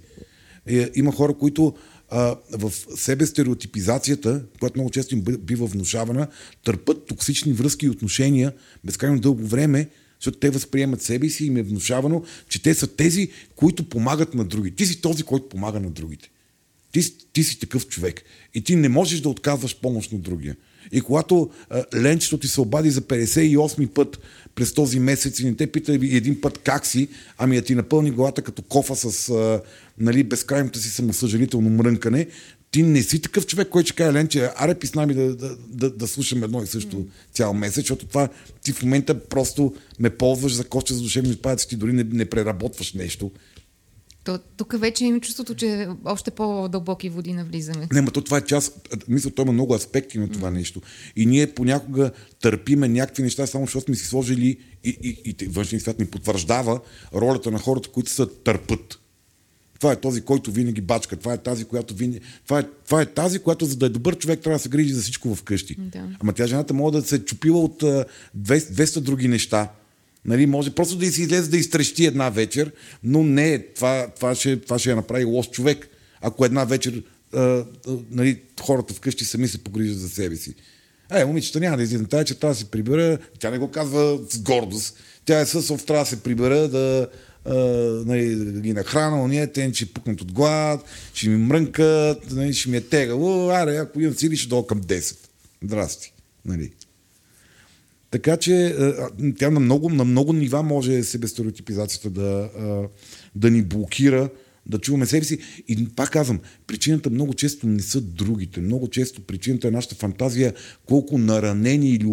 Е, 0.68 0.90
има 0.96 1.12
хора, 1.12 1.34
които 1.34 1.76
а, 2.10 2.36
в 2.52 2.72
себе 2.96 3.26
стереотипизацията, 3.26 4.44
която 4.60 4.78
много 4.78 4.90
често 4.90 5.16
им 5.16 5.22
бива 5.22 5.66
внушавана, 5.66 6.28
търпат 6.64 7.06
токсични 7.06 7.54
връзки 7.54 7.86
и 7.86 7.90
отношения 7.90 8.54
безкрайно 8.84 9.20
дълго 9.20 9.46
време, 9.46 9.90
защото 10.20 10.40
те 10.40 10.50
възприемат 10.50 11.02
себе 11.02 11.30
си 11.30 11.44
и 11.44 11.48
им 11.48 11.58
е 11.58 11.64
внушавано, 11.64 12.24
че 12.50 12.62
те 12.62 12.74
са 12.74 12.88
тези, 12.88 13.30
които 13.56 13.90
помагат 13.90 14.34
на 14.34 14.46
други. 14.46 14.76
Ти 14.76 14.86
си 14.86 15.02
този, 15.02 15.24
който 15.24 15.50
помага 15.50 15.80
на 15.80 15.90
другите. 15.90 16.30
Ти, 16.92 17.02
ти 17.34 17.44
си 17.44 17.60
такъв 17.60 17.88
човек. 17.88 18.24
И 18.54 18.62
ти 18.62 18.76
не 18.76 18.90
можеш 18.90 19.22
да 19.22 19.30
отказваш 19.30 19.80
помощ 19.80 20.12
на 20.12 20.20
другия. 20.20 20.56
И 20.92 21.02
когато 21.02 21.50
а, 21.70 21.84
Ленчето 21.96 22.38
ти 22.38 22.48
се 22.48 22.62
обади 22.62 22.90
за 22.90 23.02
58 23.02 23.90
път 23.90 24.20
през 24.56 24.74
този 24.74 25.00
месец 25.00 25.40
и 25.40 25.46
не 25.46 25.56
те 25.56 25.68
пита 25.68 25.94
един 25.94 26.42
път 26.42 26.58
как 26.58 26.86
си, 26.86 27.08
ами 27.38 27.56
да 27.56 27.62
ти 27.62 27.76
напълни 27.76 28.12
главата 28.12 28.42
като 28.42 28.62
кофа 28.62 28.96
с 28.96 29.30
а, 29.30 29.62
нали, 29.98 30.24
безкрайното 30.24 30.80
си 30.80 30.90
самосъжалително 30.90 31.70
мрънкане, 31.70 32.28
ти 32.72 32.84
не 32.84 33.04
си 33.04 33.22
такъв 33.22 33.46
човек, 33.46 33.70
който 33.70 33.88
ще 33.88 33.96
каже, 33.96 34.14
Ленче, 34.14 34.50
аре 34.56 34.76
пи 34.76 34.88
с 34.88 34.96
нами 34.96 35.14
да, 35.14 35.36
да, 35.36 35.56
да, 35.68 35.90
да 35.90 36.08
слушам 36.08 36.44
едно 36.44 36.64
и 36.64 36.68
също 36.68 36.96
mm. 36.96 37.06
цял 37.34 37.54
месец, 37.54 37.76
защото 37.76 38.06
това 38.06 38.30
ти 38.64 38.74
в 38.74 38.84
момента 38.84 39.20
просто 39.20 39.74
ме 40.00 40.10
ползваш 40.10 40.54
за 40.54 40.64
коща 40.64 40.94
за 40.94 41.02
душевни 41.02 41.32
отпадъци, 41.32 41.68
ти 41.68 41.76
дори 41.76 41.94
не, 41.94 42.04
не 42.04 42.26
преработваш 42.26 42.94
нещо. 42.94 43.32
То, 44.24 44.40
тук 44.58 44.80
вече 44.80 45.06
имам 45.06 45.22
чувството, 45.22 45.56
че 45.56 45.88
още 46.06 46.32
по-дълбоки 46.32 47.10
води 47.10 47.34
навлизаме. 47.34 47.88
Не, 47.94 48.02
но 48.02 48.12
то 48.12 48.22
това 48.22 48.38
е 48.38 48.46
част. 48.46 48.90
Мисля, 49.08 49.32
то 49.32 49.42
има 49.42 49.52
много 49.52 49.74
аспекти 49.74 50.18
на 50.18 50.30
това 50.30 50.50
mm. 50.50 50.54
нещо. 50.54 50.82
И 51.16 51.26
ние 51.26 51.54
понякога 51.54 52.12
търпиме 52.42 52.88
някакви 52.88 53.24
неща, 53.24 53.48
само 53.48 53.66
защото 53.66 53.86
сме 53.86 53.96
си 53.96 54.06
сложили 54.06 54.58
и, 54.84 54.98
и, 55.04 55.36
и 55.42 55.46
външния 55.46 55.82
свят 55.82 56.00
ни 56.00 56.06
потвърждава 56.06 56.80
ролята 57.14 57.52
на 57.52 57.60
хората, 57.60 57.90
които 57.90 58.12
са 58.12 58.30
търпът. 58.44 59.00
Това 59.80 59.92
е 59.92 59.96
този, 59.96 60.22
който 60.22 60.52
винаги 60.52 60.82
бачка. 60.82 61.16
Това 61.16 61.34
е 61.34 61.38
тази, 61.38 61.66
която 61.66 61.94
винаги... 61.94 62.20
Това 62.46 62.60
е, 62.60 62.64
това 62.86 63.02
е 63.02 63.06
тази, 63.06 63.40
която 63.40 63.66
за 63.66 63.76
да 63.76 63.86
е 63.86 63.90
добър 63.90 64.18
човек 64.18 64.40
трябва 64.40 64.56
да 64.56 64.64
се 64.64 64.70
грижи 64.70 64.94
за 64.94 65.02
всичко 65.02 65.36
вкъщи. 65.36 65.76
Да. 65.80 66.08
Ама 66.20 66.34
тя 66.34 66.48
жената 66.48 66.74
може 66.74 66.98
да 66.98 67.08
се 67.08 67.16
е 67.16 67.20
чупила 67.20 67.60
от 67.60 67.82
200, 67.82 68.06
200 68.38 69.00
други 69.00 69.28
неща 69.28 69.70
Нали, 70.26 70.46
може 70.46 70.72
просто 70.72 70.98
да 70.98 71.12
си 71.12 71.22
излезе 71.22 71.50
да 71.50 71.58
изтрещи 71.58 72.06
една 72.06 72.30
вечер, 72.30 72.72
но 73.04 73.24
не, 73.24 73.60
това, 73.60 74.08
това, 74.16 74.36
ще, 74.36 74.62
това 74.62 74.80
ще 74.80 74.90
я 74.90 74.96
направи 74.96 75.24
лош 75.24 75.50
човек. 75.50 75.90
Ако 76.22 76.46
една 76.46 76.66
вечер 76.66 77.04
а, 77.34 77.40
а, 77.40 77.66
нали, 78.12 78.42
хората 78.62 78.94
вкъщи 78.94 79.26
сами 79.26 79.48
се 79.48 79.58
погрижат 79.64 80.00
за 80.00 80.10
себе 80.10 80.36
си. 80.36 80.54
Е, 81.12 81.26
момичета, 81.26 81.60
няма 81.60 81.78
да 81.78 81.84
излизам 81.84 82.06
тази, 82.06 82.26
че 82.26 82.40
трябва 82.40 82.54
да 82.54 82.60
се 82.60 82.72
прибера. 82.72 83.18
Тя 83.40 83.52
не 83.52 83.58
го 83.58 83.72
казва 83.72 84.20
с 84.30 84.40
гордост. 84.40 84.98
Тя 85.26 85.40
е 85.40 85.46
със 85.46 85.68
трябва 85.86 86.04
да 86.04 86.10
се 86.10 86.24
прибера, 86.24 86.68
да, 86.68 87.08
а, 87.46 87.56
нали, 88.06 88.62
ги 88.62 88.74
нахрана, 88.74 89.24
ония, 89.24 89.52
те 89.52 89.74
ще 89.74 89.86
пукнат 89.86 90.22
от 90.22 90.32
глад, 90.32 90.86
ще 91.14 91.30
ми 91.30 91.38
мрънкат, 91.38 92.32
нали, 92.32 92.54
ще 92.54 92.70
ми 92.70 92.78
е 92.78 92.82
тегало. 92.82 93.50
Аре, 93.50 93.78
ако 93.78 94.02
имам 94.02 94.14
сили, 94.14 94.38
ще 94.38 94.50
долу 94.50 94.64
към 94.64 94.82
10. 94.82 95.18
Здрасти. 95.64 96.14
Нали. 96.46 96.72
Така 98.12 98.38
че 98.38 98.76
тя 99.40 99.50
на 99.50 99.60
много, 99.60 99.90
на 99.90 100.04
много 100.04 100.34
нива 100.34 100.64
може 100.64 101.04
себе 101.04 101.28
стереотипизацията 101.28 102.10
да, 102.10 102.50
да 103.36 103.52
ни 103.52 103.62
блокира, 103.62 104.30
да 104.70 104.80
чуваме 104.80 105.06
себе 105.06 105.26
си. 105.26 105.40
И 105.68 105.88
пак 105.96 106.12
казвам, 106.12 106.40
причината 106.68 107.10
много 107.10 107.34
често 107.34 107.68
не 107.68 107.82
са 107.82 108.02
другите. 108.02 108.62
Много 108.62 108.88
често 108.88 109.22
причината 109.22 109.68
е 109.68 109.72
нашата 109.72 109.96
фантазия 109.96 110.54
колко 110.86 111.18
наранени 111.18 111.90
или 111.90 112.06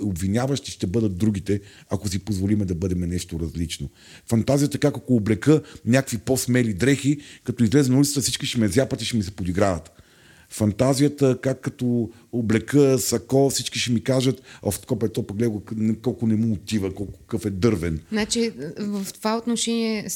обвиняващи 0.00 0.70
ще 0.70 0.86
бъдат 0.86 1.18
другите, 1.18 1.60
ако 1.90 2.08
си 2.08 2.18
позволиме 2.18 2.64
да 2.64 2.74
бъдем 2.74 3.00
нещо 3.00 3.40
различно. 3.40 3.90
Фантазията 4.28 4.78
как 4.78 4.96
ако 4.96 5.16
облека 5.16 5.62
някакви 5.84 6.18
по-смели 6.18 6.74
дрехи, 6.74 7.18
като 7.44 7.64
излезе 7.64 7.90
на 7.90 7.98
улицата 7.98 8.20
всички 8.20 8.46
ще 8.46 8.58
ме 8.58 8.68
зяпат 8.68 9.02
и 9.02 9.04
ще 9.04 9.16
ми 9.16 9.22
се 9.22 9.30
подиграват 9.30 10.05
фантазията, 10.56 11.38
как 11.42 11.60
като 11.60 12.10
облека 12.32 12.98
сако, 12.98 13.50
всички 13.50 13.78
ще 13.78 13.92
ми 13.92 14.00
кажат, 14.00 14.42
а 14.66 14.70
в 14.70 14.80
такова 14.80 15.08
то 15.08 15.26
пък 15.26 15.36
колко 16.02 16.26
не 16.26 16.36
му 16.36 16.52
отива, 16.52 16.94
колко 16.94 17.18
какъв 17.18 17.44
е 17.46 17.50
дървен. 17.50 18.00
Значи, 18.12 18.52
в 18.78 19.06
това 19.12 19.36
отношение 19.36 20.06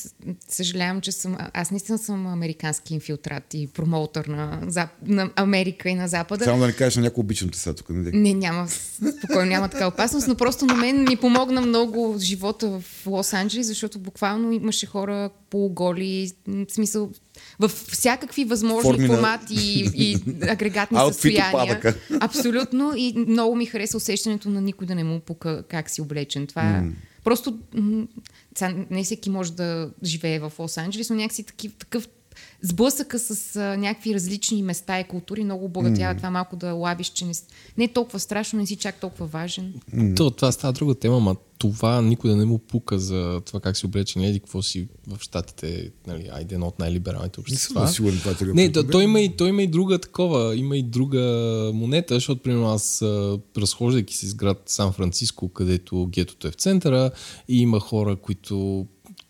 съжалявам, 0.49 1.01
че 1.01 1.13
съм, 1.13 1.37
аз 1.55 1.71
наистина 1.71 1.99
съм 1.99 2.27
американски 2.27 2.95
инфилтрат 2.95 3.55
и 3.55 3.67
промоутър 3.67 4.27
на, 4.27 4.61
на 5.07 5.31
Америка 5.37 5.89
и 5.89 5.95
на 5.95 6.09
Запада. 6.09 6.45
Само 6.45 6.61
да 6.61 6.67
не 6.67 6.73
кажеш 6.73 6.97
на 6.97 7.03
някой 7.03 7.23
обичам 7.23 7.49
те 7.49 7.59
сега 7.59 7.75
тук. 7.75 7.91
Не, 7.91 8.11
не 8.11 8.35
няма, 8.35 8.69
спокойно 9.19 9.51
няма 9.51 9.69
така 9.69 9.89
опасност, 9.89 10.29
но 10.29 10.35
просто 10.35 10.67
на 10.67 10.75
мен 10.75 11.03
ми 11.09 11.17
помогна 11.17 11.61
много 11.61 12.17
живота 12.19 12.69
в 12.69 13.05
Лос-Анджелес, 13.07 13.63
защото 13.63 13.99
буквално 13.99 14.53
имаше 14.53 14.87
хора 14.87 15.31
полуголи, 15.51 16.33
в 16.47 16.73
смисъл 16.73 17.11
в 17.61 17.69
всякакви 17.69 18.45
възможни 18.45 18.91
Форми 18.91 19.07
формати 19.07 19.55
на... 19.55 19.61
и, 19.61 19.91
и 19.95 20.17
агрегатни 20.49 20.99
състояния. 20.99 21.95
Абсолютно. 22.21 22.93
И 22.97 23.15
много 23.17 23.57
ми 23.57 23.67
хареса 23.67 23.97
усещането 23.97 24.51
на 24.51 24.61
никой 24.61 24.87
да 24.87 24.95
не 24.95 25.05
му 25.05 25.21
пука 25.21 25.65
как 25.69 25.91
си 25.91 26.01
облечен. 26.01 26.47
Това 26.47 26.63
mm. 26.63 26.93
просто... 27.25 27.59
М- 27.75 28.07
не 28.91 29.05
всеки 29.05 29.31
може 29.31 29.53
да 29.53 29.91
живее 30.05 30.39
в 30.39 30.53
Лос-Анджелес, 30.59 31.11
но 31.11 31.17
някакси 31.17 31.45
такив, 31.45 31.73
такъв 31.79 32.09
сблъсъка 32.63 33.19
с 33.19 33.57
а, 33.57 33.77
някакви 33.77 34.15
различни 34.15 34.63
места 34.63 35.01
и 35.01 35.05
култури 35.05 35.45
много 35.45 35.65
обогатява 35.65 36.15
mm. 36.15 36.17
това 36.17 36.31
малко 36.31 36.57
да 36.57 36.73
лабиш, 36.73 37.09
че 37.09 37.25
не, 37.25 37.33
не 37.79 37.85
е 37.85 37.93
толкова 37.93 38.21
страшно, 38.21 38.59
не 38.59 38.67
си 38.67 38.77
чак 38.77 39.01
толкова 39.01 39.27
важен. 39.27 39.75
Mm. 39.95 40.17
То, 40.17 40.31
това 40.31 40.53
става 40.53 40.73
друга 40.73 40.95
тема, 40.95 41.21
ма 41.21 41.37
това 41.59 42.03
никой 42.03 42.31
да 42.31 42.37
не 42.37 42.45
му 42.45 42.59
пука 42.59 42.99
за 42.99 43.41
това 43.47 43.61
как 43.61 43.77
си 43.77 43.87
облечен, 43.87 44.23
еди 44.23 44.41
какво 44.41 44.63
си 44.63 44.89
в 45.07 45.19
Штатите, 45.21 45.91
нали, 46.07 46.29
айде 46.33 46.55
едно 46.55 46.67
от 46.67 46.79
най-либералните 46.79 47.41
общества. 47.41 47.81
Не 47.81 47.87
съм 47.87 47.95
сигурен 47.95 48.19
това 48.19 48.53
Не, 48.55 48.69
да, 48.69 48.87
той, 48.87 49.05
има 49.05 49.21
и, 49.21 49.37
той 49.37 49.49
има 49.49 49.63
и 49.63 49.67
друга 49.67 49.99
такова, 49.99 50.57
има 50.57 50.77
и 50.77 50.83
друга 50.83 51.21
монета, 51.75 52.15
защото 52.15 52.43
примерно 52.43 52.67
аз 52.67 53.03
разхождайки 53.57 54.17
се 54.17 54.27
из 54.27 54.35
град 54.35 54.63
Сан-Франциско, 54.67 55.49
където 55.49 56.07
гетото 56.07 56.49
е 56.49 56.51
в 56.51 56.55
центъра 56.55 57.11
и 57.49 57.61
има 57.61 57.81
хора, 57.81 58.17
които 58.17 58.87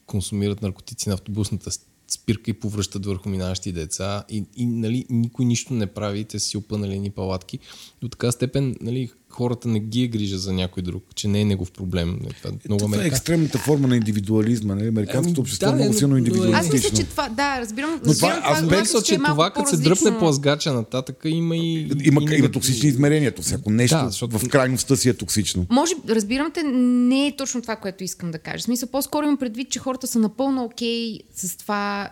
консумират 0.07 0.63
наркотици 0.63 1.09
на 1.09 1.15
автобусната 1.15 1.71
спирка 2.11 2.51
и 2.51 2.55
повръщат 2.55 3.07
върху 3.07 3.29
минаващи 3.29 3.73
деца 3.73 4.25
и, 4.29 4.45
и 4.57 4.67
нали, 4.67 5.07
никой 5.11 5.45
нищо 5.45 5.75
не 5.75 5.87
прави, 5.87 6.25
те 6.25 6.39
си 6.39 6.57
опънали 6.57 6.99
ни 6.99 7.11
палатки. 7.11 7.59
До 8.03 8.09
така 8.09 8.33
степен 8.33 8.77
нали, 8.81 9.11
хората 9.31 9.69
не 9.69 9.81
ги 9.81 10.03
е 10.03 10.09
грижа 10.09 10.39
за 10.39 10.53
някой 10.53 10.83
друг, 10.83 11.05
че 11.15 11.29
не 11.29 11.41
е 11.41 11.45
негов 11.45 11.71
проблем. 11.73 12.19
Нали, 12.23 12.35
това, 12.43 12.51
е, 12.51 12.53
много 12.69 12.85
това 12.85 13.05
е 13.05 13.07
екстремната 13.07 13.59
форма 13.59 13.89
на 13.89 13.97
индивидуализма. 13.97 14.75
Нали? 14.75 14.89
Американското 14.89 15.41
ами, 15.41 15.43
общество 15.43 15.67
да, 15.67 15.73
е 15.73 15.75
много 15.75 15.93
силно 15.93 16.17
индивидуалистично. 16.17 16.59
Аз 16.59 16.73
мисля, 16.73 16.97
че 16.97 17.05
това, 17.05 17.29
да, 17.29 17.61
разбирам. 17.61 18.01
Но 18.07 18.15
това, 18.15 18.41
аз 18.45 18.63
мисля, 18.63 19.03
че 19.03 19.17
това, 19.17 19.51
като 19.51 19.71
се 19.71 19.77
дръпне 19.77 20.19
плазгача 20.19 20.73
нататък, 20.73 21.23
има 21.25 21.57
и... 21.57 21.91
Има, 22.05 22.21
и 22.23 22.39
има 22.39 22.51
токсични 22.51 22.89
измерения. 22.89 23.33
Всяко 23.41 23.71
нещо 23.71 23.97
да, 23.97 24.11
защото... 24.11 24.39
в 24.39 24.49
крайността 24.49 24.97
си 24.97 25.09
е 25.09 25.15
токсично. 25.15 25.67
Може, 25.71 25.95
разбирам 26.09 26.51
те, 26.55 26.63
не 26.63 27.27
е 27.27 27.37
точно 27.37 27.63
това, 27.63 27.77
което 27.77 28.05
искам 28.05 28.31
да 28.31 28.39
кажа. 28.39 28.59
В 28.59 28.63
смисъл, 28.63 28.89
по-скоро 28.89 29.25
имам 29.25 29.37
предвид, 29.37 29.71
че 29.71 29.79
хората 29.79 30.07
са 30.07 30.19
напълно 30.19 30.65
окей 30.65 31.15
okay 31.15 31.21
с 31.35 31.57
това 31.57 32.11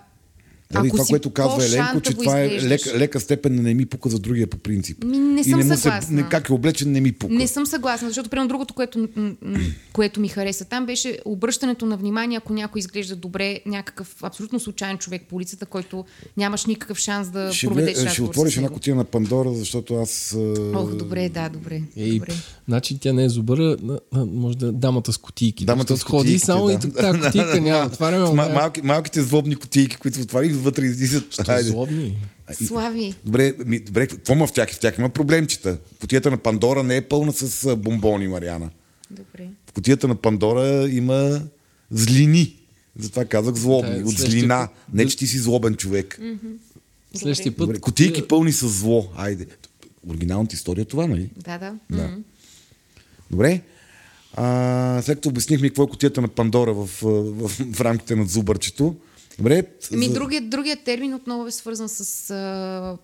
Дали, 0.72 0.90
това, 0.90 1.04
което 1.04 1.30
казва 1.30 1.64
Еленко, 1.64 2.00
че 2.00 2.14
това 2.14 2.40
е 2.40 2.62
лека, 2.62 2.98
лека 2.98 3.20
степен 3.20 3.54
на 3.54 3.62
не 3.62 3.74
ми 3.74 3.86
пука 3.86 4.08
за 4.08 4.18
другия 4.18 4.46
по 4.46 4.58
принцип. 4.58 5.04
Ми, 5.04 5.18
не 5.18 5.44
съм 5.44 5.60
и 5.60 5.64
не 5.64 5.76
съгласна. 5.76 6.08
Се, 6.08 6.14
не, 6.14 6.28
как 6.28 6.48
е 6.48 6.52
облечен, 6.52 6.92
не 6.92 7.00
ми 7.00 7.12
пука. 7.12 7.34
Не 7.34 7.46
съм 7.46 7.66
съгласна, 7.66 8.08
защото 8.08 8.30
примерно 8.30 8.48
другото, 8.48 8.74
което, 8.74 9.08
което 9.92 10.20
ми 10.20 10.28
хареса 10.28 10.64
там, 10.64 10.86
беше 10.86 11.18
обръщането 11.24 11.86
на 11.86 11.96
внимание, 11.96 12.38
ако 12.38 12.52
някой 12.52 12.78
изглежда 12.78 13.16
добре, 13.16 13.60
някакъв 13.66 14.16
абсолютно 14.22 14.60
случайен 14.60 14.98
човек 14.98 15.22
по 15.28 15.36
улицата, 15.36 15.66
който 15.66 16.04
нямаш 16.36 16.66
никакъв 16.66 16.98
шанс 16.98 17.28
да 17.28 17.52
ще 17.52 17.66
проведеш 17.66 17.98
Ще, 17.98 18.08
ще 18.08 18.22
отвориш 18.22 18.56
една 18.56 18.68
котия 18.68 18.96
на 18.96 19.04
Пандора, 19.04 19.54
защото 19.54 19.94
аз... 19.94 20.36
Ох, 20.74 20.94
добре, 20.94 21.28
да, 21.28 21.48
добре. 21.48 21.82
Ей, 21.96 22.12
добре. 22.12 22.32
Значи 22.68 22.98
тя 22.98 23.12
не 23.12 23.24
е 23.24 23.28
зубъра, 23.28 23.76
може 24.12 24.58
да 24.58 24.72
дамата 24.72 25.12
с 25.12 25.18
котийки. 25.18 25.64
Дамата 25.64 25.96
с 25.96 26.02
ходи 26.02 26.38
само 26.38 26.66
да. 26.66 26.72
и 26.72 26.78
тази 26.78 27.20
котийка 27.20 27.60
няма. 27.60 27.86
Отваряме. 27.86 28.42
Малките 28.82 29.22
злобни 29.22 29.56
котийки, 29.56 29.96
които 29.96 30.20
отварих 30.20 30.57
вътре 30.58 30.84
излизат 30.84 31.32
Що 31.32 31.44
злобни? 31.60 32.16
Слави. 32.66 33.14
Добре, 33.24 33.54
ми, 33.66 33.80
добре, 33.80 34.06
какво 34.06 34.32
има 34.32 34.46
в 34.46 34.52
тях? 34.52 34.70
В 34.70 34.78
тях 34.78 34.98
има 34.98 35.08
проблемчета. 35.08 35.78
Котията 36.00 36.30
на 36.30 36.36
Пандора 36.36 36.82
не 36.82 36.96
е 36.96 37.00
пълна 37.00 37.32
с 37.32 37.76
бомбони, 37.76 38.28
Мариана. 38.28 38.70
Добре. 39.10 39.48
В 39.66 39.72
котията 39.72 40.08
на 40.08 40.14
Пандора 40.14 40.88
има 40.88 41.42
злини. 41.90 42.56
Затова 42.98 43.24
казах 43.24 43.54
злобни. 43.54 43.98
Да, 43.98 44.08
От 44.08 44.18
злина. 44.18 44.68
Път... 44.68 44.94
Не, 44.94 45.06
че 45.06 45.16
ти 45.16 45.26
си 45.26 45.38
злобен 45.38 45.74
човек. 45.74 46.18
Mm-hmm. 46.22 46.56
Следващия 47.14 47.56
път. 47.56 47.66
Добре. 47.66 47.80
Котийки 47.80 48.28
пълни 48.28 48.52
с 48.52 48.68
зло. 48.68 49.08
Айде. 49.16 49.46
Оригиналната 50.08 50.54
история 50.54 50.82
е 50.82 50.84
това, 50.84 51.06
нали? 51.06 51.30
Да, 51.36 51.58
да. 51.58 51.74
да. 51.90 51.98
Mm-hmm. 51.98 52.22
Добре. 53.30 53.62
А, 54.34 55.02
след 55.02 55.16
като 55.16 55.28
обяснихме 55.28 55.68
какво 55.68 55.82
е 55.82 55.88
котията 55.88 56.20
на 56.20 56.28
Пандора 56.28 56.72
в, 56.72 56.86
в, 57.02 57.48
в, 57.48 57.72
в 57.72 57.80
рамките 57.80 58.16
на 58.16 58.24
зубърчето, 58.24 58.96
Добре. 59.38 59.62
Ми, 59.92 60.06
за... 60.06 60.12
другият, 60.12 60.50
другият 60.50 60.84
термин 60.84 61.14
отново 61.14 61.46
е 61.46 61.50
свързан 61.50 61.88
с 61.88 62.30
а, 62.30 62.98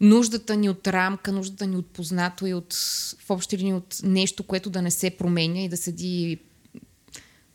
нуждата 0.00 0.56
ни 0.56 0.68
от 0.68 0.88
рамка, 0.88 1.32
нуждата 1.32 1.66
ни 1.66 1.76
от 1.76 1.86
познато 1.86 2.46
и 2.46 2.54
от, 2.54 2.74
в 3.20 3.30
общи 3.30 3.58
линии 3.58 3.72
от 3.72 3.96
нещо, 4.02 4.42
което 4.42 4.70
да 4.70 4.82
не 4.82 4.90
се 4.90 5.10
променя 5.10 5.60
и 5.60 5.68
да 5.68 5.76
седи 5.76 6.38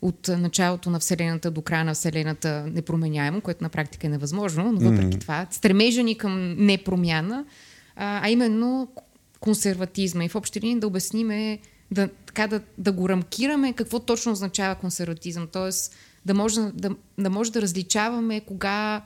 от 0.01 0.27
началото 0.27 0.89
на 0.89 0.99
Вселената 0.99 1.51
до 1.51 1.61
края 1.61 1.85
на 1.85 1.93
Вселената 1.93 2.65
непроменяемо, 2.67 3.41
което 3.41 3.63
на 3.63 3.69
практика 3.69 4.07
е 4.07 4.09
невъзможно, 4.09 4.71
но 4.71 4.89
въпреки 4.89 5.17
mm-hmm. 5.17 5.21
това 5.21 5.47
стремежа 5.51 6.03
ни 6.03 6.17
към 6.17 6.55
непромяна, 6.65 7.45
а, 7.95 8.25
а 8.27 8.29
именно 8.29 8.87
консерватизма. 9.39 10.25
И 10.25 10.29
в 10.29 10.35
общи 10.35 10.61
линии 10.61 10.79
да 10.79 10.87
обясниме, 10.87 11.59
да, 11.91 12.07
така 12.25 12.47
да, 12.47 12.61
да 12.77 12.91
го 12.91 13.09
рамкираме 13.09 13.73
какво 13.73 13.99
точно 13.99 14.31
означава 14.31 14.75
консерватизъм. 14.75 15.47
Тоест 15.51 15.95
да 16.25 16.33
може 16.33 16.61
да, 16.61 16.95
да, 17.17 17.29
може 17.29 17.51
да 17.51 17.61
различаваме 17.61 18.39
кога 18.39 19.05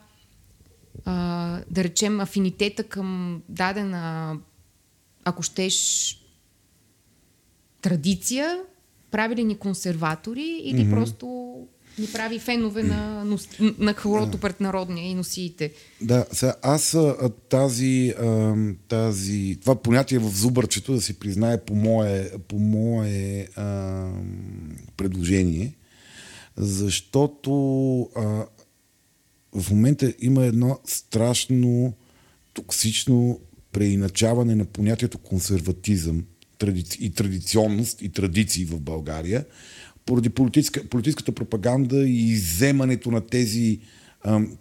а, 1.05 1.61
да 1.71 1.83
речем 1.83 2.19
афинитета 2.19 2.83
към 2.83 3.41
дадена, 3.49 4.37
ако 5.23 5.43
щеш, 5.43 6.15
традиция, 7.81 8.59
прави 9.11 9.35
ли 9.35 9.43
ни 9.43 9.57
консерватори 9.57 10.61
или 10.63 10.81
mm-hmm. 10.81 10.89
просто 10.89 11.55
ни 11.99 12.07
прави 12.13 12.39
фенове 12.39 12.83
на, 12.83 13.25
на 13.79 13.93
хорото 13.93 14.37
пред 14.37 14.59
народния 14.59 15.11
и 15.11 15.15
носиите. 15.15 15.71
Да, 16.01 16.25
сега 16.31 16.55
аз 16.61 16.97
тази, 17.49 18.13
тази, 18.87 19.57
това 19.61 19.75
понятие 19.75 20.19
в 20.19 20.29
зубърчето, 20.29 20.93
да 20.93 21.01
се 21.01 21.19
признае 21.19 21.61
по 21.61 21.75
мое, 21.75 22.31
по 22.47 22.59
мое 22.59 23.47
а, 23.55 24.05
предложение, 24.97 25.73
защото 26.57 27.51
а, 28.15 28.45
в 29.53 29.71
момента 29.71 30.13
има 30.19 30.45
едно 30.45 30.79
страшно 30.85 31.93
токсично 32.53 33.39
преиначаване 33.71 34.55
на 34.55 34.65
понятието 34.65 35.17
консерватизъм 35.17 36.25
и 36.99 37.11
традиционност 37.15 38.01
и 38.01 38.09
традиции 38.09 38.65
в 38.65 38.79
България, 38.79 39.45
поради 40.05 40.29
политическа, 40.29 40.87
политическата 40.89 41.31
пропаганда 41.31 41.97
и 41.97 42.29
иземането 42.29 43.11
на 43.11 43.21
тези, 43.21 43.79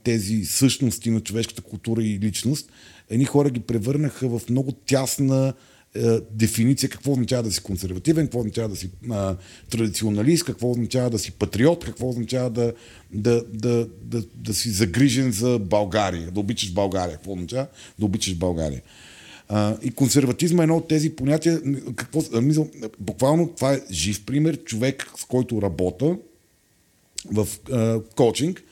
тези 0.03 0.45
същности 0.45 1.11
на 1.11 1.21
човешката 1.21 1.63
култура 1.63 2.03
и 2.03 2.19
личност, 2.19 2.73
едни 3.11 3.25
хора 3.25 3.51
ги 3.51 3.61
превърнаха 3.61 4.39
в 4.39 4.51
много 4.51 4.73
тясна 4.73 5.55
е, 5.95 6.21
дефиниция 6.31 6.91
какво 6.91 7.13
означава 7.13 7.43
да 7.43 7.53
си 7.53 7.63
консервативен, 7.63 8.27
какво 8.27 8.39
означава 8.39 8.69
да 8.69 8.77
си 8.77 8.91
а, 9.11 9.37
традиционалист, 9.71 10.45
какво 10.45 10.71
означава 10.71 11.11
да 11.11 11.19
си 11.19 11.31
патриот, 11.31 11.85
какво 11.85 12.09
означава 12.09 12.51
да, 12.51 12.73
да, 13.13 13.45
да, 13.53 13.89
да, 14.03 14.23
да 14.35 14.55
си 14.55 14.71
загрижен 14.71 15.33
за 15.33 15.59
България, 15.59 16.31
да 16.31 16.41
обичаш 16.41 16.73
България, 16.73 17.17
какво 17.17 17.33
означава 17.33 17.67
да 17.99 18.07
обичаш 18.07 18.35
България. 18.35 18.83
А, 19.49 19.77
и 19.83 19.91
консерватизма 19.91 20.63
е 20.63 20.65
едно 20.65 20.77
от 20.77 20.89
тези 20.89 21.17
понятия. 21.17 21.63
Какво, 21.97 22.41
мисъл, 22.41 22.69
буквално 23.01 23.49
това 23.49 23.73
е 23.73 23.81
жив 23.91 24.25
пример. 24.25 24.65
Човек, 24.65 25.07
с 25.17 25.25
който 25.25 25.63
работя 25.63 26.17
в 27.33 27.49
а, 27.73 28.01
коучинг, 28.17 28.63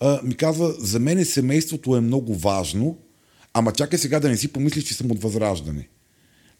а, 0.00 0.20
ми 0.24 0.34
казва, 0.34 0.74
за 0.78 1.00
мен 1.00 1.24
семейството 1.24 1.96
е 1.96 2.00
много 2.00 2.34
важно, 2.34 2.98
ама 3.52 3.72
чакай 3.72 3.98
сега 3.98 4.20
да 4.20 4.28
не 4.28 4.36
си 4.36 4.52
помислиш, 4.52 4.84
че 4.84 4.94
съм 4.94 5.10
от 5.10 5.22
възраждане. 5.22 5.88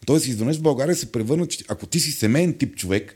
Тоест, 0.05 0.27
изведнъж 0.27 0.57
в 0.57 0.61
България 0.61 0.95
се 0.95 1.11
превърна, 1.11 1.47
че 1.47 1.65
ако 1.67 1.85
ти 1.85 1.99
си 1.99 2.11
семейен 2.11 2.53
тип 2.53 2.75
човек, 2.75 3.15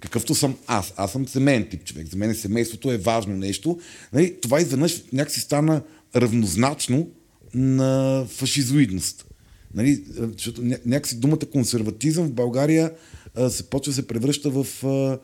какъвто 0.00 0.34
съм 0.34 0.56
аз, 0.66 0.92
аз 0.96 1.12
съм 1.12 1.28
семейен 1.28 1.68
тип 1.68 1.84
човек, 1.84 2.06
за 2.06 2.16
мен 2.16 2.34
семейството 2.34 2.92
е 2.92 2.98
важно 2.98 3.36
нещо, 3.36 3.78
нали, 4.12 4.40
това 4.40 4.60
изведнъж 4.60 5.02
някакси 5.12 5.40
стана 5.40 5.82
равнозначно 6.16 7.10
на 7.54 8.24
фашизоидност. 8.28 9.26
Нали, 9.74 10.04
защото 10.32 10.62
някакси 10.86 11.20
думата 11.20 11.38
консерватизъм 11.52 12.26
в 12.26 12.32
България 12.32 12.92
а, 13.34 13.50
се 13.50 13.62
почва 13.62 13.92
се 13.92 14.06
превръща 14.06 14.50
в 14.50 14.66
а, 14.84 14.88
а, 14.88 15.18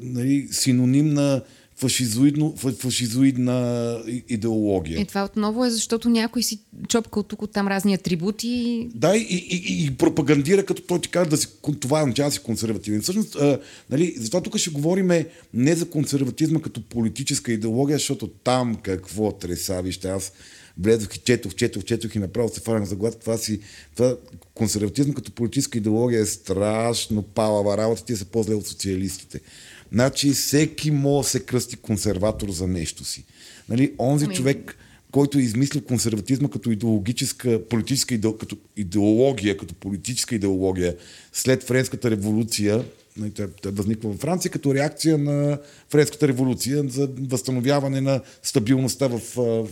нали, 0.00 0.48
синоним 0.50 1.08
на 1.08 1.42
фашизоидно, 1.78 2.54
фашизоидна 2.78 3.98
идеология. 4.28 5.00
И 5.00 5.04
това 5.04 5.24
отново 5.24 5.64
е 5.64 5.70
защото 5.70 6.08
някой 6.08 6.42
си 6.42 6.60
чопкал 6.88 7.22
тук 7.22 7.42
от 7.42 7.52
там 7.52 7.68
разни 7.68 7.94
атрибути. 7.94 8.88
Да, 8.94 9.16
и, 9.16 9.20
и, 9.20 9.86
и 9.86 9.90
пропагандира, 9.90 10.64
като 10.64 10.82
той 10.82 11.00
ти 11.00 11.08
казва 11.08 11.30
да 11.30 11.36
си, 11.36 11.48
това 11.80 12.00
означава 12.02 12.28
да 12.28 12.34
си 12.34 12.42
консервативен. 12.42 13.02
Всъщност, 13.02 13.36
а, 13.36 13.60
нали, 13.90 14.14
затова 14.16 14.40
тук 14.40 14.56
ще 14.56 14.70
говорим 14.70 15.10
не 15.54 15.74
за 15.74 15.90
консерватизма 15.90 16.60
като 16.60 16.82
политическа 16.82 17.52
идеология, 17.52 17.98
защото 17.98 18.28
там 18.28 18.76
какво 18.82 19.32
треса, 19.32 19.82
вижте, 19.82 20.08
аз 20.08 20.32
влезох 20.78 21.16
и 21.16 21.18
четох, 21.18 21.54
четох, 21.54 21.84
четох 21.84 22.14
и 22.14 22.18
направо 22.18 22.48
се 22.48 22.60
фанах 22.60 22.84
за 22.84 22.96
глад. 22.96 23.20
Това 23.20 23.38
си, 23.38 23.60
това 23.94 24.16
консерватизм 24.54 25.12
като 25.12 25.32
политическа 25.32 25.78
идеология 25.78 26.20
е 26.20 26.26
страшно 26.26 27.22
палава 27.22 27.76
работа. 27.76 28.04
Тия 28.04 28.16
са 28.16 28.24
по-зле 28.24 28.54
от 28.54 28.66
социалистите. 28.66 29.40
Значи 29.92 30.30
всеки 30.30 30.90
може 30.90 31.26
да 31.26 31.30
се 31.30 31.40
кръсти 31.40 31.76
консерватор 31.76 32.50
за 32.50 32.66
нещо 32.66 33.04
си. 33.04 33.24
Нали, 33.68 33.94
онзи 33.98 34.24
ами... 34.24 34.34
човек, 34.34 34.76
който 35.10 35.38
е 35.38 35.42
измислил 35.42 35.82
консерватизма 35.82 36.50
като 36.50 36.70
идеологическа, 36.70 37.68
политическа 37.68 38.14
идеология, 38.14 38.38
като 38.38 38.56
идеология, 38.76 39.56
като 39.56 39.74
политическа 39.74 40.34
идеология 40.34 40.96
след 41.32 41.64
Френската 41.64 42.10
революция, 42.10 42.84
нали, 43.16 43.30
тя, 43.30 43.46
тя 43.62 43.70
възниква 43.70 44.10
във 44.10 44.20
Франция 44.20 44.50
като 44.50 44.74
реакция 44.74 45.18
на 45.18 45.58
Френската 45.90 46.28
революция 46.28 46.84
за 46.88 47.08
възстановяване 47.20 48.00
на 48.00 48.20
стабилността 48.42 49.08
в 49.08 49.20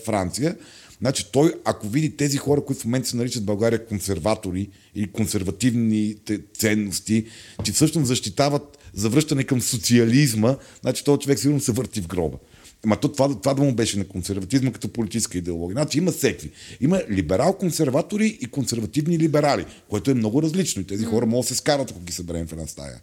Франция. 0.05 0.57
Значи 1.01 1.27
той, 1.33 1.55
ако 1.65 1.89
види 1.89 2.17
тези 2.17 2.37
хора, 2.37 2.65
които 2.65 2.83
в 2.83 2.85
момента 2.85 3.09
се 3.09 3.17
наричат 3.17 3.45
България 3.45 3.87
консерватори 3.87 4.69
или 4.95 5.13
консервативни 5.13 6.17
ценности, 6.59 7.27
че 7.65 7.73
всъщност 7.73 8.07
защитават 8.07 8.79
завръщане 8.95 9.45
към 9.45 9.63
социализма, 9.63 10.57
значи 10.81 11.05
този 11.05 11.21
човек 11.21 11.39
сигурно 11.39 11.61
се 11.61 11.73
върти 11.73 12.03
в 12.03 12.07
гроба. 12.07 12.37
Ама 12.85 13.01
то, 13.01 13.09
това, 13.09 13.41
това 13.41 13.55
да 13.55 13.63
му 13.63 13.75
беше 13.75 13.99
на 13.99 14.05
консерватизма 14.05 14.73
като 14.73 14.89
политическа 14.89 15.39
идеология. 15.39 15.75
Значи 15.75 15.99
има 15.99 16.13
секви. 16.13 16.51
Има 16.81 17.03
либерал-консерватори 17.11 18.39
и 18.41 18.47
консервативни 18.47 19.19
либерали, 19.19 19.67
което 19.89 20.11
е 20.11 20.15
много 20.15 20.43
различно. 20.43 20.83
И 20.83 20.87
тези 20.87 21.05
хора 21.05 21.27
могат 21.27 21.45
да 21.45 21.49
се 21.49 21.55
скарат, 21.55 21.91
ако 21.91 22.01
ги 22.01 22.13
съберем 22.13 22.47
в 22.47 22.53
една 22.53 22.67
стая. 22.67 23.01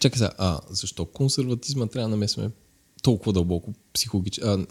Чакай 0.00 0.18
сега, 0.18 0.30
а 0.38 0.60
защо 0.70 1.04
консерватизма 1.04 1.86
трябва 1.86 2.08
да 2.08 2.16
намесваме 2.16 2.50
толкова 3.02 3.32
дълбоко 3.32 3.74
психологически, 3.92 4.48
а, 4.48 4.66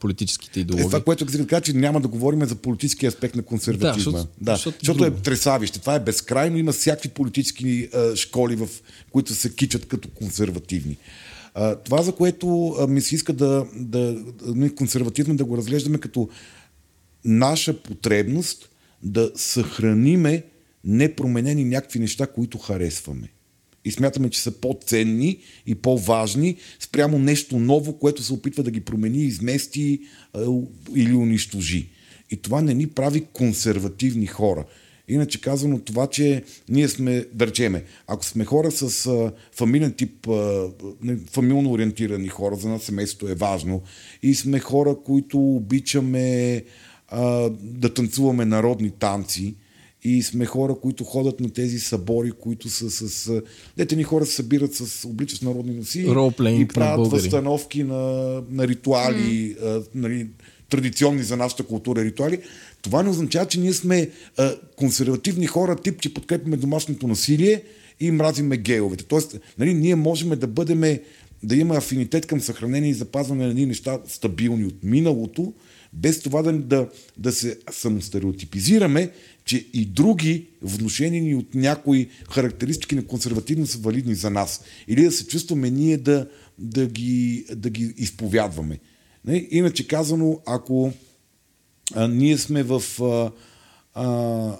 политическите 0.00 0.60
идеологии. 0.60 0.86
Е, 0.86 0.88
това, 0.88 1.04
което 1.04 1.32
се 1.32 1.46
каза, 1.46 1.60
че 1.60 1.72
няма 1.72 2.00
да 2.00 2.08
говорим 2.08 2.44
за 2.44 2.54
политически 2.54 3.06
аспект 3.06 3.34
на 3.36 3.42
консерватизма. 3.42 4.12
Да, 4.12 4.18
защото, 4.18 4.28
да, 4.40 4.52
защото, 4.52 4.78
защото 4.80 5.04
е 5.04 5.10
тресавище. 5.10 5.80
Това 5.80 5.94
е 5.94 6.00
безкрайно. 6.00 6.58
Има 6.58 6.72
всякакви 6.72 7.08
политически 7.08 7.88
а, 7.94 8.16
школи, 8.16 8.56
в 8.56 8.68
които 9.10 9.34
се 9.34 9.54
кичат 9.54 9.88
като 9.88 10.08
консервативни. 10.08 10.96
А, 11.54 11.76
това, 11.76 12.02
за 12.02 12.12
което 12.12 12.68
а, 12.68 12.86
ми 12.86 13.00
се 13.00 13.14
иска 13.14 13.32
да, 13.32 13.66
да, 13.74 14.14
да 14.46 14.74
консервативно 14.74 15.36
да 15.36 15.44
го 15.44 15.56
разглеждаме 15.56 15.98
като 15.98 16.28
наша 17.24 17.82
потребност 17.82 18.70
да 19.02 19.30
съхраниме 19.34 20.44
непроменени 20.84 21.64
някакви 21.64 21.98
неща, 21.98 22.26
които 22.26 22.58
харесваме 22.58 23.28
и 23.84 23.90
смятаме, 23.90 24.30
че 24.30 24.40
са 24.40 24.50
по-ценни 24.50 25.38
и 25.66 25.74
по-важни 25.74 26.56
спрямо 26.80 27.18
нещо 27.18 27.58
ново, 27.58 27.98
което 27.98 28.22
се 28.22 28.32
опитва 28.32 28.62
да 28.62 28.70
ги 28.70 28.80
промени, 28.80 29.18
измести 29.18 30.00
или 30.96 31.14
унищожи. 31.14 31.88
И 32.30 32.36
това 32.36 32.62
не 32.62 32.74
ни 32.74 32.86
прави 32.86 33.24
консервативни 33.32 34.26
хора. 34.26 34.64
Иначе 35.08 35.40
казано 35.40 35.78
това, 35.78 36.06
че 36.06 36.42
ние 36.68 36.88
сме, 36.88 37.24
да 37.32 37.46
речеме, 37.46 37.84
ако 38.06 38.24
сме 38.24 38.44
хора 38.44 38.70
с 38.70 39.06
а, 39.06 39.32
фамилен 39.52 39.92
тип, 39.92 40.28
а, 40.28 40.68
фамилно 41.30 41.72
ориентирани 41.72 42.28
хора, 42.28 42.56
за 42.56 42.68
нас 42.68 42.82
семейството 42.82 43.32
е 43.32 43.34
важно, 43.34 43.82
и 44.22 44.34
сме 44.34 44.58
хора, 44.58 44.96
които 45.04 45.38
обичаме 45.54 46.64
а, 47.08 47.50
да 47.60 47.94
танцуваме 47.94 48.44
народни 48.44 48.90
танци, 48.90 49.54
и 50.04 50.22
сме 50.22 50.46
хора, 50.46 50.74
които 50.82 51.04
ходят 51.04 51.40
на 51.40 51.50
тези 51.50 51.80
събори, 51.80 52.32
които 52.32 52.68
са 52.68 52.90
с... 52.90 53.42
Дете 53.76 53.96
ни 53.96 54.02
хора 54.02 54.26
се 54.26 54.34
събират 54.34 54.74
с 54.74 55.04
обличат 55.04 55.42
народни 55.42 55.74
носи 55.74 56.06
и 56.60 56.68
правят 56.68 56.98
на 56.98 57.08
възстановки 57.08 57.84
на, 57.84 57.96
на 58.50 58.68
ритуали, 58.68 59.56
mm. 59.56 59.56
а, 59.64 59.82
нали, 59.94 60.26
традиционни 60.70 61.22
за 61.22 61.36
нашата 61.36 61.62
култура 61.62 62.04
ритуали. 62.04 62.38
Това 62.82 63.02
не 63.02 63.10
означава, 63.10 63.46
че 63.46 63.60
ние 63.60 63.72
сме 63.72 64.10
а, 64.36 64.56
консервативни 64.76 65.46
хора, 65.46 65.76
тип, 65.76 66.00
че 66.00 66.14
подкрепяме 66.14 66.56
домашното 66.56 67.08
насилие 67.08 67.62
и 68.00 68.10
мразиме 68.10 68.56
гейовете. 68.56 69.04
Тоест, 69.04 69.38
нали, 69.58 69.74
ние 69.74 69.94
можем 69.94 70.28
да 70.28 70.46
бъдем, 70.46 70.98
да 71.42 71.56
имаме 71.56 71.78
афинитет 71.78 72.26
към 72.26 72.40
съхранение 72.40 72.90
и 72.90 72.94
запазване 72.94 73.44
на 73.44 73.50
едни 73.50 73.66
неща 73.66 73.98
стабилни 74.08 74.64
от 74.64 74.76
миналото, 74.82 75.52
без 75.92 76.20
това 76.20 76.42
да, 76.42 76.52
да, 76.52 76.88
да 77.18 77.32
се 77.32 77.58
самостереотипизираме 77.70 79.10
че 79.44 79.66
и 79.72 79.84
други 79.84 80.46
внушени 80.62 81.34
от 81.34 81.54
някои 81.54 82.08
характеристики 82.30 82.94
на 82.94 83.06
консервативност 83.06 83.72
са 83.72 83.78
валидни 83.78 84.14
за 84.14 84.30
нас. 84.30 84.62
Или 84.88 85.04
да 85.04 85.12
се 85.12 85.26
чувстваме 85.26 85.70
ние 85.70 85.96
да, 85.96 86.28
да, 86.58 86.86
ги, 86.86 87.46
да 87.54 87.70
ги 87.70 87.94
изповядваме. 87.96 88.78
Не? 89.24 89.48
Иначе 89.50 89.86
казано, 89.86 90.40
ако 90.46 90.92
а, 91.94 92.08
ние 92.08 92.38
сме 92.38 92.62
в... 92.62 92.82
А, 93.02 93.30
а, 93.94 94.58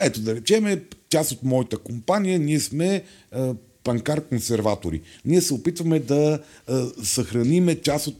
ето 0.00 0.20
да 0.20 0.34
речеме, 0.34 0.82
част 1.08 1.32
от 1.32 1.42
моята 1.42 1.78
компания, 1.78 2.38
ние 2.38 2.60
сме 2.60 3.02
а, 3.32 3.54
панкар-консерватори. 3.84 5.00
Ние 5.24 5.40
се 5.40 5.54
опитваме 5.54 6.00
да 6.00 6.42
а, 6.66 6.86
съхраниме 7.02 7.80
част 7.80 8.06
от 8.06 8.16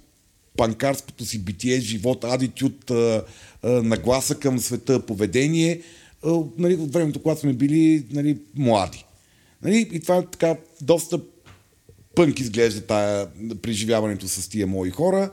панкарското 0.57 1.25
си 1.25 1.39
битие, 1.39 1.81
живот, 1.81 2.25
адитюд, 2.25 2.91
а, 2.91 3.25
нагласа 3.63 4.35
към 4.35 4.59
света, 4.59 5.07
поведение, 5.07 5.83
нали, 6.59 6.75
от 6.75 6.93
времето, 6.93 7.23
когато 7.23 7.41
сме 7.41 7.53
били 7.53 8.07
нали, 8.11 8.39
млади. 8.55 9.05
Нали? 9.63 9.89
И 9.93 10.01
това 10.01 10.17
е 10.17 10.27
така 10.27 10.57
доста 10.81 11.21
пънк 12.15 12.41
изглежда 12.41 12.81
тая 12.81 13.29
преживяването 13.63 14.29
с 14.29 14.49
тия 14.49 14.67
мои 14.67 14.91
хора. 14.91 15.31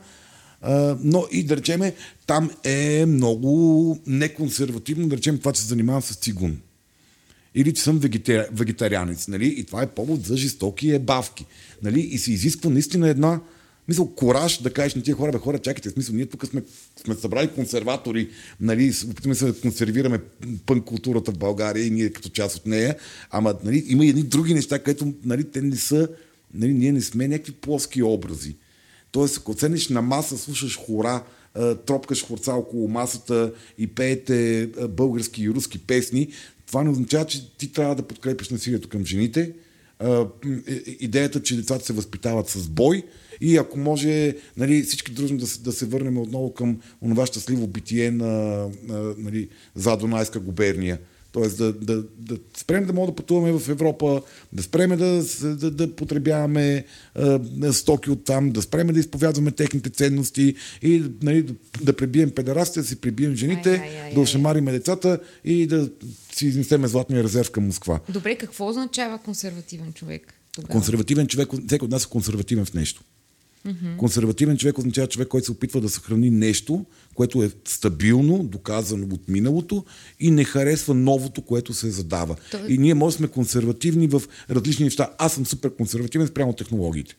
Но 1.04 1.26
и 1.32 1.44
да 1.44 1.58
речеме, 1.58 1.94
там 2.28 2.52
е 2.64 3.06
много 3.06 4.00
неконсервативно, 4.08 5.08
да 5.08 5.18
речем 5.18 5.38
това, 5.38 5.52
че 5.54 5.62
се 5.62 5.68
занимавам 5.68 6.02
с 6.02 6.16
цигун. 6.16 6.58
Или 7.56 7.74
че 7.74 7.82
съм 7.82 8.00
вегетари... 8.00 8.48
вегетарианец, 8.52 9.28
нали? 9.28 9.48
И 9.58 9.64
това 9.64 9.84
е 9.84 9.88
повод 9.88 10.26
за 10.26 10.38
жестоки 10.38 10.92
ебавки. 10.92 11.46
Нали? 11.84 12.00
И 12.00 12.18
се 12.18 12.32
изисква 12.32 12.70
наистина 12.70 13.10
една 13.10 13.42
мисъл, 13.88 14.16
кораж 14.16 14.62
да 14.62 14.74
кажеш 14.74 14.96
на 14.96 15.02
тия 15.02 15.16
хора, 15.16 15.32
бе, 15.32 15.38
хора, 15.38 15.60
чакайте, 15.60 15.90
смисъл, 15.90 16.16
ние 16.16 16.26
тук 16.26 16.48
сме, 16.48 16.64
сме 17.04 17.16
събрали 17.16 17.48
консерватори, 17.48 18.30
нали, 18.62 18.94
опитваме 19.10 19.36
се 19.36 19.46
да 19.46 19.60
консервираме 19.62 20.20
пън 20.66 20.82
културата 20.82 21.32
в 21.32 21.38
България 21.38 21.86
и 21.86 21.90
ние 21.90 22.10
като 22.10 22.30
част 22.30 22.56
от 22.56 22.66
нея, 22.66 22.96
ама 23.32 23.56
нали, 23.64 23.86
има 23.88 24.06
и 24.06 24.10
едни 24.10 24.24
други 24.24 24.54
неща, 24.54 24.80
където 24.80 25.14
нали, 25.26 25.44
те 25.44 25.62
не 25.62 25.76
са, 25.76 26.08
нали, 26.54 26.74
ние 26.74 26.92
не 26.92 27.02
сме 27.02 27.28
някакви 27.28 27.54
плоски 27.54 28.04
образи. 28.04 28.56
Тоест, 29.12 29.38
ако 29.38 29.54
цениш 29.54 29.90
на 29.90 30.02
маса, 30.02 30.38
слушаш 30.38 30.78
хора, 30.78 31.24
тропкаш 31.86 32.26
хорца 32.26 32.54
около 32.54 32.88
масата 32.88 33.54
и 33.78 33.88
пеете 33.88 34.70
български 34.90 35.44
и 35.44 35.50
руски 35.50 35.80
песни, 35.80 36.28
това 36.68 36.84
не 36.84 36.90
означава, 36.90 37.26
че 37.26 37.58
ти 37.58 37.72
трябва 37.72 37.96
да 37.96 38.08
подкрепиш 38.08 38.50
насилието 38.50 38.90
към 38.90 39.06
жените. 39.06 39.54
Идеята, 41.00 41.44
че 41.44 41.56
децата 41.56 41.86
се 41.86 41.94
възпитават 41.94 42.50
с 42.50 42.68
бой 42.70 43.04
и 43.42 43.58
ако 43.58 43.80
може 43.80 44.36
нали, 44.58 44.84
всички 44.84 45.12
дружно 45.12 45.38
да, 45.38 45.46
да 45.60 45.72
се 45.72 45.86
върнем 45.86 46.18
отново 46.18 46.54
към 46.54 46.80
онова 47.02 47.26
щастливо 47.26 47.68
битие 47.68 48.12
на, 48.12 48.66
на 48.84 49.16
нали, 49.18 49.50
Задонайска 49.76 50.40
губерния 50.40 51.00
Тоест 51.36 51.58
да, 51.58 51.74
да, 51.74 52.04
да 52.18 52.38
спрем 52.58 52.86
да 52.86 52.94
мога 52.94 53.12
да 53.12 53.16
пътуваме 53.16 53.52
в 53.52 53.70
Европа, 53.70 54.22
да 54.54 54.64
спрем 54.64 54.98
да, 54.98 55.24
да, 55.42 55.72
да 55.72 55.96
потребяваме 55.96 56.86
а, 57.16 57.74
стоки 57.74 58.12
от 58.12 58.26
там, 58.26 58.52
да 58.52 58.62
спрем 58.62 58.88
да 58.88 59.00
изповядваме 59.00 59.52
техните 59.52 59.90
ценности 59.90 60.56
и 60.82 61.04
нали, 61.22 61.44
да, 61.44 61.54
да 61.82 61.96
пребием 61.96 62.32
педерастите, 62.32 62.80
да 62.80 62.88
си 62.88 62.96
пребием 62.96 63.36
жените, 63.36 63.70
ай, 63.70 63.80
ай, 63.80 64.02
ай, 64.02 64.14
да 64.14 64.20
ошамариме 64.20 64.72
децата 64.72 65.20
и 65.46 65.68
да 65.68 65.90
си 66.34 66.48
изнесеме 66.48 66.88
златния 66.88 67.24
резерв 67.24 67.52
към 67.52 67.66
Москва. 67.66 68.00
Добре, 68.10 68.36
какво 68.36 68.68
означава 68.68 69.18
консервативен 69.18 69.94
човек? 69.94 70.34
Тогава? 70.52 70.72
Консервативен 70.72 71.28
човек, 71.28 71.50
всеки 71.68 71.86
от 71.86 71.92
нас 71.92 72.06
е 72.06 72.10
консервативен 72.10 72.66
в 72.66 72.74
нещо. 72.74 73.04
Mm-hmm. 73.66 73.98
Консервативен 73.98 74.58
човек 74.58 74.78
означава 74.78 75.08
човек, 75.08 75.28
който 75.28 75.46
се 75.46 75.52
опитва 75.52 75.82
да 75.82 75.90
съхрани 75.90 76.30
нещо, 76.30 76.86
което 77.16 77.44
е 77.44 77.52
стабилно, 77.66 78.44
доказано 78.44 79.08
от 79.14 79.28
миналото 79.28 79.86
и 80.20 80.32
не 80.32 80.44
харесва 80.44 80.94
новото, 80.94 81.42
което 81.42 81.74
се 81.74 81.90
задава. 81.90 82.36
Той... 82.52 82.62
И 82.70 82.78
ние 82.78 82.94
може 82.94 83.14
да 83.14 83.18
сме 83.18 83.28
консервативни 83.28 84.08
в 84.08 84.24
различни 84.50 84.86
неща. 84.86 85.10
Аз 85.18 85.34
съм 85.34 85.46
супер 85.46 85.76
консервативен 85.76 86.28
спрямо 86.28 86.54
технологиите. 86.54 87.16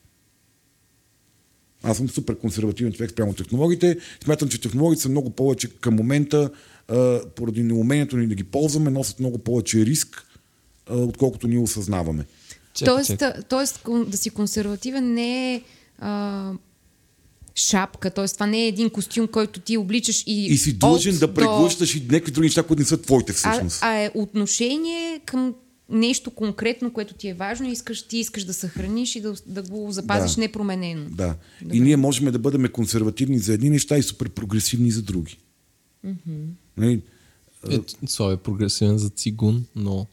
Аз 1.82 1.96
съм 1.96 2.08
супер 2.08 2.38
консервативен 2.38 2.92
човек 2.92 3.10
спрямо 3.10 3.32
технологиите. 3.32 3.98
Смятам, 4.24 4.48
че 4.48 4.60
технологиите 4.60 5.02
са 5.02 5.08
много 5.08 5.30
повече 5.30 5.68
към 5.68 5.94
момента, 5.94 6.50
поради 7.36 7.62
неумението 7.62 8.16
ни 8.16 8.26
да 8.26 8.34
ги 8.34 8.44
ползваме, 8.44 8.90
носят 8.90 9.20
много 9.20 9.38
повече 9.38 9.86
риск, 9.86 10.26
отколкото 10.90 11.48
ние 11.48 11.58
осъзнаваме. 11.58 12.24
Чек, 12.74 12.86
тоест, 12.86 13.08
чек. 13.08 13.20
тоест, 13.48 13.80
да 14.06 14.16
си 14.16 14.30
консервативен 14.30 15.14
не 15.14 15.54
е 15.54 15.62
а, 15.98 16.52
шапка, 17.54 18.10
т.е. 18.10 18.28
това 18.28 18.46
не 18.46 18.64
е 18.64 18.68
един 18.68 18.90
костюм, 18.90 19.28
който 19.28 19.60
ти 19.60 19.76
обличаш 19.76 20.24
и. 20.26 20.46
И 20.46 20.56
си 20.56 20.72
дължен 20.72 21.18
да 21.18 21.34
преглъщаш 21.34 21.92
до... 21.92 21.98
и 21.98 22.08
някакви 22.10 22.32
други 22.32 22.46
неща, 22.46 22.62
които 22.62 22.80
не 22.80 22.86
са 22.86 23.02
твоите 23.02 23.32
всъщност. 23.32 23.82
А, 23.82 23.88
а 23.88 23.94
е 23.94 24.10
отношение 24.14 25.20
към 25.26 25.54
нещо 25.88 26.30
конкретно, 26.30 26.92
което 26.92 27.14
ти 27.14 27.28
е 27.28 27.34
важно 27.34 27.68
и 27.68 27.72
искаш, 27.72 28.02
ти 28.02 28.18
искаш 28.18 28.44
да 28.44 28.54
съхраниш 28.54 29.16
и 29.16 29.20
да, 29.20 29.34
да 29.46 29.62
го 29.62 29.92
запазиш 29.92 30.34
да. 30.34 30.40
непроменено. 30.40 31.04
Да. 31.10 31.34
Добре. 31.62 31.76
И 31.76 31.80
ние 31.80 31.96
можем 31.96 32.32
да 32.32 32.38
бъдем 32.38 32.68
консервативни 32.72 33.38
за 33.38 33.52
едни 33.52 33.70
неща 33.70 33.98
и 33.98 34.02
супер 34.02 34.28
прогресивни 34.28 34.90
за 34.90 35.02
други. 35.02 35.38
Mm-hmm. 36.06 37.00
Е, 37.70 37.78
това 38.14 38.32
е 38.32 38.36
прогресивен 38.36 38.98
за 38.98 39.10
цигун, 39.10 39.64
но 39.76 40.06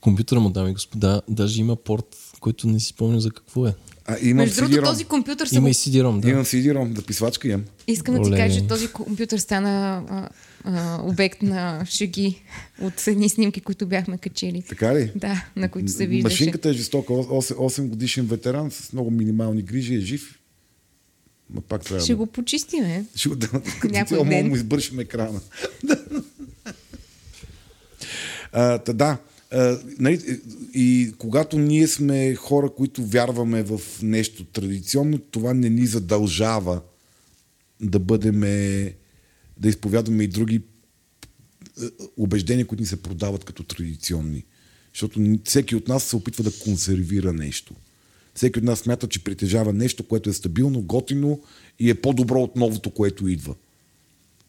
компютъра 0.00 0.40
му, 0.40 0.50
дами 0.50 0.70
и 0.70 0.74
господа, 0.74 1.22
даже 1.28 1.60
има 1.60 1.76
порт, 1.76 2.27
който 2.40 2.66
не 2.66 2.80
си 2.80 2.86
спомням 2.86 3.20
за 3.20 3.30
какво 3.30 3.66
е. 3.66 3.74
А, 4.04 4.16
имам 4.22 4.36
Между 4.36 4.60
другото, 4.60 4.82
този 4.82 5.04
компютър 5.04 5.46
съм... 5.46 5.58
Има 5.58 5.70
и 5.70 5.74
CD-ROM, 5.74 6.20
да. 6.20 6.30
Имам 6.30 6.44
CD-ROM, 6.44 6.92
да 6.92 7.02
писвачка 7.02 7.48
имам. 7.48 7.64
Искам 7.86 8.14
да 8.14 8.22
ти 8.22 8.30
кажа, 8.30 8.60
че 8.60 8.66
този 8.66 8.88
компютър 8.88 9.38
стана 9.38 10.02
а, 10.08 10.28
а, 10.64 11.00
обект 11.02 11.42
на 11.42 11.86
шеги 11.86 12.42
от 12.80 13.06
едни 13.06 13.28
снимки, 13.28 13.60
които 13.60 13.86
бяхме 13.86 14.18
качили. 14.18 14.62
Така 14.68 14.94
ли? 14.94 15.12
Да, 15.16 15.44
на 15.56 15.68
които 15.68 15.92
се 15.92 16.06
виждаше. 16.06 16.34
Машинката 16.34 16.68
е 16.68 16.72
жестока. 16.72 17.12
8, 17.12 17.54
8 17.54 17.88
годишен 17.88 18.26
ветеран 18.26 18.70
с 18.70 18.92
много 18.92 19.10
минимални 19.10 19.62
грижи 19.62 19.94
е 19.94 20.00
жив. 20.00 20.38
Ма 21.50 21.60
пак 21.60 21.84
трябва 21.84 22.04
Ще 22.04 22.12
да... 22.12 22.16
го 22.16 22.26
почистиме. 22.26 23.04
Ще 23.14 23.28
го 23.28 23.36
да, 23.36 23.48
Някой 23.84 24.24
ден. 24.24 24.48
му 24.48 24.56
избършим 24.56 25.00
екрана. 25.00 25.40
а, 28.52 28.78
та, 28.78 28.92
да. 28.92 29.18
Нали, 29.98 30.40
и 30.74 31.12
когато 31.18 31.58
ние 31.58 31.88
сме 31.88 32.34
хора, 32.34 32.70
които 32.76 33.06
вярваме 33.06 33.62
в 33.62 33.80
нещо 34.02 34.44
традиционно, 34.44 35.18
това 35.18 35.54
не 35.54 35.70
ни 35.70 35.86
задължава 35.86 36.80
да 37.80 37.98
бъдем, 37.98 38.40
да 39.56 39.68
изповядваме 39.68 40.24
и 40.24 40.28
други 40.28 40.62
убеждения, 42.16 42.66
които 42.66 42.82
ни 42.82 42.86
се 42.86 43.02
продават 43.02 43.44
като 43.44 43.62
традиционни. 43.62 44.44
Защото 44.94 45.38
всеки 45.44 45.76
от 45.76 45.88
нас 45.88 46.04
се 46.04 46.16
опитва 46.16 46.44
да 46.44 46.58
консервира 46.64 47.32
нещо. 47.32 47.74
Всеки 48.34 48.58
от 48.58 48.64
нас 48.64 48.78
смята, 48.78 49.08
че 49.08 49.24
притежава 49.24 49.72
нещо, 49.72 50.04
което 50.04 50.30
е 50.30 50.32
стабилно, 50.32 50.82
готино 50.82 51.42
и 51.78 51.90
е 51.90 51.94
по-добро 51.94 52.42
от 52.42 52.56
новото, 52.56 52.90
което 52.90 53.28
идва. 53.28 53.54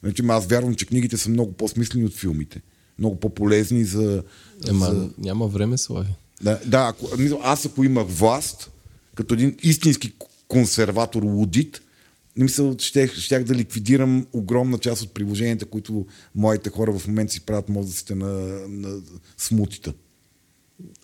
Значи, 0.03 0.23
аз 0.27 0.45
вярвам, 0.45 0.75
че 0.75 0.85
книгите 0.85 1.17
са 1.17 1.29
много 1.29 1.51
по-смислени 1.51 2.05
от 2.05 2.13
филмите 2.13 2.61
много 2.99 3.15
по-полезни 3.15 3.83
за... 3.85 4.23
Ема, 4.67 4.85
за... 4.85 5.09
няма 5.17 5.47
време, 5.47 5.77
Слави. 5.77 6.09
Да, 6.41 6.59
да 6.65 6.87
ако, 6.87 7.09
аз 7.43 7.65
ако 7.65 7.83
имах 7.83 8.07
власт, 8.07 8.71
като 9.15 9.33
един 9.33 9.57
истински 9.63 10.13
консерватор 10.47 11.23
лудит, 11.23 11.81
мисля, 12.37 12.75
щях, 12.79 13.15
щях 13.15 13.43
да 13.43 13.55
ликвидирам 13.55 14.27
огромна 14.33 14.77
част 14.77 15.01
от 15.01 15.13
приложенията, 15.13 15.65
които 15.65 16.05
моите 16.35 16.69
хора 16.69 16.99
в 16.99 17.07
момента 17.07 17.33
си 17.33 17.41
правят 17.41 17.69
мозъците 17.69 18.15
на, 18.15 18.29
на 18.67 19.01
смутита. 19.37 19.93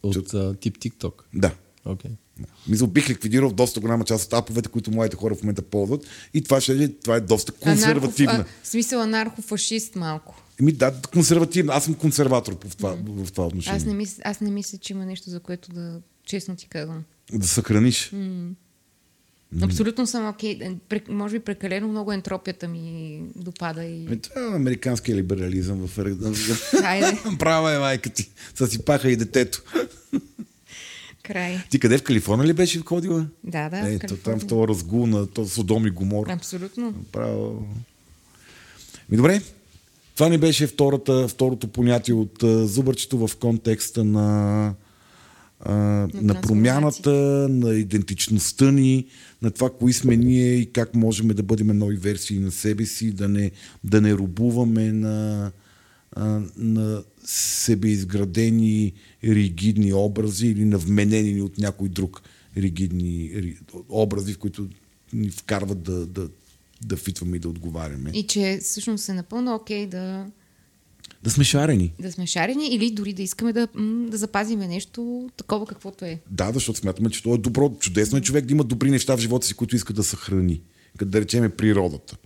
От 0.04 0.14
Чу... 0.14 0.54
тип 0.54 0.78
TikTok? 0.78 1.14
Да. 1.34 1.52
Okay. 1.86 2.12
Мисля, 2.68 2.88
бих 2.88 3.10
ликвидирал 3.10 3.52
доста 3.52 3.80
голяма 3.80 4.06
част 4.06 4.26
от 4.26 4.34
аповете, 4.34 4.70
които 4.70 4.92
моите 4.92 5.16
хора 5.16 5.36
в 5.36 5.44
момента 5.44 5.62
ползват. 5.62 6.06
И 6.34 6.44
това, 6.44 6.62
ще, 6.62 6.88
това 6.94 7.16
е 7.16 7.20
доста 7.20 7.52
консервативна. 7.52 8.34
Анархо, 8.34 8.50
а, 8.64 8.68
смисъл 8.68 9.02
анархофашист 9.02 9.96
малко. 9.96 10.42
Еми 10.60 10.72
да, 10.72 11.02
консервативно. 11.14 11.72
Аз 11.72 11.84
съм 11.84 11.94
консерватор 11.94 12.58
в 12.68 12.76
това, 12.76 12.96
в 13.08 13.32
това 13.32 13.48
отношение. 13.48 13.78
Аз 13.78 13.86
не, 13.86 13.94
мисля, 13.94 14.22
аз 14.26 14.42
не 14.42 14.52
мисля, 14.52 14.78
че 14.78 14.94
има 14.94 15.06
нещо, 15.06 15.30
за 15.30 15.40
което 15.40 15.72
да, 15.72 16.02
честно 16.26 16.56
ти 16.56 16.68
казвам. 16.68 17.04
Да 17.34 17.48
съхраниш. 17.48 18.12
Mm. 18.14 18.50
Абсолютно 19.62 20.08
съм 20.08 20.30
окей. 20.30 20.60
Okay. 20.60 21.10
Може 21.10 21.40
би 21.40 21.46
прекалено 21.46 21.88
много 21.88 22.12
ентропията 22.12 22.68
ми 22.68 23.22
допада. 23.36 23.84
И... 23.84 24.06
Ами, 24.08 24.20
това 24.20 24.42
е 24.42 24.56
американския 24.56 25.16
либерализъм 25.16 25.88
в 25.88 26.00
Хайде. 26.82 27.18
Права 27.40 27.76
е 27.76 27.80
майка 27.80 28.10
ти. 28.10 28.30
Съсипаха 28.56 29.12
и 29.12 29.16
детето. 29.16 29.64
Край. 31.24 31.60
Ти 31.70 31.80
къде 31.80 31.98
в 31.98 32.04
Калифорния 32.04 32.48
ли 32.48 32.54
беше 32.54 32.80
входила? 32.80 33.28
Да, 33.44 33.70
да. 33.70 33.78
Е, 33.78 33.98
в 33.98 34.24
там 34.24 34.40
в 34.40 34.48
този 34.48 34.68
разгул 34.68 35.08
на 35.08 35.28
този 35.28 35.52
Содом 35.52 35.88
и 35.88 35.90
Гомор. 35.90 36.28
Абсолютно. 36.30 36.94
Право. 37.12 37.68
Ми 39.10 39.18
добре, 39.18 39.42
това 40.16 40.30
ни 40.30 40.38
беше 40.38 40.68
втората, 40.68 41.28
второто 41.28 41.68
понятие 41.68 42.14
от 42.14 42.44
а, 42.44 42.68
зубърчето 42.68 43.28
в 43.28 43.36
контекста 43.36 44.04
на, 44.04 44.74
а, 45.60 45.74
на, 45.74 46.10
на 46.14 46.42
промяната, 46.42 47.12
на 47.50 47.74
идентичността 47.74 48.72
ни, 48.72 49.06
на 49.42 49.52
това, 49.52 49.70
кои 49.70 49.94
сме 49.94 50.18
ние 50.18 50.54
и 50.54 50.72
как 50.72 50.96
можем 50.96 51.28
да 51.28 51.44
бъдем 51.44 51.78
нови 51.78 51.96
версии 51.96 52.40
на 52.40 52.52
себе 52.52 52.86
си, 52.86 53.12
да 53.12 53.28
не, 53.28 53.52
да 53.84 54.02
не 54.02 54.14
рубуваме 54.14 54.92
на, 54.92 55.52
а, 56.12 56.42
на 56.58 57.04
себеизградени 57.26 58.94
ригидни 59.24 59.94
образи 59.94 60.48
или 60.48 60.66
на 60.66 60.78
вменени 60.78 61.34
ни 61.34 61.42
от 61.42 61.58
някой 61.58 61.90
друг 61.90 62.22
ригидни 62.58 63.32
образи, 63.90 64.34
в 64.34 64.38
които 64.38 64.68
ни 65.14 65.30
вкарват 65.30 65.84
да, 65.84 66.06
да, 66.06 66.30
да 66.82 66.98
фитваме 66.98 67.36
и 67.36 67.40
да 67.40 67.50
отговаряме. 67.50 68.12
И 68.14 68.24
че 68.28 68.60
всъщност 68.64 69.10
е 69.10 69.14
напълно 69.14 69.56
окей 69.56 69.86
okay 69.86 69.90
да 69.90 70.26
Да 71.24 71.30
сме 71.30 71.44
шарени. 71.44 71.94
Да 72.00 72.12
сме 72.12 72.26
шарени 72.28 72.68
или 72.68 72.92
дори 72.92 73.14
да 73.14 73.22
искаме 73.24 73.54
да, 73.54 73.68
да 74.10 74.18
запазиме 74.18 74.68
нещо 74.68 75.30
такова 75.38 75.66
каквото 75.66 76.06
е. 76.06 76.20
Да, 76.32 76.52
защото 76.54 76.80
смятаме, 76.80 77.10
че 77.10 77.24
това 77.24 77.36
е 77.36 77.38
добро. 77.38 77.70
Чудесно 77.80 78.18
е 78.18 78.22
човек 78.22 78.46
да 78.46 78.54
има 78.54 78.64
добри 78.64 78.92
неща 78.92 79.18
в 79.18 79.20
живота 79.20 79.48
си, 79.48 79.54
които 79.54 79.76
иска 79.76 79.94
да 79.94 80.04
съхрани. 80.04 80.62
Като 80.98 81.12
да 81.12 81.22
речеме 81.22 81.50
природата. 81.50 82.18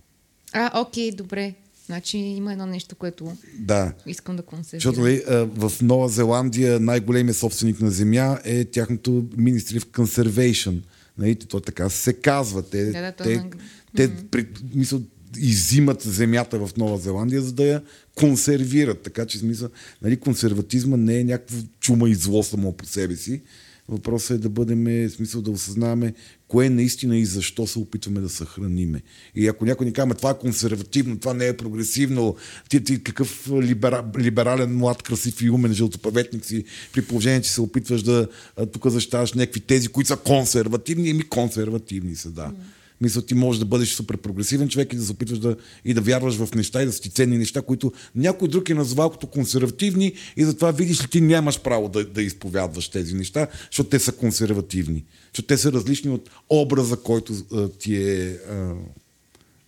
А, 0.52 0.80
окей, 0.80 1.12
добре. 1.12 1.54
Значи 1.86 2.18
има 2.18 2.52
едно 2.52 2.66
нещо, 2.66 2.96
което 2.96 3.36
Да. 3.58 3.92
искам 4.06 4.36
да 4.36 4.42
консервирам. 4.42 4.80
Защото 4.80 5.00
нали, 5.00 5.22
а, 5.28 5.44
в 5.44 5.72
Нова 5.82 6.08
Зеландия 6.08 6.80
най-големият 6.80 7.36
собственик 7.36 7.80
на 7.80 7.90
земя 7.90 8.38
е 8.44 8.64
тяхното 8.64 9.10
Ministry 9.10 9.80
of 9.80 9.84
Conservation. 9.84 10.80
Нали, 11.20 11.34
то 11.34 11.60
така 11.60 11.88
се 11.88 12.12
казва. 12.12 12.62
Те, 12.62 12.84
Да, 12.84 13.00
да, 13.02 13.12
те, 13.12 13.36
на- 13.36 13.50
те 13.96 14.10
при, 14.30 14.46
мисъл, 14.74 15.02
изимат 15.38 16.02
земята 16.02 16.58
в 16.58 16.76
Нова 16.76 16.98
Зеландия, 16.98 17.42
за 17.42 17.52
да 17.52 17.64
я 17.64 17.82
консервират. 18.14 19.02
Така 19.02 19.26
че 19.26 19.38
смисъл, 19.38 19.68
нали, 20.02 20.16
консерватизма 20.16 20.96
не 20.96 21.18
е 21.20 21.24
някакво 21.24 21.56
чума 21.80 22.10
и 22.10 22.14
зло 22.14 22.42
само 22.42 22.72
по 22.72 22.86
себе 22.86 23.16
си. 23.16 23.42
Въпросът 23.88 24.30
е 24.30 24.38
да 24.38 24.48
бъдем, 24.48 24.84
в 24.84 25.10
смисъл 25.10 25.42
да 25.42 25.50
осъзнаваме 25.50 26.14
кое 26.50 26.70
наистина 26.70 27.16
и 27.16 27.24
защо 27.24 27.66
се 27.66 27.78
опитваме 27.78 28.20
да 28.20 28.28
съхраниме. 28.28 29.02
И 29.34 29.48
ако 29.48 29.64
някой 29.64 29.86
ни 29.86 29.92
каже, 29.92 30.06
«Ма 30.06 30.14
това 30.14 30.30
е 30.30 30.38
консервативно, 30.38 31.18
това 31.18 31.34
не 31.34 31.46
е 31.46 31.56
прогресивно, 31.56 32.36
ти, 32.68 32.84
ти 32.84 33.02
какъв 33.02 33.50
либера, 33.62 34.04
либерален, 34.18 34.76
млад, 34.76 35.02
красив 35.02 35.42
и 35.42 35.50
умен 35.50 35.72
жълтопаветник 35.72 36.44
си, 36.44 36.64
при 36.92 37.02
положение, 37.02 37.42
че 37.42 37.50
се 37.50 37.60
опитваш 37.60 38.02
да 38.02 38.28
тук 38.72 38.86
защитаваш 38.86 39.32
някакви 39.32 39.60
тези, 39.60 39.88
които 39.88 40.08
са 40.08 40.16
консервативни, 40.16 41.10
еми 41.10 41.22
консервативни 41.22 42.16
са, 42.16 42.30
да. 42.30 42.52
Мисля, 43.00 43.22
ти 43.22 43.34
можеш 43.34 43.60
да 43.60 43.66
бъдеш 43.66 43.88
супер 43.88 44.16
прогресивен 44.16 44.68
човек 44.68 44.92
и 44.92 44.96
да 44.96 45.04
се 45.04 45.12
опитваш 45.12 45.38
да, 45.38 45.56
и 45.84 45.94
да 45.94 46.00
вярваш 46.00 46.34
в 46.34 46.54
неща 46.54 46.82
и 46.82 46.86
да 46.86 46.92
са 46.92 47.00
ти 47.00 47.10
ценни 47.10 47.38
неща, 47.38 47.62
които 47.62 47.92
някой 48.14 48.48
друг 48.48 48.70
е 48.70 48.74
назвал 48.74 49.10
като 49.10 49.26
консервативни 49.26 50.12
и 50.36 50.44
затова 50.44 50.70
видиш 50.70 51.04
ли 51.04 51.08
ти 51.08 51.20
нямаш 51.20 51.60
право 51.60 51.88
да, 51.88 52.04
да 52.04 52.22
изповядваш 52.22 52.88
тези 52.88 53.14
неща, 53.14 53.46
защото 53.70 53.90
те 53.90 53.98
са 53.98 54.12
консервативни. 54.12 55.04
Защото 55.32 55.46
те 55.46 55.58
са 55.58 55.72
различни 55.72 56.10
от 56.10 56.30
образа, 56.50 56.96
който 56.96 57.34
а, 57.52 57.68
ти 57.68 57.96
е 57.96 58.38
а, 58.50 58.74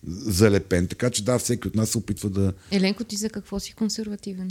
залепен. 0.07 0.87
Така 0.87 1.09
че 1.09 1.23
да, 1.23 1.39
всеки 1.39 1.67
от 1.67 1.75
нас 1.75 1.89
се 1.89 1.97
опитва 1.97 2.29
да... 2.29 2.53
Еленко, 2.71 3.03
ти 3.03 3.15
за 3.15 3.29
какво 3.29 3.59
си 3.59 3.73
консервативен? 3.73 4.49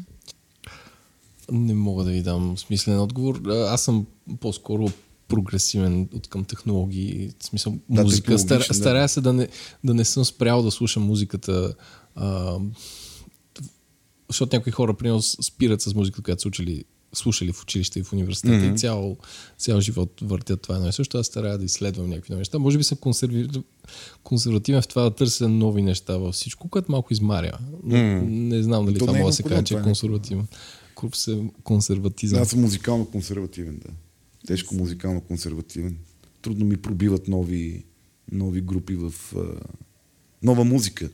Не 1.53 1.75
мога 1.75 2.05
да 2.05 2.11
ви 2.11 2.23
дам 2.23 2.59
смислен 2.59 3.01
отговор. 3.01 3.41
А, 3.47 3.75
Аз 3.75 3.83
съм 3.83 4.07
по-скоро 4.41 4.89
прогресивен 5.37 6.09
от 6.15 6.29
към 6.29 6.45
технологии. 6.45 7.31
В 7.39 7.45
смисъл, 7.45 7.79
Да, 7.89 8.03
музика. 8.03 8.39
Стар, 8.39 8.65
да. 8.69 8.75
старая 8.75 9.09
се 9.09 9.21
да 9.21 9.33
не, 9.33 9.49
да 9.85 9.95
не 9.95 10.05
съм 10.05 10.25
спрял 10.25 10.63
да 10.63 10.71
слушам 10.71 11.03
музиката. 11.03 11.75
А, 12.15 12.59
защото 14.29 14.57
някои 14.57 14.73
хора, 14.73 14.95
примерно, 14.95 15.23
спират 15.23 15.83
с 15.83 15.95
музиката, 15.95 16.23
която 16.23 16.43
са 16.43 16.49
учили, 16.49 16.85
слушали 17.13 17.53
в 17.53 17.63
училище 17.63 17.99
и 17.99 18.03
в 18.03 18.13
университета 18.13 18.55
mm-hmm. 18.55 18.75
и 18.75 18.79
цял, 18.79 19.17
цял 19.59 19.81
живот 19.81 20.21
въртят 20.23 20.63
това 20.63 20.77
едно 20.77 20.89
и 20.89 20.93
също. 20.93 21.19
Аз 21.19 21.27
старая 21.27 21.59
да 21.59 21.65
изследвам 21.65 22.09
някакви 22.09 22.33
нови 22.33 22.41
неща. 22.41 22.59
Може 22.59 22.79
би 22.79 22.85
съм 22.85 22.99
консерви... 22.99 23.49
консервативен 24.23 24.83
в 24.83 24.89
това 24.89 25.03
да 25.03 25.11
търся 25.11 25.49
нови 25.49 25.83
неща 25.83 26.17
във 26.17 26.35
всичко, 26.35 26.69
което 26.69 26.93
малко 26.93 27.13
измаря. 27.13 27.59
Mm. 27.87 28.21
Не 28.29 28.63
знам 28.63 28.87
дали 28.87 28.99
То 28.99 29.07
това 29.07 29.19
е 29.19 29.23
може 29.23 29.31
да 29.31 29.37
се 29.37 29.43
каже, 29.43 29.63
че 29.63 29.75
е 29.75 29.79
е 29.79 29.83
консервативен. 29.83 30.47
Консер- 30.97 31.51
Консерватизъм. 31.63 32.43
Аз 32.43 32.49
съм 32.49 32.61
музикално 32.61 33.07
консервативен, 33.07 33.81
да. 33.87 33.93
Тежко 34.47 34.75
музикално 34.75 35.21
консервативен. 35.21 35.99
Трудно 36.43 36.65
ми 36.65 36.77
пробиват 36.77 37.29
нови, 37.29 37.85
нови 38.33 38.61
групи 38.61 38.95
в 38.95 39.15
а, 39.37 39.61
нова 40.43 40.65
музика. 40.65 41.11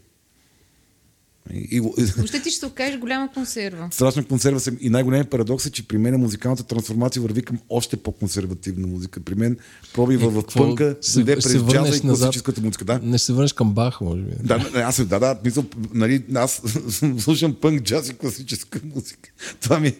И, 1.70 1.81
Въобще 1.81 2.43
ти 2.43 2.51
ще 2.51 2.66
окажеш 2.66 2.99
голяма 2.99 3.29
консерва. 3.35 3.89
страшна 3.93 4.25
консерва 4.25 4.61
съм. 4.61 4.77
И 4.81 4.91
най-големият 4.91 5.31
парадокс 5.31 5.66
е, 5.66 5.70
че 5.70 5.89
при 5.89 5.99
мен 5.99 6.15
музикалната 6.16 6.62
трансформация 6.62 7.23
върви 7.23 7.43
към 7.43 7.59
още 7.69 7.97
по-консервативна 7.97 8.87
музика. 8.87 9.20
При 9.20 9.35
мен 9.35 9.57
пробива 9.95 10.27
Е, 10.27 10.29
в 10.29 10.43
пънка, 10.55 10.97
Се- 11.01 11.25
през 11.25 11.43
джаза 11.62 11.69
и 11.97 12.07
назад? 12.07 12.20
класическата 12.20 12.61
музика. 12.61 12.85
Да, 12.85 13.01
Не 13.03 13.19
ще 13.19 13.27
се 13.27 13.33
върнеш 13.33 13.53
към 13.53 13.70
Бах, 13.70 14.01
може 14.01 14.20
би. 14.20 14.31
да, 14.43 14.59
да, 14.73 14.81
аз 14.81 14.97
да, 14.99 15.19
да, 15.19 15.39
мисъл, 15.45 15.65
нали, 15.95 16.23
аз 16.35 16.62
слушам 17.19 17.55
пънк, 17.55 17.83
джаз 17.83 18.09
и 18.09 18.15
класическа 18.15 18.81
музика. 18.95 19.31
Това 19.61 19.81
ми, 19.81 19.93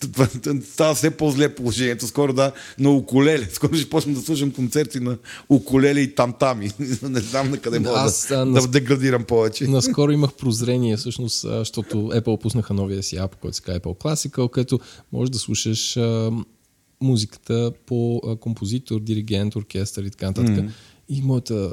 това, 0.00 0.28
става 0.64 0.94
все 0.94 1.10
по-зле 1.10 1.48
положението. 1.48 2.06
Скоро 2.06 2.32
да, 2.32 2.52
на 2.78 2.90
укулеле. 2.90 3.48
Скоро 3.52 3.74
ще 3.74 3.90
почна 3.90 4.12
да 4.12 4.20
слушам 4.20 4.50
концерти 4.50 5.00
на 5.00 5.16
укулеле 5.48 6.00
и 6.00 6.14
тамтами. 6.14 6.70
Не 7.02 7.20
знам 7.20 7.50
на 7.50 7.58
къде 7.58 7.78
мога 7.78 7.98
Аз, 7.98 8.26
да, 8.28 8.46
да 8.46 8.68
деградирам 8.68 9.24
повече. 9.24 9.66
Наскоро 9.66 10.10
имах 10.12 10.32
прозрение, 10.32 10.77
всъщност, 10.96 11.44
а, 11.44 11.58
защото 11.58 11.96
Apple 11.96 12.40
пуснаха 12.40 12.74
новия 12.74 13.02
си 13.02 13.16
ап, 13.16 13.36
който 13.36 13.56
се 13.56 13.62
казва 13.62 13.80
Apple 13.80 13.98
Classical, 13.98 14.50
където 14.50 14.80
можеш 15.12 15.30
да 15.30 15.38
слушаш 15.38 15.98
музиката 17.00 17.72
по 17.86 18.22
композитор, 18.40 19.00
диригент, 19.00 19.56
оркестър 19.56 20.04
и 20.04 20.10
така 20.10 20.26
нататък. 20.26 20.56
Mm-hmm. 20.56 20.70
И 21.08 21.22
моята, 21.22 21.72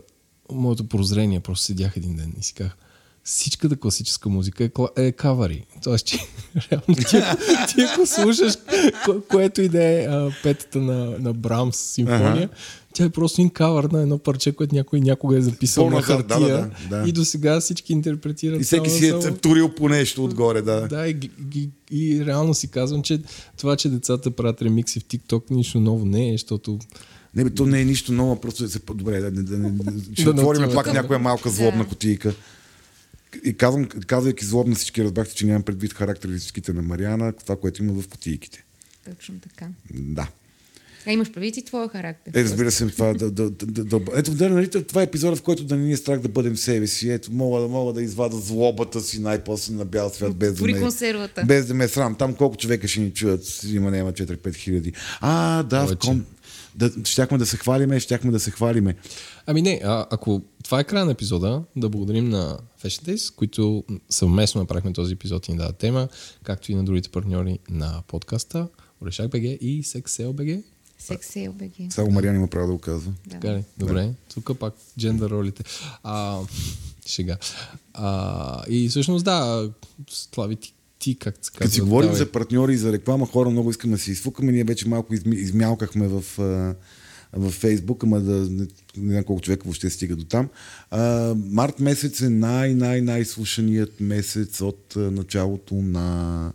моето 0.52 0.88
прозрение 0.88 1.40
просто 1.40 1.66
седях 1.66 1.98
един 1.98 2.16
ден 2.16 2.34
и 2.40 2.44
си 2.44 2.54
казах, 2.54 2.78
всичката 3.26 3.76
класическа 3.76 4.30
музика 4.30 4.64
е, 4.64 4.70
е 4.98 5.12
кавари. 5.12 5.66
Тоест, 5.84 6.06
че 6.06 6.20
реално 6.72 6.96
ти, 7.00 7.18
ако- 7.18 7.38
ти 7.68 7.82
ако 7.84 8.06
слушаш 8.06 8.54
ко- 9.06 9.22
което 9.22 9.62
и 9.62 9.70
да 9.70 9.84
е 9.86 10.00
а, 10.00 10.32
петата 10.44 10.80
на, 10.80 10.96
на 11.20 11.34
Брамс 11.34 11.78
симфония, 11.78 12.50
тя 12.94 13.04
е 13.04 13.10
просто 13.10 13.42
един 13.42 13.50
кавър 13.50 13.84
на 13.84 14.02
едно 14.02 14.18
парче, 14.18 14.52
което 14.52 14.76
някой 14.76 15.02
някога 15.02 15.38
е 15.38 15.42
записал 15.42 15.86
на 15.86 15.90
По-назад, 15.92 16.28
да, 16.28 16.34
хартия. 16.34 16.72
да, 16.90 16.98
да. 16.98 17.10
И 17.10 17.12
до 17.12 17.26
сега 17.26 17.60
всички 17.60 17.94
интерпретират. 17.94 18.62
И 18.62 18.64
всеки 18.64 18.90
си 18.90 19.08
е 19.08 19.32
турил 19.32 19.70
по 19.70 19.90
нещо 19.90 20.26
отгоре, 20.26 20.62
да. 20.62 20.82
Да, 20.82 21.08
и, 21.08 21.14
ги- 21.14 21.70
и 21.92 22.26
реално 22.26 22.54
си 22.54 22.68
казвам, 22.68 23.02
че 23.02 23.22
това, 23.58 23.76
че 23.76 23.90
децата 23.90 24.32
правят 24.32 24.62
ремикси 24.62 25.00
в 25.00 25.04
TikTok, 25.04 25.52
нищо 25.52 25.80
ново 25.80 26.06
не 26.06 26.30
е, 26.30 26.32
защото 26.32 26.80
Не, 27.36 27.44
бе, 27.44 27.50
то 27.50 27.66
не 27.66 27.82
е 27.82 27.86
нищо 27.86 28.12
ново, 28.12 28.36
просто 28.36 28.64
е 28.64 28.68
се 28.68 28.80
добре. 28.90 29.20
Да, 29.22 29.32
да, 29.32 29.44
да, 29.44 29.58
да, 29.58 29.92
ще 30.14 30.24
Да 30.24 30.30
отворим 30.32 30.70
пак 30.74 30.94
някоя 30.94 31.20
малка 31.20 31.50
злобна 31.50 31.84
Да. 31.84 31.90
кутийка. 31.90 32.34
И 33.44 33.54
казвам, 33.54 33.86
казвайки 33.86 34.46
злобна, 34.46 34.76
всички 34.76 35.04
разбрахте, 35.04 35.36
че 35.36 35.46
нямам 35.46 35.64
предвид 35.64 35.94
характеристиките 35.94 36.74
на 36.74 36.82
Мариана, 36.82 37.34
това, 37.34 37.56
което 37.56 37.84
има 37.84 38.02
в 38.02 38.08
кутийките. 38.08 38.64
Точно 39.06 39.36
така. 39.40 39.68
Да. 39.94 40.28
А 41.08 41.12
имаш 41.12 41.32
предвид 41.32 41.58
и 41.58 41.66
твоя 41.66 41.90
характер. 41.90 42.32
Е, 42.36 42.44
разбира 42.44 42.72
се, 42.72 42.88
това 42.88 43.14
да, 43.14 43.32
да, 43.32 43.50
да, 43.50 43.66
да, 43.66 43.84
да, 43.84 44.02
ето, 44.16 44.32
да, 44.32 44.50
нали, 44.50 44.70
това 44.70 45.02
е 45.02 45.04
епизода, 45.04 45.36
в 45.36 45.42
който 45.42 45.64
да 45.64 45.76
не 45.76 45.84
ни 45.84 45.92
е 45.92 45.98
страх 45.98 46.20
да 46.20 46.28
бъдем 46.28 46.58
себе 46.58 46.88
си. 46.88 47.10
Ето, 47.10 47.32
мога, 47.32 47.62
да 47.62 47.68
мога 47.68 47.94
да 47.94 48.02
извада 48.02 48.38
злобата 48.38 49.02
си 49.02 49.22
най-после 49.22 49.74
на 49.74 49.86
бял 49.86 50.10
свят, 50.10 50.36
без 50.36 50.54
да, 50.54 50.66
ме, 50.66 50.80
консервата. 50.80 51.44
без 51.46 51.66
да 51.66 51.74
ме 51.74 51.84
е 51.84 51.88
срам. 51.88 52.16
Там 52.16 52.34
колко 52.34 52.58
човека 52.58 52.88
ще 52.88 53.00
ни 53.00 53.12
чуят, 53.12 53.64
има 53.64 53.92
няма 53.92 54.14
4-5 54.14 54.56
хиляди. 54.56 54.94
А, 55.22 55.64
да, 55.64 55.86
в 55.86 55.98
кон... 55.98 56.26
Да, 56.76 56.92
щяхме 57.06 57.38
да 57.38 57.46
се 57.46 57.58
хвалиме, 57.58 58.00
щяхме 58.00 58.32
да 58.32 58.40
се 58.40 58.52
хвалиме. 58.52 58.96
Ами 59.46 59.62
не, 59.62 59.82
а, 59.84 60.06
ако 60.12 60.42
това 60.64 60.80
е 60.80 60.84
края 60.84 61.06
на 61.06 61.12
епизода, 61.12 61.64
да 61.76 61.90
благодарим 61.90 62.30
на 62.30 62.60
Fashion 62.84 63.14
Days, 63.14 63.36
които 63.36 63.84
съвместно 64.10 64.62
направихме 64.62 64.94
този 64.94 65.14
епизод 65.14 65.48
и 65.48 65.52
ни 65.52 65.58
дадат 65.58 65.78
тема, 65.78 66.08
както 66.44 66.72
и 66.72 66.76
на 66.76 66.84
другите 66.84 67.10
партньори 67.10 67.60
на 67.70 68.04
подкаста, 68.08 68.68
Орешак 69.02 69.30
БГ 69.30 69.44
и 69.44 69.84
Sexel 69.84 70.34
БГ. 70.34 70.64
Секс 70.98 71.36
е 71.36 71.50
ОБГ. 71.50 71.94
Само 71.94 72.12
Мариан 72.12 72.36
има 72.36 72.48
право 72.48 72.68
да 72.68 72.74
го 72.74 72.80
казва. 72.80 73.14
Да. 73.28 73.32
Така 73.32 73.54
ли? 73.54 73.64
Добре. 73.78 74.10
Тук 74.34 74.60
пак 74.60 74.74
джендър 75.00 75.30
ролите. 75.30 75.64
А, 76.04 76.40
шега. 77.06 77.38
А, 77.94 78.64
и 78.70 78.90
всъщност 78.90 79.26
да, 79.26 79.70
Слави, 80.10 80.56
ти, 80.56 80.74
ти 81.06 81.16
как 81.16 81.36
се 81.42 81.52
казва? 81.52 81.60
Като 81.60 81.72
си 81.72 81.82
говорим 81.82 82.08
давай. 82.08 82.20
за 82.20 82.32
партньори 82.32 82.74
и 82.74 82.78
за 82.78 82.94
реклама, 82.94 83.26
хора 83.26 83.50
много 83.50 83.70
искаме 83.70 83.96
да 83.96 84.02
се 84.02 84.12
изфукаме. 84.12 84.52
Ние 84.52 84.64
вече 84.64 84.88
малко 84.88 85.14
изми, 85.14 85.36
измялкахме 85.36 86.08
в, 86.08 86.24
в 87.34 87.52
Фейсбук, 87.52 88.04
ама 88.04 88.20
да 88.20 88.34
не, 88.34 88.68
не 88.98 89.12
знам 89.12 89.24
колко 89.24 89.42
човека 89.42 89.64
въобще 89.66 89.90
стига 89.90 90.16
до 90.16 90.26
там. 90.26 90.50
А, 90.92 91.36
март 91.50 91.80
месец 91.80 92.22
е 92.22 92.30
най-най-най-слушаният 92.30 94.00
месец 94.00 94.62
от 94.62 94.94
началото 94.96 95.76
на 95.76 96.52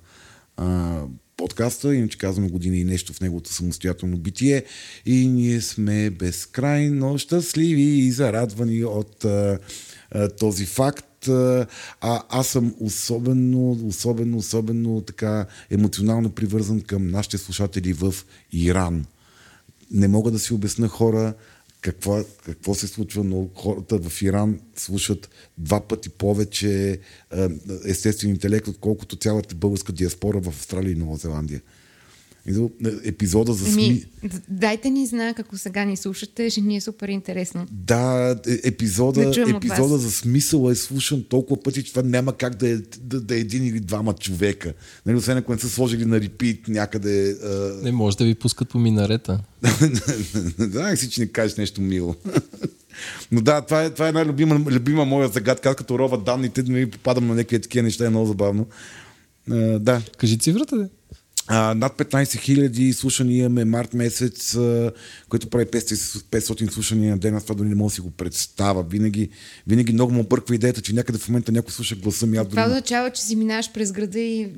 а, 0.56 1.02
подкаста, 1.36 1.94
иначе 1.94 2.18
казваме 2.18 2.48
година 2.48 2.76
и 2.76 2.84
нещо 2.84 3.12
в 3.12 3.20
неговото 3.20 3.52
самостоятелно 3.52 4.16
битие 4.16 4.64
и 5.06 5.28
ние 5.28 5.60
сме 5.60 6.10
безкрайно 6.10 7.18
щастливи 7.18 7.82
и 7.82 8.12
зарадвани 8.12 8.84
от 8.84 9.24
а, 9.24 9.58
а, 10.10 10.28
този 10.28 10.66
факт. 10.66 11.09
А, 11.28 11.66
аз 12.28 12.48
съм 12.48 12.74
особено, 12.80 13.70
особено, 13.70 14.38
особено 14.38 15.00
така 15.00 15.46
емоционално 15.70 16.30
привързан 16.30 16.80
към 16.80 17.10
нашите 17.10 17.38
слушатели 17.38 17.92
в 17.92 18.14
Иран. 18.52 19.06
Не 19.90 20.08
мога 20.08 20.30
да 20.30 20.38
си 20.38 20.54
обясна 20.54 20.88
хора 20.88 21.34
какво, 21.80 22.24
какво 22.44 22.74
се 22.74 22.86
случва, 22.86 23.24
но 23.24 23.48
хората 23.54 23.98
в 23.98 24.22
Иран 24.22 24.60
слушат 24.76 25.30
два 25.58 25.80
пъти 25.80 26.08
повече 26.08 26.98
а, 27.30 27.50
естествен 27.84 28.30
интелект, 28.30 28.68
отколкото 28.68 29.16
цялата 29.16 29.54
българска 29.54 29.92
диаспора 29.92 30.40
в 30.40 30.48
Австралия 30.48 30.92
и 30.92 30.98
Нова 30.98 31.16
Зеландия. 31.16 31.60
Епизода 33.04 33.52
за 33.52 33.72
сми... 33.72 33.86
Еми, 33.86 34.04
д- 34.24 34.40
дайте 34.48 34.90
ни 34.90 35.06
знак, 35.06 35.38
ако 35.38 35.58
сега 35.58 35.84
ни 35.84 35.96
слушате, 35.96 36.50
ще 36.50 36.60
ни 36.60 36.76
е 36.76 36.80
супер 36.80 37.08
интересно. 37.08 37.66
Да, 37.70 38.36
е- 38.48 38.68
епизода, 38.68 39.30
Да 39.30 39.50
епизода 39.56 39.98
за 39.98 40.10
смисъла 40.10 40.72
е 40.72 40.74
слушан 40.74 41.24
толкова 41.28 41.62
пъти, 41.62 41.82
че 41.82 41.92
това 41.92 42.02
няма 42.02 42.36
как 42.36 42.54
да 42.54 42.68
е, 42.68 42.76
да, 43.00 43.20
да 43.20 43.34
е 43.36 43.38
един 43.38 43.66
или 43.66 43.80
двама 43.80 44.12
човека. 44.12 44.72
Нали, 45.06 45.16
освен 45.16 45.36
ако 45.36 45.52
не 45.52 45.58
са 45.58 45.68
сложили 45.68 46.04
на 46.04 46.20
репит 46.20 46.68
някъде. 46.68 47.36
А... 47.44 47.80
Не 47.84 47.92
може 47.92 48.16
да 48.16 48.24
ви 48.24 48.34
пускат 48.34 48.68
по 48.68 48.78
минарета. 48.78 49.40
да, 50.58 50.96
си, 50.96 51.10
че 51.10 51.20
не 51.20 51.26
кажеш 51.26 51.56
нещо 51.56 51.80
мило. 51.80 52.14
Но 53.32 53.40
да, 53.40 53.60
това 53.60 53.84
е, 53.84 53.90
това 53.90 54.06
е 54.06 54.08
една 54.08 54.24
любима, 54.26 55.04
моя 55.04 55.28
загадка. 55.28 55.68
Аз 55.70 55.76
като 55.76 55.98
рова 55.98 56.18
данните, 56.18 56.62
да 56.62 56.72
ми 56.72 56.90
попадам 56.90 57.26
на 57.26 57.34
някакви 57.34 57.60
такива 57.60 57.82
неща, 57.82 58.06
е 58.06 58.10
много 58.10 58.26
забавно. 58.26 58.66
А, 59.50 59.54
да. 59.78 60.02
Кажи 60.18 60.38
цифрата, 60.38 60.78
де. 60.78 60.88
А, 61.52 61.74
над 61.74 61.98
15 61.98 62.22
000 62.70 62.92
слушания 62.92 63.38
имаме 63.38 63.64
март 63.64 63.94
месец, 63.94 64.54
а, 64.54 64.92
който 65.28 65.50
прави 65.50 65.64
500, 65.64 65.94
500 66.22 66.70
слушания 66.70 67.10
на 67.10 67.18
ден. 67.18 67.34
Аз 67.34 67.42
това 67.42 67.54
дори 67.54 67.68
не 67.68 67.74
мога 67.74 67.88
да 67.90 67.94
си 67.94 68.00
го 68.00 68.10
представя. 68.10 68.82
Винаги, 68.82 69.28
винаги 69.66 69.92
много 69.92 70.12
му 70.12 70.20
обърква 70.20 70.54
идеята, 70.54 70.80
че 70.80 70.94
някъде 70.94 71.18
в 71.18 71.28
момента 71.28 71.52
някой 71.52 71.72
слуша 71.72 71.96
гласа 71.96 72.26
ми. 72.26 72.36
Аз 72.36 72.46
дори... 72.46 72.50
Това 72.50 72.66
означава, 72.66 73.10
че 73.10 73.22
си 73.22 73.36
минаваш 73.36 73.72
през 73.72 73.92
града 73.92 74.20
и 74.20 74.52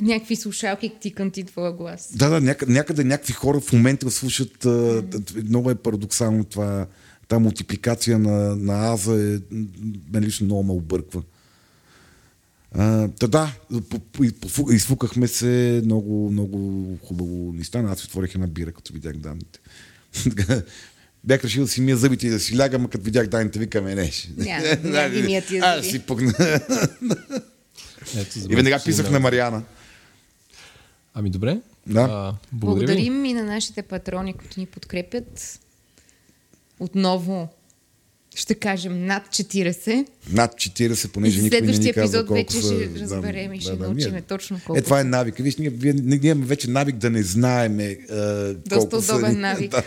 някакви 0.00 0.36
слушалки 0.36 0.92
ти 1.00 1.14
кънти 1.14 1.44
твоя 1.44 1.72
глас. 1.72 2.10
Да, 2.14 2.28
да, 2.28 2.40
някъде, 2.40 2.72
някъде 2.72 3.04
някакви 3.04 3.32
хора 3.32 3.60
в 3.60 3.72
момента 3.72 4.10
слушат. 4.10 4.64
А, 4.64 5.02
много 5.44 5.70
е 5.70 5.74
парадоксално 5.74 6.44
това. 6.44 6.86
Та 7.28 7.38
мултипликация 7.38 8.18
на, 8.18 8.56
на 8.56 8.92
Аза 8.92 9.14
е, 9.14 9.38
мен 10.12 10.24
лично 10.24 10.46
много 10.46 10.62
ме 10.62 10.72
обърква. 10.72 11.22
Та 13.10 13.26
да, 13.28 13.52
изфукахме 14.70 15.28
се, 15.28 15.82
много, 15.84 16.30
много 16.30 16.58
хубаво 16.98 17.52
ни 17.52 17.64
стана. 17.64 17.92
Аз 17.92 18.04
отворих 18.04 18.34
една 18.34 18.46
бира, 18.46 18.72
като 18.72 18.92
видях 18.92 19.16
данните. 19.16 19.60
Бях 21.24 21.44
решил 21.44 21.62
да 21.62 21.68
си 21.68 21.80
мия 21.80 21.96
зъбите 21.96 22.26
и 22.26 22.30
да 22.30 22.40
си 22.40 22.58
лягам, 22.58 22.84
а 22.84 22.88
като 22.88 23.04
видях 23.04 23.26
данните, 23.26 23.58
викаме 23.58 23.94
не. 23.94 24.10
ще- 24.10 24.28
Няма, 24.36 24.64
няма 24.84 25.08
ги 25.08 25.22
мия 25.22 25.46
тия 25.46 25.62
А, 25.64 25.76
зъби. 25.76 25.88
си 25.88 25.98
пукна. 25.98 26.32
И 28.48 28.54
веднага 28.56 28.80
писах 28.84 29.10
на. 29.10 29.20
Мариана. 29.20 29.62
Ами 31.14 31.30
добре. 31.30 31.60
Да. 31.86 32.00
А. 32.02 32.34
Благодарим 32.52 33.24
и 33.24 33.34
на 33.34 33.42
нашите 33.42 33.82
патрони, 33.82 34.32
които 34.32 34.60
ни 34.60 34.66
подкрепят. 34.66 35.60
Отново 36.80 37.48
ще 38.34 38.54
кажем 38.54 39.06
над 39.06 39.22
40. 39.24 40.06
Над 40.30 40.54
40, 40.54 41.04
И 41.04 41.08
понеже 41.08 41.42
никой 41.42 41.60
не 41.60 41.66
ни 41.66 41.72
следващия 41.74 41.94
казва 41.94 42.18
епизод 42.18 42.26
колко 42.26 42.34
вече 42.34 42.56
са. 42.56 42.74
ще 42.90 43.00
разберем 43.00 43.52
и 43.52 43.60
ще 43.60 43.70
ние- 43.70 43.78
научим 43.78 44.22
точно 44.22 44.60
колко 44.66 44.78
Е, 44.78 44.82
това 44.82 44.98
е 44.98 45.02
са. 45.02 45.08
навик. 45.08 45.36
Виж, 45.36 45.56
ние, 45.56 45.72
ние, 45.74 45.92
ние 45.94 46.20
имаме 46.22 46.46
вече 46.46 46.70
навик 46.70 46.96
да 46.96 47.10
не 47.10 47.22
знаеме 47.22 47.98
а, 48.10 48.54
колко 48.70 49.02
са. 49.02 49.12
удобен 49.12 49.40
навик. 49.40 49.70
да, 49.70 49.82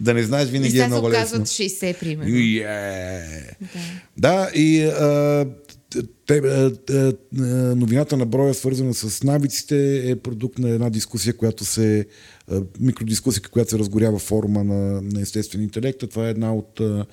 да 0.00 0.14
не 0.14 0.22
знаеш 0.22 0.48
И 0.48 0.52
винаги 0.52 0.78
е 0.78 0.80
се 0.80 0.86
много 0.86 1.10
лесно. 1.10 1.38
60, 1.38 1.94
примерно. 1.94 2.30
Yeah. 2.30 3.44
Да. 3.60 3.80
Да, 4.18 4.50
и 4.54 4.82
а, 4.82 5.46
те, 6.26 6.36
а, 6.36 6.72
а, 6.90 6.94
а, 6.94 7.42
новината 7.76 8.16
на 8.16 8.26
броя, 8.26 8.54
свързана 8.54 8.94
с 8.94 9.22
навиците, 9.22 9.76
е 10.00 10.16
продукт 10.16 10.58
на 10.58 10.70
една 10.70 10.90
дискусия, 10.90 11.34
която 11.34 11.64
се 11.64 12.06
микродискусия, 12.80 13.42
която 13.42 13.70
се 13.70 13.78
разгорява 13.78 14.18
в 14.18 14.22
форума 14.22 14.64
на, 14.64 15.02
на 15.02 15.20
естествен 15.20 15.62
интелект. 15.62 16.00
Това 16.10 16.26
е 16.26 16.30
една 16.30 16.54
от... 16.54 16.80
А, 16.80 17.06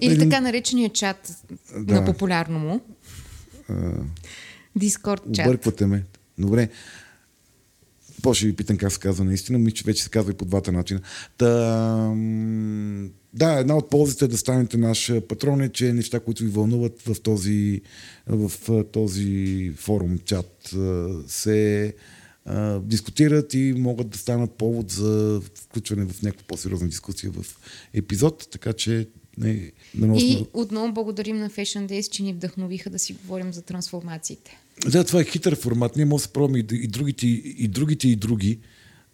Или 0.00 0.12
един- 0.12 0.30
така 0.30 0.40
наречения 0.40 0.90
чат 0.90 1.32
Да. 1.78 1.94
на 1.94 2.04
популярно 2.06 2.58
му. 2.58 2.80
Дискорд 4.76 5.22
чат. 5.32 5.46
Обърквате 5.46 5.86
ме. 5.86 6.04
Добре. 6.38 6.68
После 8.22 8.38
ще 8.38 8.46
ви 8.46 8.56
питам 8.56 8.76
как 8.76 8.92
се 8.92 8.98
казва 9.00 9.24
наистина. 9.24 9.58
Мисля, 9.58 9.74
че 9.74 9.84
вече 9.84 10.02
се 10.02 10.10
казва 10.10 10.30
и 10.32 10.34
по 10.34 10.44
двата 10.44 10.72
начина. 10.72 11.00
Та, 11.38 11.48
да, 13.34 13.52
една 13.58 13.76
от 13.76 13.90
ползите 13.90 14.28
да 14.28 14.38
станете 14.38 14.76
наш 14.76 15.12
патрон 15.28 15.60
е, 15.60 15.68
че 15.68 15.92
неща, 15.92 16.20
които 16.20 16.42
ви 16.44 16.48
вълнуват 16.50 17.02
в 17.02 17.20
този, 17.22 17.80
в 18.26 18.52
този 18.92 19.72
форум, 19.76 20.18
чат, 20.24 20.74
се 21.26 21.94
а, 22.48 22.80
дискутират 22.80 23.54
и 23.54 23.74
могат 23.78 24.08
да 24.08 24.18
станат 24.18 24.52
повод 24.52 24.90
за 24.90 25.40
включване 25.54 26.04
в 26.04 26.22
някаква 26.22 26.46
по-сериозна 26.46 26.88
дискусия 26.88 27.32
в 27.32 27.44
епизод. 27.94 28.48
Така 28.50 28.72
че 28.72 29.08
не, 29.38 29.72
да 29.94 30.06
не 30.06 30.18
И 30.18 30.44
отново 30.52 30.92
благодарим 30.92 31.38
на 31.38 31.50
Fashion 31.50 31.86
Days, 31.86 32.10
че 32.10 32.22
ни 32.22 32.32
вдъхновиха 32.32 32.90
да 32.90 32.98
си 32.98 33.12
говорим 33.12 33.52
за 33.52 33.62
трансформациите. 33.62 34.58
Да, 34.90 35.04
това 35.04 35.20
е 35.20 35.24
хитър 35.24 35.56
формат. 35.56 35.96
Ние 35.96 36.04
може 36.04 36.22
да 36.22 36.26
се 36.26 36.32
пробваме 36.32 36.58
и, 36.58 36.66
и, 36.72 36.86
другите, 36.86 37.26
и 37.26 37.68
другите 37.68 38.08
и 38.08 38.16
други 38.16 38.58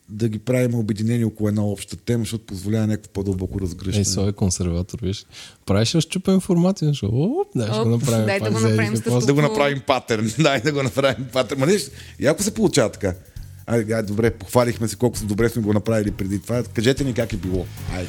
да 0.08 0.28
ги 0.28 0.38
правим 0.38 0.74
обединени 0.74 1.24
около 1.24 1.48
една 1.48 1.64
обща 1.64 1.96
тема, 1.96 2.22
защото 2.24 2.46
позволява 2.46 2.86
някакво 2.86 3.12
по-дълбоко 3.12 3.60
разгръщане. 3.60 4.04
Ей, 4.08 4.14
той 4.14 4.28
е 4.28 4.32
консерватор, 4.32 4.98
виж. 5.02 5.26
Правиш 5.66 5.94
разчупен 5.94 6.40
формат 6.40 6.82
и 6.82 6.84
защо? 6.84 7.06
Оп, 7.06 7.48
дай 7.56 7.66
ще 7.68 7.76
го 7.76 7.94
Оп, 7.94 8.00
направим. 8.00 8.26
дай 8.26 8.38
да 8.38 8.44
пак 8.44 8.52
го 8.52 8.58
за 8.58 8.68
направим 8.68 8.92
еди 8.92 8.96
с 8.96 9.02
какво. 9.02 9.20
да 9.20 9.34
го 9.34 9.42
направим 9.42 9.80
патърн. 9.86 10.32
Дай 10.38 10.60
да 10.60 10.72
го 10.72 10.82
направим 10.82 11.26
патърн. 11.32 11.60
Ма 11.60 11.66
нещо, 11.66 11.90
яко 12.20 12.42
се 12.42 12.54
получава 12.54 12.88
така. 12.90 13.14
Айде, 13.66 13.92
айде, 13.92 14.06
добре, 14.06 14.30
похвалихме 14.30 14.88
се 14.88 14.96
колко 14.96 15.18
добре 15.24 15.48
сме 15.48 15.62
го 15.62 15.72
направили 15.72 16.10
преди 16.10 16.38
това. 16.38 16.62
Кажете 16.62 17.04
ни 17.04 17.14
как 17.14 17.32
е 17.32 17.36
било. 17.36 17.66
Айде. 17.92 18.08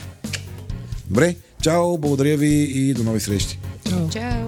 Добре, 1.07 1.35
чао, 1.61 1.97
благодаря 1.97 2.37
ви 2.37 2.47
и 2.63 2.93
до 2.93 3.03
нови 3.03 3.19
срещи. 3.19 3.59
Чао! 4.11 4.44